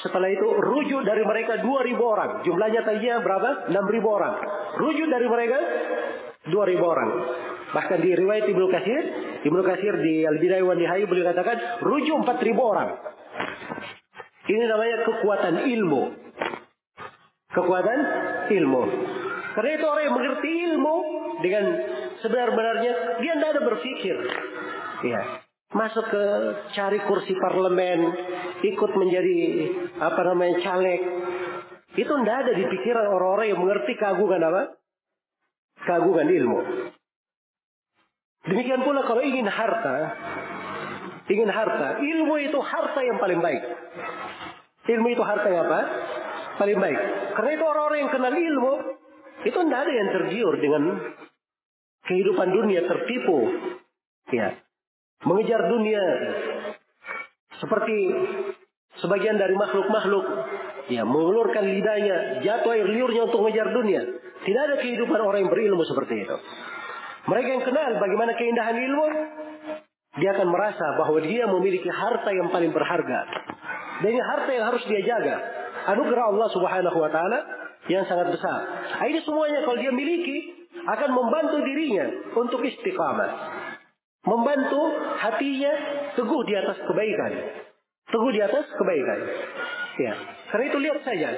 Setelah 0.00 0.30
itu 0.30 0.46
rujuk 0.46 1.02
dari 1.04 1.24
mereka 1.26 1.58
2000 1.60 1.96
orang. 1.98 2.30
Jumlahnya 2.46 2.86
tadinya 2.86 3.18
berapa? 3.24 3.72
6000 3.72 4.04
orang. 4.04 4.34
Rujuk 4.78 5.08
dari 5.10 5.26
mereka 5.26 5.58
2000 6.48 6.80
orang. 6.80 7.10
Bahkan 7.68 7.98
di 8.00 8.10
riwayat 8.16 8.44
Ibnu 8.48 8.66
Katsir, 8.72 9.02
Ibnu 9.44 9.60
Katsir 9.60 9.94
di 10.00 10.24
Al-Bidayah 10.24 10.64
wa 10.64 10.76
Nihayah 10.76 11.06
beliau 11.08 11.26
katakan 11.34 11.56
rujuk 11.84 12.24
4000 12.24 12.56
orang. 12.56 12.88
Ini 14.48 14.64
namanya 14.64 14.96
kekuatan 15.04 15.54
ilmu. 15.68 16.02
Kekuatan 17.52 17.98
ilmu. 18.48 18.82
Karena 19.58 19.74
itu 19.74 19.86
orang 19.90 20.04
yang 20.06 20.14
mengerti 20.14 20.50
ilmu 20.70 20.96
dengan 21.42 21.64
sebenar-benarnya, 22.22 22.92
dia 23.18 23.32
tidak 23.34 23.50
ada 23.58 23.62
berpikir. 23.66 24.14
Ya. 25.02 25.42
Masuk 25.74 26.06
ke 26.14 26.24
cari 26.78 27.02
kursi 27.02 27.34
parlemen, 27.34 28.06
ikut 28.62 28.90
menjadi 28.94 29.38
apa 29.98 30.20
namanya 30.30 30.62
caleg. 30.62 31.02
Itu 31.98 32.12
tidak 32.22 32.36
ada 32.46 32.52
di 32.54 32.64
pikiran 32.70 33.10
orang-orang 33.10 33.50
yang 33.50 33.58
mengerti 33.58 33.98
keagungan 33.98 34.46
apa? 34.46 34.62
Keagungan 35.82 36.30
ilmu. 36.30 36.60
Demikian 38.46 38.86
pula 38.86 39.02
kalau 39.10 39.26
ingin 39.26 39.50
harta, 39.50 39.96
ingin 41.26 41.50
harta, 41.50 41.98
ilmu 41.98 42.34
itu 42.46 42.62
harta 42.62 43.00
yang 43.02 43.18
paling 43.18 43.42
baik. 43.42 43.66
Ilmu 44.86 45.08
itu 45.18 45.22
harta 45.26 45.50
yang 45.50 45.66
apa? 45.66 45.80
Paling 46.62 46.78
baik. 46.78 47.00
Karena 47.34 47.50
itu 47.58 47.64
orang-orang 47.66 47.98
yang 48.06 48.12
kenal 48.14 48.34
ilmu, 48.38 48.72
itu 49.46 49.54
tidak 49.54 49.80
ada 49.86 49.92
yang 49.92 50.08
tergiur 50.10 50.54
dengan 50.58 50.82
kehidupan 52.08 52.48
dunia 52.50 52.80
tertipu. 52.88 53.38
Ya. 54.34 54.58
Mengejar 55.22 55.66
dunia 55.66 56.02
seperti 57.58 57.96
sebagian 59.02 59.34
dari 59.34 59.54
makhluk-makhluk 59.58 60.26
ya 60.88 61.02
mengulurkan 61.04 61.68
lidahnya, 61.68 62.42
jatuh 62.42 62.70
air 62.74 62.86
liurnya 62.86 63.28
untuk 63.28 63.44
mengejar 63.44 63.70
dunia. 63.74 64.02
Tidak 64.38 64.62
ada 64.62 64.76
kehidupan 64.80 65.20
orang 65.20 65.46
yang 65.46 65.52
berilmu 65.52 65.82
seperti 65.84 66.24
itu. 66.24 66.36
Mereka 67.28 67.48
yang 67.60 67.64
kenal 67.66 67.90
bagaimana 68.00 68.32
keindahan 68.38 68.76
ilmu, 68.78 69.06
dia 70.16 70.30
akan 70.32 70.48
merasa 70.48 70.86
bahwa 70.96 71.18
dia 71.20 71.44
memiliki 71.44 71.90
harta 71.92 72.30
yang 72.32 72.48
paling 72.48 72.72
berharga. 72.72 73.20
Dan 74.00 74.14
harta 74.14 74.50
yang 74.54 74.64
harus 74.70 74.82
dia 74.86 75.02
jaga. 75.02 75.36
Anugerah 75.92 76.24
Allah 76.30 76.48
Subhanahu 76.54 76.98
wa 77.02 77.10
taala 77.10 77.57
yang 77.88 78.04
sangat 78.04 78.32
besar. 78.32 78.60
Nah, 79.00 79.06
ini 79.08 79.20
semuanya 79.24 79.64
kalau 79.64 79.80
dia 79.80 79.92
miliki 79.92 80.68
akan 80.84 81.10
membantu 81.12 81.56
dirinya 81.64 82.06
untuk 82.36 82.60
istiqamah. 82.64 83.30
Membantu 84.28 84.82
hatinya 85.16 85.72
teguh 86.16 86.42
di 86.44 86.54
atas 86.56 86.76
kebaikan. 86.84 87.32
Teguh 88.12 88.30
di 88.32 88.40
atas 88.44 88.66
kebaikan. 88.76 89.18
Ya. 89.98 90.14
Karena 90.52 90.64
itu 90.68 90.78
lihat 90.84 91.00
saja. 91.00 91.28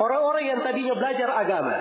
Orang-orang 0.00 0.44
yang 0.48 0.60
tadinya 0.64 0.96
belajar 0.96 1.28
agama. 1.28 1.76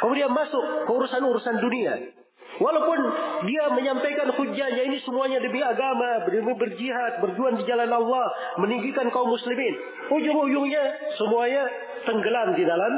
Kemudian 0.00 0.32
masuk 0.32 0.88
ke 0.88 0.90
urusan-urusan 0.92 1.56
dunia. 1.60 2.19
Walaupun 2.60 3.00
dia 3.48 3.72
menyampaikan 3.72 4.28
hujahnya 4.36 4.82
ini 4.84 5.00
semuanya 5.00 5.40
demi 5.40 5.64
agama, 5.64 6.28
demi 6.28 6.52
berjihad, 6.60 7.24
berjuang 7.24 7.56
di 7.56 7.64
jalan 7.64 7.88
Allah, 7.88 8.26
meninggikan 8.60 9.08
kaum 9.08 9.32
muslimin. 9.32 9.80
Ujung-ujungnya 10.12 11.16
semuanya 11.16 11.64
tenggelam 12.04 12.52
di 12.52 12.64
dalam 12.68 12.92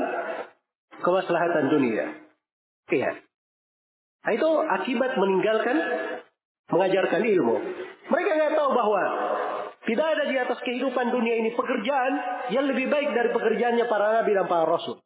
kemaslahatan 0.99 1.71
dunia. 1.71 2.07
Iya. 2.91 3.23
Nah, 4.23 4.33
itu 4.35 4.51
akibat 4.67 5.15
meninggalkan 5.15 5.77
mengajarkan 6.67 7.23
ilmu. 7.23 7.57
Mereka 8.11 8.31
nggak 8.35 8.55
tahu 8.59 8.71
bahwa 8.75 9.03
tidak 9.87 10.07
ada 10.15 10.25
di 10.27 10.37
atas 10.39 10.59
kehidupan 10.63 11.11
dunia 11.11 11.39
ini 11.43 11.55
pekerjaan 11.55 12.13
yang 12.51 12.67
lebih 12.67 12.91
baik 12.91 13.15
dari 13.15 13.31
pekerjaannya 13.31 13.87
para 13.87 14.23
nabi 14.23 14.31
dan 14.35 14.47
para 14.51 14.67
rasul. 14.67 14.99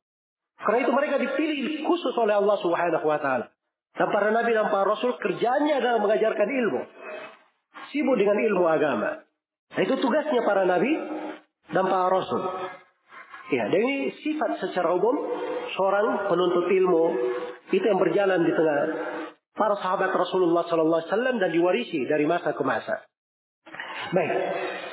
Karena 0.56 0.84
itu 0.84 0.92
mereka 0.96 1.16
dipilih 1.20 1.84
khusus 1.84 2.16
oleh 2.16 2.40
Allah 2.40 2.56
Subhanahu 2.60 3.04
wa 3.04 3.20
taala. 3.20 3.55
Dan 3.96 4.06
para 4.12 4.28
nabi 4.28 4.52
dan 4.52 4.68
para 4.68 4.84
rasul 4.84 5.16
kerjanya 5.16 5.80
adalah 5.80 6.04
mengajarkan 6.04 6.48
ilmu. 6.48 6.80
Sibuk 7.88 8.16
dengan 8.20 8.36
ilmu 8.36 8.64
agama. 8.68 9.24
Nah, 9.72 9.80
itu 9.80 9.96
tugasnya 9.98 10.44
para 10.44 10.68
nabi 10.68 10.92
dan 11.72 11.84
para 11.88 12.12
rasul. 12.12 12.42
Ya, 13.46 13.70
dan 13.70 13.78
ini 13.78 14.10
sifat 14.20 14.58
secara 14.58 14.90
umum 14.90 15.16
seorang 15.78 16.26
penuntut 16.26 16.66
ilmu 16.66 17.04
itu 17.70 17.84
yang 17.86 17.98
berjalan 18.02 18.42
di 18.42 18.52
tengah 18.52 18.78
para 19.54 19.78
sahabat 19.78 20.10
Rasulullah 20.12 20.66
Sallallahu 20.66 21.00
Alaihi 21.00 21.10
Wasallam 21.14 21.36
dan 21.38 21.50
diwarisi 21.54 22.04
dari 22.10 22.26
masa 22.26 22.52
ke 22.52 22.62
masa. 22.66 23.06
Baik, 24.10 24.34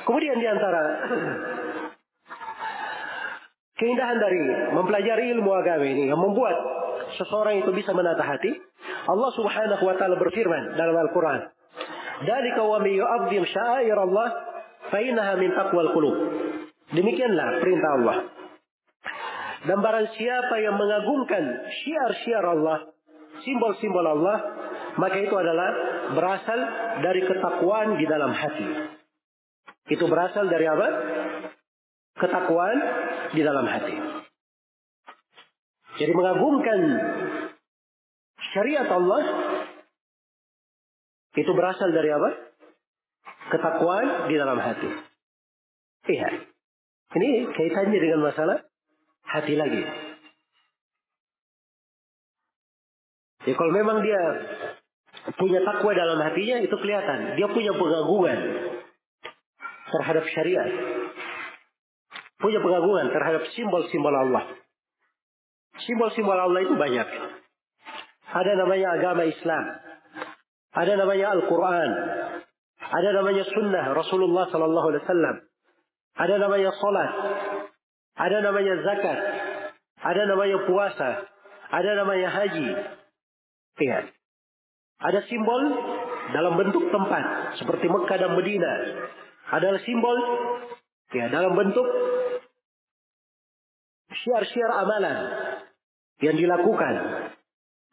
kemudian 0.06 0.38
di 0.38 0.46
antara 0.46 0.82
keindahan 3.78 4.18
dari 4.22 4.38
mempelajari 4.74 5.24
ilmu 5.38 5.50
agama 5.50 5.84
ini 5.86 6.06
yang 6.10 6.18
membuat 6.18 6.54
seseorang 7.20 7.60
itu 7.60 7.70
bisa 7.72 7.92
menata 7.92 8.24
hati, 8.24 8.52
Allah 9.08 9.30
Subhanahu 9.36 9.82
wa 9.84 9.94
taala 9.96 10.16
berfirman 10.16 10.76
dalam 10.76 10.96
Al-Qur'an, 10.96 11.40
"Dzalika 12.24 12.62
wa 12.64 12.78
may 12.80 12.96
yu'azzim 12.96 13.42
sya'air 13.44 13.96
Allah 13.98 14.28
fa 14.88 14.98
innaha 15.00 15.34
min 15.40 15.50
taqwal 15.52 15.90
qulub." 15.92 16.14
Demikianlah 16.94 17.64
perintah 17.64 17.90
Allah. 18.00 18.16
Dan 19.64 19.80
barang 19.80 20.08
siapa 20.20 20.54
yang 20.60 20.76
mengagungkan 20.76 21.44
syiar-syiar 21.80 22.44
Allah, 22.44 22.92
simbol-simbol 23.40 24.04
Allah, 24.04 24.38
maka 25.00 25.16
itu 25.16 25.32
adalah 25.32 25.70
berasal 26.12 26.60
dari 27.00 27.24
ketakwaan 27.24 27.96
di 27.96 28.04
dalam 28.04 28.30
hati. 28.36 28.68
Itu 29.88 30.04
berasal 30.04 30.52
dari 30.52 30.68
apa? 30.68 30.88
Ketakwaan 32.20 32.78
di 33.32 33.40
dalam 33.40 33.64
hati. 33.64 34.23
Jadi 35.94 36.10
mengagungkan 36.10 36.80
syariat 38.50 38.88
Allah 38.90 39.22
itu 41.34 41.50
berasal 41.50 41.90
dari 41.90 42.10
apa? 42.10 42.30
Ketakwaan 43.54 44.30
di 44.30 44.34
dalam 44.34 44.58
hati. 44.58 44.90
Iya. 46.10 46.28
Ini 47.14 47.30
kaitannya 47.54 47.98
dengan 47.98 48.20
masalah 48.26 48.58
hati 49.22 49.54
lagi. 49.54 49.82
Ya 53.44 53.54
kalau 53.54 53.72
memang 53.76 54.00
dia 54.00 54.22
punya 55.36 55.60
takwa 55.62 55.92
dalam 55.92 56.18
hatinya 56.18 56.58
itu 56.64 56.74
kelihatan. 56.74 57.38
Dia 57.38 57.46
punya 57.52 57.72
pengagungan 57.76 58.38
terhadap 59.94 60.24
syariat. 60.32 60.70
Punya 62.40 62.58
pengagungan 62.58 63.14
terhadap 63.14 63.46
simbol-simbol 63.54 64.10
Allah. 64.10 64.63
Simbol-simbol 65.84 66.36
Allah 66.36 66.60
itu 66.64 66.74
banyak. 66.76 67.08
Ada 68.34 68.52
namanya 68.56 68.88
agama 68.98 69.22
Islam. 69.28 69.64
Ada 70.74 70.92
namanya 70.98 71.26
Al-Quran. 71.38 71.90
Ada 72.84 73.10
namanya 73.14 73.44
sunnah 73.52 73.84
Rasulullah 73.94 74.50
Sallallahu 74.50 74.86
Alaihi 74.90 75.02
Wasallam. 75.06 75.36
Ada 76.14 76.34
namanya 76.40 76.70
salat. 76.78 77.10
Ada 78.14 78.38
namanya 78.42 78.74
zakat. 78.82 79.18
Ada 80.02 80.22
namanya 80.30 80.58
puasa. 80.66 81.10
Ada 81.74 81.90
namanya 82.00 82.28
haji. 82.30 82.68
Iya. 83.82 83.98
Ada 85.04 85.20
simbol 85.26 85.62
dalam 86.32 86.54
bentuk 86.56 86.86
tempat 86.88 87.54
seperti 87.60 87.86
Mekah 87.90 88.18
dan 88.18 88.32
Medina. 88.38 88.72
Ada 89.52 89.78
simbol 89.84 90.16
ya 91.12 91.28
dalam 91.30 91.54
bentuk 91.54 91.86
syiar-syiar 94.10 94.72
amalan 94.72 95.18
yang 96.22 96.36
dilakukan. 96.38 96.94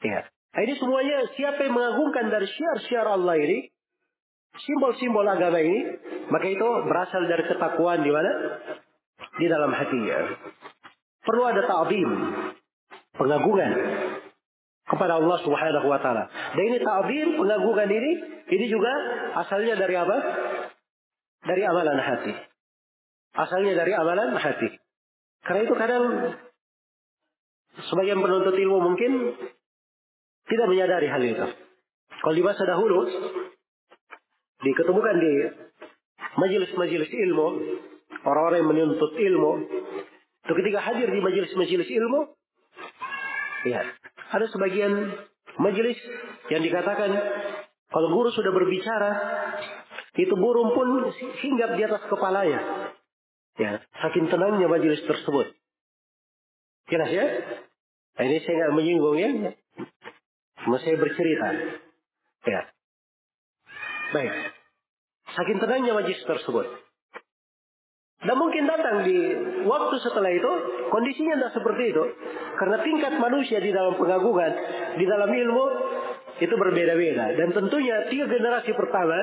Ya. 0.02 0.20
Nah, 0.52 0.62
ini 0.68 0.74
semuanya 0.76 1.32
siapa 1.34 1.64
yang 1.64 1.74
mengagungkan 1.74 2.28
dari 2.28 2.44
syiar-syiar 2.44 3.08
Allah 3.08 3.40
ini, 3.40 3.72
simbol-simbol 4.60 5.24
agama 5.24 5.64
ini, 5.64 5.80
maka 6.28 6.46
itu 6.52 6.68
berasal 6.92 7.24
dari 7.26 7.44
ketakwaan 7.48 8.04
di 8.04 8.12
mana? 8.12 8.32
Di 9.40 9.48
dalam 9.48 9.72
hatinya. 9.72 10.18
Perlu 11.24 11.44
ada 11.48 11.62
ta'zim, 11.64 12.10
pengagungan 13.16 13.72
kepada 14.92 15.24
Allah 15.24 15.38
Subhanahu 15.40 15.88
wa 15.88 16.00
taala. 16.04 16.28
Dan 16.28 16.64
ini 16.68 16.78
ta'zim, 16.84 17.28
pengagungan 17.40 17.88
ini 17.88 18.12
ini 18.52 18.66
juga 18.68 18.92
asalnya 19.40 19.80
dari 19.80 19.96
apa? 19.96 20.18
Dari 21.48 21.62
amalan 21.64 22.00
hati. 22.02 22.34
Asalnya 23.32 23.74
dari 23.80 23.96
amalan 23.96 24.36
hati. 24.36 24.70
Karena 25.48 25.62
itu 25.64 25.74
kadang 25.80 26.04
sebagian 27.80 28.20
penuntut 28.20 28.56
ilmu 28.56 28.78
mungkin 28.84 29.12
tidak 30.48 30.68
menyadari 30.68 31.08
hal 31.08 31.22
itu. 31.24 31.48
Kalau 32.22 32.36
di 32.36 32.44
masa 32.44 32.64
dahulu 32.68 33.08
diketemukan 34.62 35.16
di 35.18 35.34
majelis-majelis 36.38 37.10
ilmu, 37.10 37.48
orang-orang 38.28 38.58
yang 38.62 38.70
menuntut 38.70 39.12
ilmu, 39.16 39.52
itu 40.46 40.54
ketika 40.54 40.80
hadir 40.84 41.08
di 41.10 41.20
majelis-majelis 41.24 41.90
ilmu, 41.90 42.20
ya, 43.66 43.82
ada 44.32 44.46
sebagian 44.52 44.92
majelis 45.58 45.98
yang 46.54 46.62
dikatakan 46.62 47.10
kalau 47.92 48.08
guru 48.12 48.30
sudah 48.32 48.52
berbicara, 48.56 49.12
itu 50.16 50.36
burung 50.36 50.76
pun 50.76 51.12
hinggap 51.44 51.76
di 51.76 51.82
atas 51.88 52.04
kepalanya. 52.08 52.60
Ya, 53.60 53.84
saking 54.00 54.32
tenangnya 54.32 54.68
majelis 54.72 55.04
tersebut. 55.04 55.52
Jelas 56.88 57.10
ya? 57.12 57.26
Ini 58.20 58.38
saya 58.44 58.56
nggak 58.60 58.74
menyinggung 58.76 59.18
ya. 59.18 59.30
Cuma 60.66 60.78
saya 60.84 60.96
bercerita. 61.00 61.48
Ya. 62.48 62.62
Baik. 64.12 64.34
Saking 65.32 65.60
tenangnya 65.64 65.96
majelis 65.96 66.22
tersebut. 66.28 66.68
Dan 68.22 68.38
mungkin 68.38 68.70
datang 68.70 69.02
di 69.02 69.18
waktu 69.66 69.96
setelah 69.98 70.30
itu, 70.30 70.52
kondisinya 70.94 71.42
tidak 71.42 71.54
seperti 71.58 71.84
itu. 71.90 72.04
Karena 72.60 72.78
tingkat 72.86 73.14
manusia 73.18 73.58
di 73.58 73.74
dalam 73.74 73.98
pengagungan, 73.98 74.52
di 75.02 75.06
dalam 75.10 75.32
ilmu, 75.32 75.66
itu 76.38 76.54
berbeda-beda. 76.54 77.34
Dan 77.34 77.50
tentunya 77.50 78.06
tiga 78.14 78.30
generasi 78.30 78.78
pertama, 78.78 79.18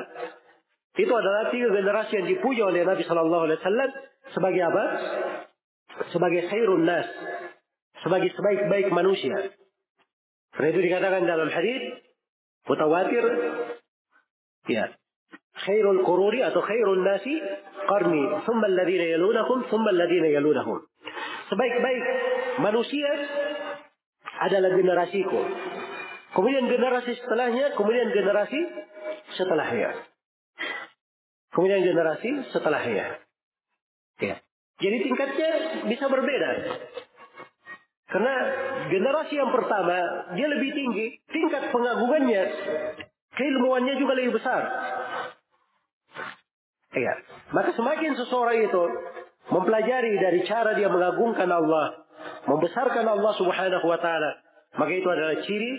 itu 0.99 1.13
adalah 1.15 1.47
tiga 1.47 1.71
generasi 1.71 2.11
yang 2.19 2.27
dipuja 2.27 2.63
oleh 2.67 2.83
Nabi 2.83 3.03
Shallallahu 3.07 3.43
Alaihi 3.47 3.59
Wasallam 3.63 3.89
sebagai 4.35 4.61
apa? 4.67 4.83
Sebagai 6.11 6.41
khairun 6.51 6.83
nas, 6.83 7.07
sebagai 8.03 8.29
sebaik-baik 8.35 8.91
manusia. 8.91 9.53
Karena 10.55 10.67
itu 10.73 10.81
dikatakan 10.81 11.23
dalam 11.29 11.49
hadis 11.51 12.01
mutawatir, 12.65 13.23
ya, 14.67 14.91
khairul 15.65 16.01
qururi 16.03 16.41
atau 16.43 16.61
khairun 16.63 17.03
nasi 17.05 17.35
qarni, 17.87 18.23
thumma 18.47 18.65
alladhina 18.67 19.05
yalunahum, 19.17 19.67
thumma 19.69 19.89
alladhina 19.93 20.29
yalunahum. 20.31 20.83
Sebaik-baik 21.49 22.03
manusia 22.61 23.09
adalah 24.39 24.71
generasiku. 24.73 25.39
Kemudian 26.29 26.69
generasi 26.69 27.17
setelahnya, 27.17 27.73
kemudian 27.73 28.13
generasi 28.13 28.59
setelahnya. 29.33 29.97
Kemudian 31.49 31.81
generasi 31.81 32.29
setelahnya. 32.53 33.17
Ya. 34.21 34.35
Jadi 34.79 34.97
tingkatnya 35.03 35.49
bisa 35.89 36.05
berbeda. 36.07 36.49
Karena 38.09 38.35
generasi 38.89 39.37
yang 39.37 39.53
pertama 39.53 39.97
dia 40.33 40.47
lebih 40.49 40.73
tinggi, 40.73 41.05
tingkat 41.29 41.69
pengagungannya, 41.69 42.43
keilmuannya 43.37 43.95
juga 44.01 44.13
lebih 44.17 44.41
besar. 44.41 44.61
Iya. 46.89 47.13
Maka 47.53 47.69
semakin 47.77 48.17
seseorang 48.17 48.65
itu 48.65 48.83
mempelajari 49.53 50.17
dari 50.17 50.41
cara 50.49 50.73
dia 50.73 50.89
mengagungkan 50.89 51.49
Allah, 51.53 52.01
membesarkan 52.49 53.05
Allah 53.05 53.33
Subhanahu 53.37 53.85
wa 53.85 53.99
taala, 54.01 54.41
maka 54.73 54.89
itu 54.89 55.05
adalah 55.05 55.37
ciri 55.45 55.71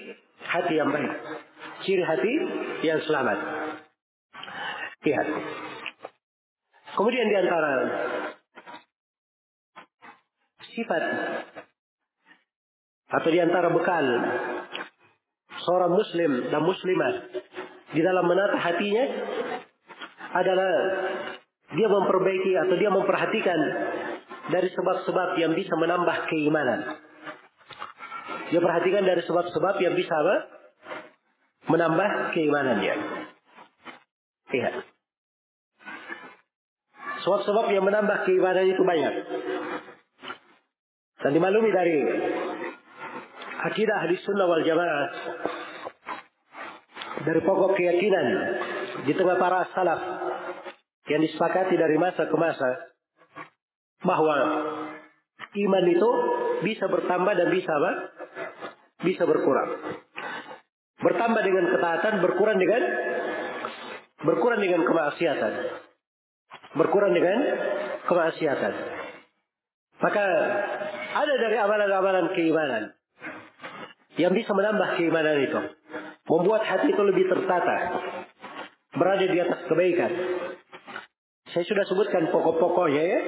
hati 0.47 0.75
yang 0.79 0.91
baik. 0.95 1.11
Ciri 1.83 2.05
hati 2.07 2.35
yang 2.87 3.03
selamat. 3.11 3.39
Iya. 5.03 5.23
Kemudian 6.95 7.27
di 7.27 7.37
antara 7.43 7.73
sifat 10.79 11.03
atau 13.11 13.29
di 13.31 13.39
antara 13.43 13.69
bekal 13.75 14.07
seorang 15.67 15.93
muslim 15.93 16.31
dan 16.49 16.63
muslimah 16.63 17.15
di 17.91 18.01
dalam 18.07 18.25
menata 18.31 18.55
hatinya 18.55 19.05
adalah 20.31 20.73
dia 21.75 21.89
memperbaiki 21.91 22.53
atau 22.55 22.75
dia 22.79 22.91
memperhatikan 22.91 23.61
dari 24.51 24.69
sebab-sebab 24.75 25.39
yang 25.39 25.55
bisa 25.55 25.75
menambah 25.79 26.27
keimanan. 26.31 26.99
Dia 28.51 28.59
perhatikan 28.59 29.07
dari 29.07 29.23
sebab-sebab 29.23 29.79
yang 29.79 29.95
bisa 29.95 30.11
apa? 30.11 30.37
Menambah 31.71 32.35
keimanannya. 32.35 32.95
Iya. 34.51 34.71
Sebab-sebab 37.23 37.71
yang 37.71 37.87
menambah 37.87 38.27
keimanan 38.27 38.67
itu 38.67 38.83
banyak. 38.83 39.15
Dan 41.21 41.31
dimaklumi 41.37 41.71
dari 41.71 41.99
akidah 43.61 43.97
ahli 44.05 44.17
sunnah 44.25 44.47
wal 44.49 44.65
jamaah 44.65 45.09
dari 47.21 47.41
pokok 47.45 47.77
keyakinan 47.77 48.27
di 49.05 49.13
tengah 49.13 49.37
para 49.37 49.69
salaf 49.77 50.01
yang 51.13 51.21
disepakati 51.21 51.77
dari 51.77 52.01
masa 52.01 52.25
ke 52.25 52.37
masa 52.41 52.71
bahwa 54.01 54.37
iman 55.53 55.85
itu 55.91 56.11
bisa 56.65 56.89
bertambah 56.89 57.33
dan 57.37 57.49
bisa 57.53 57.73
apa? 57.73 57.93
Bisa 59.01 59.25
berkurang. 59.25 59.81
Bertambah 61.01 61.43
dengan 61.45 61.65
ketaatan, 61.73 62.21
berkurang 62.21 62.61
dengan 62.61 62.83
berkurang 64.21 64.61
dengan 64.61 64.85
kemaksiatan. 64.85 65.53
Berkurang 66.77 67.13
dengan 67.17 67.39
kemaksiatan. 68.05 68.73
Maka 70.01 70.25
ada 71.11 71.35
dari 71.37 71.57
amalan-amalan 71.61 72.33
keimanan 72.33 73.00
yang 74.19 74.33
bisa 74.35 74.51
menambah 74.51 74.99
keimanan 74.99 75.39
itu. 75.45 75.61
Membuat 76.27 76.63
hati 76.67 76.91
itu 76.91 77.03
lebih 77.03 77.31
tertata. 77.31 77.77
Berada 78.95 79.27
di 79.27 79.39
atas 79.39 79.61
kebaikan. 79.71 80.11
Saya 81.51 81.65
sudah 81.67 81.85
sebutkan 81.87 82.31
pokok-pokoknya 82.31 83.03
ya. 83.03 83.21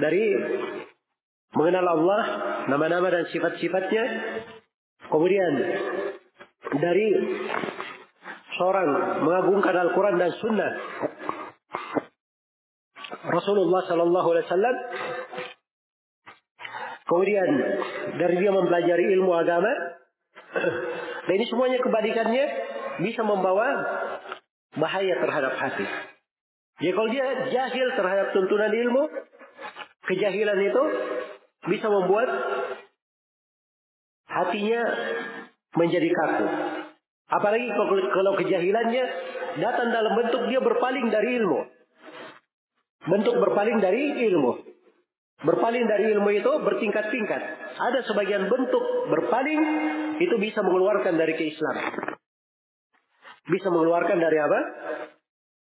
Dari 0.00 0.24
mengenal 1.52 1.86
Allah, 1.96 2.22
nama-nama 2.68 3.08
dan 3.12 3.24
sifat-sifatnya. 3.28 4.04
Kemudian 5.10 5.52
dari 6.80 7.08
seorang 8.56 8.88
mengagungkan 9.24 9.74
Al-Quran 9.74 10.16
dan 10.16 10.32
Sunnah. 10.40 10.72
Rasulullah 13.20 13.84
Sallallahu 13.84 14.28
Alaihi 14.32 14.46
Wasallam 14.48 14.76
Kemudian 17.10 17.50
dari 18.22 18.38
dia 18.38 18.54
mempelajari 18.54 19.04
ilmu 19.18 19.34
agama, 19.34 19.89
dan 20.50 21.32
ini 21.38 21.46
semuanya 21.46 21.78
kebalikannya 21.78 22.44
bisa 23.06 23.22
membawa 23.22 23.68
bahaya 24.74 25.14
terhadap 25.18 25.54
hati. 25.54 25.86
Jadi 26.80 26.92
kalau 26.96 27.08
dia 27.12 27.26
jahil 27.52 27.86
terhadap 27.94 28.26
tuntunan 28.34 28.72
ilmu, 28.72 29.02
kejahilan 30.08 30.58
itu 30.64 30.82
bisa 31.68 31.86
membuat 31.92 32.28
hatinya 34.26 34.82
menjadi 35.76 36.08
kaku. 36.08 36.46
Apalagi 37.30 37.68
kalau 38.10 38.32
kejahilannya 38.42 39.04
datang 39.62 39.88
dalam 39.94 40.12
bentuk 40.18 40.42
dia 40.50 40.58
berpaling 40.58 41.06
dari 41.14 41.30
ilmu. 41.38 41.60
Bentuk 43.06 43.34
berpaling 43.38 43.78
dari 43.78 44.18
ilmu. 44.34 44.69
Berpaling 45.40 45.88
dari 45.88 46.12
ilmu 46.12 46.30
itu 46.36 46.52
bertingkat-tingkat. 46.60 47.42
Ada 47.80 48.04
sebagian 48.04 48.52
bentuk 48.52 48.84
berpaling 49.08 49.60
itu 50.20 50.36
bisa 50.36 50.60
mengeluarkan 50.60 51.16
dari 51.16 51.32
keislaman. 51.32 52.20
Bisa 53.48 53.72
mengeluarkan 53.72 54.20
dari 54.20 54.36
apa? 54.36 54.60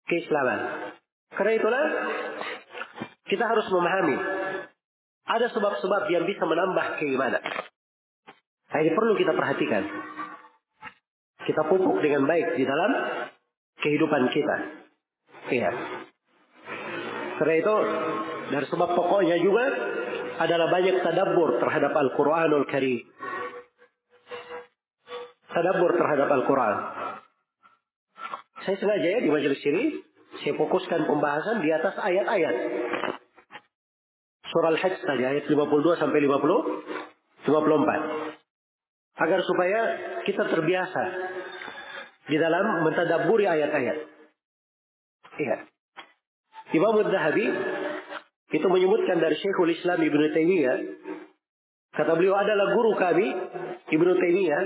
Keislaman. 0.06 0.58
Karena 1.34 1.52
itulah 1.58 1.84
kita 3.26 3.44
harus 3.50 3.66
memahami 3.74 4.16
ada 5.24 5.46
sebab-sebab 5.50 6.02
yang 6.12 6.22
bisa 6.28 6.44
menambah 6.46 7.02
keimanan. 7.02 7.42
Nah, 8.70 8.78
ini 8.78 8.90
perlu 8.94 9.18
kita 9.18 9.32
perhatikan. 9.34 9.82
Kita 11.44 11.62
pupuk 11.66 11.98
dengan 11.98 12.30
baik 12.30 12.54
di 12.56 12.64
dalam 12.64 12.90
kehidupan 13.82 14.22
kita. 14.30 14.56
Iya. 15.50 15.70
Karena 17.36 17.54
itu 17.58 17.74
dari 18.52 18.66
sebab 18.68 18.92
pokoknya 18.92 19.40
juga 19.40 19.64
adalah 20.40 20.68
banyak 20.68 21.00
tadabbur 21.00 21.62
terhadap 21.62 21.92
Al-Quranul 21.94 22.66
Karim. 22.68 23.00
Tadabbur 25.54 25.94
terhadap 25.94 26.28
Al-Quran. 26.34 26.76
Saya 28.66 28.76
sengaja 28.80 29.08
ya 29.08 29.20
di 29.22 29.30
majelis 29.30 29.60
ini, 29.62 30.02
saya 30.42 30.58
fokuskan 30.58 31.06
pembahasan 31.06 31.62
di 31.62 31.70
atas 31.70 31.94
ayat-ayat. 32.00 32.56
Surah 34.50 34.74
Al-Hajj 34.74 34.98
tadi, 35.04 35.22
ayat 35.22 35.44
52 35.46 36.00
sampai 36.02 36.18
50, 36.26 37.46
54. 37.46 39.14
Agar 39.14 39.40
supaya 39.46 39.80
kita 40.26 40.42
terbiasa 40.50 41.02
di 42.26 42.36
dalam 42.40 42.82
mentadaburi 42.82 43.46
ayat-ayat. 43.46 43.98
Iya. 45.38 45.56
Imam 46.74 46.98
Zahabi 47.06 47.46
itu 48.54 48.66
menyebutkan 48.70 49.18
dari 49.18 49.34
Syekhul 49.42 49.74
Islam 49.74 49.98
Ibnu 49.98 50.24
Taimiyah 50.30 50.78
kata 51.98 52.14
beliau 52.14 52.38
adalah 52.38 52.70
guru 52.70 52.94
kami 52.94 53.26
Ibnu 53.90 54.12
Taimiyah 54.14 54.64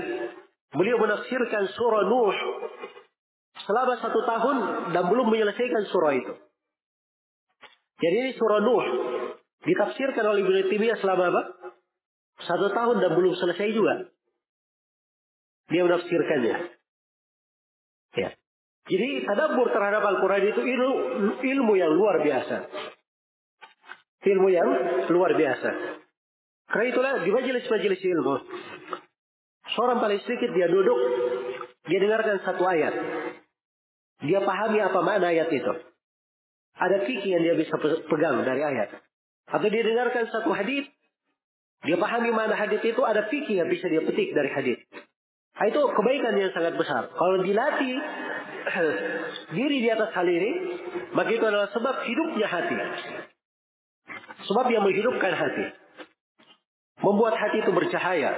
beliau 0.77 1.01
menafsirkan 1.01 1.73
surah 1.73 2.03
Nuh 2.05 2.37
selama 3.65 3.97
satu 3.97 4.19
tahun 4.21 4.57
dan 4.93 5.03
belum 5.09 5.33
menyelesaikan 5.33 5.83
surah 5.89 6.13
itu. 6.13 6.33
Jadi 7.99 8.15
ini 8.15 8.31
surah 8.37 8.61
Nuh 8.61 8.85
ditafsirkan 9.65 10.23
oleh 10.29 10.45
Ibnu 10.45 10.69
Taimiyah 10.69 10.97
selama 11.01 11.33
apa? 11.33 11.43
Satu 12.45 12.69
tahun 12.71 13.01
dan 13.01 13.11
belum 13.17 13.33
selesai 13.35 13.73
juga. 13.73 14.05
Dia 15.73 15.81
menafsirkannya. 15.85 16.57
Ya. 18.17 18.29
Jadi 18.89 19.09
tadabur 19.21 19.69
terhadap 19.69 20.01
Al-Quran 20.01 20.43
itu 20.49 20.61
ilmu, 20.65 20.91
ilmu 21.41 21.73
yang 21.77 21.93
luar 21.93 22.25
biasa. 22.25 22.57
Ilmu 24.19 24.47
yang 24.51 24.69
luar 25.07 25.31
biasa. 25.35 25.69
Karena 26.69 26.85
itulah 26.91 27.13
di 27.23 27.31
majelis-majelis 27.31 28.01
ilmu. 28.03 28.35
Seorang 29.73 29.97
paling 30.03 30.19
sedikit 30.27 30.51
dia 30.53 30.67
duduk, 30.67 30.99
dia 31.87 31.99
dengarkan 32.03 32.43
satu 32.43 32.63
ayat. 32.67 32.93
Dia 34.19 34.43
pahami 34.43 34.79
apa 34.83 34.99
makna 34.99 35.31
ayat 35.31 35.49
itu. 35.49 35.73
Ada 36.79 37.07
fikih 37.07 37.31
yang 37.31 37.43
dia 37.43 37.55
bisa 37.55 37.75
pegang 37.79 38.43
dari 38.43 38.61
ayat. 38.61 38.99
Atau 39.49 39.67
dia 39.71 39.81
dengarkan 39.81 40.29
satu 40.29 40.51
hadis, 40.53 40.85
dia 41.87 41.95
pahami 41.95 42.29
mana 42.35 42.59
hadis 42.59 42.83
itu 42.83 43.01
ada 43.07 43.31
fikih 43.31 43.63
yang 43.63 43.71
bisa 43.71 43.87
dia 43.87 44.03
petik 44.03 44.35
dari 44.35 44.51
hadis. 44.51 44.79
Nah, 45.59 45.67
itu 45.67 45.79
kebaikan 45.79 46.39
yang 46.39 46.51
sangat 46.55 46.75
besar. 46.79 47.11
Kalau 47.11 47.43
dilatih 47.43 47.95
diri 49.59 49.77
di 49.83 49.89
atas 49.91 50.11
hal 50.15 50.27
ini, 50.27 50.51
maka 51.11 51.31
itu 51.35 51.43
adalah 51.43 51.67
sebab 51.71 51.95
hidupnya 52.07 52.47
hati. 52.47 52.77
Sebab 54.49 54.65
yang 54.73 54.81
menghidupkan 54.81 55.33
hati. 55.37 55.65
Membuat 57.05 57.37
hati 57.37 57.61
itu 57.61 57.71
bercahaya. 57.71 58.31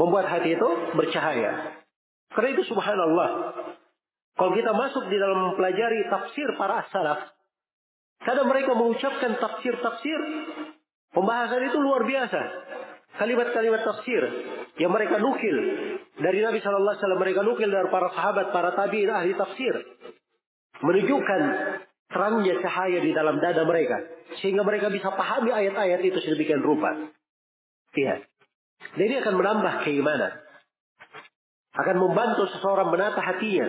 Membuat 0.00 0.26
hati 0.26 0.56
itu 0.56 0.68
bercahaya. 0.96 1.84
Karena 2.32 2.48
itu 2.56 2.62
subhanallah. 2.66 3.30
Kalau 4.34 4.50
kita 4.56 4.72
masuk 4.74 5.06
di 5.12 5.16
dalam 5.20 5.52
mempelajari 5.52 6.10
tafsir 6.10 6.48
para 6.58 6.82
salaf, 6.90 7.30
kadang 8.24 8.50
mereka 8.50 8.74
mengucapkan 8.74 9.38
tafsir-tafsir, 9.38 10.20
pembahasan 11.14 11.70
itu 11.70 11.78
luar 11.78 12.02
biasa 12.02 12.40
kalimat-kalimat 13.14 13.86
tafsir 13.86 14.22
yang 14.82 14.90
mereka 14.90 15.22
nukil 15.22 15.56
dari 16.18 16.42
Nabi 16.42 16.58
Shallallahu 16.58 16.94
Alaihi 16.94 17.02
Wasallam 17.06 17.22
mereka 17.22 17.40
nukil 17.46 17.70
dari 17.70 17.88
para 17.90 18.10
sahabat, 18.10 18.50
para 18.50 18.74
tabiin 18.74 19.10
ahli 19.10 19.38
tafsir 19.38 19.74
menunjukkan 20.82 21.42
terangnya 22.14 22.54
cahaya 22.62 23.02
di 23.02 23.10
dalam 23.10 23.42
dada 23.42 23.66
mereka 23.66 23.98
sehingga 24.38 24.62
mereka 24.62 24.86
bisa 24.94 25.10
pahami 25.10 25.50
ayat-ayat 25.50 26.00
itu 26.06 26.18
sedemikian 26.22 26.62
rupa. 26.62 27.10
Iya. 27.98 28.22
Dan 28.94 29.02
ini 29.10 29.16
akan 29.18 29.34
menambah 29.34 29.74
keimanan. 29.82 30.32
Akan 31.74 31.96
membantu 31.98 32.46
seseorang 32.54 32.94
menata 32.94 33.18
hatinya 33.18 33.66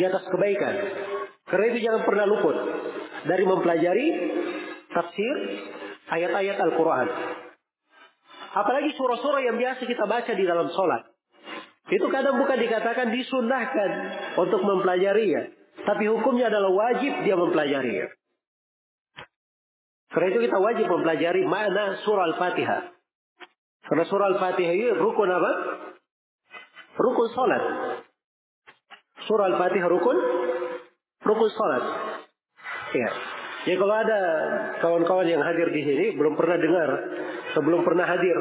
di 0.00 0.02
atas 0.08 0.24
kebaikan. 0.32 0.74
Karena 1.44 1.64
itu 1.76 1.78
jangan 1.84 2.02
pernah 2.08 2.24
luput 2.24 2.56
dari 3.28 3.44
mempelajari 3.44 4.06
tafsir 4.96 5.36
ayat-ayat 6.08 6.56
Al-Quran. 6.56 7.08
Apalagi 8.54 8.96
surah-surah 8.96 9.42
yang 9.44 9.56
biasa 9.60 9.82
kita 9.84 10.08
baca 10.08 10.32
di 10.32 10.44
dalam 10.46 10.72
sholat. 10.72 11.04
Itu 11.92 12.08
kadang 12.08 12.40
bukan 12.40 12.56
dikatakan 12.64 13.12
disunahkan 13.12 13.90
untuk 14.40 14.64
mempelajarinya. 14.64 15.63
Tapi 15.82 16.04
hukumnya 16.06 16.46
adalah 16.46 16.70
wajib 16.70 17.26
dia 17.26 17.34
mempelajarinya. 17.34 18.06
Karena 20.14 20.26
itu 20.30 20.40
kita 20.46 20.58
wajib 20.62 20.86
mempelajari 20.86 21.42
mana 21.42 21.98
surah 22.06 22.30
Al-Fatihah. 22.30 22.80
Karena 23.90 24.04
surah 24.06 24.26
Al-Fatihah 24.30 24.74
ini 24.78 24.88
rukun 24.94 25.26
apa? 25.26 25.52
Rukun 26.94 27.28
sholat. 27.34 27.62
Surah 29.26 29.50
Al-Fatihah 29.50 29.90
rukun? 29.90 30.18
Rukun 31.26 31.50
sholat. 31.50 31.84
Ya. 32.94 33.10
Ya 33.64 33.74
kalau 33.80 33.96
ada 33.96 34.20
kawan-kawan 34.84 35.26
yang 35.26 35.42
hadir 35.42 35.72
di 35.72 35.82
sini 35.82 36.06
belum 36.14 36.38
pernah 36.38 36.62
dengar, 36.62 36.88
sebelum 37.56 37.80
pernah 37.82 38.04
hadir 38.06 38.36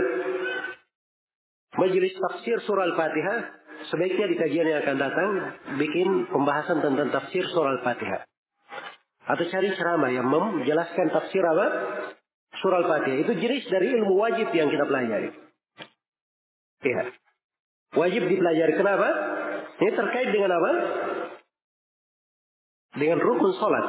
majelis 1.80 2.14
tafsir 2.14 2.62
surah 2.70 2.86
Al-Fatihah, 2.92 3.40
sebaiknya 3.90 4.26
di 4.30 4.36
kajian 4.38 4.68
yang 4.70 4.80
akan 4.86 4.98
datang 5.00 5.30
bikin 5.80 6.28
pembahasan 6.30 6.80
tentang 6.84 7.10
tafsir 7.12 7.44
surah 7.52 7.80
Al-Fatihah. 7.80 8.22
Atau 9.24 9.48
cari 9.48 9.72
ceramah 9.76 10.12
yang 10.12 10.28
menjelaskan 10.28 11.08
tafsir 11.16 11.44
apa? 11.44 11.68
Surah 12.60 12.84
Al-Fatihah. 12.84 13.18
Itu 13.24 13.34
jenis 13.40 13.68
dari 13.72 13.96
ilmu 13.96 14.14
wajib 14.20 14.52
yang 14.52 14.68
kita 14.68 14.84
pelajari. 14.84 15.30
Iya. 16.84 17.04
Wajib 17.96 18.24
dipelajari. 18.28 18.74
Kenapa? 18.76 19.08
Ini 19.80 19.92
terkait 19.96 20.30
dengan 20.36 20.52
apa? 20.54 20.72
Dengan 23.00 23.20
rukun 23.24 23.52
sholat. 23.58 23.86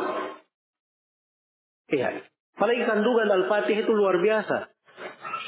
Iya. 1.91 2.09
Apalagi 2.55 2.83
kandungan 2.87 3.29
Al-Fatihah 3.43 3.83
itu 3.83 3.93
luar 3.93 4.23
biasa. 4.23 4.71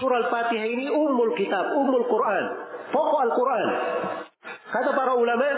Surah 0.02 0.26
Al-Fatihah 0.26 0.66
ini 0.66 0.90
umul 0.90 1.38
kitab, 1.38 1.70
umul 1.78 2.04
Quran. 2.10 2.44
Pokok 2.90 3.20
Al-Quran. 3.22 3.66
Kata 4.76 4.92
para 4.92 5.16
ulama, 5.16 5.48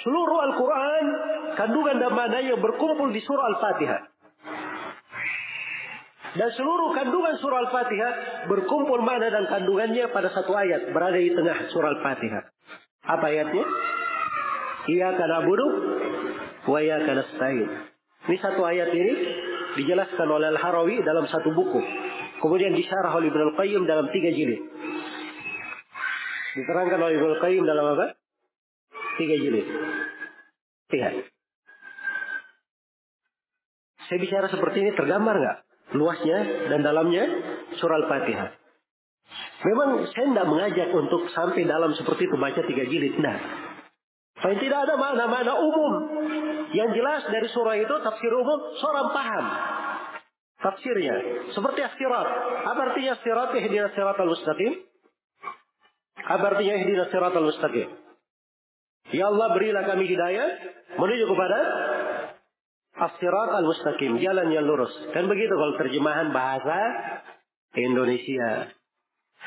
seluruh 0.00 0.38
Al-Quran, 0.48 1.04
kandungan 1.52 2.00
dan 2.00 2.16
maknanya 2.16 2.56
berkumpul 2.56 3.12
di 3.12 3.20
surah 3.20 3.44
Al-Fatihah. 3.52 4.00
Dan 6.32 6.48
seluruh 6.56 6.96
kandungan 6.96 7.36
surah 7.44 7.68
Al-Fatihah 7.68 8.12
berkumpul 8.48 9.04
mana 9.04 9.28
dan 9.28 9.52
kandungannya 9.52 10.08
pada 10.16 10.32
satu 10.32 10.56
ayat 10.56 10.96
berada 10.96 11.20
di 11.20 11.28
tengah 11.36 11.68
surah 11.76 11.92
Al-Fatihah. 11.92 12.42
Apa 13.04 13.28
ayatnya? 13.28 13.68
Ia 14.88 15.12
karena 15.12 15.44
bunuh, 15.44 15.72
wa 16.64 16.80
ia 16.80 17.04
karena 17.04 17.24
Ini 18.24 18.36
satu 18.40 18.64
ayat 18.64 18.88
ini 18.96 19.12
dijelaskan 19.76 20.24
oleh 20.24 20.56
Al-Harawi 20.56 21.04
dalam 21.04 21.28
satu 21.28 21.52
buku. 21.52 21.84
Kemudian 22.40 22.72
disyarah 22.72 23.12
oleh 23.12 23.28
Ibnu 23.28 23.52
Al-Qayyim 23.52 23.84
dalam 23.84 24.08
tiga 24.08 24.32
jilid. 24.32 24.60
Diterangkan 26.56 27.00
oleh 27.04 27.14
Ibnu 27.20 27.28
Al-Qayyim 27.36 27.64
dalam 27.68 27.92
apa? 27.92 28.23
Tiga 29.14 29.34
jilid. 29.38 29.66
Lihat. 30.90 31.14
Saya 34.04 34.18
bicara 34.20 34.46
seperti 34.52 34.84
ini 34.84 34.90
tergambar 34.98 35.34
nggak? 35.38 35.58
Luasnya 35.96 36.68
dan 36.68 36.80
dalamnya 36.84 37.24
surah 37.80 38.04
Al-Fatihah. 38.04 38.50
Memang 39.64 40.04
saya 40.12 40.26
tidak 40.28 40.48
mengajak 40.50 40.88
untuk 40.92 41.30
sampai 41.32 41.64
dalam 41.64 41.96
seperti 41.96 42.28
itu 42.28 42.36
baca 42.36 42.60
tiga 42.60 42.84
jilid. 42.84 43.16
Nah, 43.16 43.38
Paling 44.44 44.60
tidak 44.60 44.76
ada 44.84 45.00
mana-mana 45.00 45.56
umum. 45.56 45.92
Yang 46.76 47.00
jelas 47.00 47.22
dari 47.32 47.48
surah 47.48 47.80
itu 47.80 47.94
tafsir 48.04 48.28
umum 48.28 48.60
seorang 48.76 49.08
paham. 49.14 49.46
Tafsirnya. 50.60 51.16
Seperti 51.56 51.80
astirat. 51.80 52.28
Apa 52.68 52.80
artinya 52.92 53.16
astirat? 53.16 53.56
Ihdina 53.56 53.88
sirat 53.96 54.20
al-mustaqim. 54.20 54.84
Apa 56.28 56.44
artinya 56.52 56.74
ihdina 56.76 57.08
sirat 57.08 57.32
al-mustaqim? 57.32 57.88
Ya 59.12 59.28
Allah 59.28 59.52
berilah 59.52 59.84
kami 59.84 60.08
hidayah 60.08 60.48
menuju 60.96 61.24
kepada 61.28 61.58
astirat 62.94 63.50
al-mustaqim. 63.60 64.16
Jalan 64.22 64.48
yang 64.54 64.64
lurus. 64.64 64.94
Dan 65.12 65.28
begitu 65.28 65.52
kalau 65.52 65.74
terjemahan 65.76 66.32
bahasa 66.32 66.78
Indonesia. 67.76 68.72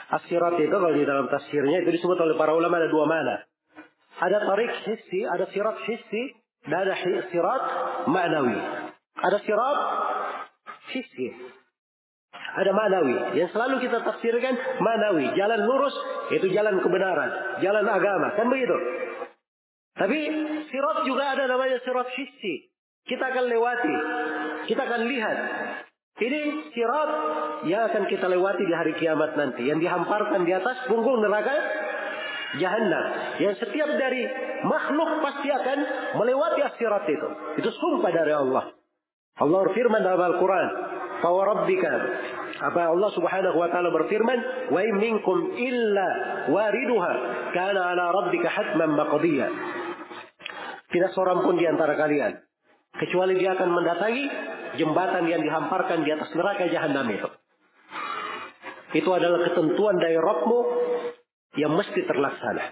Astirat 0.08 0.62
itu 0.62 0.72
kalau 0.72 0.94
di 0.94 1.04
dalam 1.04 1.26
tafsirnya 1.28 1.82
itu 1.82 1.90
disebut 1.98 2.16
oleh 2.22 2.36
para 2.38 2.54
ulama 2.54 2.78
ada 2.78 2.92
dua 2.92 3.10
mana. 3.10 3.44
Ada 4.18 4.38
tarik 4.46 4.72
hissi, 4.86 5.22
ada 5.26 5.46
sirat 5.54 5.78
hissi, 5.86 6.24
dan 6.66 6.90
ada 6.90 6.96
sirat 7.30 7.64
ma'nawi. 8.10 8.58
Ada 9.18 9.38
sirat 9.46 9.80
hissi. 10.94 11.28
Ada 12.34 12.72
ma'nawi. 12.74 13.38
Yang 13.38 13.54
selalu 13.54 13.76
kita 13.86 14.02
tafsirkan 14.02 14.54
ma'nawi. 14.82 15.38
Jalan 15.38 15.60
lurus, 15.70 15.96
itu 16.34 16.50
jalan 16.50 16.82
kebenaran. 16.82 17.62
Jalan 17.62 17.86
agama. 17.86 18.34
Kan 18.34 18.50
begitu? 18.50 18.78
Tapi 19.98 20.20
sirat 20.70 20.98
juga 21.10 21.34
ada 21.34 21.50
namanya 21.50 21.82
sirat 21.82 22.10
hissi. 22.14 22.70
Kita 23.08 23.24
akan 23.34 23.46
lewati. 23.50 23.96
Kita 24.70 24.82
akan 24.86 25.02
lihat. 25.10 25.38
Ini 26.18 26.40
sirat 26.74 27.10
yang 27.70 27.82
akan 27.94 28.04
kita 28.10 28.26
lewati 28.30 28.64
di 28.66 28.74
hari 28.74 28.94
kiamat 28.98 29.34
nanti. 29.38 29.66
Yang 29.66 29.90
dihamparkan 29.90 30.46
di 30.46 30.54
atas 30.54 30.86
punggung 30.86 31.22
neraka 31.22 31.54
jahannam. 32.62 33.06
Yang 33.42 33.66
setiap 33.66 33.90
dari 33.98 34.22
makhluk 34.66 35.24
pasti 35.26 35.50
akan 35.50 35.78
melewati 36.20 36.62
sirat 36.78 37.06
itu. 37.10 37.30
Itu 37.64 37.70
sumpah 37.74 38.12
dari 38.14 38.34
Allah. 38.38 38.74
Allah 39.38 39.60
berfirman 39.70 40.02
dalam 40.02 40.22
Al-Quran. 40.34 40.68
Fawarabbika. 41.22 41.94
Apa 42.70 42.94
Allah 42.94 43.10
subhanahu 43.14 43.58
wa 43.58 43.70
ta'ala 43.70 43.90
berfirman. 43.90 44.40
Wa 44.74 44.82
minkum 44.98 45.58
illa 45.58 46.08
wariduha. 46.50 47.14
Kana 47.54 47.94
ala 47.94 48.04
rabbika 48.14 48.50
hatman 48.50 48.94
maqadiyya. 48.98 49.48
Tidak 50.88 51.12
seorang 51.12 51.44
pun 51.44 51.60
di 51.60 51.68
antara 51.68 52.00
kalian. 52.00 52.40
Kecuali 52.98 53.36
dia 53.38 53.54
akan 53.54 53.70
mendatangi 53.70 54.26
jembatan 54.80 55.28
yang 55.28 55.44
dihamparkan 55.44 56.08
di 56.08 56.10
atas 56.16 56.32
neraka 56.34 56.66
jahanam 56.72 57.08
itu. 57.12 57.30
Itu 58.96 59.10
adalah 59.12 59.52
ketentuan 59.52 60.00
dari 60.00 60.16
Rabbmu 60.16 60.60
yang 61.60 61.76
mesti 61.76 62.02
terlaksana. 62.08 62.66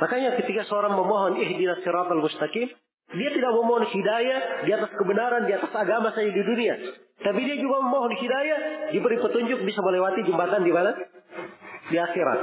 Makanya 0.00 0.38
ketika 0.40 0.64
seorang 0.70 0.96
memohon 0.96 1.36
ihdinas 1.36 1.82
siratal 1.84 2.24
mustaqim, 2.24 2.72
dia 3.10 3.30
tidak 3.34 3.52
memohon 3.52 3.90
hidayah 3.90 4.64
di 4.64 4.70
atas 4.70 4.94
kebenaran, 4.94 5.44
di 5.44 5.52
atas 5.52 5.72
agama 5.74 6.14
saya 6.14 6.30
di 6.30 6.40
dunia. 6.40 6.78
Tapi 7.20 7.40
dia 7.42 7.58
juga 7.58 7.82
memohon 7.84 8.14
hidayah, 8.16 8.58
diberi 8.94 9.18
petunjuk 9.18 9.60
bisa 9.66 9.82
melewati 9.82 10.24
jembatan 10.24 10.62
di 10.62 10.72
mana? 10.72 10.94
Di 11.90 11.96
akhirat. 11.98 12.40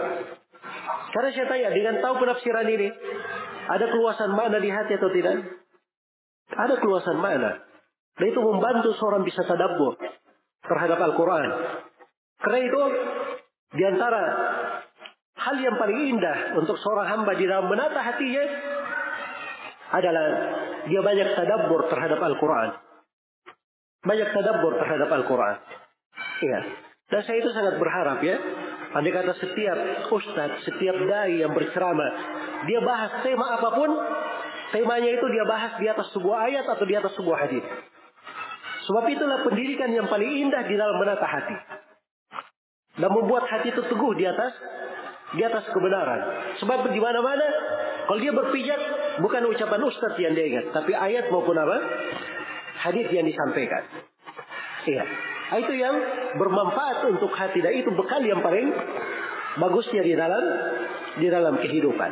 Karena 1.16 1.30
saya 1.34 1.48
tanya, 1.50 1.70
dengan 1.72 2.04
tahu 2.04 2.20
penafsiran 2.20 2.68
ini, 2.68 2.88
ada 3.68 3.86
keluasan 3.92 4.32
mana 4.32 4.58
di 4.64 4.72
hati 4.72 4.96
atau 4.96 5.12
tidak? 5.12 5.44
Ada 6.48 6.80
keluasan 6.80 7.20
mana. 7.20 7.60
Dan 8.18 8.26
itu 8.32 8.40
membantu 8.42 8.96
seorang 8.98 9.28
bisa 9.28 9.44
tadabbur 9.44 10.00
terhadap 10.66 10.98
Al-Quran. 10.98 11.50
Karena 12.42 12.60
itu, 12.64 12.82
di 13.78 13.84
antara 13.84 14.22
hal 15.38 15.56
yang 15.62 15.76
paling 15.78 16.18
indah 16.18 16.58
untuk 16.58 16.80
seorang 16.82 17.08
hamba 17.12 17.36
di 17.36 17.46
dalam 17.46 17.70
menata 17.70 18.02
hatinya, 18.02 18.46
adalah 19.88 20.26
dia 20.88 21.02
banyak 21.04 21.28
tadabbur 21.36 21.92
terhadap 21.92 22.20
Al-Quran. 22.20 22.70
Banyak 24.08 24.30
tadabbur 24.32 24.74
terhadap 24.80 25.10
Al-Quran. 25.12 25.56
Iya. 26.42 26.60
Dan 27.08 27.22
saya 27.24 27.38
itu 27.40 27.52
sangat 27.52 27.80
berharap 27.80 28.20
ya. 28.24 28.36
Andai 28.98 29.14
kata 29.14 29.38
setiap 29.38 29.78
ustadz, 30.10 30.66
setiap 30.66 30.98
dai 31.06 31.38
yang 31.38 31.54
berceramah, 31.54 32.12
dia 32.66 32.82
bahas 32.82 33.22
tema 33.22 33.46
apa 33.54 33.70
pun, 33.78 33.94
temanya 34.74 35.14
itu 35.14 35.26
dia 35.30 35.46
bahas 35.46 35.78
di 35.78 35.86
atas 35.86 36.10
sebuah 36.18 36.50
ayat 36.50 36.66
atau 36.66 36.82
di 36.82 36.98
atas 36.98 37.14
sebuah 37.14 37.38
hadis. 37.46 37.62
Sebab 38.90 39.06
itulah 39.06 39.46
pendidikan 39.46 39.94
yang 39.94 40.10
paling 40.10 40.50
indah 40.50 40.66
di 40.66 40.74
dalam 40.74 40.98
menata 40.98 41.30
hati. 41.30 41.58
Dan 42.98 43.14
membuat 43.14 43.46
hati 43.46 43.70
itu 43.70 43.86
teguh 43.86 44.14
di 44.18 44.26
atas 44.26 44.58
di 45.38 45.46
atas 45.46 45.70
kebenaran. 45.70 46.22
Sebab 46.58 46.90
di 46.90 46.98
mana-mana 46.98 47.48
kalau 48.10 48.18
dia 48.18 48.34
berpijak 48.34 48.80
bukan 49.22 49.46
ucapan 49.46 49.82
ustaz 49.86 50.18
yang 50.18 50.34
dia 50.34 50.50
ingat, 50.50 50.74
tapi 50.74 50.98
ayat 50.98 51.30
maupun 51.30 51.54
apa? 51.54 51.78
Hadis 52.82 53.06
yang 53.14 53.30
disampaikan. 53.30 53.84
Iya. 54.90 55.06
Nah, 55.48 55.58
itu 55.64 55.74
yang 55.80 55.96
bermanfaat 56.36 57.08
untuk 57.08 57.32
hati 57.32 57.64
dan 57.64 57.72
itu 57.72 57.88
bekal 57.96 58.20
yang 58.20 58.44
paling 58.44 58.68
bagusnya 59.58 60.04
di 60.04 60.14
dalam 60.14 60.44
di 61.18 61.28
dalam 61.32 61.56
kehidupan. 61.58 62.12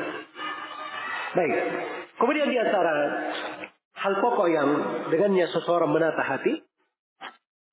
Baik. 1.35 1.55
Kemudian 2.15 2.47
di 2.47 2.57
antara 2.57 2.95
hal 3.99 4.13
pokok 4.23 4.47
yang 4.47 4.69
dengannya 5.11 5.51
seseorang 5.51 5.91
menata 5.91 6.23
hati 6.23 6.63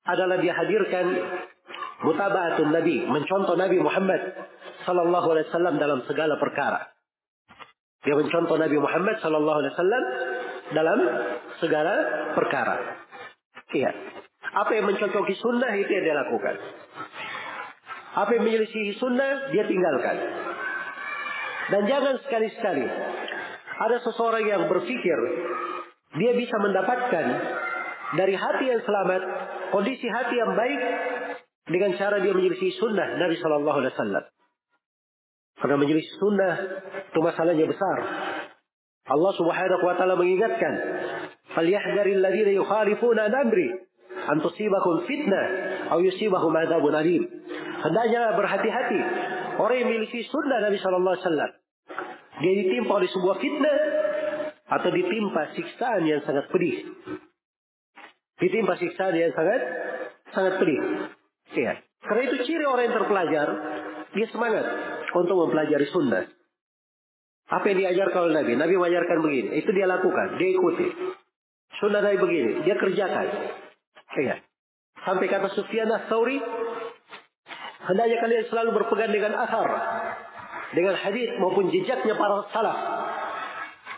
adalah 0.03 0.35
dia 0.43 0.51
hadirkan 0.51 1.05
mutabaatun 2.03 2.75
Nabi, 2.75 3.07
mencontoh 3.07 3.55
Nabi 3.55 3.79
Muhammad 3.79 4.19
sallallahu 4.83 5.27
alaihi 5.31 5.47
wasallam 5.47 5.79
dalam 5.79 6.03
segala 6.03 6.35
perkara. 6.35 6.91
Dia 8.03 8.19
mencontoh 8.19 8.59
Nabi 8.59 8.75
Muhammad 8.75 9.15
sallallahu 9.23 9.57
alaihi 9.63 9.73
wasallam 9.79 10.03
dalam 10.75 10.99
segala 11.63 11.93
perkara. 12.35 12.75
Iya. 13.71 13.91
Apa 14.53 14.71
yang 14.77 14.85
mencontohi 14.85 15.33
sunnah 15.41 15.73
itu 15.73 15.89
yang 15.89 16.03
dia 16.05 16.15
lakukan. 16.17 16.55
Apa 18.13 18.29
yang 18.37 18.43
menyelisihi 18.45 18.93
sunnah 19.01 19.49
dia 19.49 19.65
tinggalkan. 19.65 20.17
Dan 21.73 21.81
jangan 21.89 22.21
sekali-sekali 22.21 22.85
ada 23.73 23.97
seseorang 24.05 24.45
yang 24.45 24.63
berpikir 24.69 25.17
dia 26.13 26.31
bisa 26.37 26.55
mendapatkan 26.61 27.25
dari 28.13 28.37
hati 28.37 28.65
yang 28.69 28.81
selamat, 28.85 29.21
kondisi 29.73 30.05
hati 30.05 30.35
yang 30.37 30.53
baik 30.53 30.81
dengan 31.65 31.97
cara 31.97 32.21
dia 32.21 32.33
menyelisih 32.37 32.77
sunnah 32.77 33.17
Nabi 33.17 33.41
Shallallahu 33.41 33.77
Alaihi 33.81 33.93
Wasallam. 33.97 34.23
Karena 35.57 35.77
menyelisih 35.81 36.15
sunnah 36.21 36.53
itu 37.09 37.19
masalahnya 37.23 37.65
besar. 37.65 37.97
Allah 39.03 39.33
Subhanahu 39.35 39.83
wa 39.83 39.95
taala 39.97 40.15
mengingatkan, 40.15 40.73
"Falyahdharil 41.57 42.21
ladzina 42.21 42.51
yukhalifuna 42.53 43.33
amri 43.33 43.67
an 44.29 44.37
tusibahum 44.39 45.03
fitnah 45.07 45.45
aw 45.93 45.99
yusibahum 45.99 46.53
adzabun 46.55 46.93
alim." 46.95 47.23
Hendaknya 47.83 48.35
berhati-hati 48.39 49.01
orang 49.59 49.75
yang 49.79 49.87
memiliki 49.91 50.23
sunnah 50.27 50.59
Nabi 50.63 50.77
sallallahu 50.79 51.15
alaihi 51.15 51.25
wasallam. 51.27 51.51
Dia 52.41 52.53
ditimpa 52.65 52.91
oleh 52.97 53.09
sebuah 53.11 53.35
fitnah 53.37 53.77
atau 54.73 54.89
ditimpa 54.89 55.41
siksaan 55.53 56.01
yang 56.07 56.21
sangat 56.25 56.49
pedih. 56.49 56.87
Ditimpa 58.41 58.73
siksaan 58.79 59.13
yang 59.13 59.31
sangat 59.37 59.61
sangat 60.33 60.53
pedih. 60.57 60.79
Ya. 61.53 61.79
Karena 62.03 62.21
itu 62.27 62.35
ciri 62.43 62.65
orang 62.67 62.91
yang 62.91 62.97
terpelajar, 62.99 63.47
dia 64.11 64.27
semangat 64.33 64.65
untuk 65.15 65.35
mempelajari 65.45 65.87
sunnah. 65.93 66.27
Apa 67.47 67.65
yang 67.69 67.79
diajarkan 67.85 68.19
oleh 68.27 68.35
Nabi? 68.41 68.51
Nabi 68.57 68.73
mengajarkan 68.75 69.17
begini. 69.21 69.49
Itu 69.61 69.69
dia 69.71 69.85
lakukan. 69.85 70.41
Dia 70.41 70.49
ikuti. 70.51 70.87
Sunnah 71.77 72.01
Nabi 72.01 72.17
begini. 72.17 72.51
Dia 72.65 72.75
kerjakan. 72.79 73.27
Iya. 74.13 74.35
Sampai 75.03 75.27
kata 75.27 75.51
Sufyan 75.57 75.89
Ats-Tsauri, 75.91 76.37
hendaknya 77.89 78.17
kalian 78.23 78.45
selalu 78.47 78.69
berpegang 78.77 79.11
dengan 79.11 79.35
asar, 79.35 79.67
dengan 80.71 80.95
hadis 80.95 81.33
maupun 81.41 81.67
jejaknya 81.73 82.15
para 82.15 82.47
salaf. 82.55 82.77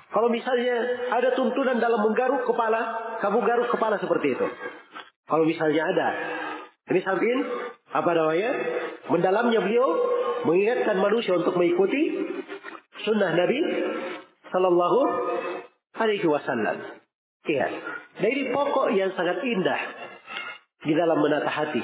Kalau 0.10 0.32
misalnya 0.32 0.76
ada 1.12 1.36
tuntunan 1.36 1.78
dalam 1.78 2.00
menggaruk 2.00 2.48
kepala, 2.48 2.82
kamu 3.20 3.44
garuk 3.44 3.68
kepala 3.68 4.00
seperti 4.00 4.34
itu. 4.34 4.48
Kalau 5.28 5.44
misalnya 5.44 5.84
ada, 5.92 6.08
ini 6.90 7.02
samping 7.04 7.38
apa 7.92 8.12
namanya? 8.16 8.52
Mendalamnya 9.12 9.60
beliau 9.62 9.88
mengingatkan 10.48 10.98
manusia 11.02 11.36
untuk 11.36 11.54
mengikuti 11.60 12.02
sunnah 13.04 13.36
Nabi 13.36 13.60
Sallallahu 14.50 15.00
Alaihi 16.00 16.26
Wasallam. 16.26 17.05
Iya. 17.46 17.68
Dan 18.18 18.30
ini 18.32 18.44
pokok 18.50 18.90
yang 18.98 19.14
sangat 19.14 19.38
indah 19.46 19.82
di 20.82 20.94
dalam 20.98 21.22
menata 21.22 21.50
hati 21.50 21.82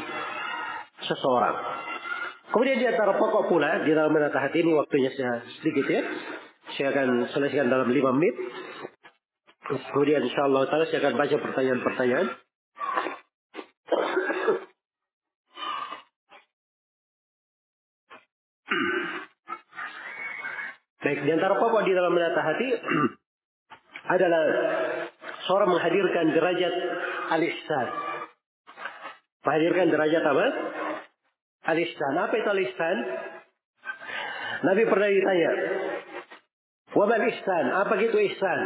seseorang. 1.06 1.56
Kemudian 2.50 2.82
di 2.82 2.88
antara 2.90 3.16
pokok 3.16 3.48
pula 3.48 3.86
di 3.86 3.94
dalam 3.94 4.12
menata 4.12 4.42
hati 4.42 4.66
ini 4.66 4.74
waktunya 4.74 5.14
sedikit 5.62 5.86
ya. 5.86 6.02
Saya 6.76 6.96
akan 6.96 7.30
selesaikan 7.30 7.70
dalam 7.70 7.94
lima 7.94 8.10
menit. 8.16 8.34
Kemudian 9.70 10.26
insya 10.26 10.50
Allah 10.50 10.66
saya 10.68 11.00
akan 11.00 11.16
baca 11.16 11.36
pertanyaan-pertanyaan. 11.38 12.28
Baik, 21.02 21.20
di 21.26 21.32
antara 21.34 21.58
pokok 21.58 21.82
di 21.82 21.98
dalam 21.98 22.14
menata 22.14 22.42
hati 22.46 22.68
adalah 24.16 24.44
seorang 25.52 25.68
menghadirkan 25.68 26.32
derajat 26.32 26.74
al-ihsan. 27.36 27.88
Menghadirkan 29.44 29.88
derajat 29.92 30.24
apa? 30.24 30.48
Al-ihsan. 31.76 32.14
Apa 32.16 32.34
itu 32.40 32.50
al-ihsan? 32.56 32.98
Nabi 34.64 34.88
pernah 34.88 35.10
ditanya, 35.12 35.52
"Wa 36.96 37.04
ihsan?" 37.12 37.66
Apa 37.84 38.00
itu 38.00 38.16
ihsan? 38.32 38.60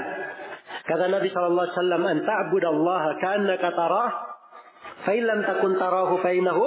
Kata 0.86 1.10
Nabi 1.10 1.34
sallallahu 1.34 1.66
alaihi 1.66 1.78
wasallam, 1.82 2.04
"An 2.06 2.18
ta'budallaha 2.22 3.10
ka'annaka 3.18 3.68
tarah, 3.74 4.10
fa 5.02 5.12
in 5.18 5.24
lam 5.26 5.42
takun 5.42 5.74
tarahu 5.82 6.22
fa 6.22 6.30
innahu 6.30 6.64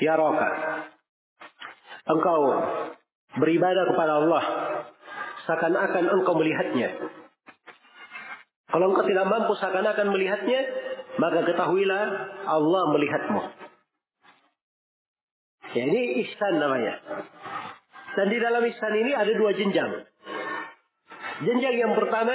yaraka." 0.00 0.48
Engkau 2.08 2.40
beribadah 3.36 3.84
kepada 3.92 4.12
Allah 4.24 4.44
seakan-akan 5.44 6.04
engkau 6.08 6.34
melihatnya. 6.40 7.23
Kalau 8.74 8.90
engkau 8.90 9.06
tidak 9.06 9.30
mampu 9.30 9.54
seakan-akan 9.54 10.10
melihatnya, 10.10 10.60
maka 11.22 11.46
ketahuilah 11.46 12.02
Allah 12.42 12.82
melihatmu. 12.90 13.40
Ya, 15.78 15.82
ini 15.94 16.26
ihsan 16.26 16.58
namanya. 16.58 16.98
Dan 18.18 18.34
di 18.34 18.38
dalam 18.42 18.66
ihsan 18.66 18.94
ini 18.98 19.14
ada 19.14 19.30
dua 19.30 19.54
jenjang. 19.54 20.10
Jenjang 21.46 21.76
yang 21.78 21.94
pertama 21.94 22.34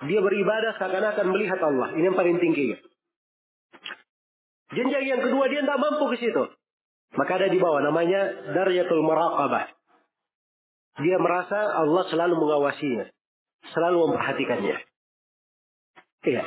Dia 0.00 0.20
beribadah 0.24 0.76
seakan-akan 0.80 1.26
melihat 1.32 1.60
Allah. 1.60 1.92
Ini 1.92 2.08
yang 2.08 2.16
paling 2.16 2.40
tinggi. 2.40 2.72
Jenjang 4.72 5.04
yang 5.04 5.20
kedua 5.20 5.44
dia 5.48 5.60
tidak 5.60 5.76
mampu 5.76 6.04
ke 6.16 6.24
situ. 6.24 6.44
Maka 7.16 7.36
ada 7.36 7.48
di 7.52 7.60
bawah 7.60 7.84
namanya 7.84 8.52
daryatul 8.56 9.04
maraqabah. 9.04 9.72
Dia 11.04 11.16
merasa 11.20 11.80
Allah 11.84 12.04
selalu 12.08 12.32
mengawasinya. 12.32 13.12
Selalu 13.76 14.08
memperhatikannya. 14.08 14.89
Iya. 16.24 16.44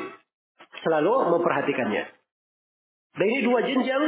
Selalu 0.84 1.14
memperhatikannya. 1.38 2.04
Dan 3.14 3.26
ini 3.30 3.40
dua 3.46 3.60
jenjang 3.62 4.04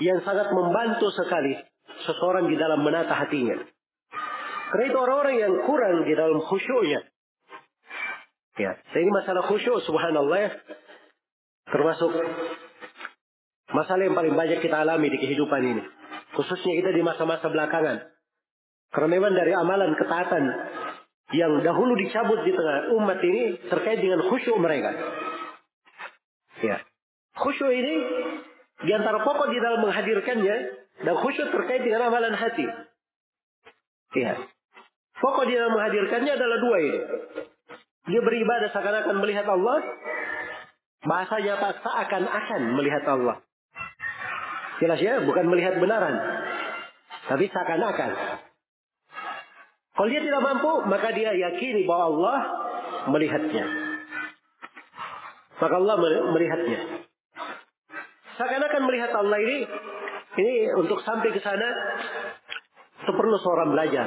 yang 0.00 0.20
sangat 0.24 0.52
membantu 0.52 1.08
sekali 1.12 1.56
seseorang 2.04 2.48
di 2.48 2.56
dalam 2.56 2.84
menata 2.84 3.16
hatinya. 3.16 3.56
Karena 4.72 4.84
itu 4.90 4.98
orang-orang 4.98 5.36
yang 5.40 5.54
kurang 5.64 6.04
di 6.04 6.12
dalam 6.12 6.40
khusyuknya. 6.42 7.00
Ya, 8.56 8.72
ini 8.96 9.12
masalah 9.12 9.44
khusyuk 9.44 9.84
subhanallah 9.84 10.38
ya. 10.40 10.50
Termasuk 11.68 12.10
masalah 13.72 14.02
yang 14.08 14.16
paling 14.16 14.32
banyak 14.32 14.64
kita 14.64 14.80
alami 14.80 15.12
di 15.12 15.18
kehidupan 15.20 15.60
ini. 15.60 15.82
Khususnya 16.32 16.72
kita 16.80 16.90
di 16.92 17.04
masa-masa 17.04 17.48
belakangan. 17.48 18.08
Karena 18.92 19.08
memang 19.12 19.32
dari 19.36 19.52
amalan 19.52 19.92
ketaatan 19.96 20.44
yang 21.34 21.58
dahulu 21.66 21.98
dicabut 21.98 22.46
di 22.46 22.54
tengah 22.54 22.94
umat 22.94 23.18
ini 23.18 23.58
terkait 23.66 23.98
dengan 23.98 24.22
khusyuk 24.30 24.54
mereka. 24.62 24.94
Ya. 26.62 26.78
Khusyuk 27.34 27.72
ini 27.74 27.94
di 28.86 28.90
antara 28.94 29.26
pokok 29.26 29.50
di 29.50 29.58
dalam 29.58 29.82
menghadirkannya 29.82 30.56
dan 31.02 31.14
khusyuk 31.18 31.50
terkait 31.50 31.82
dengan 31.82 32.06
amalan 32.06 32.36
hati. 32.38 32.66
Ya. 34.14 34.38
Pokok 35.18 35.50
di 35.50 35.58
dalam 35.58 35.74
menghadirkannya 35.74 36.32
adalah 36.38 36.58
dua 36.62 36.76
ini. 36.78 37.00
Dia 38.06 38.20
beribadah 38.22 38.70
seakan-akan 38.70 39.16
melihat 39.18 39.46
Allah. 39.50 39.82
Bahasanya 41.02 41.58
apa? 41.58 41.68
Seakan-akan 41.82 42.62
melihat 42.78 43.02
Allah. 43.10 43.42
Jelas 44.78 45.00
ya, 45.02 45.24
bukan 45.26 45.50
melihat 45.50 45.80
benaran. 45.82 46.14
Tapi 47.26 47.50
seakan-akan. 47.50 48.10
Kalau 49.96 50.08
dia 50.12 50.20
tidak 50.20 50.42
mampu, 50.44 50.72
maka 50.92 51.08
dia 51.16 51.32
yakini 51.32 51.88
bahwa 51.88 52.04
Allah 52.12 52.38
melihatnya. 53.08 53.64
Maka 55.56 55.74
Allah 55.80 55.96
melihatnya. 56.36 56.80
Seakan-akan 58.36 58.82
melihat 58.84 59.10
Allah 59.16 59.40
ini, 59.40 59.58
ini 60.36 60.54
untuk 60.76 61.00
sampai 61.00 61.32
ke 61.32 61.40
sana, 61.40 61.68
itu 63.00 63.12
perlu 63.16 63.36
seorang 63.40 63.72
belajar. 63.72 64.06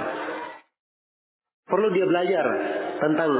Perlu 1.66 1.90
dia 1.90 2.06
belajar 2.06 2.45
tentang 3.02 3.32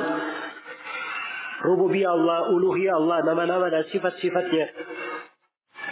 rububiyah 1.70 2.10
Allah, 2.18 2.50
uluhiyah 2.50 2.98
Allah, 2.98 3.18
nama-nama 3.30 3.70
dan 3.70 3.86
sifat-sifatnya. 3.94 4.66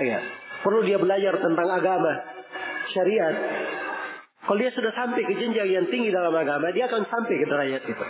Ya. 0.02 0.20
Perlu 0.66 0.82
dia 0.90 0.98
belajar 0.98 1.38
tentang 1.38 1.70
agama, 1.70 2.14
syariat. 2.90 3.36
Kalau 4.48 4.60
dia 4.64 4.72
sudah 4.72 4.96
sampai 4.96 5.28
ke 5.28 5.34
jenjang 5.36 5.68
yang 5.68 5.86
tinggi 5.92 6.08
dalam 6.08 6.32
agama, 6.32 6.72
dia 6.72 6.88
akan 6.88 7.04
sampai 7.04 7.36
ke 7.36 7.46
derajat 7.52 7.84
itu. 7.84 8.06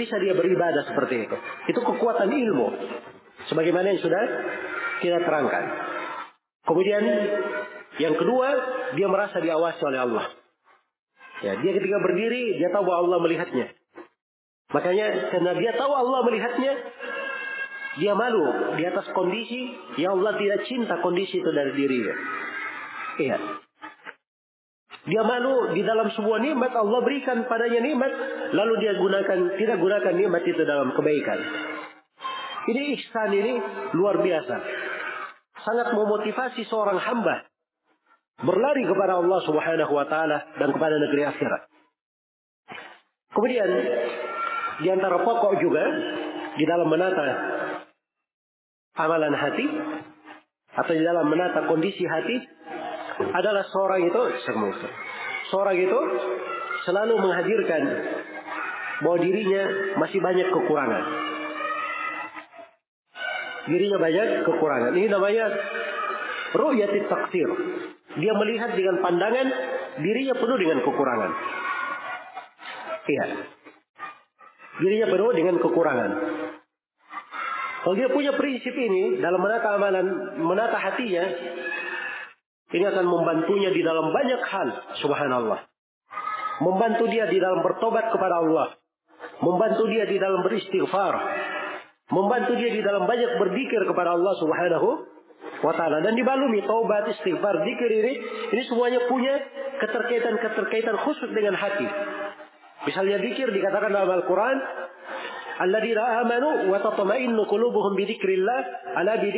Bisa 0.00 0.16
dia 0.16 0.32
beribadah 0.32 0.88
seperti 0.88 1.28
itu. 1.28 1.36
Itu 1.68 1.80
kekuatan 1.84 2.32
ilmu. 2.32 2.68
Sebagaimana 3.52 3.92
yang 3.92 4.00
sudah 4.00 4.22
kita 5.04 5.20
terangkan. 5.28 5.64
Kemudian 6.64 7.04
yang 8.00 8.16
kedua, 8.16 8.48
dia 8.96 9.06
merasa 9.12 9.44
diawasi 9.44 9.80
oleh 9.92 10.00
Allah. 10.02 10.26
Ya, 11.44 11.52
dia 11.60 11.72
ketika 11.76 12.00
berdiri, 12.00 12.56
dia 12.56 12.72
tahu 12.72 12.88
bahwa 12.88 12.98
Allah 13.06 13.18
melihatnya. 13.28 13.66
Makanya 14.72 15.06
karena 15.36 15.52
dia 15.56 15.72
tahu 15.76 15.92
Allah 15.92 16.20
melihatnya, 16.26 16.72
dia 18.00 18.12
malu 18.12 18.76
di 18.76 18.82
atas 18.88 19.08
kondisi 19.12 19.72
yang 20.00 20.20
Allah 20.20 20.36
tidak 20.36 20.64
cinta 20.68 21.00
kondisi 21.00 21.40
itu 21.40 21.50
dari 21.52 21.72
dirinya. 21.76 22.14
Iya. 23.16 23.36
Dia 25.06 25.22
malu 25.22 25.70
di 25.70 25.86
dalam 25.86 26.10
sebuah 26.10 26.42
nikmat 26.42 26.74
Allah 26.74 26.98
berikan 27.06 27.46
padanya 27.46 27.78
nikmat, 27.78 28.10
lalu 28.50 28.74
dia 28.82 28.98
gunakan 28.98 29.38
tidak 29.54 29.78
gunakan 29.78 30.12
nikmat 30.18 30.42
itu 30.42 30.62
dalam 30.66 30.90
kebaikan. 30.98 31.38
Ini 32.66 32.82
ihsan 32.98 33.30
ini 33.30 33.54
luar 33.94 34.18
biasa. 34.18 34.56
Sangat 35.62 35.94
memotivasi 35.94 36.66
seorang 36.66 36.98
hamba 36.98 37.46
berlari 38.42 38.82
kepada 38.82 39.22
Allah 39.22 39.40
Subhanahu 39.46 39.92
wa 39.94 40.06
taala 40.10 40.42
dan 40.58 40.74
kepada 40.74 40.98
negeri 40.98 41.22
akhirat. 41.30 41.62
Kemudian 43.30 43.70
di 44.82 44.88
antara 44.90 45.22
pokok 45.22 45.54
juga 45.62 45.84
di 46.58 46.64
dalam 46.66 46.90
menata 46.90 47.26
amalan 48.98 49.34
hati 49.38 49.66
atau 50.76 50.92
di 50.92 51.04
dalam 51.04 51.30
menata 51.30 51.64
kondisi 51.70 52.02
hati 52.02 52.36
adalah 53.16 53.64
seorang 53.72 54.00
itu 54.04 54.20
seorang 55.48 55.76
itu 55.80 56.00
selalu 56.84 57.14
menghadirkan 57.18 57.82
bahwa 59.00 59.18
dirinya 59.20 59.62
masih 60.00 60.20
banyak 60.20 60.48
kekurangan. 60.48 61.04
Dirinya 63.66 63.98
banyak 63.98 64.26
kekurangan. 64.46 64.92
Ini 64.94 65.08
namanya 65.10 65.44
ru'yatit 66.54 67.04
taksir. 67.10 67.48
Dia 68.16 68.32
melihat 68.32 68.72
dengan 68.72 69.02
pandangan 69.02 69.46
dirinya 70.00 70.34
penuh 70.38 70.56
dengan 70.56 70.78
kekurangan. 70.80 71.30
Iya. 73.06 73.26
Dirinya 74.76 75.06
penuh 75.08 75.30
dengan 75.34 75.56
kekurangan. 75.60 76.10
Kalau 77.86 77.94
dia 77.94 78.10
punya 78.10 78.34
prinsip 78.34 78.74
ini 78.74 79.22
dalam 79.22 79.38
menata 79.38 79.78
amalan, 79.78 80.06
menata 80.42 80.74
hatinya, 80.74 81.22
ini 82.66 82.82
akan 82.82 83.06
membantunya 83.06 83.70
di 83.70 83.82
dalam 83.86 84.10
banyak 84.10 84.42
hal, 84.42 84.68
subhanallah. 84.98 85.70
Membantu 86.66 87.06
dia 87.06 87.30
di 87.30 87.38
dalam 87.38 87.62
bertobat 87.62 88.10
kepada 88.10 88.42
Allah. 88.42 88.74
Membantu 89.38 89.86
dia 89.86 90.08
di 90.08 90.18
dalam 90.18 90.42
beristighfar. 90.42 91.14
Membantu 92.10 92.58
dia 92.58 92.70
di 92.74 92.82
dalam 92.82 93.06
banyak 93.06 93.38
berzikir 93.38 93.86
kepada 93.86 94.18
Allah 94.18 94.34
subhanahu 94.40 94.88
wa 95.62 95.72
ta'ala. 95.78 96.02
Dan 96.02 96.18
dibalumi 96.18 96.64
taubat, 96.66 97.06
istighfar, 97.12 97.62
zikir 97.62 97.90
ini. 98.02 98.12
Ini 98.56 98.62
semuanya 98.66 99.04
punya 99.06 99.34
keterkaitan-keterkaitan 99.84 100.96
khusus 101.06 101.30
dengan 101.36 101.54
hati. 101.54 101.86
Misalnya 102.88 103.22
zikir 103.22 103.46
dikatakan 103.52 103.94
dalam 103.94 104.10
Al-Quran. 104.10 104.56
Alladzina 105.56 106.20
amanu 106.20 106.68
wa 106.68 106.82
tatma'innu 106.82 107.46
qulubuhum 107.46 107.94
bi 107.94 108.04
dzikrillah 108.10 108.60
ala 108.96 109.16
bi 109.22 109.32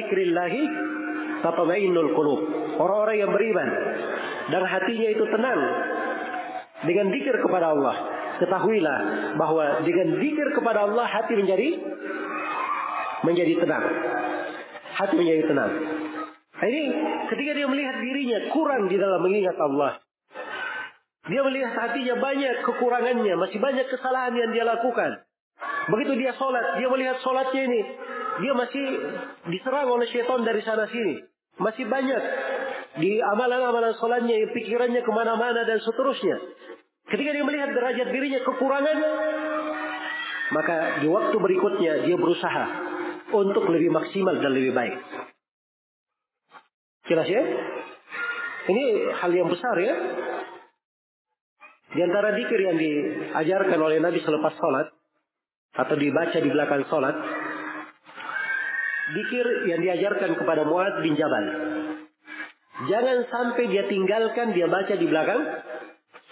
tatma'innul 1.43 2.11
qulub. 2.15 2.41
Orang-orang 2.79 3.17
yang 3.19 3.31
beriman 3.35 3.69
dan 4.49 4.63
hatinya 4.65 5.09
itu 5.13 5.25
tenang 5.29 5.61
dengan 6.87 7.07
zikir 7.11 7.35
kepada 7.43 7.75
Allah. 7.75 7.97
Ketahuilah 8.39 8.99
bahwa 9.35 9.83
dengan 9.83 10.15
zikir 10.23 10.49
kepada 10.55 10.87
Allah 10.87 11.07
hati 11.11 11.35
menjadi 11.35 11.69
menjadi 13.27 13.55
tenang. 13.59 13.85
Hati 14.95 15.15
menjadi 15.19 15.43
tenang. 15.51 15.73
Nah, 16.59 16.67
ini 16.67 16.85
ketika 17.31 17.51
dia 17.55 17.67
melihat 17.71 17.97
dirinya 18.03 18.39
kurang 18.51 18.91
di 18.91 18.97
dalam 18.99 19.23
mengingat 19.23 19.59
Allah. 19.59 20.03
Dia 21.29 21.45
melihat 21.45 21.77
hatinya 21.77 22.17
banyak 22.25 22.65
kekurangannya, 22.65 23.37
masih 23.37 23.61
banyak 23.61 23.85
kesalahan 23.93 24.33
yang 24.33 24.49
dia 24.49 24.65
lakukan. 24.65 25.29
Begitu 25.93 26.25
dia 26.25 26.33
sholat, 26.41 26.81
dia 26.81 26.89
melihat 26.89 27.21
sholatnya 27.21 27.63
ini. 27.69 27.81
Dia 28.39 28.53
masih 28.55 28.87
diserang 29.51 29.91
oleh 29.91 30.07
syaitan 30.11 30.47
dari 30.47 30.63
sana 30.63 30.87
sini. 30.87 31.23
Masih 31.59 31.91
banyak 31.91 32.23
di 33.03 33.19
amalan-amalan 33.19 33.95
sholatnya, 33.99 34.51
pikirannya 34.55 35.03
ke 35.03 35.11
mana-mana 35.11 35.67
dan 35.67 35.83
seterusnya. 35.83 36.39
Ketika 37.09 37.31
dia 37.35 37.45
melihat 37.45 37.73
derajat 37.75 38.09
dirinya 38.15 38.41
kekurangan, 38.47 38.99
maka 40.55 40.77
di 41.03 41.09
waktu 41.11 41.37
berikutnya 41.37 41.93
dia 42.07 42.17
berusaha 42.17 42.65
untuk 43.35 43.65
lebih 43.69 43.91
maksimal 43.91 44.39
dan 44.39 44.53
lebih 44.55 44.73
baik. 44.73 44.97
Jelas 47.09 47.27
ya? 47.27 47.43
Ini 48.69 48.85
hal 49.17 49.33
yang 49.33 49.49
besar 49.49 49.77
ya. 49.81 49.95
Di 51.89 52.01
antara 52.05 52.37
dikir 52.37 52.61
yang 52.61 52.77
diajarkan 52.77 53.81
oleh 53.81 53.97
Nabi 53.99 54.21
selepas 54.21 54.53
sholat, 54.61 54.93
atau 55.79 55.97
dibaca 55.97 56.37
di 56.37 56.51
belakang 56.53 56.85
sholat, 56.93 57.17
dikir 59.15 59.47
yang 59.71 59.81
diajarkan 59.81 60.37
kepada 60.37 60.69
Muad 60.69 61.01
bin 61.01 61.17
Jabal. 61.17 61.45
Jangan 62.89 63.19
sampai 63.27 63.65
dia 63.67 63.91
tinggalkan 63.91 64.55
dia 64.55 64.71
baca 64.71 64.95
di 64.95 65.07
belakang 65.09 65.41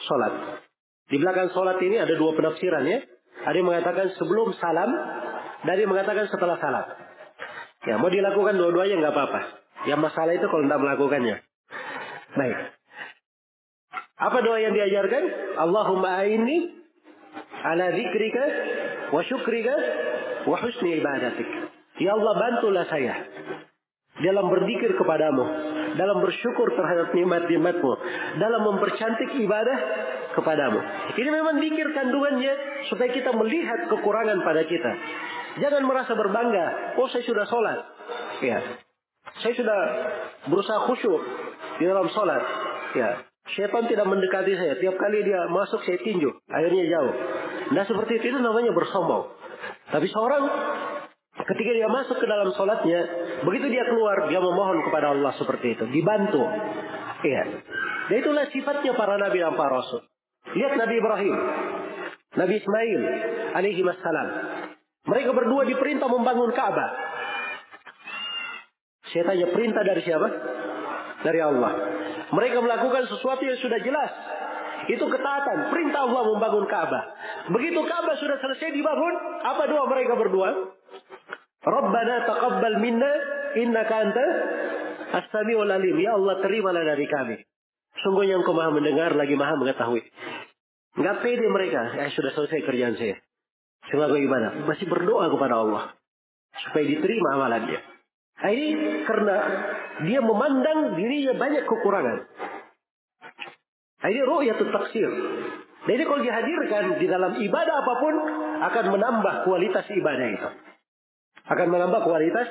sholat. 0.07 0.63
Di 1.11 1.17
belakang 1.19 1.51
sholat 1.51 1.79
ini 1.83 1.99
ada 1.99 2.15
dua 2.15 2.35
penafsiran 2.39 2.87
ya. 2.87 3.03
Ada 3.47 3.57
yang 3.59 3.69
mengatakan 3.69 4.07
sebelum 4.19 4.55
salam, 4.59 4.91
yang 5.67 5.91
mengatakan 5.91 6.27
setelah 6.31 6.59
salam. 6.59 6.87
Ya, 7.87 7.95
mau 8.03 8.11
dilakukan 8.11 8.59
dua-duanya 8.59 8.99
nggak 8.99 9.15
apa-apa. 9.15 9.41
Yang 9.87 10.01
masalah 10.11 10.33
itu 10.35 10.47
kalau 10.51 10.65
tidak 10.67 10.83
melakukannya. 10.83 11.37
Baik. 12.35 12.59
Apa 14.17 14.39
doa 14.43 14.59
yang 14.59 14.75
diajarkan? 14.75 15.23
Allahumma 15.61 16.25
aini 16.25 16.73
ala 17.63 17.93
dzikrika 17.95 18.45
wa 19.15 19.23
syukrika 19.23 19.75
wa 20.49 20.57
husni 20.59 20.99
ibadatik. 20.99 21.47
Ya 21.97 22.13
Allah 22.13 22.35
bantulah 22.37 22.85
saya 22.93 23.15
dalam 24.21 24.49
berzikir 24.49 24.97
kepadamu, 24.97 25.45
dalam 25.97 26.25
bersyukur 26.25 26.73
terhadap 26.73 27.13
nikmat-nikmatmu, 27.13 27.93
dalam 28.41 28.61
mempercantik 28.65 29.37
ibadah 29.37 29.79
kepadamu. 30.37 30.81
Ini 31.17 31.31
memang 31.33 31.61
zikir 31.61 31.89
kandungannya 31.93 32.53
supaya 32.93 33.09
kita 33.13 33.33
melihat 33.37 33.89
kekurangan 33.93 34.41
pada 34.45 34.63
kita. 34.65 34.93
Jangan 35.57 35.83
merasa 35.89 36.13
berbangga, 36.13 36.97
oh 37.01 37.09
saya 37.09 37.25
sudah 37.25 37.45
sholat. 37.49 37.79
Ya. 38.45 38.59
Saya 39.41 39.53
sudah 39.57 39.79
berusaha 40.49 40.85
khusyuk 40.89 41.23
di 41.81 41.85
dalam 41.89 42.09
sholat. 42.13 42.43
Ya. 42.97 43.25
Syaitan 43.57 43.89
tidak 43.89 44.05
mendekati 44.11 44.53
saya. 44.59 44.75
Tiap 44.81 44.97
kali 44.99 45.23
dia 45.23 45.49
masuk 45.49 45.81
saya 45.87 46.03
tinju. 46.03 46.29
Akhirnya 46.51 46.85
jauh. 46.93 47.15
Nah 47.73 47.85
seperti 47.87 48.21
itu, 48.21 48.37
itu 48.37 48.39
namanya 48.43 48.75
bersombong. 48.75 49.33
Tapi 49.87 50.07
seorang 50.11 50.45
ketika 51.45 51.71
dia 51.77 51.89
masuk 51.93 52.17
ke 52.17 52.27
dalam 52.27 52.49
sholatnya, 52.57 53.01
begitu 53.45 53.67
dia 53.69 53.85
keluar, 53.85 54.25
dia 54.33 54.41
memohon 54.41 54.81
kepada 54.89 55.13
Allah 55.13 55.37
seperti 55.37 55.77
itu. 55.77 55.85
Dibantu. 55.93 56.41
Iya. 57.21 57.45
Dan 58.07 58.17
itulah 58.23 58.47
sifatnya 58.49 58.97
para 58.97 59.21
nabi 59.21 59.43
dan 59.43 59.53
para 59.59 59.83
rasul. 59.83 60.01
Lihat 60.55 60.73
Nabi 60.79 60.95
Ibrahim. 60.97 61.37
Nabi 62.37 62.55
Ismail 62.63 63.01
alaihi 63.59 63.83
wassalam. 63.83 64.29
Mereka 65.07 65.31
berdua 65.35 65.63
diperintah 65.67 66.07
membangun 66.07 66.51
Ka'bah. 66.55 66.91
Saya 69.11 69.23
tanya 69.27 69.47
perintah 69.55 69.83
dari 69.87 70.03
siapa? 70.03 70.29
Dari 71.23 71.41
Allah. 71.43 71.73
Mereka 72.31 72.59
melakukan 72.59 73.07
sesuatu 73.11 73.43
yang 73.43 73.59
sudah 73.59 73.81
jelas. 73.83 74.13
Itu 74.87 75.03
ketaatan. 75.07 75.73
Perintah 75.75 76.07
Allah 76.07 76.23
membangun 76.31 76.67
Ka'bah. 76.71 77.05
Begitu 77.51 77.81
Ka'bah 77.87 78.17
sudah 78.19 78.39
selesai 78.39 78.71
dibangun, 78.71 79.15
apa 79.43 79.67
doa 79.67 79.85
mereka 79.91 80.15
berdua? 80.15 80.76
Rabbana 81.67 82.17
taqabbal 82.31 82.79
minna 82.79 83.13
innaka 83.59 83.95
anta 84.07 84.27
as-sami'ul 85.19 85.67
alim. 85.67 85.99
Ya 85.99 86.15
Allah 86.15 86.39
terimalah 86.39 86.83
dari 86.87 87.11
kami. 87.11 87.37
Sungguhnya 88.07 88.39
engkau 88.39 88.55
maha 88.55 88.71
mendengar 88.71 89.19
lagi 89.19 89.35
maha 89.35 89.59
mengetahui. 89.59 90.07
Enggak 90.95 91.27
pede 91.27 91.47
mereka. 91.51 91.91
Eh 92.07 92.15
sudah 92.15 92.31
selesai 92.39 92.63
kerjaan 92.63 92.95
saya. 92.95 93.19
Sebagai 93.91 94.23
ibadah. 94.23 94.63
Masih 94.63 94.87
berdoa 94.87 95.27
kepada 95.27 95.55
Allah. 95.59 95.85
Supaya 96.71 96.85
diterima 96.87 97.35
amalannya. 97.35 97.81
Nah, 98.37 98.53
ini 98.53 98.67
karena 99.09 99.37
dia 100.05 100.21
memandang 100.21 100.93
dirinya 100.95 101.35
banyak 101.41 101.65
kekurangan. 101.65 102.19
Nah, 103.97 104.09
ini 104.13 104.21
ru'yatul 104.23 104.71
taksir. 104.71 105.09
Nah, 105.89 105.93
ini 105.93 106.05
kalau 106.05 106.21
dihadirkan 106.21 106.85
di 107.01 107.07
dalam 107.09 107.33
ibadah 107.41 107.75
apa 107.81 107.95
pun 107.97 108.15
akan 108.61 108.85
menambah 108.93 109.35
kualitas 109.49 109.89
ibadah 109.89 110.27
itu. 110.31 110.49
Akan 111.47 111.71
menambah 111.71 112.03
kualitas 112.03 112.49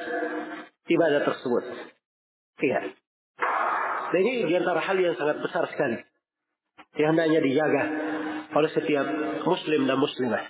ibadah 0.88 1.22
tersebut. 1.28 1.64
Iya. 2.64 2.80
Nah, 4.06 4.20
ini 4.22 4.48
di 4.48 4.54
antara 4.56 4.80
hal 4.80 4.96
yang 4.96 5.20
sangat 5.20 5.44
besar 5.44 5.68
sekali. 5.68 6.00
Yang 6.96 7.10
hendaknya 7.12 7.40
dijaga 7.44 7.84
oleh 8.56 8.72
setiap 8.72 9.08
muslim 9.44 9.84
dan 9.84 10.00
muslimah. 10.00 10.44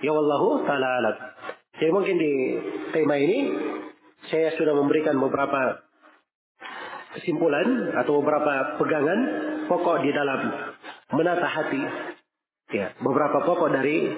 Ya 0.00 0.16
Allah 0.16 0.42
ta'ala 0.64 0.88
alam. 1.04 1.16
Jadi 1.76 1.90
mungkin 1.92 2.16
di 2.16 2.32
tema 2.96 3.20
ini 3.20 3.38
saya 4.32 4.56
sudah 4.56 4.72
memberikan 4.72 5.20
beberapa 5.20 5.84
kesimpulan 7.20 7.92
atau 8.00 8.24
beberapa 8.24 8.80
pegangan 8.80 9.20
pokok 9.68 9.96
di 10.00 10.10
dalam 10.16 10.40
menata 11.12 11.48
hati. 11.48 11.82
Ya, 12.70 12.96
beberapa 13.02 13.44
pokok 13.44 13.68
dari 13.76 14.08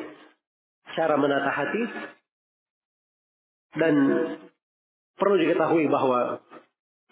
cara 0.94 1.16
menata 1.18 1.50
hati 1.50 1.82
dan 3.76 3.94
perlu 5.16 5.34
diketahui 5.40 5.88
bahwa 5.88 6.40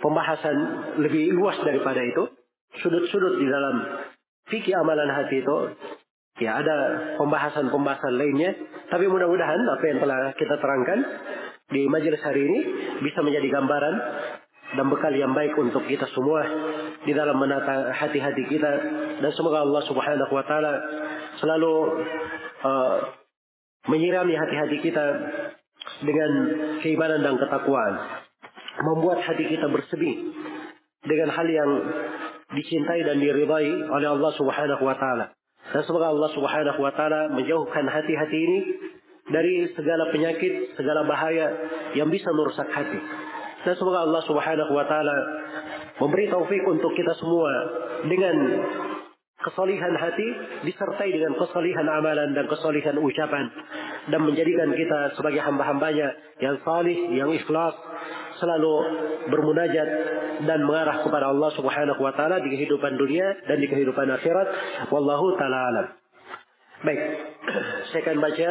pembahasan 0.00 0.56
lebih 1.00 1.32
luas 1.36 1.56
daripada 1.62 2.00
itu. 2.04 2.28
Sudut-sudut 2.70 3.42
di 3.42 3.46
dalam 3.50 3.82
fikih 4.46 4.78
amalan 4.78 5.10
hati 5.10 5.42
itu 5.42 5.56
ya 6.38 6.62
ada 6.62 6.76
pembahasan-pembahasan 7.18 8.14
lainnya. 8.14 8.54
Tapi 8.90 9.10
mudah-mudahan 9.10 9.58
apa 9.58 9.84
yang 9.90 9.98
telah 9.98 10.20
kita 10.38 10.54
terangkan 10.58 10.98
di 11.70 11.86
majelis 11.86 12.22
hari 12.22 12.46
ini 12.46 12.60
bisa 13.02 13.22
menjadi 13.22 13.46
gambaran 13.58 13.94
dan 14.70 14.86
bekal 14.86 15.10
yang 15.10 15.34
baik 15.34 15.54
untuk 15.58 15.82
kita 15.86 16.06
semua 16.14 16.46
di 17.02 17.10
dalam 17.10 17.38
menata 17.38 17.90
hati-hati 17.90 18.46
kita 18.46 18.72
dan 19.18 19.30
semoga 19.34 19.66
Allah 19.66 19.82
Subhanahu 19.82 20.30
wa 20.30 20.44
taala 20.46 20.72
selalu 21.42 21.74
uh, 22.62 22.96
menyirami 23.90 24.38
hati-hati 24.38 24.78
kita 24.78 25.04
dengan 26.04 26.30
keimanan 26.80 27.20
dan 27.24 27.34
ketakwaan 27.36 27.94
membuat 28.80 29.20
hati 29.24 29.44
kita 29.48 29.68
bersemi 29.68 30.32
dengan 31.04 31.28
hal 31.32 31.48
yang 31.48 31.70
dicintai 32.54 33.04
dan 33.04 33.20
diridai 33.20 33.68
oleh 33.88 34.08
Allah 34.08 34.32
Subhanahu 34.36 34.82
wa 34.84 34.96
taala 34.96 35.32
dan 35.70 35.82
semoga 35.86 36.10
Allah 36.10 36.30
Subhanahu 36.34 36.80
wa 36.82 36.92
taala 36.96 37.30
menjauhkan 37.30 37.86
hati-hati 37.86 38.38
ini 38.42 38.58
dari 39.30 39.70
segala 39.78 40.10
penyakit, 40.10 40.74
segala 40.74 41.06
bahaya 41.06 41.46
yang 41.94 42.10
bisa 42.10 42.26
merusak 42.34 42.66
hati. 42.74 42.98
Dan 43.62 43.78
semoga 43.78 44.02
Allah 44.02 44.22
Subhanahu 44.26 44.72
wa 44.74 44.84
taala 44.90 45.16
memberi 46.02 46.26
taufik 46.26 46.64
untuk 46.66 46.90
kita 46.98 47.14
semua 47.22 47.52
dengan 48.08 48.34
kesolihan 49.40 49.94
hati 49.96 50.28
disertai 50.68 51.10
dengan 51.10 51.32
kesolihan 51.40 51.88
amalan 51.88 52.36
dan 52.36 52.44
kesolihan 52.44 52.96
ucapan 53.00 53.48
dan 54.12 54.20
menjadikan 54.20 54.68
kita 54.76 55.16
sebagai 55.16 55.40
hamba-hambanya 55.40 56.12
yang 56.44 56.60
salih, 56.60 56.98
yang 57.16 57.32
ikhlas, 57.32 57.72
selalu 58.36 58.74
bermunajat 59.32 59.88
dan 60.44 60.60
mengarah 60.64 61.04
kepada 61.04 61.32
Allah 61.32 61.50
Subhanahu 61.56 62.00
wa 62.00 62.12
taala 62.12 62.40
di 62.44 62.52
kehidupan 62.52 62.96
dunia 63.00 63.44
dan 63.48 63.60
di 63.60 63.68
kehidupan 63.68 64.08
akhirat. 64.12 64.48
Wallahu 64.92 65.36
taala 65.40 65.58
alam. 65.72 65.86
Baik, 66.80 67.00
saya 67.92 68.00
akan 68.04 68.18
baca 68.20 68.48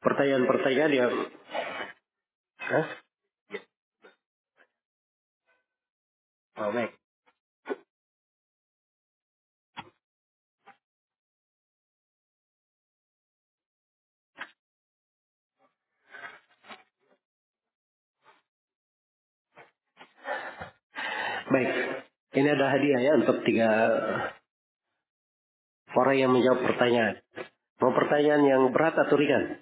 pertanyaan-pertanyaan 0.00 0.92
yang 0.92 1.12
Hah? 2.60 2.86
Oh, 6.60 6.70
baik. 6.76 6.99
Baik, 21.50 21.70
ini 22.38 22.46
ada 22.46 22.66
hadiah 22.70 23.00
ya 23.02 23.12
untuk 23.18 23.42
tiga 23.42 23.68
orang 25.98 26.16
yang 26.16 26.30
menjawab 26.30 26.62
pertanyaan. 26.62 27.18
Mau 27.82 27.90
pertanyaan 27.90 28.42
yang 28.46 28.62
berat 28.70 28.94
atau 28.94 29.18
ringan? 29.18 29.58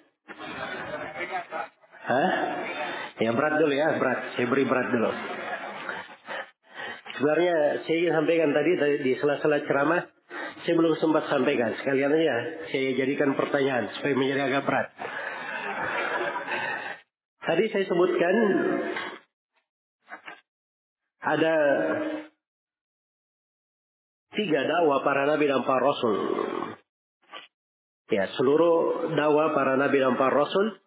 Hah? 2.05 2.29
Yang 3.17 3.33
berat 3.41 3.53
dulu 3.57 3.73
ya, 3.73 3.97
berat. 3.97 4.19
Saya 4.37 4.45
beri 4.45 4.69
berat 4.69 4.87
dulu. 4.93 5.11
Sebenarnya 7.17 7.55
saya 7.83 7.95
ingin 7.99 8.13
sampaikan 8.21 8.49
tadi 8.53 8.71
di 9.01 9.11
sela-sela 9.17 9.59
ceramah, 9.65 10.01
saya 10.61 10.73
belum 10.77 10.93
sempat 11.01 11.25
sampaikan. 11.25 11.73
Sekalian 11.81 12.13
aja 12.13 12.35
saya 12.69 12.95
jadikan 13.01 13.33
pertanyaan 13.33 13.89
supaya 13.97 14.13
menjadi 14.13 14.41
agak 14.45 14.63
berat. 14.69 14.87
Tadi 17.49 17.65
saya 17.73 17.85
sebutkan 17.89 18.35
ada 21.29 21.55
tiga 24.33 24.59
dakwah 24.65 25.05
para 25.05 25.29
nabi 25.29 25.45
dan 25.45 25.61
para 25.61 25.81
rasul. 25.81 26.15
Ya, 28.09 28.25
seluruh 28.33 29.13
dakwah 29.13 29.53
para 29.53 29.77
nabi 29.77 30.01
dan 30.01 30.17
para 30.17 30.33
rasul 30.33 30.81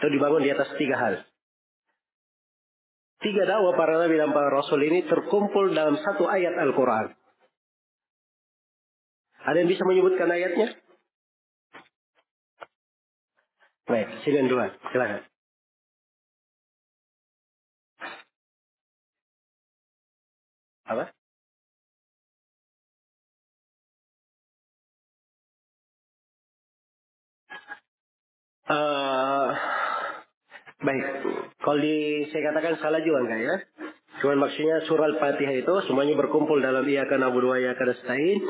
itu 0.00 0.06
dibangun 0.08 0.42
di 0.44 0.50
atas 0.52 0.72
tiga 0.80 0.96
hal. 0.96 1.14
Tiga 3.20 3.44
dakwah 3.44 3.76
para 3.76 4.00
nabi 4.00 4.16
dan 4.16 4.32
para 4.32 4.48
rasul 4.48 4.80
ini 4.80 5.04
terkumpul 5.04 5.76
dalam 5.76 6.00
satu 6.00 6.24
ayat 6.24 6.56
Al-Quran. 6.56 7.12
Ada 9.44 9.60
yang 9.60 9.68
bisa 9.68 9.84
menyebutkan 9.84 10.28
ayatnya? 10.32 10.72
Baik, 13.84 14.08
sini 14.24 14.48
dua, 14.48 14.72
silakan. 14.88 15.33
Apa? 20.84 21.04
Uh, 28.64 29.48
baik, 30.80 31.04
kalau 31.60 31.78
di, 31.84 32.24
saya 32.32 32.48
katakan 32.48 32.80
salah 32.80 33.00
juga 33.04 33.20
enggak 33.24 33.40
ya? 33.44 33.56
Cuman 34.24 34.40
maksudnya 34.40 34.80
surah 34.88 35.04
Al-Fatihah 35.12 35.52
itu 35.52 35.74
semuanya 35.84 36.16
berkumpul 36.16 36.56
dalam 36.56 36.80
iya 36.88 37.04
karena 37.04 37.28
berdua 37.28 37.60
iya 37.60 37.76
karena. 37.76 38.40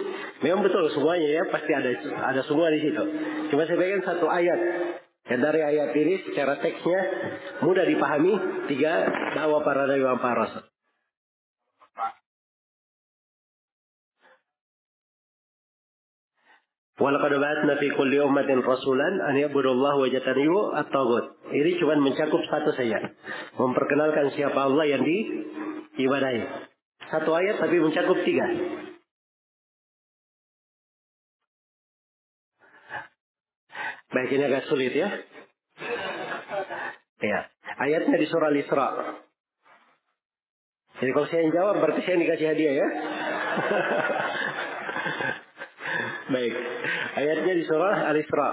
Memang 0.47 0.63
betul 0.63 0.87
semuanya 0.95 1.27
ya 1.27 1.43
pasti 1.51 1.73
ada 1.75 1.91
ada 2.31 2.43
semua 2.47 2.71
di 2.71 2.79
situ. 2.79 3.03
Cuma 3.51 3.67
saya 3.67 3.75
bagikan 3.75 4.07
satu 4.07 4.31
ayat. 4.31 4.61
Ya 5.25 5.37
dari 5.41 5.61
ayat 5.67 5.91
ini 5.97 6.21
secara 6.31 6.63
teksnya 6.63 7.01
mudah 7.65 7.89
dipahami 7.91 8.33
tiga 8.71 9.09
dakwah 9.35 9.67
para 9.67 9.89
nabi 9.91 10.05
para 10.21 10.47
rasul. 10.47 10.74
Walaqad 16.95 17.35
ba'atna 17.35 17.75
fi 17.83 17.91
kulli 17.91 18.23
ummatin 18.23 18.63
rasulan 18.63 19.19
an 19.27 19.35
ya'budullaha 19.35 19.99
wa 19.99 20.07
yajtanibu 20.07 20.79
at-taghut. 20.79 21.43
Ini 21.51 21.75
cuma 21.83 21.99
mencakup 21.99 22.39
satu 22.47 22.71
saja. 22.79 23.03
Memperkenalkan 23.59 24.31
siapa 24.39 24.63
Allah 24.63 24.87
yang 24.87 25.03
diibadahi. 25.03 26.71
Satu 27.11 27.35
ayat 27.35 27.59
tapi 27.59 27.83
mencakup 27.83 28.15
tiga. 28.23 28.47
Baik 34.15 34.31
ini 34.31 34.47
agak 34.47 34.71
sulit 34.71 34.95
ya. 34.95 35.11
Ya. 37.19 37.51
Ayatnya 37.75 38.23
di 38.23 38.27
surah 38.31 38.55
Al-Isra. 38.55 39.19
Jadi 41.03 41.11
kalau 41.11 41.27
saya 41.27 41.43
yang 41.43 41.51
jawab 41.59 41.83
berarti 41.83 42.07
saya 42.07 42.15
yang 42.15 42.23
dikasih 42.23 42.47
hadiah 42.55 42.75
ya. 42.79 42.87
Baik. 46.30 46.54
Ayatnya 47.18 47.54
di 47.54 47.64
surah 47.68 48.10
Al-Isra. 48.10 48.50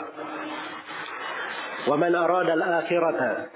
ومن 1.86 2.15
أراد 2.15 2.51
الآخرة 2.51 3.47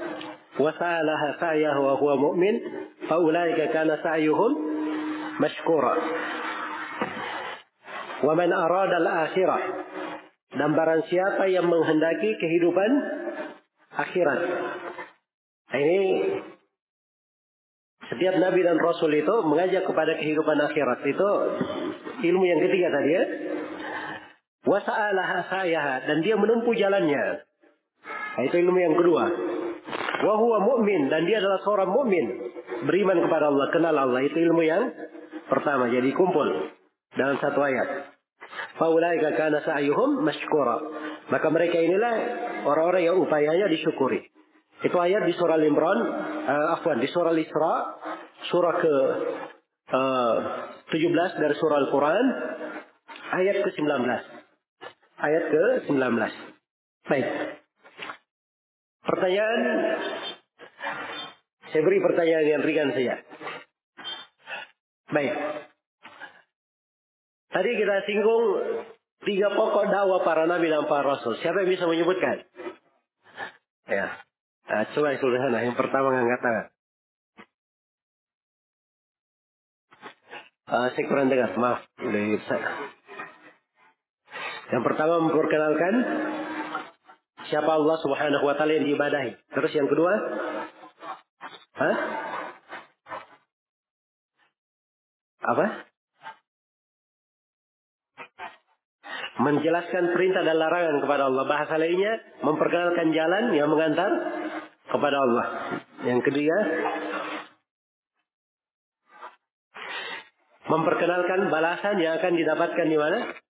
وسألها 0.60 1.36
سعيه 1.40 1.76
وهو 1.78 2.16
مؤمن 2.16 2.60
فأولئك 3.09 3.70
كان 3.70 3.98
سعيهم 4.02 4.52
مشكورا 5.40 5.97
ومن 8.22 8.52
أراد 8.52 8.92
الآخرة 8.92 9.59
dan 10.51 10.74
barang 10.74 11.06
siapa 11.06 11.47
yang 11.47 11.70
menghendaki 11.70 12.34
kehidupan 12.34 12.90
akhirat. 13.94 14.40
Nah, 15.70 15.78
ini 15.78 16.02
setiap 18.10 18.34
nabi 18.34 18.66
dan 18.66 18.74
rasul 18.82 19.14
itu 19.14 19.30
mengajak 19.47 19.86
kepada 19.86 20.18
kehidupan 20.18 20.59
akhirat. 20.59 21.06
Itu 21.06 21.30
ilmu 22.26 22.44
yang 22.51 22.60
ketiga 22.66 22.90
tadi 22.90 23.10
ya. 23.14 23.24
Wasa'alaha 24.65 25.37
sayaha. 25.47 26.09
Dan 26.09 26.25
dia 26.25 26.35
menempuh 26.35 26.73
jalannya. 26.73 27.45
Nah, 28.35 28.43
itu 28.49 28.55
ilmu 28.65 28.79
yang 28.81 28.97
kedua. 28.97 29.23
Wahuwa 30.25 30.57
mu'min. 30.65 31.07
Dan 31.07 31.29
dia 31.29 31.37
adalah 31.37 31.61
seorang 31.61 31.89
mu'min. 31.93 32.25
Beriman 32.89 33.21
kepada 33.21 33.53
Allah. 33.53 33.67
Kenal 33.69 33.95
Allah. 33.95 34.21
Itu 34.25 34.41
ilmu 34.41 34.61
yang 34.65 34.89
pertama. 35.47 35.87
Jadi 35.93 36.09
kumpul. 36.17 36.73
Dalam 37.13 37.37
satu 37.37 37.61
ayat. 37.61 38.11
Faulaika 38.81 39.37
kana 39.37 39.61
sa'yuhum 39.61 40.25
mashkura. 40.25 40.77
Maka 41.29 41.47
mereka 41.53 41.79
inilah 41.79 42.13
orang-orang 42.65 43.03
yang 43.05 43.17
upayanya 43.21 43.69
disyukuri. 43.69 44.33
Itu 44.83 44.97
ayat 44.99 45.23
di 45.23 45.33
surah 45.33 45.55
Al-Imran, 45.55 45.99
uh, 46.45 46.75
afwan, 46.75 46.99
di 46.99 47.07
surah 47.07 47.31
Al-Isra, 47.31 47.73
surah 48.51 48.73
ke 48.75 48.93
uh, 49.95 50.35
17 50.91 51.41
dari 51.41 51.55
surah 51.55 51.77
Al-Quran, 51.87 52.25
ayat 53.39 53.63
ke-19 53.63 54.34
ayat 55.19 55.43
ke-19. 55.51 56.01
Baik. 57.05 57.27
Pertanyaan 59.05 59.61
saya 61.75 61.81
beri 61.83 61.99
pertanyaan 61.99 62.47
yang 62.47 62.63
ringan 62.63 62.89
saja. 62.95 63.19
Baik. 65.11 65.33
Tadi 67.51 67.71
kita 67.75 67.95
singgung 68.07 68.45
tiga 69.27 69.51
pokok 69.51 69.91
dakwah 69.91 70.23
para 70.23 70.47
nabi 70.47 70.71
dan 70.71 70.87
para 70.87 71.03
rasul. 71.03 71.35
Siapa 71.39 71.63
yang 71.63 71.71
bisa 71.75 71.83
menyebutkan? 71.83 72.47
Ya. 73.91 74.17
Nah, 74.71 74.87
coba 74.95 75.13
yang 75.13 75.19
sederhana. 75.19 75.59
Yang 75.67 75.77
pertama 75.77 76.07
ngangkat 76.15 76.41
tangan. 76.41 76.65
Uh, 80.65 80.87
saya 80.95 81.05
kurang 81.05 81.27
dengar. 81.29 81.53
Maaf. 81.59 81.85
Yang 84.73 84.83
pertama 84.85 85.21
memperkenalkan 85.21 85.93
siapa 87.45 87.69
Allah 87.69 87.97
Subhanahu 88.01 88.43
wa 88.45 88.55
taala 88.57 88.73
yang 88.73 88.85
diibadahi. 88.89 89.31
Terus 89.53 89.71
yang 89.77 89.85
kedua? 89.85 90.13
Hah? 91.75 91.95
Apa? 95.45 95.65
Menjelaskan 99.35 100.15
perintah 100.15 100.41
dan 100.41 100.57
larangan 100.57 100.97
kepada 101.03 101.29
Allah. 101.29 101.43
Bahasa 101.45 101.75
lainnya 101.77 102.17
memperkenalkan 102.41 103.13
jalan 103.13 103.53
yang 103.53 103.69
mengantar 103.69 104.09
kepada 104.89 105.17
Allah. 105.19 105.45
Yang 106.07 106.19
ketiga, 106.31 106.57
memperkenalkan 110.65 111.51
balasan 111.53 111.95
yang 112.01 112.17
akan 112.17 112.33
didapatkan 112.33 112.87
di 112.89 112.97
mana? 112.97 113.44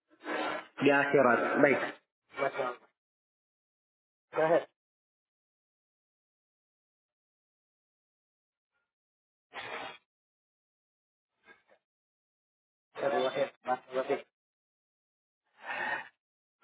Di 0.81 0.89
akhirat. 0.91 1.39
Baik. 1.64 1.80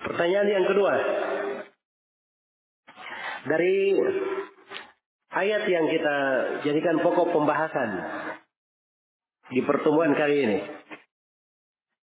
Pertanyaan 0.02 0.50
yang 0.50 0.66
kedua. 0.68 0.94
Dari 3.42 3.98
ayat 5.34 5.64
yang 5.66 5.86
kita 5.90 6.18
jadikan 6.62 7.02
pokok 7.02 7.34
pembahasan 7.34 7.90
di 9.50 9.62
pertemuan 9.66 10.14
kali 10.14 10.38
ini. 10.46 10.60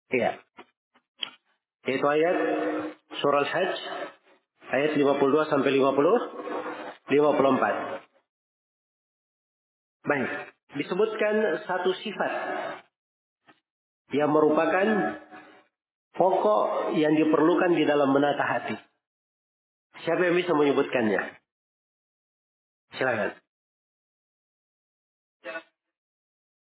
Iya. 0.08 0.47
Yaitu 1.88 2.04
ayat 2.04 2.36
surah 3.16 3.48
Al-Hajj 3.48 3.80
ayat 4.68 4.92
52 4.92 5.08
sampai 5.48 5.72
50 5.72 7.08
54. 7.08 10.04
Baik, 10.04 10.28
disebutkan 10.76 11.64
satu 11.64 11.96
sifat 12.04 12.32
yang 14.12 14.28
merupakan 14.28 15.16
pokok 16.12 16.92
yang 17.00 17.16
diperlukan 17.16 17.72
di 17.72 17.88
dalam 17.88 18.12
menata 18.12 18.44
hati. 18.44 18.76
Siapa 20.04 20.28
yang 20.28 20.36
bisa 20.36 20.52
menyebutkannya? 20.52 21.40
Silakan. 23.00 23.32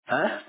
Hah? 0.05 0.45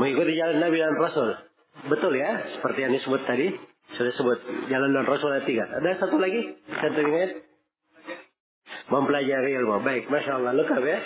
Mengikuti 0.00 0.32
jalan 0.40 0.64
Nabi 0.64 0.80
dan 0.80 0.96
Rasul. 0.96 1.47
Betul 1.86 2.18
ya, 2.18 2.58
seperti 2.58 2.78
yang 2.82 2.92
disebut 2.98 3.22
tadi. 3.22 3.54
Sudah 3.94 4.12
sebut 4.18 4.38
jalan 4.68 4.90
dan 4.92 5.06
Rasul 5.06 5.32
ada 5.32 5.46
tiga. 5.46 5.64
Ada 5.64 6.02
satu 6.02 6.18
lagi? 6.18 6.58
Satu 6.68 6.98
ingat? 7.00 7.30
Mempelajari 8.92 9.56
ilmu. 9.62 9.80
Baik, 9.80 10.10
Masya 10.12 10.36
Allah. 10.36 10.52
Lengkap 10.58 10.82
ya. 10.84 10.98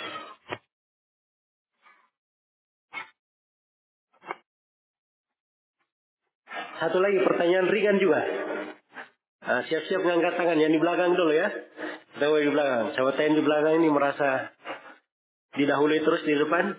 Satu 6.83 6.99
lagi 6.99 7.19
pertanyaan 7.23 7.71
ringan 7.71 7.97
juga. 8.03 8.19
Nah, 9.47 9.63
siap-siap 9.63 10.03
mengangkat 10.03 10.35
tangan. 10.35 10.59
Yang 10.59 10.71
di 10.75 10.79
belakang 10.83 11.11
dulu 11.15 11.31
ya. 11.31 11.47
Kita 12.19 12.27
di 12.27 12.51
belakang. 12.51 12.83
Sahabat 12.91 13.15
yang 13.23 13.35
di 13.39 13.43
belakang 13.43 13.73
ini 13.79 13.89
merasa 13.91 14.51
didahului 15.55 15.99
terus 16.03 16.21
di 16.27 16.35
depan. 16.35 16.75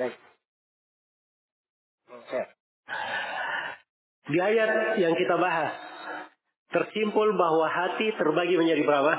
Baik. 0.00 0.31
Di 4.22 4.38
ayat 4.38 5.02
yang 5.02 5.18
kita 5.18 5.34
bahas, 5.34 5.74
tersimpul 6.70 7.34
bahwa 7.34 7.66
hati 7.66 8.14
terbagi 8.14 8.54
menjadi 8.54 8.86
berapa? 8.86 9.14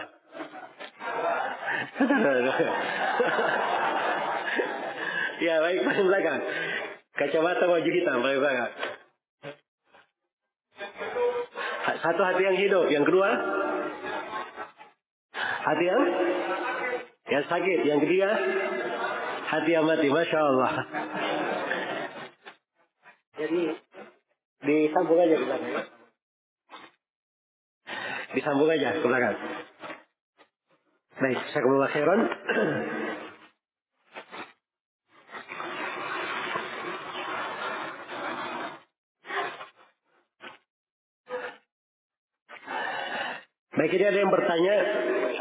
ya 5.43 5.59
baik 5.59 5.79
paling 5.83 6.07
belakang. 6.07 6.39
Kacamata 7.19 7.67
wajah 7.67 7.93
hitam 7.93 8.23
paling 8.23 8.39
belakang. 8.39 8.71
Satu 12.03 12.21
hati 12.23 12.43
yang 12.43 12.57
hidup, 12.59 12.85
yang 12.87 13.03
kedua 13.03 13.29
hati 15.63 15.85
yang 15.87 16.01
yang 17.31 17.43
sakit, 17.47 17.79
yang 17.87 17.99
ketiga 18.03 18.31
hati 19.51 19.71
yang 19.71 19.85
mati. 19.87 20.07
Masya 20.11 20.39
Allah. 20.39 20.73
Jadi 23.33 23.63
Disambung 24.63 25.19
aja 25.19 25.35
ke 25.35 25.43
belakang 25.43 25.71
ya. 25.75 25.83
Disambung 28.31 28.69
aja 28.71 28.95
ke 28.95 29.03
belakang. 29.03 29.35
Baik, 31.19 31.39
saya 31.51 31.61
kembali 31.67 31.91
ke 31.91 31.99
Baik, 43.73 43.99
ini 43.99 44.05
ada 44.05 44.19
yang 44.21 44.31
bertanya 44.31 44.75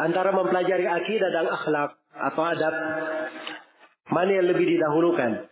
antara 0.03 0.35
mempelajari 0.35 0.87
akidah 0.89 1.31
dan 1.31 1.47
akhlak 1.47 1.95
atau 2.11 2.43
adab, 2.43 2.75
mana 4.11 4.31
yang 4.35 4.51
lebih 4.51 4.67
didahulukan? 4.67 5.52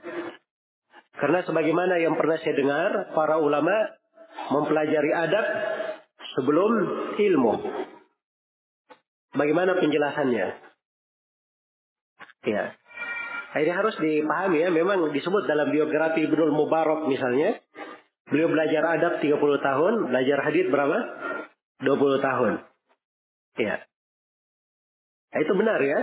Karena 1.20 1.44
sebagaimana 1.44 2.00
yang 2.00 2.16
pernah 2.16 2.40
saya 2.40 2.56
dengar 2.56 3.12
para 3.12 3.36
ulama 3.36 3.72
mempelajari 4.48 5.12
adab 5.12 5.46
sebelum 6.32 6.70
ilmu. 7.20 7.54
Bagaimana 9.36 9.76
penjelasannya? 9.78 10.46
Ya. 12.48 12.64
Ini 13.50 13.72
harus 13.74 13.98
dipahami 13.98 14.62
ya, 14.62 14.70
memang 14.72 15.10
disebut 15.10 15.44
dalam 15.44 15.74
biografi 15.74 16.24
Ibnul 16.24 16.54
Mubarak 16.54 17.10
misalnya, 17.10 17.58
beliau 18.30 18.48
belajar 18.48 18.86
adab 18.86 19.18
30 19.18 19.36
tahun, 19.38 19.92
belajar 20.08 20.38
hadis 20.46 20.70
berapa? 20.70 20.98
20 21.82 22.22
tahun. 22.22 22.52
Ya. 23.58 23.76
Nah, 25.30 25.40
itu 25.42 25.52
benar 25.54 25.78
ya. 25.82 26.00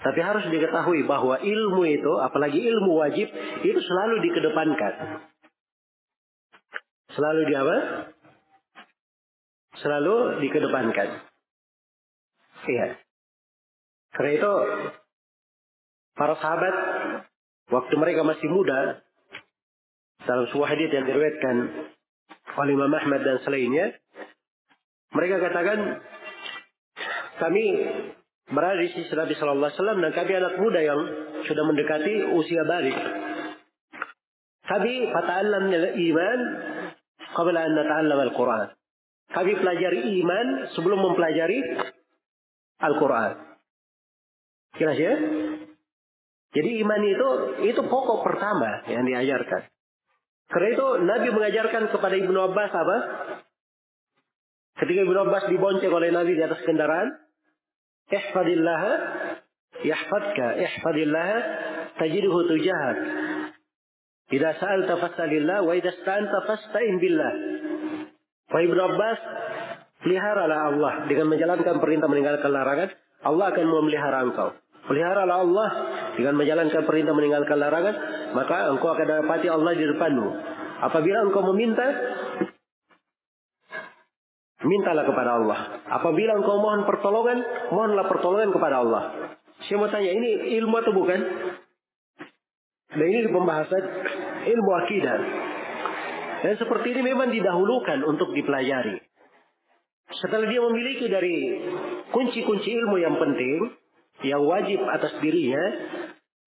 Tapi 0.00 0.20
harus 0.24 0.48
diketahui 0.48 1.04
bahwa 1.04 1.36
ilmu 1.36 1.82
itu, 1.84 2.12
apalagi 2.24 2.56
ilmu 2.64 3.04
wajib, 3.04 3.28
itu 3.60 3.80
selalu 3.84 4.24
dikedepankan. 4.24 4.94
Selalu 7.12 7.40
di 7.44 7.54
apa? 7.54 7.76
Selalu 9.76 10.40
dikedepankan. 10.40 11.08
Iya. 12.64 12.96
Karena 14.16 14.32
itu, 14.40 14.52
para 16.16 16.34
sahabat, 16.40 16.74
waktu 17.68 17.94
mereka 18.00 18.24
masih 18.24 18.48
muda, 18.48 19.04
dalam 20.24 20.48
sebuah 20.48 20.68
hadis 20.76 20.88
yang 20.92 21.04
diriwayatkan 21.04 21.56
oleh 22.56 22.72
Imam 22.72 22.92
Ahmad 22.92 23.20
dan 23.20 23.36
selainnya, 23.44 24.00
mereka 25.12 25.44
katakan, 25.44 26.00
kami 27.40 27.64
berada 28.50 28.82
di 28.82 28.90
sisi 28.90 29.12
Nabi 29.14 29.34
Shallallahu 29.38 29.70
Alaihi 29.70 29.78
Wasallam 29.78 29.98
dan 30.02 30.10
kami 30.14 30.32
anak 30.34 30.54
muda 30.58 30.80
yang 30.82 31.00
sudah 31.46 31.64
mendekati 31.66 32.14
usia 32.34 32.62
balik. 32.66 32.98
Kami 34.66 34.92
fata'allam 35.10 35.64
iman 35.94 36.38
qabla 37.34 37.58
an 37.58 37.72
nata'allam 37.74 38.18
al-Quran. 38.30 38.68
Kami 39.30 39.52
pelajari 39.62 40.00
iman 40.22 40.46
sebelum 40.74 40.98
mempelajari 40.98 41.58
Al-Quran. 42.80 43.30
Jelas 44.80 44.98
ya? 44.98 45.14
Jadi 46.50 46.70
iman 46.82 47.00
itu 47.06 47.28
itu 47.70 47.80
pokok 47.86 48.26
pertama 48.26 48.82
yang 48.90 49.06
diajarkan. 49.06 49.70
Karena 50.50 50.68
itu 50.74 50.86
Nabi 51.06 51.28
mengajarkan 51.30 51.94
kepada 51.94 52.14
Ibnu 52.18 52.38
Abbas 52.50 52.70
apa? 52.74 52.96
Ketika 54.82 55.00
Ibnu 55.06 55.18
Abbas 55.30 55.46
dibonceng 55.46 55.94
oleh 55.94 56.10
Nabi 56.10 56.34
di 56.34 56.42
atas 56.42 56.58
kendaraan, 56.66 57.14
ihfadillah 58.10 58.82
yahfadka 59.86 60.46
ihfadillah 60.58 61.28
tajidhu 61.96 62.38
tujahak 62.50 62.98
Idza 64.30 64.62
sa'alta 64.62 64.94
fas'alillah 65.02 65.66
wa 65.66 65.74
idza 65.74 65.90
sta'anta 65.90 66.46
fasta'in 66.46 67.02
billah. 67.02 67.32
Wa 68.46 68.62
Ibnu 68.62 68.78
Abbas 68.78 69.18
peliharalah 70.06 70.58
Allah 70.70 70.92
dengan 71.10 71.34
menjalankan 71.34 71.82
perintah 71.82 72.06
meninggalkan 72.06 72.50
larangan, 72.54 72.94
Allah 73.26 73.46
akan 73.50 73.66
memelihara 73.66 74.22
engkau. 74.22 74.54
Peliharalah 74.86 75.36
Allah 75.42 75.68
dengan 76.14 76.38
menjalankan 76.38 76.82
perintah 76.86 77.10
meninggalkan 77.10 77.58
larangan, 77.58 77.94
maka 78.30 78.70
engkau 78.70 78.94
akan 78.94 79.06
dapati 79.06 79.50
Allah 79.50 79.72
di 79.74 79.86
depanmu. 79.90 80.28
Apabila 80.78 81.26
engkau 81.26 81.42
meminta, 81.50 81.86
Mintalah 84.60 85.08
kepada 85.08 85.40
Allah. 85.40 85.58
Apabila 85.88 86.36
engkau 86.36 86.60
mohon 86.60 86.84
pertolongan, 86.84 87.38
mohonlah 87.72 88.04
pertolongan 88.12 88.52
kepada 88.52 88.84
Allah. 88.84 89.02
Saya 89.64 89.80
mau 89.80 89.88
tanya, 89.88 90.12
ini 90.12 90.56
ilmu 90.60 90.74
atau 90.84 90.92
bukan? 90.92 91.20
Dan 92.90 93.06
ini 93.08 93.28
pembahasan 93.32 93.84
ilmu 94.44 94.70
akidah. 94.84 95.18
Dan 96.44 96.54
seperti 96.60 96.92
ini 96.92 97.02
memang 97.12 97.32
didahulukan 97.32 98.04
untuk 98.04 98.36
dipelajari. 98.36 99.00
Setelah 100.10 100.44
dia 100.50 100.60
memiliki 100.60 101.06
dari 101.06 101.36
kunci-kunci 102.10 102.68
ilmu 102.74 102.96
yang 102.98 103.16
penting, 103.16 103.78
yang 104.26 104.42
wajib 104.44 104.82
atas 104.90 105.16
dirinya, 105.22 105.62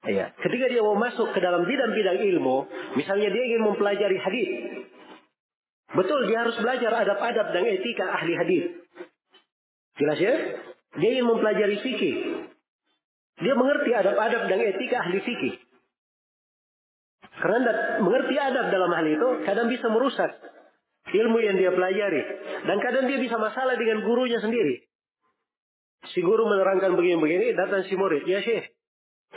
ya, 0.06 0.36
ketika 0.38 0.66
dia 0.68 0.82
mau 0.84 1.00
masuk 1.00 1.32
ke 1.32 1.40
dalam 1.40 1.64
bidang-bidang 1.64 2.20
ilmu, 2.22 2.68
misalnya 3.00 3.32
dia 3.32 3.44
ingin 3.48 3.62
mempelajari 3.64 4.18
hadis, 4.20 4.50
Betul 5.94 6.20
dia 6.26 6.42
harus 6.42 6.58
belajar 6.58 6.92
adab-adab 7.06 7.48
dan 7.54 7.64
etika 7.70 8.06
ahli 8.18 8.34
hadis. 8.34 8.64
Jelas 10.02 10.18
ya? 10.18 10.34
Dia 10.98 11.10
ingin 11.18 11.30
mempelajari 11.30 11.78
fikih. 11.86 12.16
Dia 13.42 13.54
mengerti 13.54 13.92
adab-adab 13.94 14.50
dan 14.50 14.60
etika 14.62 15.06
ahli 15.06 15.22
fikih. 15.22 15.54
Karena 17.34 17.60
mengerti 18.02 18.36
adab 18.38 18.74
dalam 18.74 18.92
hal 18.94 19.06
itu 19.06 19.28
kadang 19.46 19.70
bisa 19.70 19.90
merusak 19.90 20.32
ilmu 21.14 21.38
yang 21.46 21.62
dia 21.62 21.70
pelajari. 21.70 22.22
Dan 22.66 22.78
kadang 22.82 23.06
dia 23.06 23.20
bisa 23.22 23.38
masalah 23.38 23.78
dengan 23.78 24.02
gurunya 24.02 24.42
sendiri. 24.42 24.86
Si 26.14 26.20
guru 26.20 26.50
menerangkan 26.50 27.00
begini-begini, 27.00 27.56
datang 27.56 27.86
si 27.88 27.96
murid. 27.96 28.28
Ya 28.28 28.44
syekh, 28.44 28.76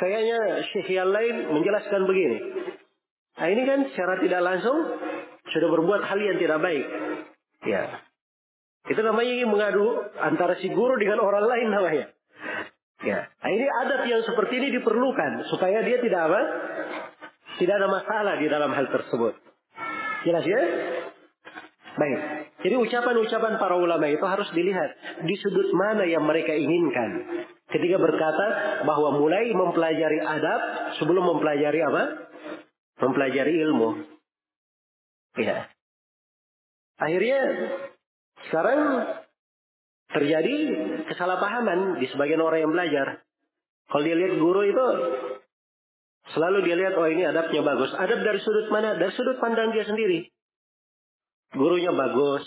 kayaknya 0.01 0.66
syekh 0.73 0.89
yang 0.91 1.12
lain 1.12 1.53
menjelaskan 1.53 2.03
begini. 2.09 2.39
Nah 3.37 3.49
ini 3.53 3.62
kan 3.69 3.81
secara 3.93 4.19
tidak 4.19 4.41
langsung 4.43 4.78
sudah 5.55 5.68
berbuat 5.70 6.02
hal 6.06 6.18
yang 6.18 6.36
tidak 6.40 6.59
baik. 6.62 6.86
Ya. 7.66 8.02
Itu 8.86 9.02
namanya 9.02 9.31
ingin 9.35 9.51
mengadu 9.51 9.86
antara 10.23 10.55
si 10.62 10.70
guru 10.70 10.94
dengan 10.98 11.18
orang 11.18 11.44
lain 11.47 11.68
namanya. 11.74 12.06
Ya. 13.02 13.28
Nah, 13.28 13.51
ini 13.51 13.66
adat 13.66 14.02
yang 14.09 14.23
seperti 14.24 14.59
ini 14.62 14.68
diperlukan 14.78 15.47
supaya 15.51 15.82
dia 15.82 15.98
tidak 16.01 16.20
apa? 16.31 16.40
Tidak 17.56 17.74
ada 17.74 17.89
masalah 17.89 18.35
di 18.39 18.47
dalam 18.47 18.70
hal 18.73 18.86
tersebut. 18.89 19.35
Jelas 20.27 20.44
ya? 20.44 20.60
Baik. 21.97 22.20
Jadi 22.60 22.74
ucapan-ucapan 22.77 23.56
para 23.56 23.77
ulama 23.81 24.05
itu 24.10 24.23
harus 24.27 24.48
dilihat 24.52 25.23
di 25.24 25.35
sudut 25.40 25.70
mana 25.73 26.05
yang 26.05 26.24
mereka 26.28 26.52
inginkan. 26.52 27.24
Ketika 27.66 27.97
berkata 27.97 28.47
bahwa 28.85 29.16
mulai 29.16 29.48
mempelajari 29.51 30.20
adab 30.20 30.60
sebelum 31.01 31.24
mempelajari 31.36 31.81
apa? 31.82 32.02
Mempelajari 33.01 33.52
ilmu. 33.64 34.15
Ya. 35.37 35.69
Akhirnya 36.97 37.41
sekarang 38.49 38.81
terjadi 40.17 40.57
kesalahpahaman 41.13 42.01
di 42.01 42.07
sebagian 42.09 42.41
orang 42.41 42.65
yang 42.65 42.73
belajar. 42.73 43.27
Kalau 43.87 44.03
dia 44.03 44.17
lihat 44.17 44.41
guru 44.41 44.65
itu 44.67 44.87
selalu 46.35 46.67
dia 46.67 46.77
lihat 46.81 46.95
oh 46.97 47.07
ini 47.07 47.23
adabnya 47.29 47.63
bagus. 47.63 47.93
Adab 47.95 48.25
dari 48.25 48.41
sudut 48.41 48.67
mana? 48.73 48.97
Dari 48.97 49.13
sudut 49.13 49.39
pandang 49.39 49.77
dia 49.77 49.85
sendiri. 49.85 50.33
Gurunya 51.55 51.95
bagus, 51.95 52.43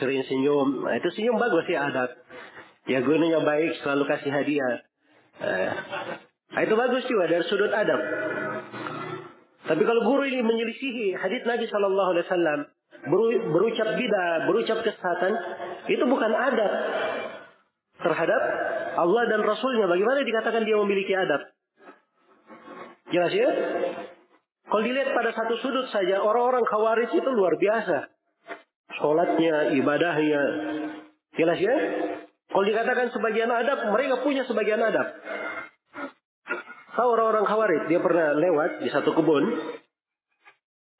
sering 0.00 0.26
senyum. 0.26 0.82
Nah, 0.82 0.98
itu 0.98 1.08
senyum 1.14 1.38
bagus 1.38 1.64
ya 1.70 1.86
adab. 1.86 2.10
Ya 2.90 2.98
gurunya 3.04 3.38
baik, 3.38 3.78
selalu 3.84 4.04
kasih 4.10 4.32
hadiah. 4.34 4.74
Nah, 6.50 6.60
itu 6.66 6.74
bagus 6.74 7.06
juga 7.06 7.30
dari 7.30 7.44
sudut 7.46 7.70
adab. 7.70 8.00
Tapi 9.70 9.82
kalau 9.86 10.02
guru 10.02 10.26
ini 10.26 10.42
menyelisihi 10.42 11.14
hadis 11.14 11.46
Nabi 11.46 11.70
Shallallahu 11.70 12.10
Alaihi 12.10 12.26
Wasallam, 12.26 12.60
berucap 13.54 13.94
bidah, 13.94 14.50
berucap 14.50 14.82
kesesatan, 14.82 15.32
itu 15.86 16.02
bukan 16.10 16.32
adab 16.34 16.72
terhadap 18.02 18.42
Allah 18.98 19.22
dan 19.30 19.46
Rasulnya. 19.46 19.86
Bagaimana 19.86 20.26
dikatakan 20.26 20.66
dia 20.66 20.74
memiliki 20.74 21.14
adab? 21.14 21.54
Jelas 23.14 23.30
ya? 23.30 23.48
Kalau 24.66 24.82
dilihat 24.82 25.14
pada 25.14 25.30
satu 25.38 25.54
sudut 25.62 25.86
saja, 25.94 26.18
orang-orang 26.18 26.66
khawarij 26.66 27.10
itu 27.14 27.30
luar 27.30 27.54
biasa. 27.54 28.10
Sholatnya, 28.98 29.78
ibadahnya. 29.78 30.42
Jelas 31.38 31.58
ya? 31.62 31.76
Kalau 32.50 32.66
dikatakan 32.66 33.14
sebagian 33.14 33.50
adab, 33.50 33.86
mereka 33.94 34.18
punya 34.26 34.42
sebagian 34.50 34.82
adab. 34.82 35.14
Tahu 37.00 37.16
orang-orang 37.16 37.48
khawarid, 37.48 37.82
dia 37.88 37.96
pernah 37.96 38.36
lewat 38.36 38.84
di 38.84 38.92
satu 38.92 39.16
kebun, 39.16 39.40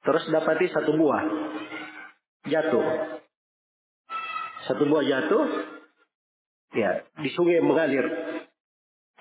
terus 0.01 0.25
dapati 0.33 0.65
satu 0.73 0.97
buah 0.97 1.21
jatuh. 2.49 2.85
Satu 4.65 4.89
buah 4.89 5.05
jatuh, 5.05 5.45
ya 6.73 7.05
di 7.21 7.29
sungai 7.37 7.61
mengalir. 7.61 8.01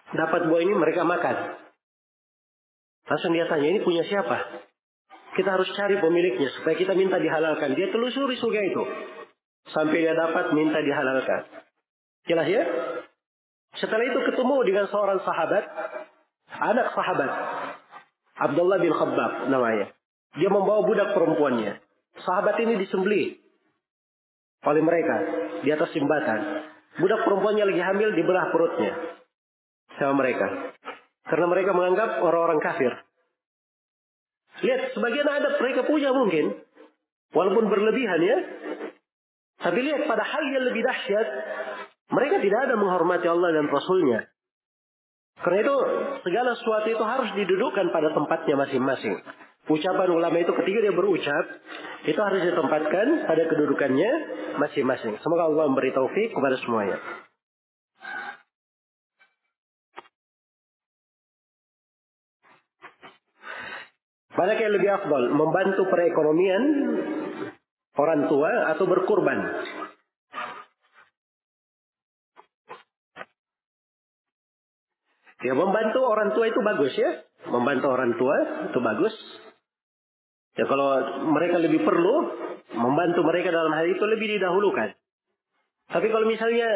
Dapat 0.08 0.48
buah 0.48 0.60
ini 0.64 0.72
mereka 0.72 1.04
makan. 1.04 1.60
Langsung 3.12 3.36
dia 3.36 3.44
tanya, 3.44 3.76
ini 3.76 3.84
punya 3.84 4.00
siapa? 4.08 4.64
Kita 5.36 5.60
harus 5.60 5.68
cari 5.76 6.00
pemiliknya 6.00 6.48
supaya 6.56 6.80
kita 6.80 6.96
minta 6.96 7.20
dihalalkan. 7.20 7.76
Dia 7.76 7.92
telusuri 7.92 8.40
sungai 8.40 8.72
itu. 8.72 8.84
Sampai 9.68 10.00
dia 10.00 10.16
dapat 10.16 10.56
minta 10.56 10.80
dihalalkan. 10.80 11.44
Jelas 12.24 12.48
ya? 12.48 12.64
Setelah 13.76 14.02
itu 14.08 14.32
ketemu 14.32 14.56
dengan 14.64 14.88
seorang 14.88 15.20
sahabat 15.28 15.64
anak 16.60 16.92
sahabat 16.92 17.30
Abdullah 18.40 18.80
bin 18.80 18.92
Khabbab 18.92 19.52
namanya. 19.52 19.92
Dia 20.40 20.48
membawa 20.48 20.80
budak 20.86 21.12
perempuannya. 21.12 21.76
Sahabat 22.24 22.56
ini 22.64 22.80
disembelih 22.80 23.36
oleh 24.64 24.82
mereka 24.84 25.16
di 25.64 25.68
atas 25.72 25.92
jembatan. 25.92 26.68
budak 27.00 27.22
perempuannya 27.22 27.64
lagi 27.64 27.80
hamil 27.80 28.10
dibelah 28.12 28.50
perutnya 28.52 28.92
sama 29.96 30.24
mereka. 30.24 30.74
Karena 31.28 31.46
mereka 31.46 31.70
menganggap 31.76 32.18
orang-orang 32.24 32.60
kafir. 32.64 32.92
Lihat, 34.60 34.92
sebagian 34.92 35.28
adat 35.28 35.54
mereka 35.62 35.86
punya 35.86 36.10
mungkin. 36.10 36.58
Walaupun 37.30 37.70
berlebihan 37.70 38.20
ya. 38.20 38.38
Tapi 39.62 39.78
lihat, 39.86 40.10
pada 40.10 40.26
hal 40.26 40.44
yang 40.50 40.64
lebih 40.66 40.82
dahsyat, 40.82 41.28
mereka 42.10 42.42
tidak 42.42 42.60
ada 42.66 42.74
menghormati 42.74 43.30
Allah 43.30 43.54
dan 43.54 43.70
Rasulnya. 43.70 44.26
Karena 45.40 45.58
itu, 45.64 45.76
segala 46.20 46.50
sesuatu 46.52 46.88
itu 46.92 47.04
harus 47.04 47.30
didudukkan 47.32 47.86
pada 47.88 48.12
tempatnya 48.12 48.60
masing-masing. 48.60 49.16
Ucapan 49.70 50.08
ulama 50.12 50.36
itu 50.36 50.52
ketika 50.52 50.78
dia 50.84 50.92
berucap, 50.92 51.44
itu 52.04 52.20
harus 52.20 52.40
ditempatkan 52.44 53.06
pada 53.24 53.42
kedudukannya 53.48 54.10
masing-masing. 54.60 55.16
Semoga 55.24 55.48
Allah 55.48 55.64
memberi 55.72 55.92
taufik 55.96 56.32
kepada 56.36 56.56
semuanya. 56.60 56.98
Mana 64.30 64.56
yang 64.56 64.72
lebih 64.72 64.88
afdal? 64.88 65.24
Membantu 65.36 65.82
perekonomian 65.92 66.64
orang 68.00 68.24
tua 68.28 68.72
atau 68.72 68.88
berkurban? 68.88 69.38
Ya 75.40 75.56
membantu 75.56 76.04
orang 76.04 76.36
tua 76.36 76.52
itu 76.52 76.60
bagus 76.60 76.92
ya. 76.96 77.10
Membantu 77.48 77.86
orang 77.88 78.12
tua 78.20 78.36
itu 78.68 78.78
bagus. 78.80 79.14
Ya 80.60 80.68
kalau 80.68 80.88
mereka 81.32 81.56
lebih 81.56 81.80
perlu, 81.80 82.16
membantu 82.76 83.24
mereka 83.24 83.48
dalam 83.48 83.72
hal 83.72 83.86
itu 83.88 84.04
lebih 84.04 84.36
didahulukan. 84.36 84.92
Tapi 85.90 86.06
kalau 86.12 86.26
misalnya 86.28 86.68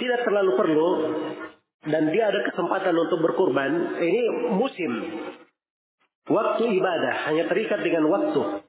tidak 0.00 0.20
terlalu 0.24 0.52
perlu 0.56 0.88
dan 1.84 2.08
dia 2.08 2.32
ada 2.32 2.40
kesempatan 2.48 2.96
untuk 2.96 3.20
berkurban, 3.20 4.00
ini 4.00 4.22
musim. 4.56 4.92
Waktu 6.30 6.62
ibadah 6.72 7.14
hanya 7.28 7.44
terikat 7.50 7.84
dengan 7.84 8.08
waktu. 8.08 8.64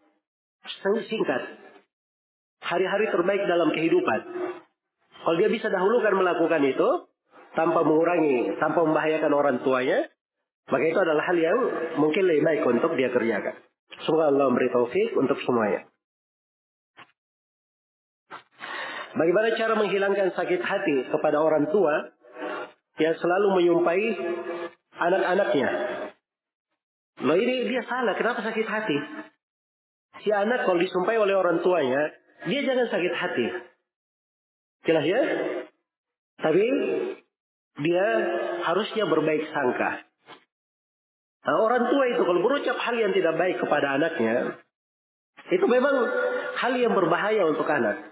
Sangat 0.84 1.08
singkat. 1.08 1.42
Hari-hari 2.62 3.10
terbaik 3.10 3.44
dalam 3.48 3.74
kehidupan. 3.74 4.20
Kalau 5.22 5.36
dia 5.38 5.50
bisa 5.50 5.70
dahulukan 5.70 6.14
melakukan 6.18 6.62
itu, 6.66 6.90
tanpa 7.56 7.84
mengurangi, 7.84 8.56
tanpa 8.60 8.80
membahayakan 8.88 9.32
orang 9.32 9.58
tuanya, 9.64 10.08
maka 10.72 10.84
itu 10.88 11.00
adalah 11.00 11.24
hal 11.28 11.38
yang 11.38 11.58
mungkin 12.00 12.24
lebih 12.24 12.44
baik 12.48 12.62
untuk 12.64 12.96
dia 12.96 13.12
kerjakan. 13.12 13.60
Semoga 14.08 14.32
Allah 14.32 14.48
memberi 14.48 14.72
taufik 14.72 15.12
untuk 15.20 15.36
semuanya. 15.44 15.84
Bagaimana 19.12 19.52
cara 19.60 19.76
menghilangkan 19.76 20.32
sakit 20.32 20.62
hati 20.64 20.98
kepada 21.12 21.44
orang 21.44 21.68
tua 21.68 22.16
yang 23.04 23.12
selalu 23.20 23.60
menyumpai 23.60 24.06
anak-anaknya? 24.96 25.70
Loh 27.28 27.38
ini 27.38 27.68
dia 27.68 27.84
salah, 27.84 28.16
kenapa 28.16 28.40
sakit 28.40 28.64
hati? 28.64 28.98
Si 30.24 30.32
anak 30.32 30.64
kalau 30.64 30.80
disumpahi 30.80 31.20
oleh 31.20 31.36
orang 31.36 31.60
tuanya, 31.60 32.16
dia 32.48 32.62
jangan 32.64 32.88
sakit 32.88 33.14
hati. 33.14 33.48
Jelas 34.88 35.06
ya? 35.06 35.22
Tapi 36.42 36.66
dia 37.80 38.08
harusnya 38.68 39.08
berbaik 39.08 39.48
sangka. 39.56 40.04
Nah, 41.42 41.58
orang 41.58 41.90
tua 41.90 42.04
itu 42.12 42.22
kalau 42.22 42.42
berucap 42.44 42.78
hal 42.78 42.96
yang 43.00 43.16
tidak 43.16 43.34
baik 43.40 43.58
kepada 43.58 43.98
anaknya, 43.98 44.62
itu 45.50 45.66
memang 45.66 45.96
hal 46.60 46.74
yang 46.78 46.94
berbahaya 46.94 47.48
untuk 47.50 47.66
anak. 47.66 48.12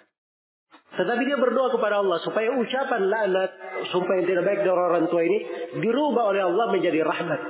Tetapi 0.90 1.22
dia 1.24 1.38
berdoa 1.38 1.70
kepada 1.70 2.02
Allah 2.02 2.18
supaya 2.26 2.50
ucapan 2.58 3.02
laknat, 3.06 3.52
sumpah 3.94 4.14
yang 4.18 4.28
tidak 4.28 4.44
baik 4.50 4.60
dari 4.66 4.74
orang 4.74 5.06
tua 5.08 5.22
ini 5.22 5.40
dirubah 5.78 6.24
oleh 6.34 6.42
Allah 6.50 6.66
menjadi 6.74 7.00
rahmat. 7.06 7.42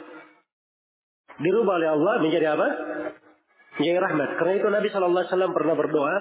Dirubah 1.40 1.73
oleh 1.80 1.90
Allah 1.95 2.14
menjadi 2.19 2.45
apa? 2.60 2.68
Menjadi 3.80 3.99
rahmat. 4.03 4.30
Karena 4.36 4.53
itu 4.60 4.68
Nabi 4.68 4.88
Wasallam 4.91 5.56
pernah 5.56 5.76
berdoa, 5.80 6.15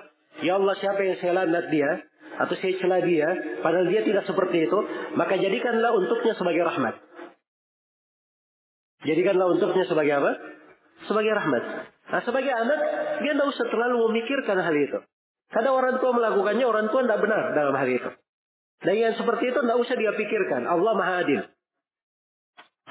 Ya 0.47 0.55
Allah 0.55 0.78
siapa 0.78 1.02
yang 1.02 1.19
saya 1.19 1.35
laknat 1.35 1.66
dia 1.74 1.90
atau 2.39 2.55
saya 2.55 2.74
celah 2.78 3.02
dia, 3.02 3.28
padahal 3.60 3.90
dia 3.90 4.06
tidak 4.06 4.24
seperti 4.24 4.70
itu, 4.70 4.78
maka 5.19 5.35
jadikanlah 5.35 5.90
untuknya 5.98 6.39
sebagai 6.39 6.62
rahmat. 6.62 6.94
Jadikanlah 9.02 9.47
untuknya 9.59 9.85
sebagai 9.90 10.15
apa? 10.23 10.32
Sebagai 11.06 11.32
rahmat. 11.35 11.62
Nah, 12.09 12.20
sebagai 12.23 12.51
anak, 12.51 12.81
dia 13.23 13.32
tidak 13.35 13.48
usah 13.51 13.66
terlalu 13.70 13.97
memikirkan 14.10 14.59
hal 14.59 14.74
itu. 14.74 14.98
Karena 15.51 15.70
orang 15.74 15.98
tua 16.02 16.12
melakukannya, 16.15 16.66
orang 16.66 16.86
tua 16.90 17.06
tidak 17.06 17.20
benar 17.23 17.43
dalam 17.55 17.74
hal 17.74 17.89
itu. 17.89 18.10
Dan 18.82 18.94
yang 18.94 19.15
seperti 19.19 19.51
itu 19.51 19.59
tidak 19.59 19.78
usah 19.78 19.97
dia 19.98 20.12
pikirkan. 20.15 20.62
Allah 20.66 20.93
Maha 20.94 21.15
Adil. 21.27 21.43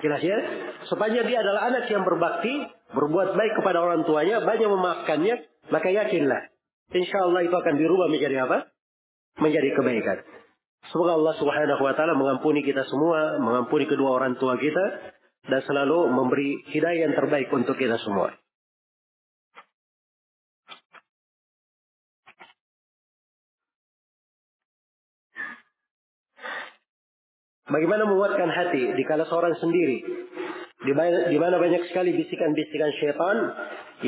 Jelas 0.04 0.22
ya? 0.22 0.38
Sepanjang 0.86 1.26
dia 1.26 1.40
adalah 1.42 1.74
anak 1.74 1.90
yang 1.90 2.06
berbakti, 2.06 2.54
berbuat 2.94 3.34
baik 3.34 3.54
kepada 3.58 3.82
orang 3.82 4.06
tuanya, 4.06 4.44
banyak 4.46 4.70
memaafkannya, 4.70 5.36
maka 5.74 5.88
yakinlah. 5.90 6.54
Insya 6.94 7.18
Allah 7.26 7.42
itu 7.44 7.56
akan 7.56 7.76
dirubah 7.76 8.08
menjadi 8.08 8.48
apa? 8.48 8.70
Menjadi 9.38 9.70
kebaikan. 9.78 10.18
Semoga 10.90 11.20
Allah 11.20 11.36
Subhanahu 11.38 11.82
wa 11.84 11.94
taala 11.94 12.16
mengampuni 12.16 12.64
kita 12.64 12.88
semua, 12.88 13.38
mengampuni 13.44 13.86
kedua 13.86 14.18
orang 14.18 14.40
tua 14.40 14.56
kita 14.56 15.14
dan 15.48 15.62
selalu 15.68 16.10
memberi 16.12 16.64
hidayah 16.72 17.12
yang 17.12 17.16
terbaik 17.16 17.52
untuk 17.52 17.76
kita 17.76 18.00
semua. 18.02 18.32
Bagaimana 27.68 28.08
menguatkan 28.08 28.48
hati 28.48 28.96
di 28.96 29.04
kala 29.04 29.28
seorang 29.28 29.60
sendiri? 29.60 30.00
Di 30.88 31.36
mana 31.36 31.60
banyak 31.60 31.92
sekali 31.92 32.16
bisikan-bisikan 32.16 32.92
syaitan 32.96 33.38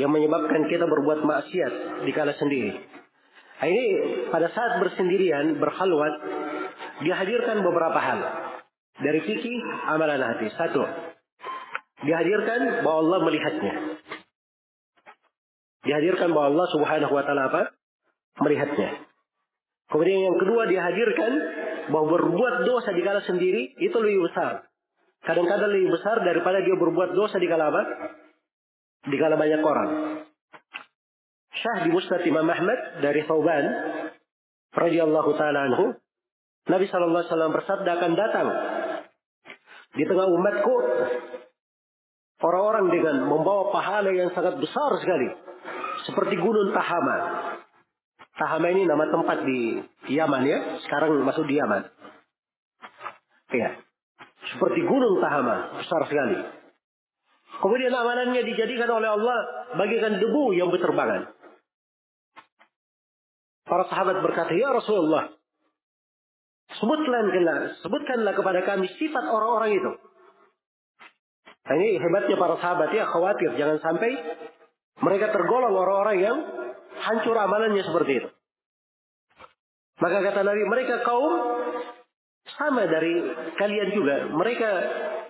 yang 0.00 0.08
menyebabkan 0.08 0.64
kita 0.64 0.88
berbuat 0.88 1.28
maksiat 1.28 1.72
di 2.08 2.12
kala 2.16 2.32
sendiri. 2.40 2.99
Nah, 3.60 3.68
ini 3.68 3.84
pada 4.32 4.48
saat 4.56 4.80
bersendirian, 4.80 5.60
berhalwat, 5.60 6.14
dihadirkan 7.04 7.60
beberapa 7.60 8.00
hal. 8.00 8.20
Dari 9.00 9.20
fikih 9.20 9.60
amalan 9.88 10.20
hati. 10.20 10.48
Satu, 10.56 10.84
Dihadirkan 12.00 12.80
bahwa 12.80 12.98
Allah 13.04 13.18
melihatnya. 13.28 13.74
Dihadirkan 15.84 16.32
bahwa 16.32 16.46
Allah 16.52 16.66
subhanahu 16.72 17.12
wa 17.12 17.24
ta'ala 17.24 17.42
apa? 17.52 17.62
Melihatnya. 18.40 19.04
Kemudian 19.92 20.32
yang 20.32 20.36
kedua 20.40 20.64
dihadirkan 20.70 21.32
bahwa 21.92 22.06
berbuat 22.16 22.64
dosa 22.64 22.94
di 22.96 23.02
kala 23.04 23.20
sendiri 23.26 23.76
itu 23.76 23.96
lebih 24.00 24.32
besar. 24.32 24.70
Kadang-kadang 25.20 25.68
lebih 25.76 25.92
besar 25.92 26.24
daripada 26.24 26.64
dia 26.64 26.76
berbuat 26.78 27.12
dosa 27.12 27.36
di 27.36 27.48
kala 27.50 27.68
apa? 27.68 27.82
Di 29.04 29.16
kala 29.20 29.36
banyak 29.36 29.60
orang. 29.60 29.90
Syah 31.60 31.84
di 31.84 31.90
Musnad 31.92 32.24
Imam 32.24 32.48
Ahmad 32.48 33.04
dari 33.04 33.20
Thauban 33.28 33.64
radhiyallahu 34.72 35.30
taala 35.36 35.68
anhu 35.68 35.92
Nabi 36.68 36.86
sallallahu 36.88 37.20
alaihi 37.20 37.32
wasallam 37.32 37.52
bersabda 37.52 37.90
akan 38.00 38.12
datang 38.16 38.48
di 39.96 40.04
tengah 40.06 40.26
umatku 40.30 40.74
Orang-orang 42.40 42.88
dengan 42.88 43.16
membawa 43.28 43.68
pahala 43.68 44.16
yang 44.16 44.32
sangat 44.32 44.56
besar 44.56 44.90
sekali. 44.96 45.28
Seperti 46.08 46.40
gunung 46.40 46.72
Tahama. 46.72 47.16
Tahama 48.32 48.66
ini 48.72 48.88
nama 48.88 49.04
tempat 49.12 49.44
di 49.44 49.76
Yaman 50.08 50.42
ya. 50.48 50.58
Sekarang 50.88 51.20
masuk 51.20 51.44
di 51.44 51.60
Yaman. 51.60 51.84
Ya. 53.52 53.76
Seperti 54.56 54.80
gunung 54.88 55.20
Tahama. 55.20 55.84
Besar 55.84 56.00
sekali. 56.08 56.40
Kemudian 57.60 57.92
amalannya 57.92 58.40
dijadikan 58.40 58.88
oleh 58.88 59.20
Allah 59.20 59.38
bagikan 59.76 60.16
debu 60.16 60.56
yang 60.56 60.72
berterbangan. 60.72 61.28
Para 63.70 63.86
sahabat 63.86 64.18
berkata, 64.18 64.50
Ya 64.58 64.74
Rasulullah, 64.74 65.30
sebutkanlah, 66.74 67.78
sebutkanlah 67.86 68.34
kepada 68.34 68.66
kami 68.66 68.90
sifat 68.98 69.24
orang-orang 69.30 69.78
itu. 69.78 69.92
Nah, 71.70 71.74
ini 71.78 72.02
hebatnya 72.02 72.34
para 72.34 72.58
sahabat 72.58 72.90
ya 72.90 73.06
khawatir 73.06 73.54
jangan 73.54 73.78
sampai 73.78 74.10
mereka 75.06 75.30
tergolong 75.30 75.70
orang-orang 75.70 76.18
yang 76.18 76.36
hancur 76.98 77.38
amalannya 77.38 77.86
seperti 77.86 78.12
itu. 78.26 78.28
Maka 80.00 80.18
kata 80.18 80.40
Nabi, 80.42 80.62
mereka 80.66 81.04
kaum 81.06 81.34
sama 82.58 82.88
dari 82.88 83.14
kalian 83.54 83.88
juga. 83.94 84.16
Mereka 84.32 84.70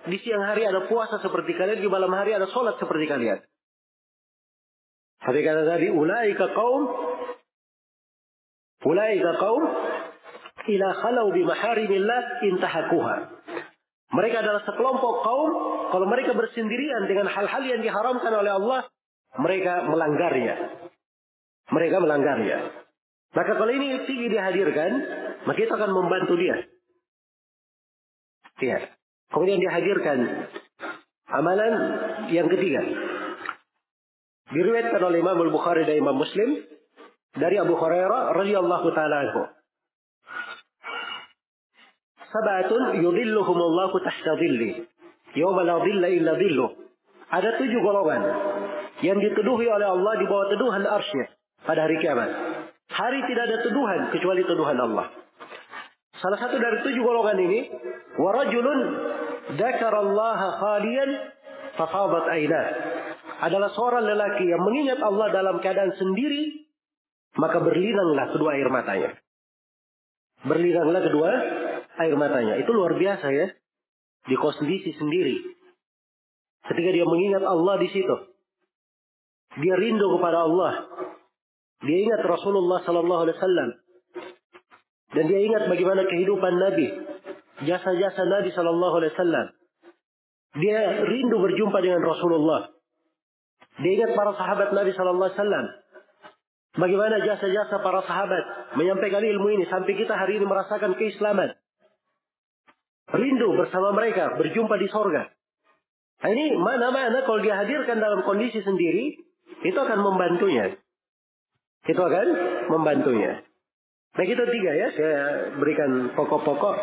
di 0.09 0.17
siang 0.23 0.41
hari 0.47 0.65
ada 0.65 0.89
puasa 0.89 1.21
seperti 1.21 1.53
kalian, 1.53 1.77
di 1.77 1.91
malam 1.91 2.09
hari 2.09 2.33
ada 2.33 2.49
sholat 2.49 2.79
seperti 2.81 3.05
kalian. 3.05 3.37
Tapi 5.21 5.39
kata 5.45 5.61
Nabi, 5.67 5.87
ulaika 5.93 6.55
kaum 6.57 7.10
Mereka 14.11 14.35
adalah 14.43 14.61
sekelompok 14.67 15.15
kaum, 15.23 15.51
kalau 15.93 16.05
mereka 16.09 16.35
bersendirian 16.35 17.07
dengan 17.07 17.31
hal-hal 17.31 17.63
yang 17.63 17.79
diharamkan 17.79 18.33
oleh 18.35 18.51
Allah, 18.51 18.81
mereka 19.39 19.87
melanggarnya. 19.87 20.55
Mereka 21.71 21.97
melanggarnya. 22.03 22.57
Maka 23.31 23.51
kalau 23.55 23.71
ini 23.71 24.03
tinggi 24.03 24.27
dihadirkan, 24.27 24.91
maka 25.47 25.59
itu 25.63 25.71
akan 25.71 25.91
membantu 25.95 26.35
dia. 26.35 26.67
Iya. 28.59 28.79
Kemudian 29.31 29.63
dihadirkan 29.63 30.19
amalan 31.31 31.73
yang 32.35 32.51
ketiga. 32.51 32.83
Diriwayatkan 34.51 34.99
oleh 34.99 35.23
Imam 35.23 35.39
Al-Bukhari 35.39 35.87
dan 35.87 35.95
Imam 36.03 36.19
Muslim 36.19 36.59
dari 37.35 37.55
Abu 37.59 37.79
Hurairah 37.79 38.35
radhiyallahu 38.35 38.87
taala 38.91 39.15
anhu. 39.27 39.41
Sabatun 42.31 43.03
yudhilluhumullahu 43.03 43.95
tahta 44.03 44.35
dhilli. 44.39 44.87
Yawma 45.35 45.63
la 45.63 45.79
dhilla 45.83 46.07
illa 46.11 46.33
dhilluh. 46.35 46.71
Ada 47.31 47.59
tujuh 47.59 47.79
golongan 47.79 48.23
yang 49.03 49.19
diteduhi 49.19 49.67
oleh 49.67 49.87
Allah 49.87 50.13
di 50.19 50.25
bawah 50.27 50.47
teduhan 50.51 50.83
arsy 50.83 51.23
pada 51.63 51.87
hari 51.87 51.99
kiamat. 52.03 52.29
Hari 52.91 53.19
tidak 53.31 53.43
ada 53.47 53.57
teduhan 53.63 54.01
kecuali 54.11 54.43
teduhan 54.43 54.75
Allah. 54.75 55.07
Salah 56.19 56.37
satu 56.37 56.59
dari 56.59 56.83
tujuh 56.83 57.01
golongan 57.01 57.39
ini, 57.39 57.59
warajulun 58.19 58.79
dzakarallaha 59.55 60.47
khalian 60.59 61.09
fafadat 61.79 62.25
ainah. 62.29 62.65
Adalah 63.41 63.73
seorang 63.73 64.05
lelaki 64.05 64.45
yang 64.45 64.61
mengingat 64.61 64.99
Allah 65.01 65.33
dalam 65.33 65.57
keadaan 65.63 65.97
sendiri, 65.97 66.60
maka 67.39 67.57
berlinanglah 67.63 68.35
kedua 68.35 68.49
air 68.59 68.67
matanya. 68.67 69.11
Berlinanglah 70.43 71.01
kedua 71.05 71.29
air 72.01 72.15
matanya. 72.19 72.59
Itu 72.59 72.75
luar 72.75 72.97
biasa 72.97 73.27
ya. 73.31 73.47
Di 74.27 74.35
kondisi 74.35 74.91
sendiri. 74.99 75.37
Ketika 76.67 76.89
dia 76.91 77.05
mengingat 77.07 77.43
Allah 77.45 77.75
di 77.79 77.89
situ. 77.89 78.15
Dia 79.61 79.75
rindu 79.79 80.07
kepada 80.19 80.47
Allah. 80.47 80.73
Dia 81.81 81.97
ingat 82.07 82.21
Rasulullah 82.23 82.79
Sallallahu 82.85 83.21
Alaihi 83.25 83.37
Wasallam. 83.41 83.69
Dan 85.11 85.23
dia 85.27 85.39
ingat 85.43 85.63
bagaimana 85.67 86.07
kehidupan 86.07 86.53
Nabi. 86.55 86.87
Jasa-jasa 87.67 88.21
Nabi 88.27 88.49
Sallallahu 88.53 88.95
Alaihi 89.01 89.13
Wasallam. 89.17 89.47
Dia 90.61 90.79
rindu 91.07 91.37
berjumpa 91.39 91.79
dengan 91.79 92.03
Rasulullah. 92.03 92.71
Dia 93.81 93.91
ingat 94.03 94.11
para 94.13 94.35
sahabat 94.35 94.75
Nabi 94.75 94.91
Sallallahu 94.93 95.27
Alaihi 95.31 95.39
Wasallam. 95.39 95.65
Bagaimana 96.71 97.19
jasa-jasa 97.19 97.83
para 97.83 97.99
sahabat 98.07 98.75
menyampaikan 98.79 99.19
ilmu 99.19 99.47
ini 99.59 99.67
sampai 99.67 99.91
kita 99.91 100.15
hari 100.15 100.39
ini 100.39 100.47
merasakan 100.47 100.95
keislaman. 100.95 101.51
Rindu 103.11 103.59
bersama 103.59 103.91
mereka, 103.91 104.39
berjumpa 104.39 104.79
di 104.79 104.87
sorga. 104.87 105.27
Nah, 106.21 106.29
ini 106.31 106.55
mana-mana 106.55 107.27
kalau 107.27 107.43
dia 107.43 107.59
hadirkan 107.59 107.99
dalam 107.99 108.23
kondisi 108.23 108.63
sendiri, 108.63 109.19
itu 109.67 109.75
akan 109.75 109.99
membantunya. 109.99 110.79
Itu 111.83 111.99
akan 111.99 112.27
membantunya. 112.71 113.43
Nah 114.11 114.23
itu 114.27 114.43
tiga 114.43 114.71
ya, 114.75 114.87
saya 114.91 115.19
berikan 115.55 116.11
pokok-pokok 116.19 116.75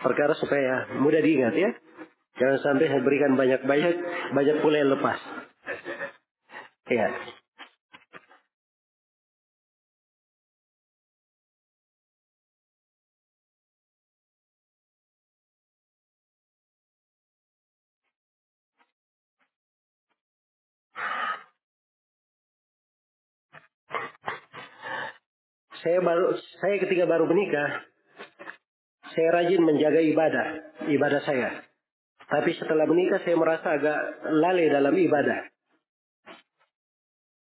perkara 0.00 0.32
supaya 0.40 0.88
mudah 0.96 1.20
diingat 1.20 1.52
ya. 1.52 1.70
Jangan 2.40 2.58
sampai 2.64 2.88
saya 2.88 3.02
berikan 3.04 3.36
banyak-banyak, 3.36 3.94
banyak 4.32 4.56
pula 4.64 4.76
yang 4.80 4.90
lepas. 4.96 5.18
Ya. 6.88 7.08
Saya 25.80 25.98
baru 26.04 26.36
saya 26.60 26.76
ketika 26.80 27.04
baru 27.08 27.24
menikah, 27.24 27.88
saya 29.16 29.28
rajin 29.32 29.62
menjaga 29.64 30.00
ibadah, 30.04 30.46
ibadah 30.92 31.20
saya. 31.24 31.64
Tapi 32.30 32.54
setelah 32.54 32.86
menikah 32.86 33.18
saya 33.26 33.34
merasa 33.34 33.74
agak 33.74 33.98
lalai 34.28 34.70
dalam 34.70 34.94
ibadah. 34.94 35.50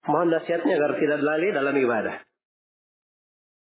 Mohon 0.07 0.39
nasihatnya 0.39 0.79
agar 0.79 0.95
tidak 0.95 1.19
lalai 1.19 1.51
dalam 1.51 1.75
ibadah. 1.75 2.15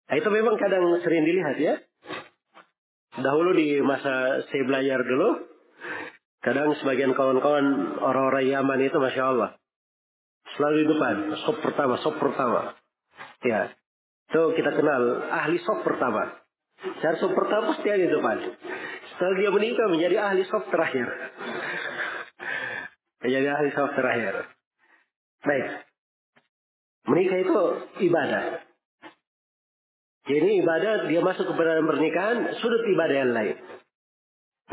Nah, 0.06 0.14
itu 0.14 0.28
memang 0.30 0.54
kadang 0.54 0.86
sering 1.02 1.26
dilihat 1.26 1.58
ya. 1.58 1.74
Dahulu 3.18 3.58
di 3.58 3.82
masa 3.82 4.44
saya 4.46 4.62
belajar 4.62 5.02
dulu, 5.02 5.50
kadang 6.46 6.78
sebagian 6.78 7.16
kawan-kawan 7.18 7.98
orang-orang 7.98 8.46
Yaman 8.46 8.86
itu 8.86 8.94
Masya 9.02 9.24
Allah. 9.24 9.50
Selalu 10.54 10.76
di 10.78 10.86
depan, 10.94 11.16
sop 11.42 11.58
pertama, 11.58 11.98
sop 11.98 12.14
pertama. 12.22 12.78
Ya, 13.42 13.74
itu 14.26 14.42
kita 14.58 14.70
kenal 14.74 15.02
ahli 15.30 15.56
sop 15.62 15.86
pertama. 15.86 16.34
Cara 16.98 17.16
sop 17.22 17.32
pertama 17.32 17.72
pasti 17.72 17.88
ada 17.88 18.04
di 18.04 18.10
depan. 18.10 18.36
Setelah 19.14 19.34
dia 19.38 19.50
menikah 19.54 19.86
menjadi 19.86 20.16
ahli 20.18 20.42
sop 20.50 20.66
terakhir. 20.68 21.06
menjadi 23.22 23.48
ahli 23.54 23.70
sop 23.72 23.90
terakhir. 23.94 24.34
Baik. 25.46 25.66
Menikah 27.06 27.38
itu 27.38 27.60
ibadah. 28.10 28.44
Jadi 30.26 30.48
ibadah 30.58 31.06
dia 31.06 31.22
masuk 31.22 31.46
kepada 31.54 31.78
pernikahan 31.86 32.50
sudut 32.58 32.82
ibadah 32.82 33.14
yang 33.14 33.30
lain. 33.30 33.56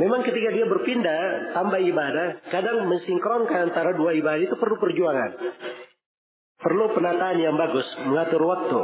Memang 0.01 0.25
ketika 0.25 0.49
dia 0.49 0.65
berpindah 0.65 1.53
tambah 1.53 1.77
ibadah, 1.77 2.49
kadang 2.49 2.89
mensinkronkan 2.89 3.69
antara 3.69 3.93
dua 3.93 4.17
ibadah 4.17 4.41
itu 4.41 4.57
perlu 4.57 4.81
perjuangan. 4.81 5.37
Perlu 6.57 6.97
penataan 6.97 7.37
yang 7.37 7.53
bagus, 7.53 7.85
mengatur 8.01 8.41
waktu. 8.41 8.81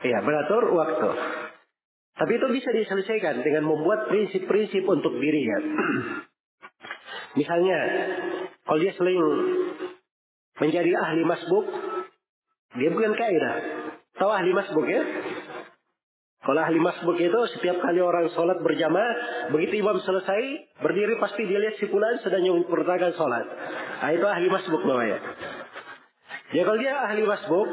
Iya, 0.00 0.18
mengatur 0.24 0.64
waktu. 0.72 1.08
Tapi 2.16 2.32
itu 2.36 2.46
bisa 2.52 2.68
diselesaikan 2.72 3.40
dengan 3.44 3.64
membuat 3.68 4.08
prinsip-prinsip 4.08 4.84
untuk 4.84 5.16
dirinya. 5.16 5.58
Misalnya, 7.40 7.78
kalau 8.64 8.78
dia 8.80 8.92
sering 8.96 9.20
menjadi 10.60 10.90
ahli 11.00 11.22
masbuk, 11.24 11.66
dia 12.76 12.88
bukan 12.92 13.12
kaidah. 13.16 13.56
Tahu 14.20 14.30
ahli 14.30 14.52
masbuk 14.52 14.84
ya? 14.88 15.02
Kalau 16.40 16.56
ahli 16.56 16.80
masbuk 16.80 17.20
itu 17.20 17.40
setiap 17.56 17.84
kali 17.84 18.00
orang 18.00 18.32
sholat 18.32 18.64
berjamaah, 18.64 19.48
begitu 19.52 19.84
imam 19.84 20.00
selesai, 20.00 20.40
berdiri 20.80 21.20
pasti 21.20 21.44
dia 21.44 21.60
lihat 21.60 21.76
si 21.76 21.84
fulan 21.92 22.16
sedang 22.24 22.40
menyempurnakan 22.40 23.12
sholat. 23.12 23.46
Nah, 24.00 24.10
itu 24.16 24.24
ahli 24.24 24.48
masbuk 24.48 24.80
namanya. 24.88 25.20
Ya 26.56 26.64
kalau 26.64 26.80
dia 26.80 26.96
ahli 26.96 27.22
masbuk, 27.28 27.68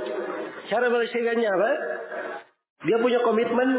cara 0.68 0.86
menyelesaikannya 0.92 1.48
apa? 1.48 1.72
Dia 2.86 2.98
punya 3.02 3.20
komitmen 3.26 3.70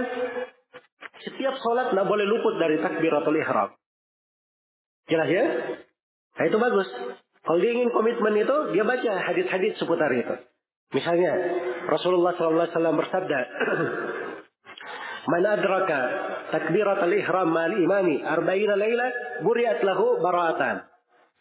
setiap 1.23 1.55
sholat 1.63 1.95
nggak 1.95 2.09
boleh 2.09 2.27
luput 2.27 2.59
dari 2.59 2.83
takbiratul 2.83 3.39
ihram. 3.39 3.71
Jelas 5.07 5.29
ya? 5.31 5.45
Nah 6.39 6.45
itu 6.47 6.59
bagus. 6.59 6.89
Kalau 7.43 7.59
dia 7.65 7.73
ingin 7.73 7.91
komitmen 7.95 8.35
itu, 8.37 8.57
dia 8.77 8.85
baca 8.85 9.13
hadis-hadis 9.25 9.81
seputar 9.81 10.13
itu. 10.13 10.37
Misalnya, 10.93 11.33
Rasulullah 11.89 12.37
SAW 12.37 12.99
bersabda, 13.01 13.39
Man 15.33 15.45
adraka 15.45 16.01
takbiratul 16.53 17.13
ihram 17.21 17.53
mal 17.53 17.73
imami 17.73 18.21
arba'ina 18.25 18.77
layla, 18.77 19.07
buriat 19.45 19.81
lahu 19.85 20.21
bara'atan. 20.25 20.77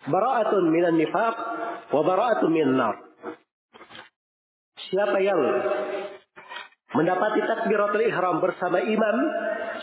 Bara'atun 0.07 0.63
minan 0.71 0.95
nifaq, 0.99 1.35
wa 1.91 2.01
bara'atun 2.03 2.51
minan 2.51 2.75
nar. 2.75 2.95
Siapa 4.91 5.19
yang 5.23 5.39
mendapati 6.98 7.45
takbiratul 7.45 8.01
ihram 8.01 8.42
bersama 8.42 8.82
imam 8.82 9.17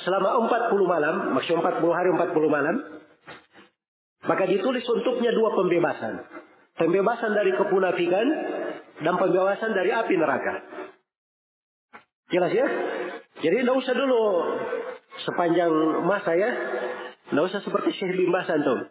selama 0.03 0.51
40 0.51 0.75
malam, 0.83 1.15
maksudnya 1.39 1.63
40 1.63 1.95
hari 1.95 2.09
40 2.11 2.51
malam, 2.51 2.77
maka 4.27 4.45
ditulis 4.51 4.83
untuknya 4.91 5.31
dua 5.31 5.55
pembebasan. 5.55 6.27
Pembebasan 6.75 7.39
dari 7.39 7.55
kepunafikan 7.55 8.27
dan 8.99 9.15
pembebasan 9.15 9.71
dari 9.79 9.95
api 9.95 10.15
neraka. 10.19 10.55
Jelas 12.35 12.51
ya? 12.51 12.67
Jadi 13.47 13.63
tidak 13.63 13.79
usah 13.79 13.95
dulu 13.95 14.23
sepanjang 15.23 15.71
masa 16.03 16.35
ya. 16.35 16.51
Tidak 17.31 17.45
usah 17.47 17.63
seperti 17.63 17.95
Syekh 17.95 18.19
bin 18.19 18.35
Bas 18.35 18.51
antum. 18.51 18.91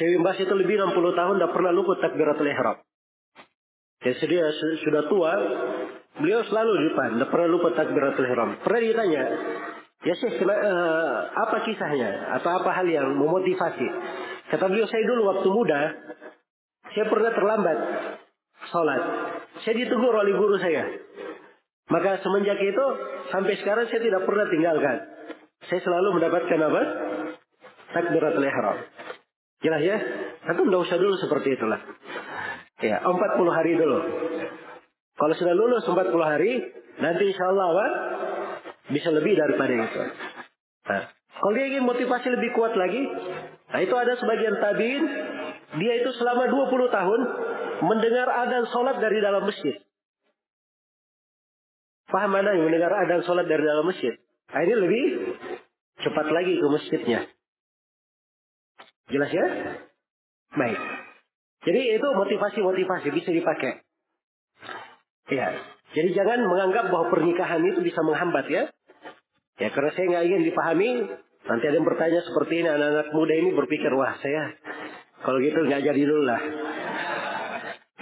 Syekh 0.00 0.16
bin 0.16 0.22
Bas 0.24 0.40
itu 0.40 0.54
lebih 0.56 0.80
60 0.80 0.96
tahun 0.96 1.34
tidak 1.36 1.52
pernah 1.52 1.72
luput 1.76 2.00
takbiratul 2.00 2.48
ihram. 2.48 2.80
Jadi 4.02 4.34
sudah 4.82 5.02
tua, 5.06 5.32
beliau 6.20 6.40
selalu 6.48 6.70
di 6.76 6.84
depan, 6.92 7.08
tidak 7.16 7.30
pernah 7.32 7.48
lupa 7.48 7.68
takbiratul 7.72 8.26
ihram. 8.28 8.50
Pernah 8.60 8.80
ditanya, 8.84 9.22
ya 10.04 10.14
Syekh, 10.18 10.42
uh, 10.44 11.16
apa 11.32 11.56
kisahnya? 11.64 12.36
Atau 12.40 12.50
apa 12.52 12.70
hal 12.74 12.86
yang 12.88 13.16
memotivasi? 13.16 13.86
Kata 14.52 14.68
beliau, 14.68 14.84
saya 14.90 15.04
dulu 15.08 15.22
waktu 15.32 15.48
muda, 15.48 15.80
saya 16.92 17.06
pernah 17.08 17.30
terlambat 17.32 17.78
sholat. 18.68 19.02
Saya 19.64 19.74
ditegur 19.78 20.12
oleh 20.12 20.34
guru 20.36 20.56
saya. 20.60 20.84
Maka 21.88 22.20
semenjak 22.20 22.60
itu, 22.60 22.86
sampai 23.32 23.54
sekarang 23.60 23.88
saya 23.88 24.00
tidak 24.00 24.22
pernah 24.24 24.46
tinggalkan. 24.48 24.96
Saya 25.68 25.80
selalu 25.82 26.20
mendapatkan 26.20 26.58
apa? 26.58 26.82
Takbiratul 27.92 28.44
ihram. 28.44 28.78
Jelas 29.62 29.82
ya? 29.84 29.98
Tapi 30.42 30.58
tidak 30.58 30.82
usah 30.88 30.98
dulu 30.98 31.14
seperti 31.22 31.48
itulah. 31.54 31.80
Ya, 32.82 32.98
40 32.98 33.14
hari 33.54 33.78
dulu. 33.78 33.98
Kalau 35.16 35.34
sudah 35.36 35.54
lulus 35.54 35.84
40 35.84 36.08
hari, 36.24 36.52
nanti 36.98 37.22
insya 37.28 37.44
Allah 37.52 37.66
apa? 37.72 37.86
Bisa 38.90 39.12
lebih 39.12 39.36
daripada 39.36 39.72
itu. 39.72 40.00
Nah, 40.88 41.02
kalau 41.12 41.52
dia 41.54 41.66
ingin 41.68 41.84
motivasi 41.84 42.28
lebih 42.32 42.50
kuat 42.56 42.74
lagi, 42.74 43.02
nah 43.70 43.80
itu 43.80 43.94
ada 43.94 44.16
sebagian 44.18 44.56
tabiin, 44.58 45.04
dia 45.78 45.92
itu 46.00 46.10
selama 46.16 46.48
20 46.48 46.90
tahun 46.90 47.20
mendengar 47.82 48.28
adan 48.28 48.64
sholat 48.72 48.96
dari 49.00 49.18
dalam 49.20 49.44
masjid. 49.44 49.76
Paham 52.12 52.30
mana 52.34 52.52
yang 52.52 52.68
mendengar 52.68 52.92
adan 52.92 53.24
sholat 53.24 53.48
dari 53.48 53.64
dalam 53.64 53.88
masjid? 53.88 54.12
Nah, 54.52 54.60
ini 54.64 54.74
lebih 54.76 55.04
cepat 56.04 56.26
lagi 56.28 56.54
ke 56.60 56.66
masjidnya. 56.68 57.20
Jelas 59.08 59.30
ya? 59.32 59.46
Baik. 60.52 60.80
Jadi 61.62 61.80
itu 61.94 62.08
motivasi-motivasi 62.12 63.08
bisa 63.16 63.30
dipakai. 63.32 63.80
Ya. 65.30 65.54
Jadi 65.92 66.10
jangan 66.16 66.48
menganggap 66.48 66.88
bahwa 66.88 67.12
pernikahan 67.12 67.62
itu 67.68 67.84
bisa 67.84 68.00
menghambat 68.00 68.48
ya. 68.48 68.62
Ya 69.60 69.68
karena 69.70 69.92
saya 69.92 70.06
nggak 70.08 70.24
ingin 70.26 70.42
dipahami. 70.48 70.90
Nanti 71.42 71.64
ada 71.68 71.76
yang 71.76 71.86
bertanya 71.86 72.20
seperti 72.22 72.62
ini 72.62 72.68
anak-anak 72.70 73.08
muda 73.12 73.34
ini 73.34 73.50
berpikir 73.50 73.90
wah 73.90 74.14
saya 74.22 74.54
kalau 75.22 75.38
gitu 75.42 75.58
nggak 75.62 75.82
jadi 75.84 76.02
dulu 76.02 76.22
lah. 76.26 76.42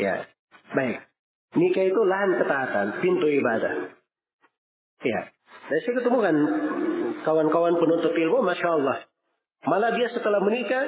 Ya. 0.00 0.14
Baik. 0.72 1.02
Nikah 1.50 1.84
itu 1.90 2.00
lahan 2.06 2.38
ketaatan, 2.38 2.86
pintu 3.02 3.26
ibadah. 3.26 3.90
Ya. 5.02 5.20
Dan 5.66 5.78
saya 5.82 5.94
ketemu 5.98 6.18
kan 6.22 6.36
kawan-kawan 7.26 7.74
penuntut 7.74 8.14
ilmu, 8.14 8.38
masya 8.46 8.70
Allah. 8.70 8.98
Malah 9.66 9.90
dia 9.98 10.08
setelah 10.14 10.40
menikah, 10.40 10.84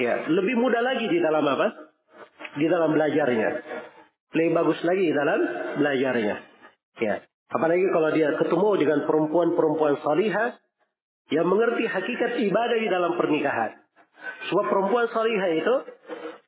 ya 0.00 0.24
lebih 0.26 0.56
mudah 0.56 0.82
lagi 0.82 1.04
di 1.06 1.20
dalam 1.20 1.44
apa? 1.44 1.68
Di 2.56 2.66
dalam 2.66 2.96
belajarnya 2.96 3.79
lebih 4.30 4.50
bagus 4.54 4.78
lagi 4.86 5.06
dalam 5.10 5.40
belajarnya. 5.82 6.36
Ya. 7.02 7.14
Apalagi 7.50 7.86
kalau 7.90 8.10
dia 8.14 8.30
ketemu 8.38 8.70
dengan 8.78 8.98
perempuan-perempuan 9.10 9.98
salihah 10.06 10.54
yang 11.34 11.46
mengerti 11.50 11.86
hakikat 11.86 12.38
ibadah 12.38 12.78
di 12.78 12.88
dalam 12.90 13.18
pernikahan. 13.18 13.74
Sebab 14.50 14.64
perempuan 14.70 15.10
salihah 15.10 15.50
itu 15.50 15.74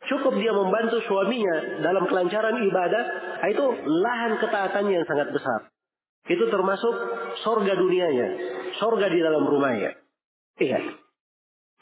cukup 0.07 0.35
dia 0.39 0.55
membantu 0.55 1.02
suaminya 1.11 1.83
dalam 1.83 2.07
kelancaran 2.07 2.62
ibadah, 2.62 3.05
itu 3.51 3.65
lahan 3.86 4.33
ketaatannya 4.39 4.94
yang 5.02 5.07
sangat 5.11 5.35
besar. 5.35 5.70
Itu 6.31 6.47
termasuk 6.55 6.94
sorga 7.43 7.75
dunianya, 7.75 8.28
sorga 8.78 9.11
di 9.11 9.19
dalam 9.19 9.43
rumahnya. 9.43 9.99
Iya. 10.62 10.78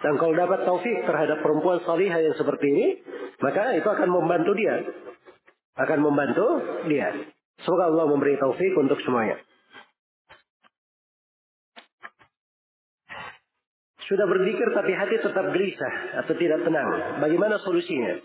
Dan 0.00 0.16
kalau 0.16 0.32
dapat 0.32 0.64
taufik 0.64 1.04
terhadap 1.04 1.44
perempuan 1.44 1.84
salihah 1.84 2.24
yang 2.24 2.32
seperti 2.40 2.66
ini, 2.72 2.86
maka 3.44 3.76
itu 3.76 3.84
akan 3.84 4.08
membantu 4.08 4.56
dia 4.56 4.80
akan 5.78 5.99
membantu 6.02 6.47
dia. 6.89 7.15
Semoga 7.62 7.92
Allah 7.92 8.07
memberi 8.08 8.40
taufik 8.40 8.73
untuk 8.81 8.99
semuanya. 9.05 9.36
Sudah 14.10 14.26
berzikir 14.26 14.66
tapi 14.74 14.90
hati 14.90 15.23
tetap 15.23 15.47
gelisah 15.55 15.94
atau 16.24 16.34
tidak 16.34 16.66
tenang. 16.66 17.23
Bagaimana 17.23 17.62
solusinya? 17.62 18.18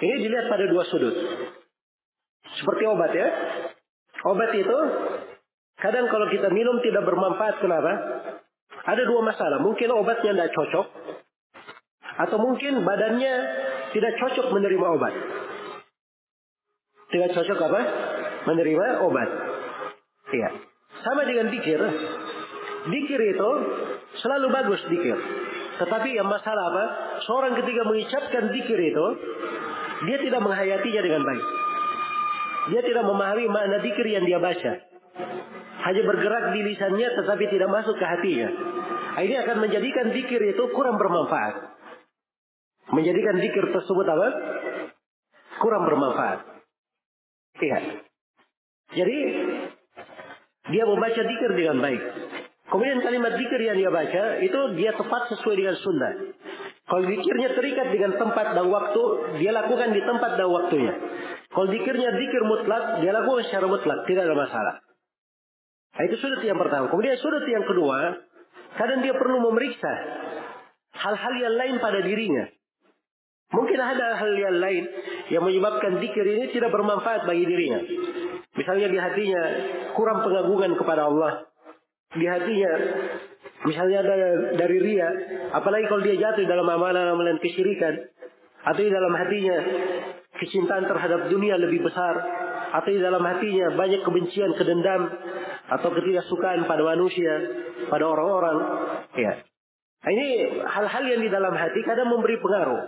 Ini 0.00 0.14
dilihat 0.24 0.48
pada 0.48 0.64
dua 0.64 0.86
sudut. 0.88 1.12
Seperti 2.56 2.82
obat 2.88 3.12
ya. 3.12 3.28
Obat 4.32 4.50
itu 4.56 4.78
kadang 5.76 6.08
kalau 6.08 6.32
kita 6.32 6.48
minum 6.48 6.80
tidak 6.80 7.04
bermanfaat. 7.04 7.60
Kenapa? 7.60 7.92
Ada 8.88 9.02
dua 9.04 9.20
masalah. 9.28 9.60
Mungkin 9.60 9.92
obatnya 9.92 10.32
tidak 10.32 10.56
cocok. 10.56 10.86
Atau 12.24 12.40
mungkin 12.40 12.80
badannya 12.80 13.34
tidak 13.92 14.12
cocok 14.24 14.46
menerima 14.56 14.86
obat. 14.88 15.14
Tidak 17.08 17.28
cocok 17.32 17.58
apa? 17.72 17.80
Menerima 18.44 18.86
obat. 19.04 19.28
Iya. 20.28 20.48
Sama 21.00 21.24
dengan 21.24 21.48
dikir. 21.48 21.80
Dikir 22.88 23.20
itu 23.32 23.50
selalu 24.20 24.46
bagus 24.52 24.80
dikir. 24.92 25.16
Tetapi 25.78 26.08
yang 26.12 26.28
masalah 26.28 26.64
apa? 26.74 26.84
Seorang 27.24 27.56
ketika 27.64 27.82
mengucapkan 27.86 28.44
dikir 28.50 28.78
itu, 28.78 29.06
dia 30.04 30.18
tidak 30.20 30.40
menghayatinya 30.42 31.02
dengan 31.02 31.22
baik. 31.24 31.46
Dia 32.68 32.82
tidak 32.84 33.04
memahami 33.08 33.44
makna 33.48 33.78
dikir 33.80 34.04
yang 34.04 34.24
dia 34.28 34.36
baca. 34.36 34.72
Hanya 35.78 36.02
bergerak 36.04 36.44
di 36.52 36.60
lisannya 36.66 37.08
tetapi 37.22 37.44
tidak 37.48 37.70
masuk 37.72 37.96
ke 37.96 38.04
hatinya. 38.04 38.48
Ini 39.18 39.34
akan 39.46 39.56
menjadikan 39.64 40.12
dikir 40.12 40.40
itu 40.44 40.62
kurang 40.76 41.00
bermanfaat. 41.00 41.54
Menjadikan 42.92 43.40
dikir 43.40 43.64
tersebut 43.72 44.06
apa? 44.06 44.28
Kurang 45.58 45.88
bermanfaat. 45.88 46.57
Iya. 47.58 47.78
Jadi 48.94 49.18
dia 50.68 50.84
membaca 50.84 51.22
dikir 51.22 51.50
dengan 51.56 51.76
baik. 51.82 52.02
Kemudian 52.68 53.00
kalimat 53.00 53.32
dikir 53.40 53.60
yang 53.64 53.80
dia 53.80 53.88
baca 53.88 54.22
itu 54.44 54.58
dia 54.76 54.92
tepat 54.92 55.32
sesuai 55.32 55.56
dengan 55.56 55.76
sunnah. 55.80 56.12
Kalau 56.88 57.04
dikirnya 57.04 57.52
terikat 57.52 57.88
dengan 57.92 58.16
tempat 58.16 58.56
dan 58.56 58.64
waktu, 58.68 59.02
dia 59.40 59.52
lakukan 59.52 59.92
di 59.92 60.00
tempat 60.04 60.40
dan 60.40 60.48
waktunya. 60.48 60.92
Kalau 61.52 61.68
dikirnya 61.68 62.16
dikir 62.16 62.42
mutlak, 62.48 63.04
dia 63.04 63.12
lakukan 63.12 63.44
secara 63.44 63.68
mutlak, 63.68 64.08
tidak 64.08 64.24
ada 64.24 64.36
masalah. 64.36 64.74
Nah, 65.96 66.02
itu 66.08 66.16
sudut 66.20 66.40
yang 66.44 66.56
pertama. 66.60 66.88
Kemudian 66.92 67.16
sudut 67.20 67.44
yang 67.44 67.64
kedua, 67.64 68.24
kadang 68.76 69.00
dia 69.04 69.16
perlu 69.16 69.48
memeriksa 69.48 69.92
hal-hal 70.96 71.34
yang 71.40 71.54
lain 71.56 71.76
pada 71.80 72.00
dirinya. 72.04 72.44
Mungkin 73.48 73.80
ada 73.80 74.20
hal 74.20 74.32
yang 74.36 74.60
lain 74.60 74.84
yang 75.32 75.40
menyebabkan 75.40 75.96
zikir 76.04 76.24
ini 76.24 76.52
tidak 76.52 76.68
bermanfaat 76.68 77.24
bagi 77.24 77.48
dirinya. 77.48 77.80
Misalnya 78.52 78.92
di 78.92 78.98
hatinya 79.00 79.42
kurang 79.96 80.20
pengagungan 80.20 80.76
kepada 80.76 81.08
Allah. 81.08 81.48
Di 82.12 82.24
hatinya 82.28 82.72
misalnya 83.64 84.04
ada 84.04 84.16
dari 84.56 84.78
ria, 84.84 85.08
apalagi 85.56 85.88
kalau 85.88 86.04
dia 86.04 86.16
jatuh 86.20 86.44
dalam 86.44 86.68
amalan-amalan 86.68 87.40
kesyirikan 87.40 87.96
atau 88.68 88.80
di 88.84 88.92
dalam 88.92 89.12
hatinya 89.16 89.56
kecintaan 90.38 90.84
terhadap 90.84 91.32
dunia 91.32 91.56
lebih 91.56 91.88
besar 91.88 92.14
atau 92.72 92.90
di 92.92 93.00
dalam 93.00 93.24
hatinya 93.24 93.72
banyak 93.76 94.04
kebencian, 94.04 94.52
kedendam 94.60 95.08
atau 95.68 95.88
ketidaksukaan 95.92 96.68
pada 96.68 96.84
manusia, 96.84 97.32
pada 97.88 98.04
orang-orang, 98.08 98.56
ya. 99.16 99.32
Nah, 99.98 100.10
ini 100.14 100.26
hal-hal 100.62 101.04
yang 101.10 101.20
di 101.20 101.28
dalam 101.28 101.52
hati 101.52 101.82
kadang 101.82 102.08
memberi 102.08 102.38
pengaruh. 102.38 102.82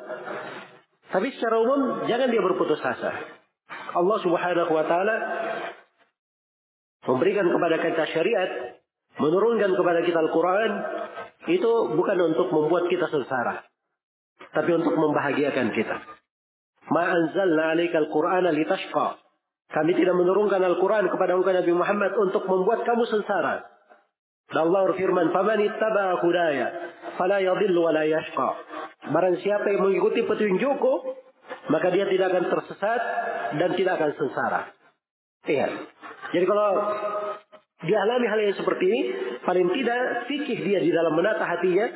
Tapi 1.10 1.26
secara 1.34 1.58
umum 1.58 2.06
jangan 2.06 2.30
dia 2.30 2.42
berputus 2.42 2.78
asa. 2.78 3.10
Allah 3.90 4.18
Subhanahu 4.22 4.70
wa 4.70 4.84
taala 4.86 5.16
memberikan 7.10 7.50
kepada 7.50 7.76
kita 7.82 8.04
syariat, 8.14 8.50
menurunkan 9.18 9.74
kepada 9.74 10.00
kita 10.06 10.18
Al-Qur'an 10.22 10.72
itu 11.50 11.72
bukan 11.98 12.18
untuk 12.30 12.54
membuat 12.54 12.86
kita 12.86 13.10
sengsara, 13.10 13.66
tapi 14.54 14.70
untuk 14.78 14.94
membahagiakan 14.94 15.74
kita. 15.74 15.96
Ma 16.94 17.10
anzalna 17.10 17.74
'alaikal 17.74 18.06
Qur'ana 18.10 18.54
litashqa. 18.54 19.18
Kami 19.70 19.94
tidak 19.94 20.18
menurunkan 20.18 20.58
Al-Quran 20.58 21.06
kepada 21.14 21.38
engkau 21.38 21.54
Nabi 21.54 21.70
Muhammad 21.70 22.10
untuk 22.18 22.42
membuat 22.50 22.82
kamu 22.82 23.06
sengsara. 23.06 23.62
Dan 24.50 24.66
Allah 24.66 24.82
berfirman, 24.90 25.30
"Faman 25.30 25.62
ittaba 25.62 26.18
hudaya, 26.18 26.66
fala 27.14 27.38
yadhillu 27.38 27.78
wa 27.78 27.94
la 27.94 28.02
yashqa." 28.02 28.50
Barang 29.08 29.40
siapa 29.40 29.64
yang 29.72 29.88
mengikuti 29.88 30.20
petunjukku, 30.28 30.94
maka 31.72 31.88
dia 31.88 32.04
tidak 32.04 32.36
akan 32.36 32.44
tersesat 32.52 33.00
dan 33.56 33.70
tidak 33.72 33.96
akan 33.96 34.10
sengsara. 34.20 34.60
Iya. 35.48 35.66
Jadi 36.36 36.44
kalau 36.44 36.68
dia 37.80 37.96
alami 37.96 38.26
hal 38.28 38.40
yang 38.44 38.56
seperti 38.60 38.84
ini, 38.84 39.02
paling 39.40 39.72
tidak 39.72 40.28
fikih 40.28 40.58
dia 40.60 40.78
di 40.84 40.92
dalam 40.92 41.16
menata 41.16 41.48
hatinya 41.48 41.86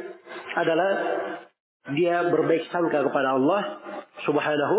adalah 0.56 0.90
dia 1.92 2.24
berbaik 2.32 2.64
sangka 2.72 3.04
kepada 3.04 3.36
Allah 3.36 3.62
Subhanahu 4.24 4.76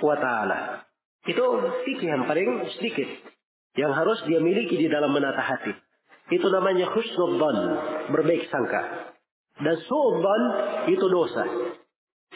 wa 0.00 0.16
taala. 0.16 0.88
Itu 1.28 1.44
fikih 1.84 2.08
yang 2.08 2.24
paling 2.24 2.64
sedikit 2.80 3.06
yang 3.76 3.92
harus 3.92 4.24
dia 4.24 4.40
miliki 4.40 4.80
di 4.80 4.88
dalam 4.88 5.12
menata 5.12 5.44
hati. 5.44 5.72
Itu 6.32 6.48
namanya 6.48 6.88
husnudzan, 6.96 7.56
berbaik 8.08 8.48
sangka. 8.48 9.11
Dan 9.62 9.76
su'udzan 9.86 10.42
itu 10.90 11.06
dosa. 11.06 11.44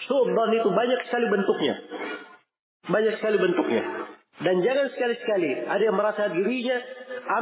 Su'udzan 0.07 0.51
itu 0.55 0.69
banyak 0.71 1.01
sekali 1.11 1.27
bentuknya. 1.27 1.75
Banyak 2.87 3.15
sekali 3.19 3.37
bentuknya. 3.43 3.83
Dan 4.37 4.61
jangan 4.63 4.87
sekali-sekali 4.95 5.67
ada 5.67 5.83
yang 5.83 5.97
merasa 5.97 6.31
dirinya 6.31 6.77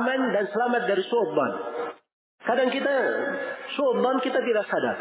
aman 0.00 0.20
dan 0.32 0.44
selamat 0.48 0.82
dari 0.88 1.02
su'udzan. 1.04 1.52
Kadang 2.48 2.68
kita 2.72 2.94
su'udzan 3.76 4.16
kita 4.24 4.40
tidak 4.40 4.64
sadar. 4.72 4.96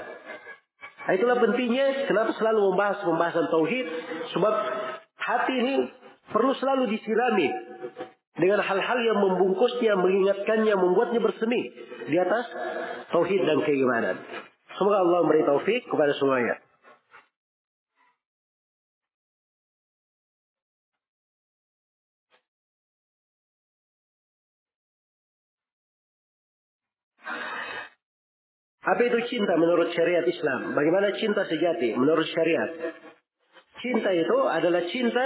Nah, 1.04 1.14
itulah 1.20 1.36
pentingnya 1.36 2.08
kenapa 2.08 2.32
selalu 2.40 2.72
membahas 2.72 3.04
pembahasan 3.04 3.52
tauhid 3.52 3.88
sebab 4.32 4.54
hati 5.20 5.54
ini 5.60 5.76
perlu 6.32 6.56
selalu 6.56 6.96
disirami 6.96 7.52
dengan 8.40 8.64
hal-hal 8.64 9.00
yang 9.04 9.20
membungkusnya, 9.20 9.94
mengingatkannya, 10.00 10.74
membuatnya 10.80 11.20
bersemi 11.20 11.70
di 12.08 12.18
atas 12.18 12.48
tauhid 13.12 13.42
dan 13.44 13.60
keimanan. 13.68 14.16
Semoga 14.78 15.06
Allah 15.06 15.20
memberi 15.22 15.46
taufik 15.46 15.86
kepada 15.86 16.14
semuanya. 16.18 16.58
Apa 28.84 29.00
itu 29.00 29.20
cinta 29.32 29.56
menurut 29.56 29.96
syariat 29.96 30.28
Islam? 30.28 30.76
Bagaimana 30.76 31.16
cinta 31.16 31.48
sejati 31.48 31.96
menurut 31.96 32.28
syariat? 32.28 33.00
Cinta 33.80 34.12
itu 34.12 34.38
adalah 34.44 34.84
cinta 34.92 35.26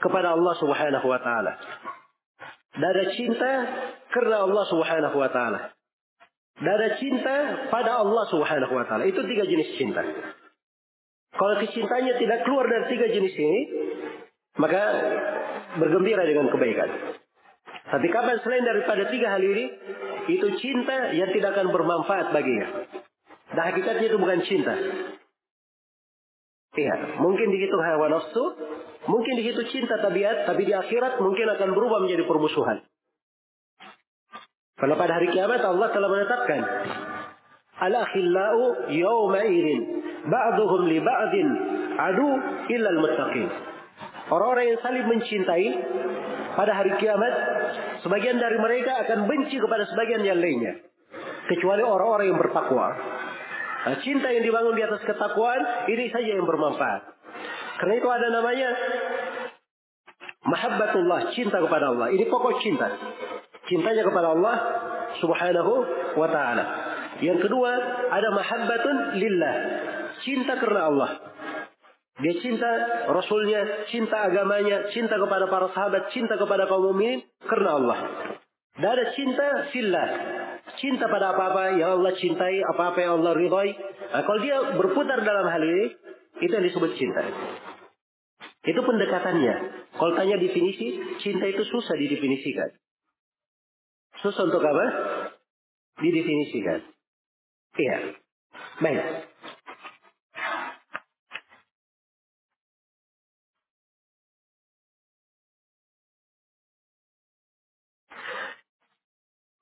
kepada 0.00 0.32
Allah 0.32 0.54
Subhanahu 0.56 1.06
wa 1.06 1.20
taala. 1.20 1.60
Dan 2.72 2.88
ada 2.88 3.04
cinta 3.12 3.52
karena 4.08 4.48
Allah 4.48 4.64
Subhanahu 4.72 5.16
wa 5.20 5.28
taala. 5.28 5.73
Dan 6.54 6.78
cinta 7.02 7.66
pada 7.66 7.98
Allah 7.98 8.24
Subhanahu 8.30 8.72
wa 8.78 8.84
taala. 8.86 9.10
Itu 9.10 9.26
tiga 9.26 9.42
jenis 9.42 9.74
cinta. 9.74 10.06
Kalau 11.34 11.54
kecintanya 11.58 12.14
tidak 12.14 12.46
keluar 12.46 12.70
dari 12.70 12.94
tiga 12.94 13.10
jenis 13.10 13.34
ini, 13.34 13.62
maka 14.54 14.82
bergembira 15.82 16.22
dengan 16.22 16.46
kebaikan. 16.46 17.18
Tapi 17.90 18.06
kapan 18.06 18.38
selain 18.46 18.62
daripada 18.62 19.10
tiga 19.10 19.34
hal 19.34 19.42
ini, 19.42 19.66
itu 20.30 20.46
cinta 20.62 21.10
yang 21.10 21.34
tidak 21.34 21.58
akan 21.58 21.74
bermanfaat 21.74 22.30
baginya. 22.30 22.86
Dan 23.50 23.64
hakikatnya 23.74 24.06
itu 24.14 24.18
bukan 24.18 24.40
cinta. 24.46 24.74
Iya, 26.74 26.94
mungkin 27.22 27.54
dihitung 27.54 27.82
hawa 27.82 28.10
nafsu, 28.10 28.44
mungkin 29.10 29.34
dihitung 29.42 29.68
cinta 29.70 29.94
tabiat, 30.02 30.46
tapi 30.46 30.66
di 30.66 30.74
akhirat 30.74 31.22
mungkin 31.22 31.46
akan 31.50 31.68
berubah 31.74 32.02
menjadi 32.02 32.26
permusuhan. 32.26 32.82
Karena 34.74 34.94
pada 34.98 35.12
hari 35.16 35.28
kiamat 35.30 35.62
Allah 35.62 35.88
telah 35.94 36.08
menetapkan 36.10 36.60
Al-akhillau 37.74 38.90
yawma 38.94 39.40
irin 39.42 39.80
ba'duhum 40.30 40.86
li 40.86 40.98
ba'din 41.02 41.48
adu 41.98 42.28
illa 42.70 42.88
al-muttaqin. 42.94 43.48
Orang-orang 44.30 44.64
yang 44.72 44.80
saling 44.80 45.04
mencintai 45.10 45.68
pada 46.54 46.70
hari 46.70 46.94
kiamat, 47.02 47.34
sebagian 48.06 48.38
dari 48.38 48.56
mereka 48.62 49.04
akan 49.04 49.26
benci 49.26 49.58
kepada 49.58 49.84
sebagian 49.90 50.22
yang 50.22 50.38
lainnya. 50.38 50.80
Kecuali 51.50 51.82
orang-orang 51.84 52.30
yang 52.30 52.38
bertakwa. 52.40 52.94
Nah, 53.84 54.00
cinta 54.00 54.32
yang 54.32 54.46
dibangun 54.46 54.80
di 54.80 54.82
atas 54.86 55.04
ketakwaan, 55.04 55.60
ini 55.92 56.08
saja 56.08 56.30
yang 56.40 56.48
bermanfaat. 56.48 57.02
Karena 57.82 57.94
itu 58.00 58.08
ada 58.08 58.26
namanya 58.32 58.68
mahabbatullah, 60.46 61.20
cinta 61.36 61.60
kepada 61.60 61.92
Allah. 61.92 62.08
Ini 62.16 62.24
pokok 62.32 62.64
cinta. 62.64 62.88
Cintanya 63.68 64.02
kepada 64.04 64.28
Allah 64.36 64.56
subhanahu 65.20 65.72
wa 66.20 66.28
ta'ala. 66.28 66.64
Yang 67.22 67.48
kedua, 67.48 67.70
ada 68.10 68.28
mahabbatun 68.34 68.96
lillah. 69.16 69.54
Cinta 70.26 70.58
karena 70.58 70.82
Allah. 70.90 71.10
Dia 72.14 72.34
cinta 72.38 72.70
Rasulnya, 73.10 73.90
cinta 73.90 74.30
agamanya, 74.30 74.86
cinta 74.94 75.18
kepada 75.18 75.50
para 75.50 75.66
sahabat, 75.74 76.14
cinta 76.14 76.38
kepada 76.38 76.70
kaum 76.70 76.94
mukminin 76.94 77.26
karena 77.42 77.70
Allah. 77.74 77.98
Dan 78.78 78.86
ada 78.86 79.04
cinta 79.18 79.46
fillah. 79.74 80.08
Cinta 80.78 81.06
pada 81.10 81.34
apa-apa 81.34 81.78
yang 81.78 81.98
Allah 82.00 82.14
cintai, 82.18 82.62
apa-apa 82.74 82.98
yang 83.02 83.12
Allah 83.20 83.32
ridhoi. 83.34 83.70
Nah, 84.10 84.22
kalau 84.26 84.40
dia 84.42 84.56
berputar 84.74 85.22
dalam 85.22 85.46
hal 85.46 85.62
ini, 85.62 85.86
itu 86.42 86.52
yang 86.54 86.66
disebut 86.66 86.90
cinta. 86.98 87.22
Itu 88.64 88.80
pendekatannya. 88.80 89.54
Kalau 89.94 90.12
tanya 90.18 90.38
definisi, 90.40 90.98
cinta 91.22 91.46
itu 91.46 91.62
susah 91.66 91.94
didefinisikan. 91.94 92.70
Susah 94.24 94.48
untuk 94.48 94.64
apa? 94.64 94.86
Didefinisikan. 96.00 96.80
Iya. 97.76 98.16
Baik. 98.80 99.04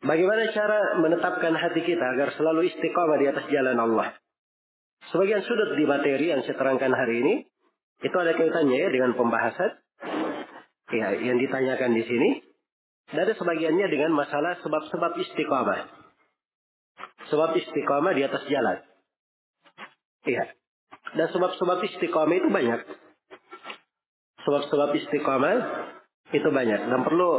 Bagaimana 0.02 0.50
cara 0.54 0.98
menetapkan 1.02 1.54
hati 1.58 1.82
kita 1.82 2.06
agar 2.14 2.34
selalu 2.38 2.70
istiqamah 2.70 3.18
di 3.18 3.26
atas 3.34 3.46
jalan 3.50 3.78
Allah? 3.78 4.14
Sebagian 5.10 5.42
sudut 5.42 5.74
di 5.74 5.82
materi 5.90 6.30
yang 6.30 6.46
saya 6.46 6.54
terangkan 6.54 6.94
hari 6.94 7.18
ini, 7.18 7.34
itu 8.02 8.14
ada 8.14 8.34
kaitannya 8.38 8.78
ya 8.78 8.88
dengan 8.94 9.18
pembahasan 9.18 9.74
ya, 10.94 11.18
yang 11.18 11.38
ditanyakan 11.42 11.98
di 11.98 12.02
sini. 12.06 12.51
Dan 13.10 13.18
ada 13.26 13.34
sebagiannya 13.34 13.86
dengan 13.90 14.14
masalah 14.14 14.60
sebab-sebab 14.62 15.12
istiqamah. 15.18 15.80
Sebab 17.28 17.50
istiqamah 17.58 18.12
di 18.14 18.22
atas 18.22 18.46
jalan. 18.46 18.78
Iya. 20.22 20.44
Dan 21.18 21.26
sebab-sebab 21.34 21.78
istiqamah 21.82 22.36
itu 22.38 22.48
banyak. 22.48 22.80
Sebab-sebab 24.46 24.90
istiqamah 24.96 25.56
itu 26.32 26.48
banyak. 26.48 26.80
Dan 26.88 27.00
perlu 27.02 27.30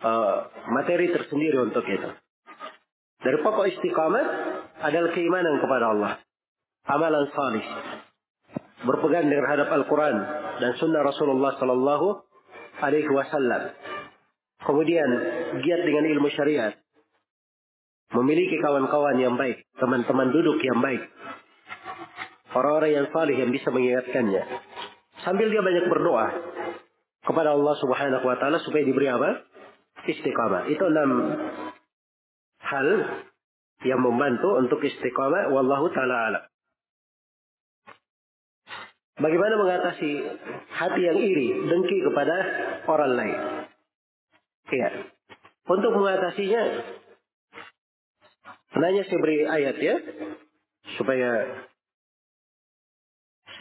uh, 0.00 0.36
materi 0.72 1.10
tersendiri 1.12 1.58
untuk 1.60 1.84
itu. 1.84 2.10
Dari 3.24 3.38
pokok 3.40 3.66
istiqamah 3.68 4.26
adalah 4.84 5.10
keimanan 5.16 5.56
kepada 5.60 5.84
Allah. 5.96 6.12
Amalan 6.84 7.24
salih. 7.32 7.64
Berpegang 8.84 9.32
dengan 9.32 9.48
hadap 9.48 9.72
Al-Quran 9.72 10.16
dan 10.60 10.76
sunnah 10.76 11.00
Rasulullah 11.00 11.56
Sallallahu 11.56 12.20
Alaihi 12.84 13.08
Wasallam. 13.08 13.72
Kemudian 14.64 15.08
giat 15.60 15.80
dengan 15.84 16.04
ilmu 16.08 16.28
syariat. 16.32 16.72
Memiliki 18.14 18.62
kawan-kawan 18.62 19.18
yang 19.18 19.34
baik, 19.34 19.66
teman-teman 19.76 20.30
duduk 20.30 20.62
yang 20.62 20.78
baik. 20.78 21.02
Orang-orang 22.54 22.92
yang 22.94 23.06
salih 23.10 23.34
yang 23.34 23.50
bisa 23.50 23.74
mengingatkannya. 23.74 24.42
Sambil 25.26 25.50
dia 25.50 25.64
banyak 25.64 25.90
berdoa 25.90 26.26
kepada 27.26 27.58
Allah 27.58 27.74
Subhanahu 27.82 28.22
wa 28.22 28.36
taala 28.38 28.62
supaya 28.62 28.86
diberi 28.86 29.10
apa? 29.10 29.42
istiqamah. 30.04 30.68
Itu 30.68 30.84
enam 30.84 31.10
hal 32.60 32.88
yang 33.84 34.00
membantu 34.00 34.60
untuk 34.60 34.80
istiqamah. 34.84 35.52
Wallahu 35.52 35.88
ta'ala 35.92 36.16
alam. 36.32 36.44
Bagaimana 39.14 39.54
mengatasi 39.54 40.10
hati 40.74 41.00
yang 41.06 41.18
iri, 41.22 41.54
dengki 41.70 42.02
kepada 42.02 42.36
orang 42.90 43.12
lain? 43.14 43.38
Iya. 44.72 44.90
Untuk 45.64 45.92
mengatasinya, 45.96 46.62
nanya 48.80 49.02
saya 49.08 49.18
beri 49.20 49.38
ayat 49.44 49.76
ya, 49.80 49.96
supaya 50.96 51.30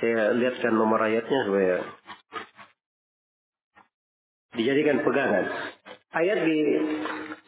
saya 0.03 0.35
lihatkan 0.35 0.75
nomor 0.75 0.99
ayatnya 0.99 1.39
supaya 1.47 1.75
dijadikan 4.53 4.99
pegangan 5.01 5.45
ayat 6.13 6.39
di 6.45 6.57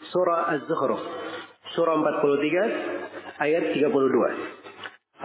surah 0.10 0.56
Az-Zukhruf. 0.56 1.04
Surah 1.76 1.96
43 2.00 3.44
ayat 3.44 3.64
32. 3.76 3.92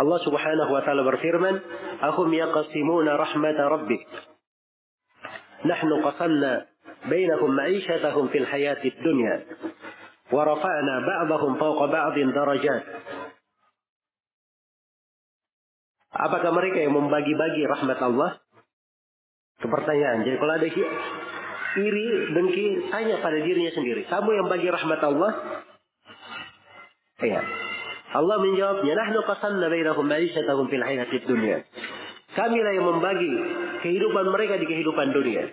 Allah 0.01 0.19
Subhanahu 0.25 0.71
wa 0.75 0.83
taala 0.83 1.03
berfirman, 1.07 1.55
"Ahum 2.03 2.29
yaqsimuna 2.35 3.15
rahmat 3.15 3.57
rabbik." 3.59 4.03
Nahnu 5.67 6.01
qasamna 6.01 6.70
ma'ishatahum 7.09 8.29
fil 8.29 8.45
hayati 8.45 8.93
dunya 9.01 9.47
wa 10.31 10.43
rafa'na 10.47 10.95
ba'dahum 11.05 11.57
fawqa 11.59 11.87
ba'din 11.91 12.29
darajat. 12.31 12.83
Apakah 16.11 16.51
mereka 16.53 16.83
yang 16.83 16.95
membagi-bagi 16.95 17.63
rahmat 17.71 17.99
Allah? 18.03 18.43
Itu 19.63 19.71
pertanyaan. 19.71 20.27
Jadi 20.27 20.37
kalau 20.43 20.53
ada 20.59 20.69
iri, 21.79 22.07
dengki, 22.35 22.67
tanya 22.91 23.23
pada 23.23 23.39
dirinya 23.39 23.71
sendiri. 23.71 24.03
Kamu 24.11 24.31
yang 24.35 24.47
bagi 24.51 24.69
rahmat 24.69 25.01
Allah? 25.07 25.33
Iya. 27.21 27.41
Allah 28.11 28.37
menjawabnya, 28.43 28.93
Nahnu 28.99 29.23
qasamna 29.23 29.71
bainahum 29.71 30.03
ma'isyatahum 30.11 30.67
fil 30.67 30.83
hayatid 30.83 31.31
dunya. 31.31 31.63
Kamilah 32.35 32.73
yang 32.75 32.87
membagi 32.91 33.33
kehidupan 33.87 34.35
mereka 34.35 34.59
di 34.59 34.67
kehidupan 34.67 35.15
dunia. 35.15 35.51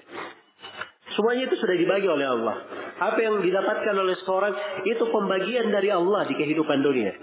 Semuanya 1.18 1.50
itu 1.50 1.58
sudah 1.58 1.74
dibagi 1.74 2.06
oleh 2.06 2.30
Allah. 2.30 2.56
Apa 3.02 3.18
yang 3.18 3.42
didapatkan 3.42 3.96
oleh 3.98 4.14
seorang 4.22 4.54
itu 4.86 5.02
pembagian 5.10 5.74
dari 5.74 5.90
Allah 5.90 6.30
di 6.30 6.38
kehidupan 6.38 6.86
dunia. 6.86 7.18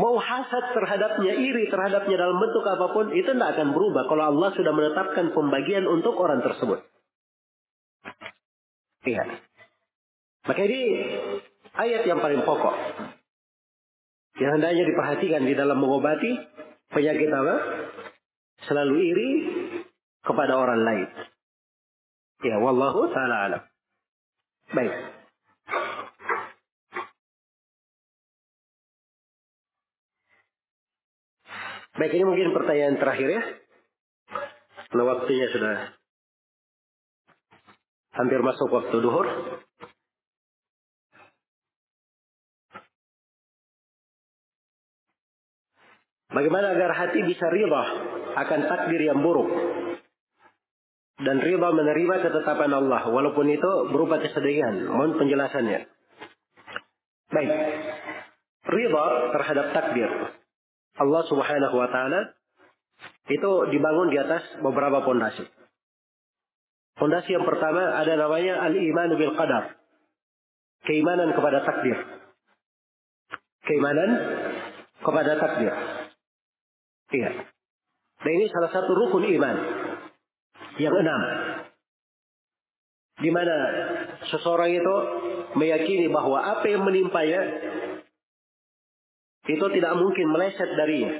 Mau 0.00 0.16
hasad 0.16 0.72
terhadapnya, 0.72 1.36
iri 1.36 1.68
terhadapnya 1.68 2.16
dalam 2.16 2.40
bentuk 2.40 2.64
apa 2.64 2.86
pun, 2.96 3.12
itu 3.12 3.28
tidak 3.28 3.60
akan 3.60 3.76
berubah 3.76 4.08
kalau 4.08 4.24
Allah 4.32 4.48
sudah 4.56 4.72
menetapkan 4.72 5.36
pembagian 5.36 5.84
untuk 5.84 6.16
orang 6.16 6.40
tersebut. 6.40 6.80
Iya. 9.04 9.36
Maka 10.48 10.60
ini 10.64 10.80
ayat 11.76 12.08
yang 12.08 12.24
paling 12.24 12.40
pokok. 12.40 12.76
Yang 14.38 14.52
hendaknya 14.54 14.84
diperhatikan 14.88 15.42
di 15.44 15.52
dalam 15.58 15.76
mengobati 15.76 16.32
penyakit 16.88 17.28
apa? 17.28 17.54
Selalu 18.64 18.94
iri 19.12 19.30
kepada 20.24 20.56
orang 20.56 20.80
lain. 20.88 21.27
Ya, 22.38 22.54
wallahu 22.62 23.10
ta'ala 23.10 23.36
alam. 23.50 23.62
Baik. 24.70 24.94
Baik, 31.98 32.12
ini 32.14 32.24
mungkin 32.30 32.54
pertanyaan 32.54 32.94
terakhir 33.02 33.28
ya. 33.34 33.42
Karena 34.86 35.04
waktunya 35.18 35.50
sudah 35.50 35.74
hampir 38.14 38.38
masuk 38.38 38.70
waktu 38.70 38.96
duhur. 39.02 39.26
Bagaimana 46.30 46.70
agar 46.76 46.94
hati 46.94 47.18
bisa 47.26 47.50
riba 47.50 47.82
akan 48.38 48.60
takdir 48.70 49.10
yang 49.10 49.18
buruk 49.26 49.48
dan 51.18 51.42
riba 51.42 51.68
menerima 51.74 52.14
ketetapan 52.22 52.70
Allah 52.78 53.02
walaupun 53.10 53.50
itu 53.50 53.70
berupa 53.90 54.22
kesedihan. 54.22 54.86
Mohon 54.86 55.18
penjelasannya. 55.18 55.80
Baik. 57.34 57.52
Riba 58.68 59.04
terhadap 59.34 59.66
takdir. 59.74 60.10
Allah 60.98 61.22
Subhanahu 61.26 61.74
wa 61.74 61.88
taala 61.90 62.20
itu 63.30 63.50
dibangun 63.74 64.08
di 64.14 64.18
atas 64.18 64.46
beberapa 64.62 65.02
pondasi. 65.02 65.42
Pondasi 66.98 67.30
yang 67.34 67.46
pertama 67.46 67.98
ada 67.98 68.14
namanya 68.14 68.62
al-iman 68.62 69.10
bil 69.18 69.34
qadar. 69.34 69.74
Keimanan 70.86 71.34
kepada 71.34 71.66
takdir. 71.66 71.98
Keimanan 73.66 74.10
kepada 75.02 75.32
takdir. 75.38 75.74
Iya. 77.10 77.30
Dan 78.18 78.30
ini 78.34 78.46
salah 78.50 78.70
satu 78.74 78.90
rukun 78.94 79.26
iman 79.30 79.56
yang 80.78 80.94
enam. 80.94 81.20
Di 83.18 83.30
mana 83.34 83.56
seseorang 84.30 84.70
itu 84.70 84.94
meyakini 85.58 86.06
bahwa 86.06 86.38
apa 86.38 86.66
yang 86.70 86.86
menimpanya 86.86 87.42
itu 89.48 89.66
tidak 89.74 89.92
mungkin 89.98 90.26
meleset 90.30 90.70
darinya. 90.78 91.14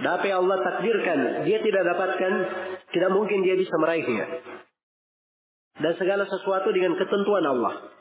Dan 0.00 0.08
apa 0.18 0.24
yang 0.24 0.48
Allah 0.48 0.58
takdirkan, 0.64 1.44
dia 1.44 1.60
tidak 1.60 1.82
dapatkan, 1.84 2.32
tidak 2.90 3.10
mungkin 3.12 3.44
dia 3.44 3.54
bisa 3.54 3.74
meraihnya. 3.76 4.26
Dan 5.76 5.92
segala 6.00 6.24
sesuatu 6.24 6.72
dengan 6.72 6.96
ketentuan 6.96 7.44
Allah. 7.44 7.92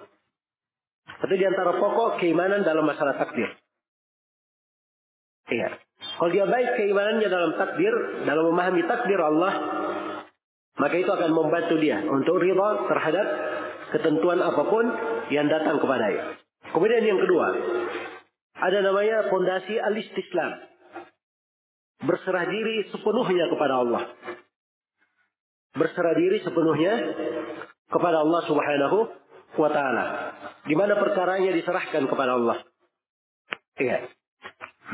Itu 1.22 1.36
di 1.36 1.46
antara 1.46 1.76
pokok 1.78 2.24
keimanan 2.24 2.64
dalam 2.64 2.88
masalah 2.88 3.20
takdir. 3.20 3.52
Iya. 5.52 5.70
Kalau 6.18 6.32
dia 6.34 6.46
baik 6.48 6.70
keimanannya 6.80 7.30
dalam 7.30 7.52
takdir, 7.60 7.94
dalam 8.26 8.44
memahami 8.54 8.82
takdir 8.88 9.20
Allah, 9.20 9.54
maka 10.80 10.96
itu 10.96 11.12
akan 11.12 11.32
membantu 11.36 11.76
dia 11.82 12.00
untuk 12.08 12.40
riba 12.40 12.88
terhadap 12.88 13.28
ketentuan 13.92 14.40
apa 14.40 14.64
pun 14.64 14.86
yang 15.28 15.52
datang 15.52 15.84
kepadanya. 15.84 16.40
Kemudian 16.72 17.04
yang 17.04 17.20
kedua, 17.20 17.48
ada 18.56 18.78
namanya 18.80 19.28
fondasi 19.28 19.76
al-istislam. 19.76 20.52
Berserah 22.02 22.48
diri 22.48 22.88
sepenuhnya 22.90 23.46
kepada 23.52 23.74
Allah. 23.84 24.04
Berserah 25.76 26.16
diri 26.18 26.42
sepenuhnya 26.42 26.94
kepada 27.92 28.24
Allah 28.24 28.42
Subhanahu 28.48 28.98
wa 29.60 29.70
taala. 29.70 30.06
Di 30.66 30.74
mana 30.74 30.98
perkaranya 30.98 31.52
diserahkan 31.52 32.08
kepada 32.08 32.40
Allah. 32.40 32.58
Iya. 33.78 34.08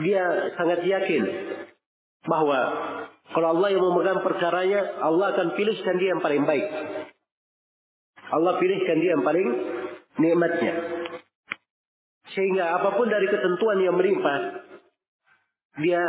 Dia 0.04 0.24
sangat 0.60 0.86
yakin 0.86 1.24
bahwa 2.28 2.60
kalau 3.38 3.54
Allah 3.54 3.70
yang 3.70 3.86
memegang 3.86 4.26
perkaranya, 4.26 4.98
Allah 4.98 5.30
akan 5.38 5.54
pilihkan 5.54 6.02
dia 6.02 6.18
yang 6.18 6.26
paling 6.26 6.42
baik. 6.50 6.66
Allah 8.34 8.58
pilihkan 8.58 8.98
dia 8.98 9.14
yang 9.14 9.22
paling 9.22 9.46
nikmatnya. 10.18 10.74
Sehingga 12.34 12.82
apa 12.82 12.98
pun 12.98 13.06
dari 13.06 13.30
ketentuan 13.30 13.78
yang 13.78 13.94
menimpa, 13.94 14.66
dia 15.78 16.02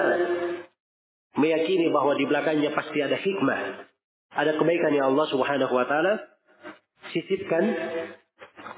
meyakini 1.36 1.92
bahwa 1.92 2.16
di 2.16 2.24
belakangnya 2.24 2.73
pasti 2.73 2.97
ada 3.05 3.20
hikmah. 3.20 3.60
Ada 4.32 4.57
kebaikan 4.57 4.97
yang 4.97 5.12
Allah 5.12 5.28
subhanahu 5.28 5.73
wa 5.76 5.84
ta'ala 5.84 6.32
sisipkan 7.12 7.65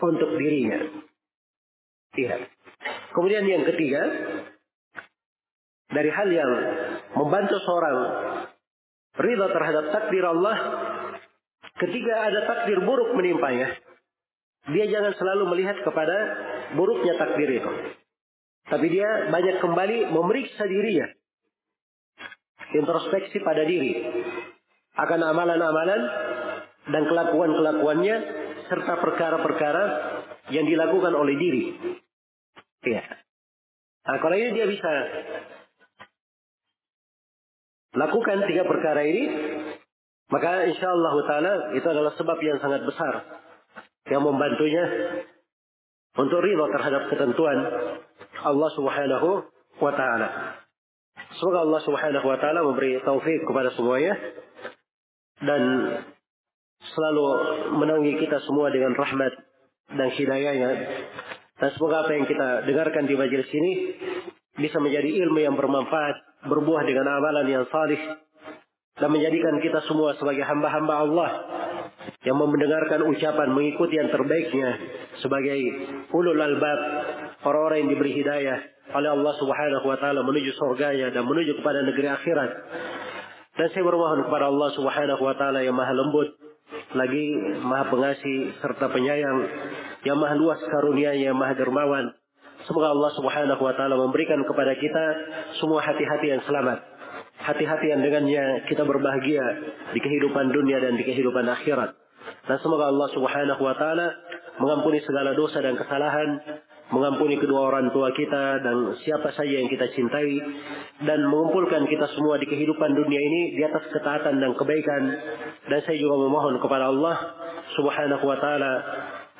untuk 0.02 0.34
dirinya. 0.42 0.90
Iya. 2.18 2.50
Kemudian 3.14 3.46
yang 3.46 3.62
ketiga, 3.62 4.02
dari 5.94 6.10
hal 6.10 6.28
yang 6.34 6.50
membantu 7.16 7.56
seorang 7.64 7.96
ridha 9.18 9.46
terhadap 9.50 9.84
takdir 9.90 10.24
Allah 10.24 10.56
ketika 11.80 12.14
ada 12.30 12.40
takdir 12.46 12.78
buruk 12.84 13.14
menimpanya 13.18 13.74
dia 14.70 14.84
jangan 14.92 15.16
selalu 15.16 15.56
melihat 15.56 15.80
kepada 15.82 16.16
buruknya 16.76 17.18
takdir 17.18 17.50
itu 17.50 17.72
tapi 18.70 18.86
dia 18.92 19.32
banyak 19.32 19.58
kembali 19.58 20.14
memeriksa 20.14 20.68
dirinya 20.68 21.08
introspeksi 22.70 23.42
pada 23.42 23.66
diri 23.66 24.06
akan 24.94 25.20
amalan-amalan 25.34 26.00
dan 26.90 27.02
kelakuan-kelakuannya 27.06 28.16
serta 28.70 28.94
perkara-perkara 29.02 29.84
yang 30.54 30.66
dilakukan 30.66 31.14
oleh 31.14 31.34
diri. 31.38 31.64
Iya. 32.86 33.04
Nah, 34.06 34.16
kalau 34.18 34.36
ini 34.38 34.50
dia 34.56 34.66
bisa 34.66 34.90
lakukan 37.94 38.46
tiga 38.46 38.62
perkara 38.66 39.02
ini, 39.06 39.24
maka 40.30 40.66
insya 40.70 40.88
Allah 40.90 41.14
Taala 41.26 41.52
itu 41.74 41.86
adalah 41.86 42.12
sebab 42.14 42.38
yang 42.42 42.58
sangat 42.62 42.86
besar 42.86 43.40
yang 44.10 44.26
membantunya 44.26 44.84
untuk 46.18 46.42
ridho 46.42 46.66
terhadap 46.74 47.06
ketentuan 47.14 47.58
Allah 48.42 48.70
Subhanahu 48.74 49.28
wa 49.78 49.92
taala. 49.94 50.28
Semoga 51.38 51.62
Allah 51.62 51.80
Subhanahu 51.86 52.26
wa 52.26 52.38
taala 52.42 52.66
memberi 52.66 52.98
taufik 53.06 53.46
kepada 53.46 53.70
semuanya 53.78 54.18
dan 55.40 55.62
selalu 56.82 57.24
menangi 57.78 58.18
kita 58.18 58.42
semua 58.44 58.74
dengan 58.74 58.98
rahmat 58.98 59.32
dan 59.94 60.08
hidayahnya. 60.10 60.70
Dan 61.60 61.68
semoga 61.76 62.08
apa 62.08 62.16
yang 62.16 62.24
kita 62.24 62.66
dengarkan 62.66 63.04
di 63.04 63.14
majelis 63.14 63.50
ini 63.52 63.72
bisa 64.56 64.80
menjadi 64.80 65.22
ilmu 65.28 65.38
yang 65.44 65.54
bermanfaat 65.54 66.29
berbuah 66.46 66.82
dengan 66.88 67.06
amalan 67.20 67.46
yang 67.48 67.64
salih 67.68 68.00
dan 69.00 69.08
menjadikan 69.12 69.60
kita 69.64 69.80
semua 69.88 70.16
sebagai 70.16 70.44
hamba-hamba 70.44 70.94
Allah 71.04 71.30
yang 72.20 72.36
mendengarkan 72.36 73.04
ucapan 73.08 73.48
mengikuti 73.52 73.96
yang 73.96 74.12
terbaiknya 74.12 74.70
sebagai 75.24 75.56
ulul 76.12 76.36
albab 76.36 76.80
orang-orang 77.44 77.84
yang 77.84 77.90
diberi 77.96 78.12
hidayah 78.20 78.58
oleh 78.90 79.10
Allah 79.14 79.34
Subhanahu 79.38 79.86
wa 79.86 79.96
taala 79.96 80.20
menuju 80.26 80.50
surganya 80.58 81.14
dan 81.14 81.22
menuju 81.24 81.62
kepada 81.62 81.80
negeri 81.86 82.10
akhirat. 82.10 82.50
Dan 83.54 83.66
saya 83.70 83.84
bermohon 83.86 84.26
kepada 84.26 84.50
Allah 84.50 84.68
Subhanahu 84.74 85.22
wa 85.22 85.34
taala 85.38 85.64
yang 85.64 85.76
maha 85.76 85.94
lembut 85.94 86.28
lagi 86.90 87.24
maha 87.62 87.86
pengasih 87.86 88.58
serta 88.58 88.90
penyayang 88.90 89.38
yang 90.02 90.18
maha 90.18 90.34
luas 90.34 90.58
karunia 90.66 91.14
yang 91.14 91.38
maha 91.38 91.54
dermawan 91.54 92.10
Semoga 92.68 92.92
Allah 92.92 93.10
Subhanahu 93.16 93.62
wa 93.62 93.72
taala 93.72 93.96
memberikan 93.96 94.40
kepada 94.44 94.76
kita 94.76 95.04
semua 95.62 95.80
hati-hati 95.80 96.26
yang 96.28 96.42
selamat. 96.44 96.78
Hati-hati 97.40 97.86
yang 97.88 98.04
dengannya 98.04 98.68
kita 98.68 98.84
berbahagia 98.84 99.44
di 99.96 100.00
kehidupan 100.00 100.52
dunia 100.52 100.76
dan 100.76 101.00
di 101.00 101.04
kehidupan 101.08 101.48
akhirat. 101.48 101.96
Dan 102.44 102.56
semoga 102.60 102.92
Allah 102.92 103.08
Subhanahu 103.16 103.62
wa 103.64 103.74
taala 103.80 104.12
mengampuni 104.60 105.00
segala 105.08 105.32
dosa 105.32 105.64
dan 105.64 105.72
kesalahan, 105.80 106.36
mengampuni 106.92 107.40
kedua 107.40 107.72
orang 107.72 107.88
tua 107.96 108.12
kita 108.12 108.60
dan 108.60 108.92
siapa 109.00 109.32
saja 109.32 109.56
yang 109.56 109.72
kita 109.72 109.88
cintai 109.96 110.36
dan 111.08 111.24
mengumpulkan 111.32 111.88
kita 111.88 112.12
semua 112.12 112.36
di 112.36 112.44
kehidupan 112.44 112.92
dunia 112.92 113.20
ini 113.24 113.56
di 113.56 113.62
atas 113.64 113.88
ketaatan 113.88 114.36
dan 114.36 114.52
kebaikan. 114.52 115.02
Dan 115.64 115.80
saya 115.88 115.96
juga 115.96 116.28
memohon 116.28 116.60
kepada 116.60 116.92
Allah 116.92 117.16
Subhanahu 117.72 118.24
wa 118.28 118.36
taala 118.36 118.72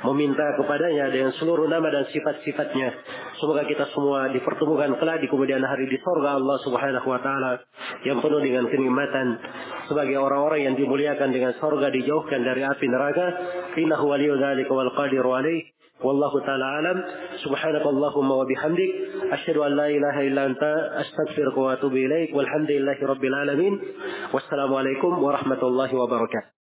meminta 0.01 0.57
kepadanya 0.57 1.13
dengan 1.13 1.33
seluruh 1.37 1.69
nama 1.69 1.93
dan 1.93 2.09
sifat-sifatnya. 2.09 2.89
Semoga 3.37 3.69
kita 3.69 3.85
semua 3.93 4.33
dipertemukan 4.33 4.97
kelak 4.97 5.21
di 5.21 5.29
kemudian 5.29 5.61
hari 5.61 5.89
di 5.93 6.01
sorga 6.01 6.41
Allah 6.41 6.57
Subhanahu 6.65 7.07
wa 7.09 7.21
taala 7.21 7.61
yang 8.09 8.25
penuh 8.25 8.41
dengan 8.41 8.65
kenikmatan 8.69 9.37
sebagai 9.89 10.17
orang-orang 10.17 10.73
yang 10.73 10.75
dimuliakan 10.77 11.35
dengan 11.35 11.53
sorga 11.61 11.93
dijauhkan 11.93 12.41
dari 12.41 12.65
api 12.65 12.87
neraka. 12.89 13.27
Innahu 13.77 14.09
waliyyu 14.09 14.41
dzalika 14.41 14.73
wal 14.73 14.93
qadiru 14.97 15.37
alaih. 15.37 15.69
Wallahu 16.01 16.41
taala 16.49 16.81
alam. 16.81 16.99
Subhanakallahumma 17.45 18.41
wa 18.41 18.49
bihamdik 18.49 18.91
asyhadu 19.37 19.69
an 19.69 19.77
la 19.77 19.93
ilaha 19.93 20.21
illa 20.25 20.49
anta 20.49 20.73
astaghfiruka 21.05 21.61
wa 21.61 21.77
atubu 21.77 21.97
ilaik. 22.01 22.33
Alamin. 22.33 23.75
Wassalamualaikum 24.33 25.21
warahmatullahi 25.21 25.93
wabarakatuh. 25.93 26.60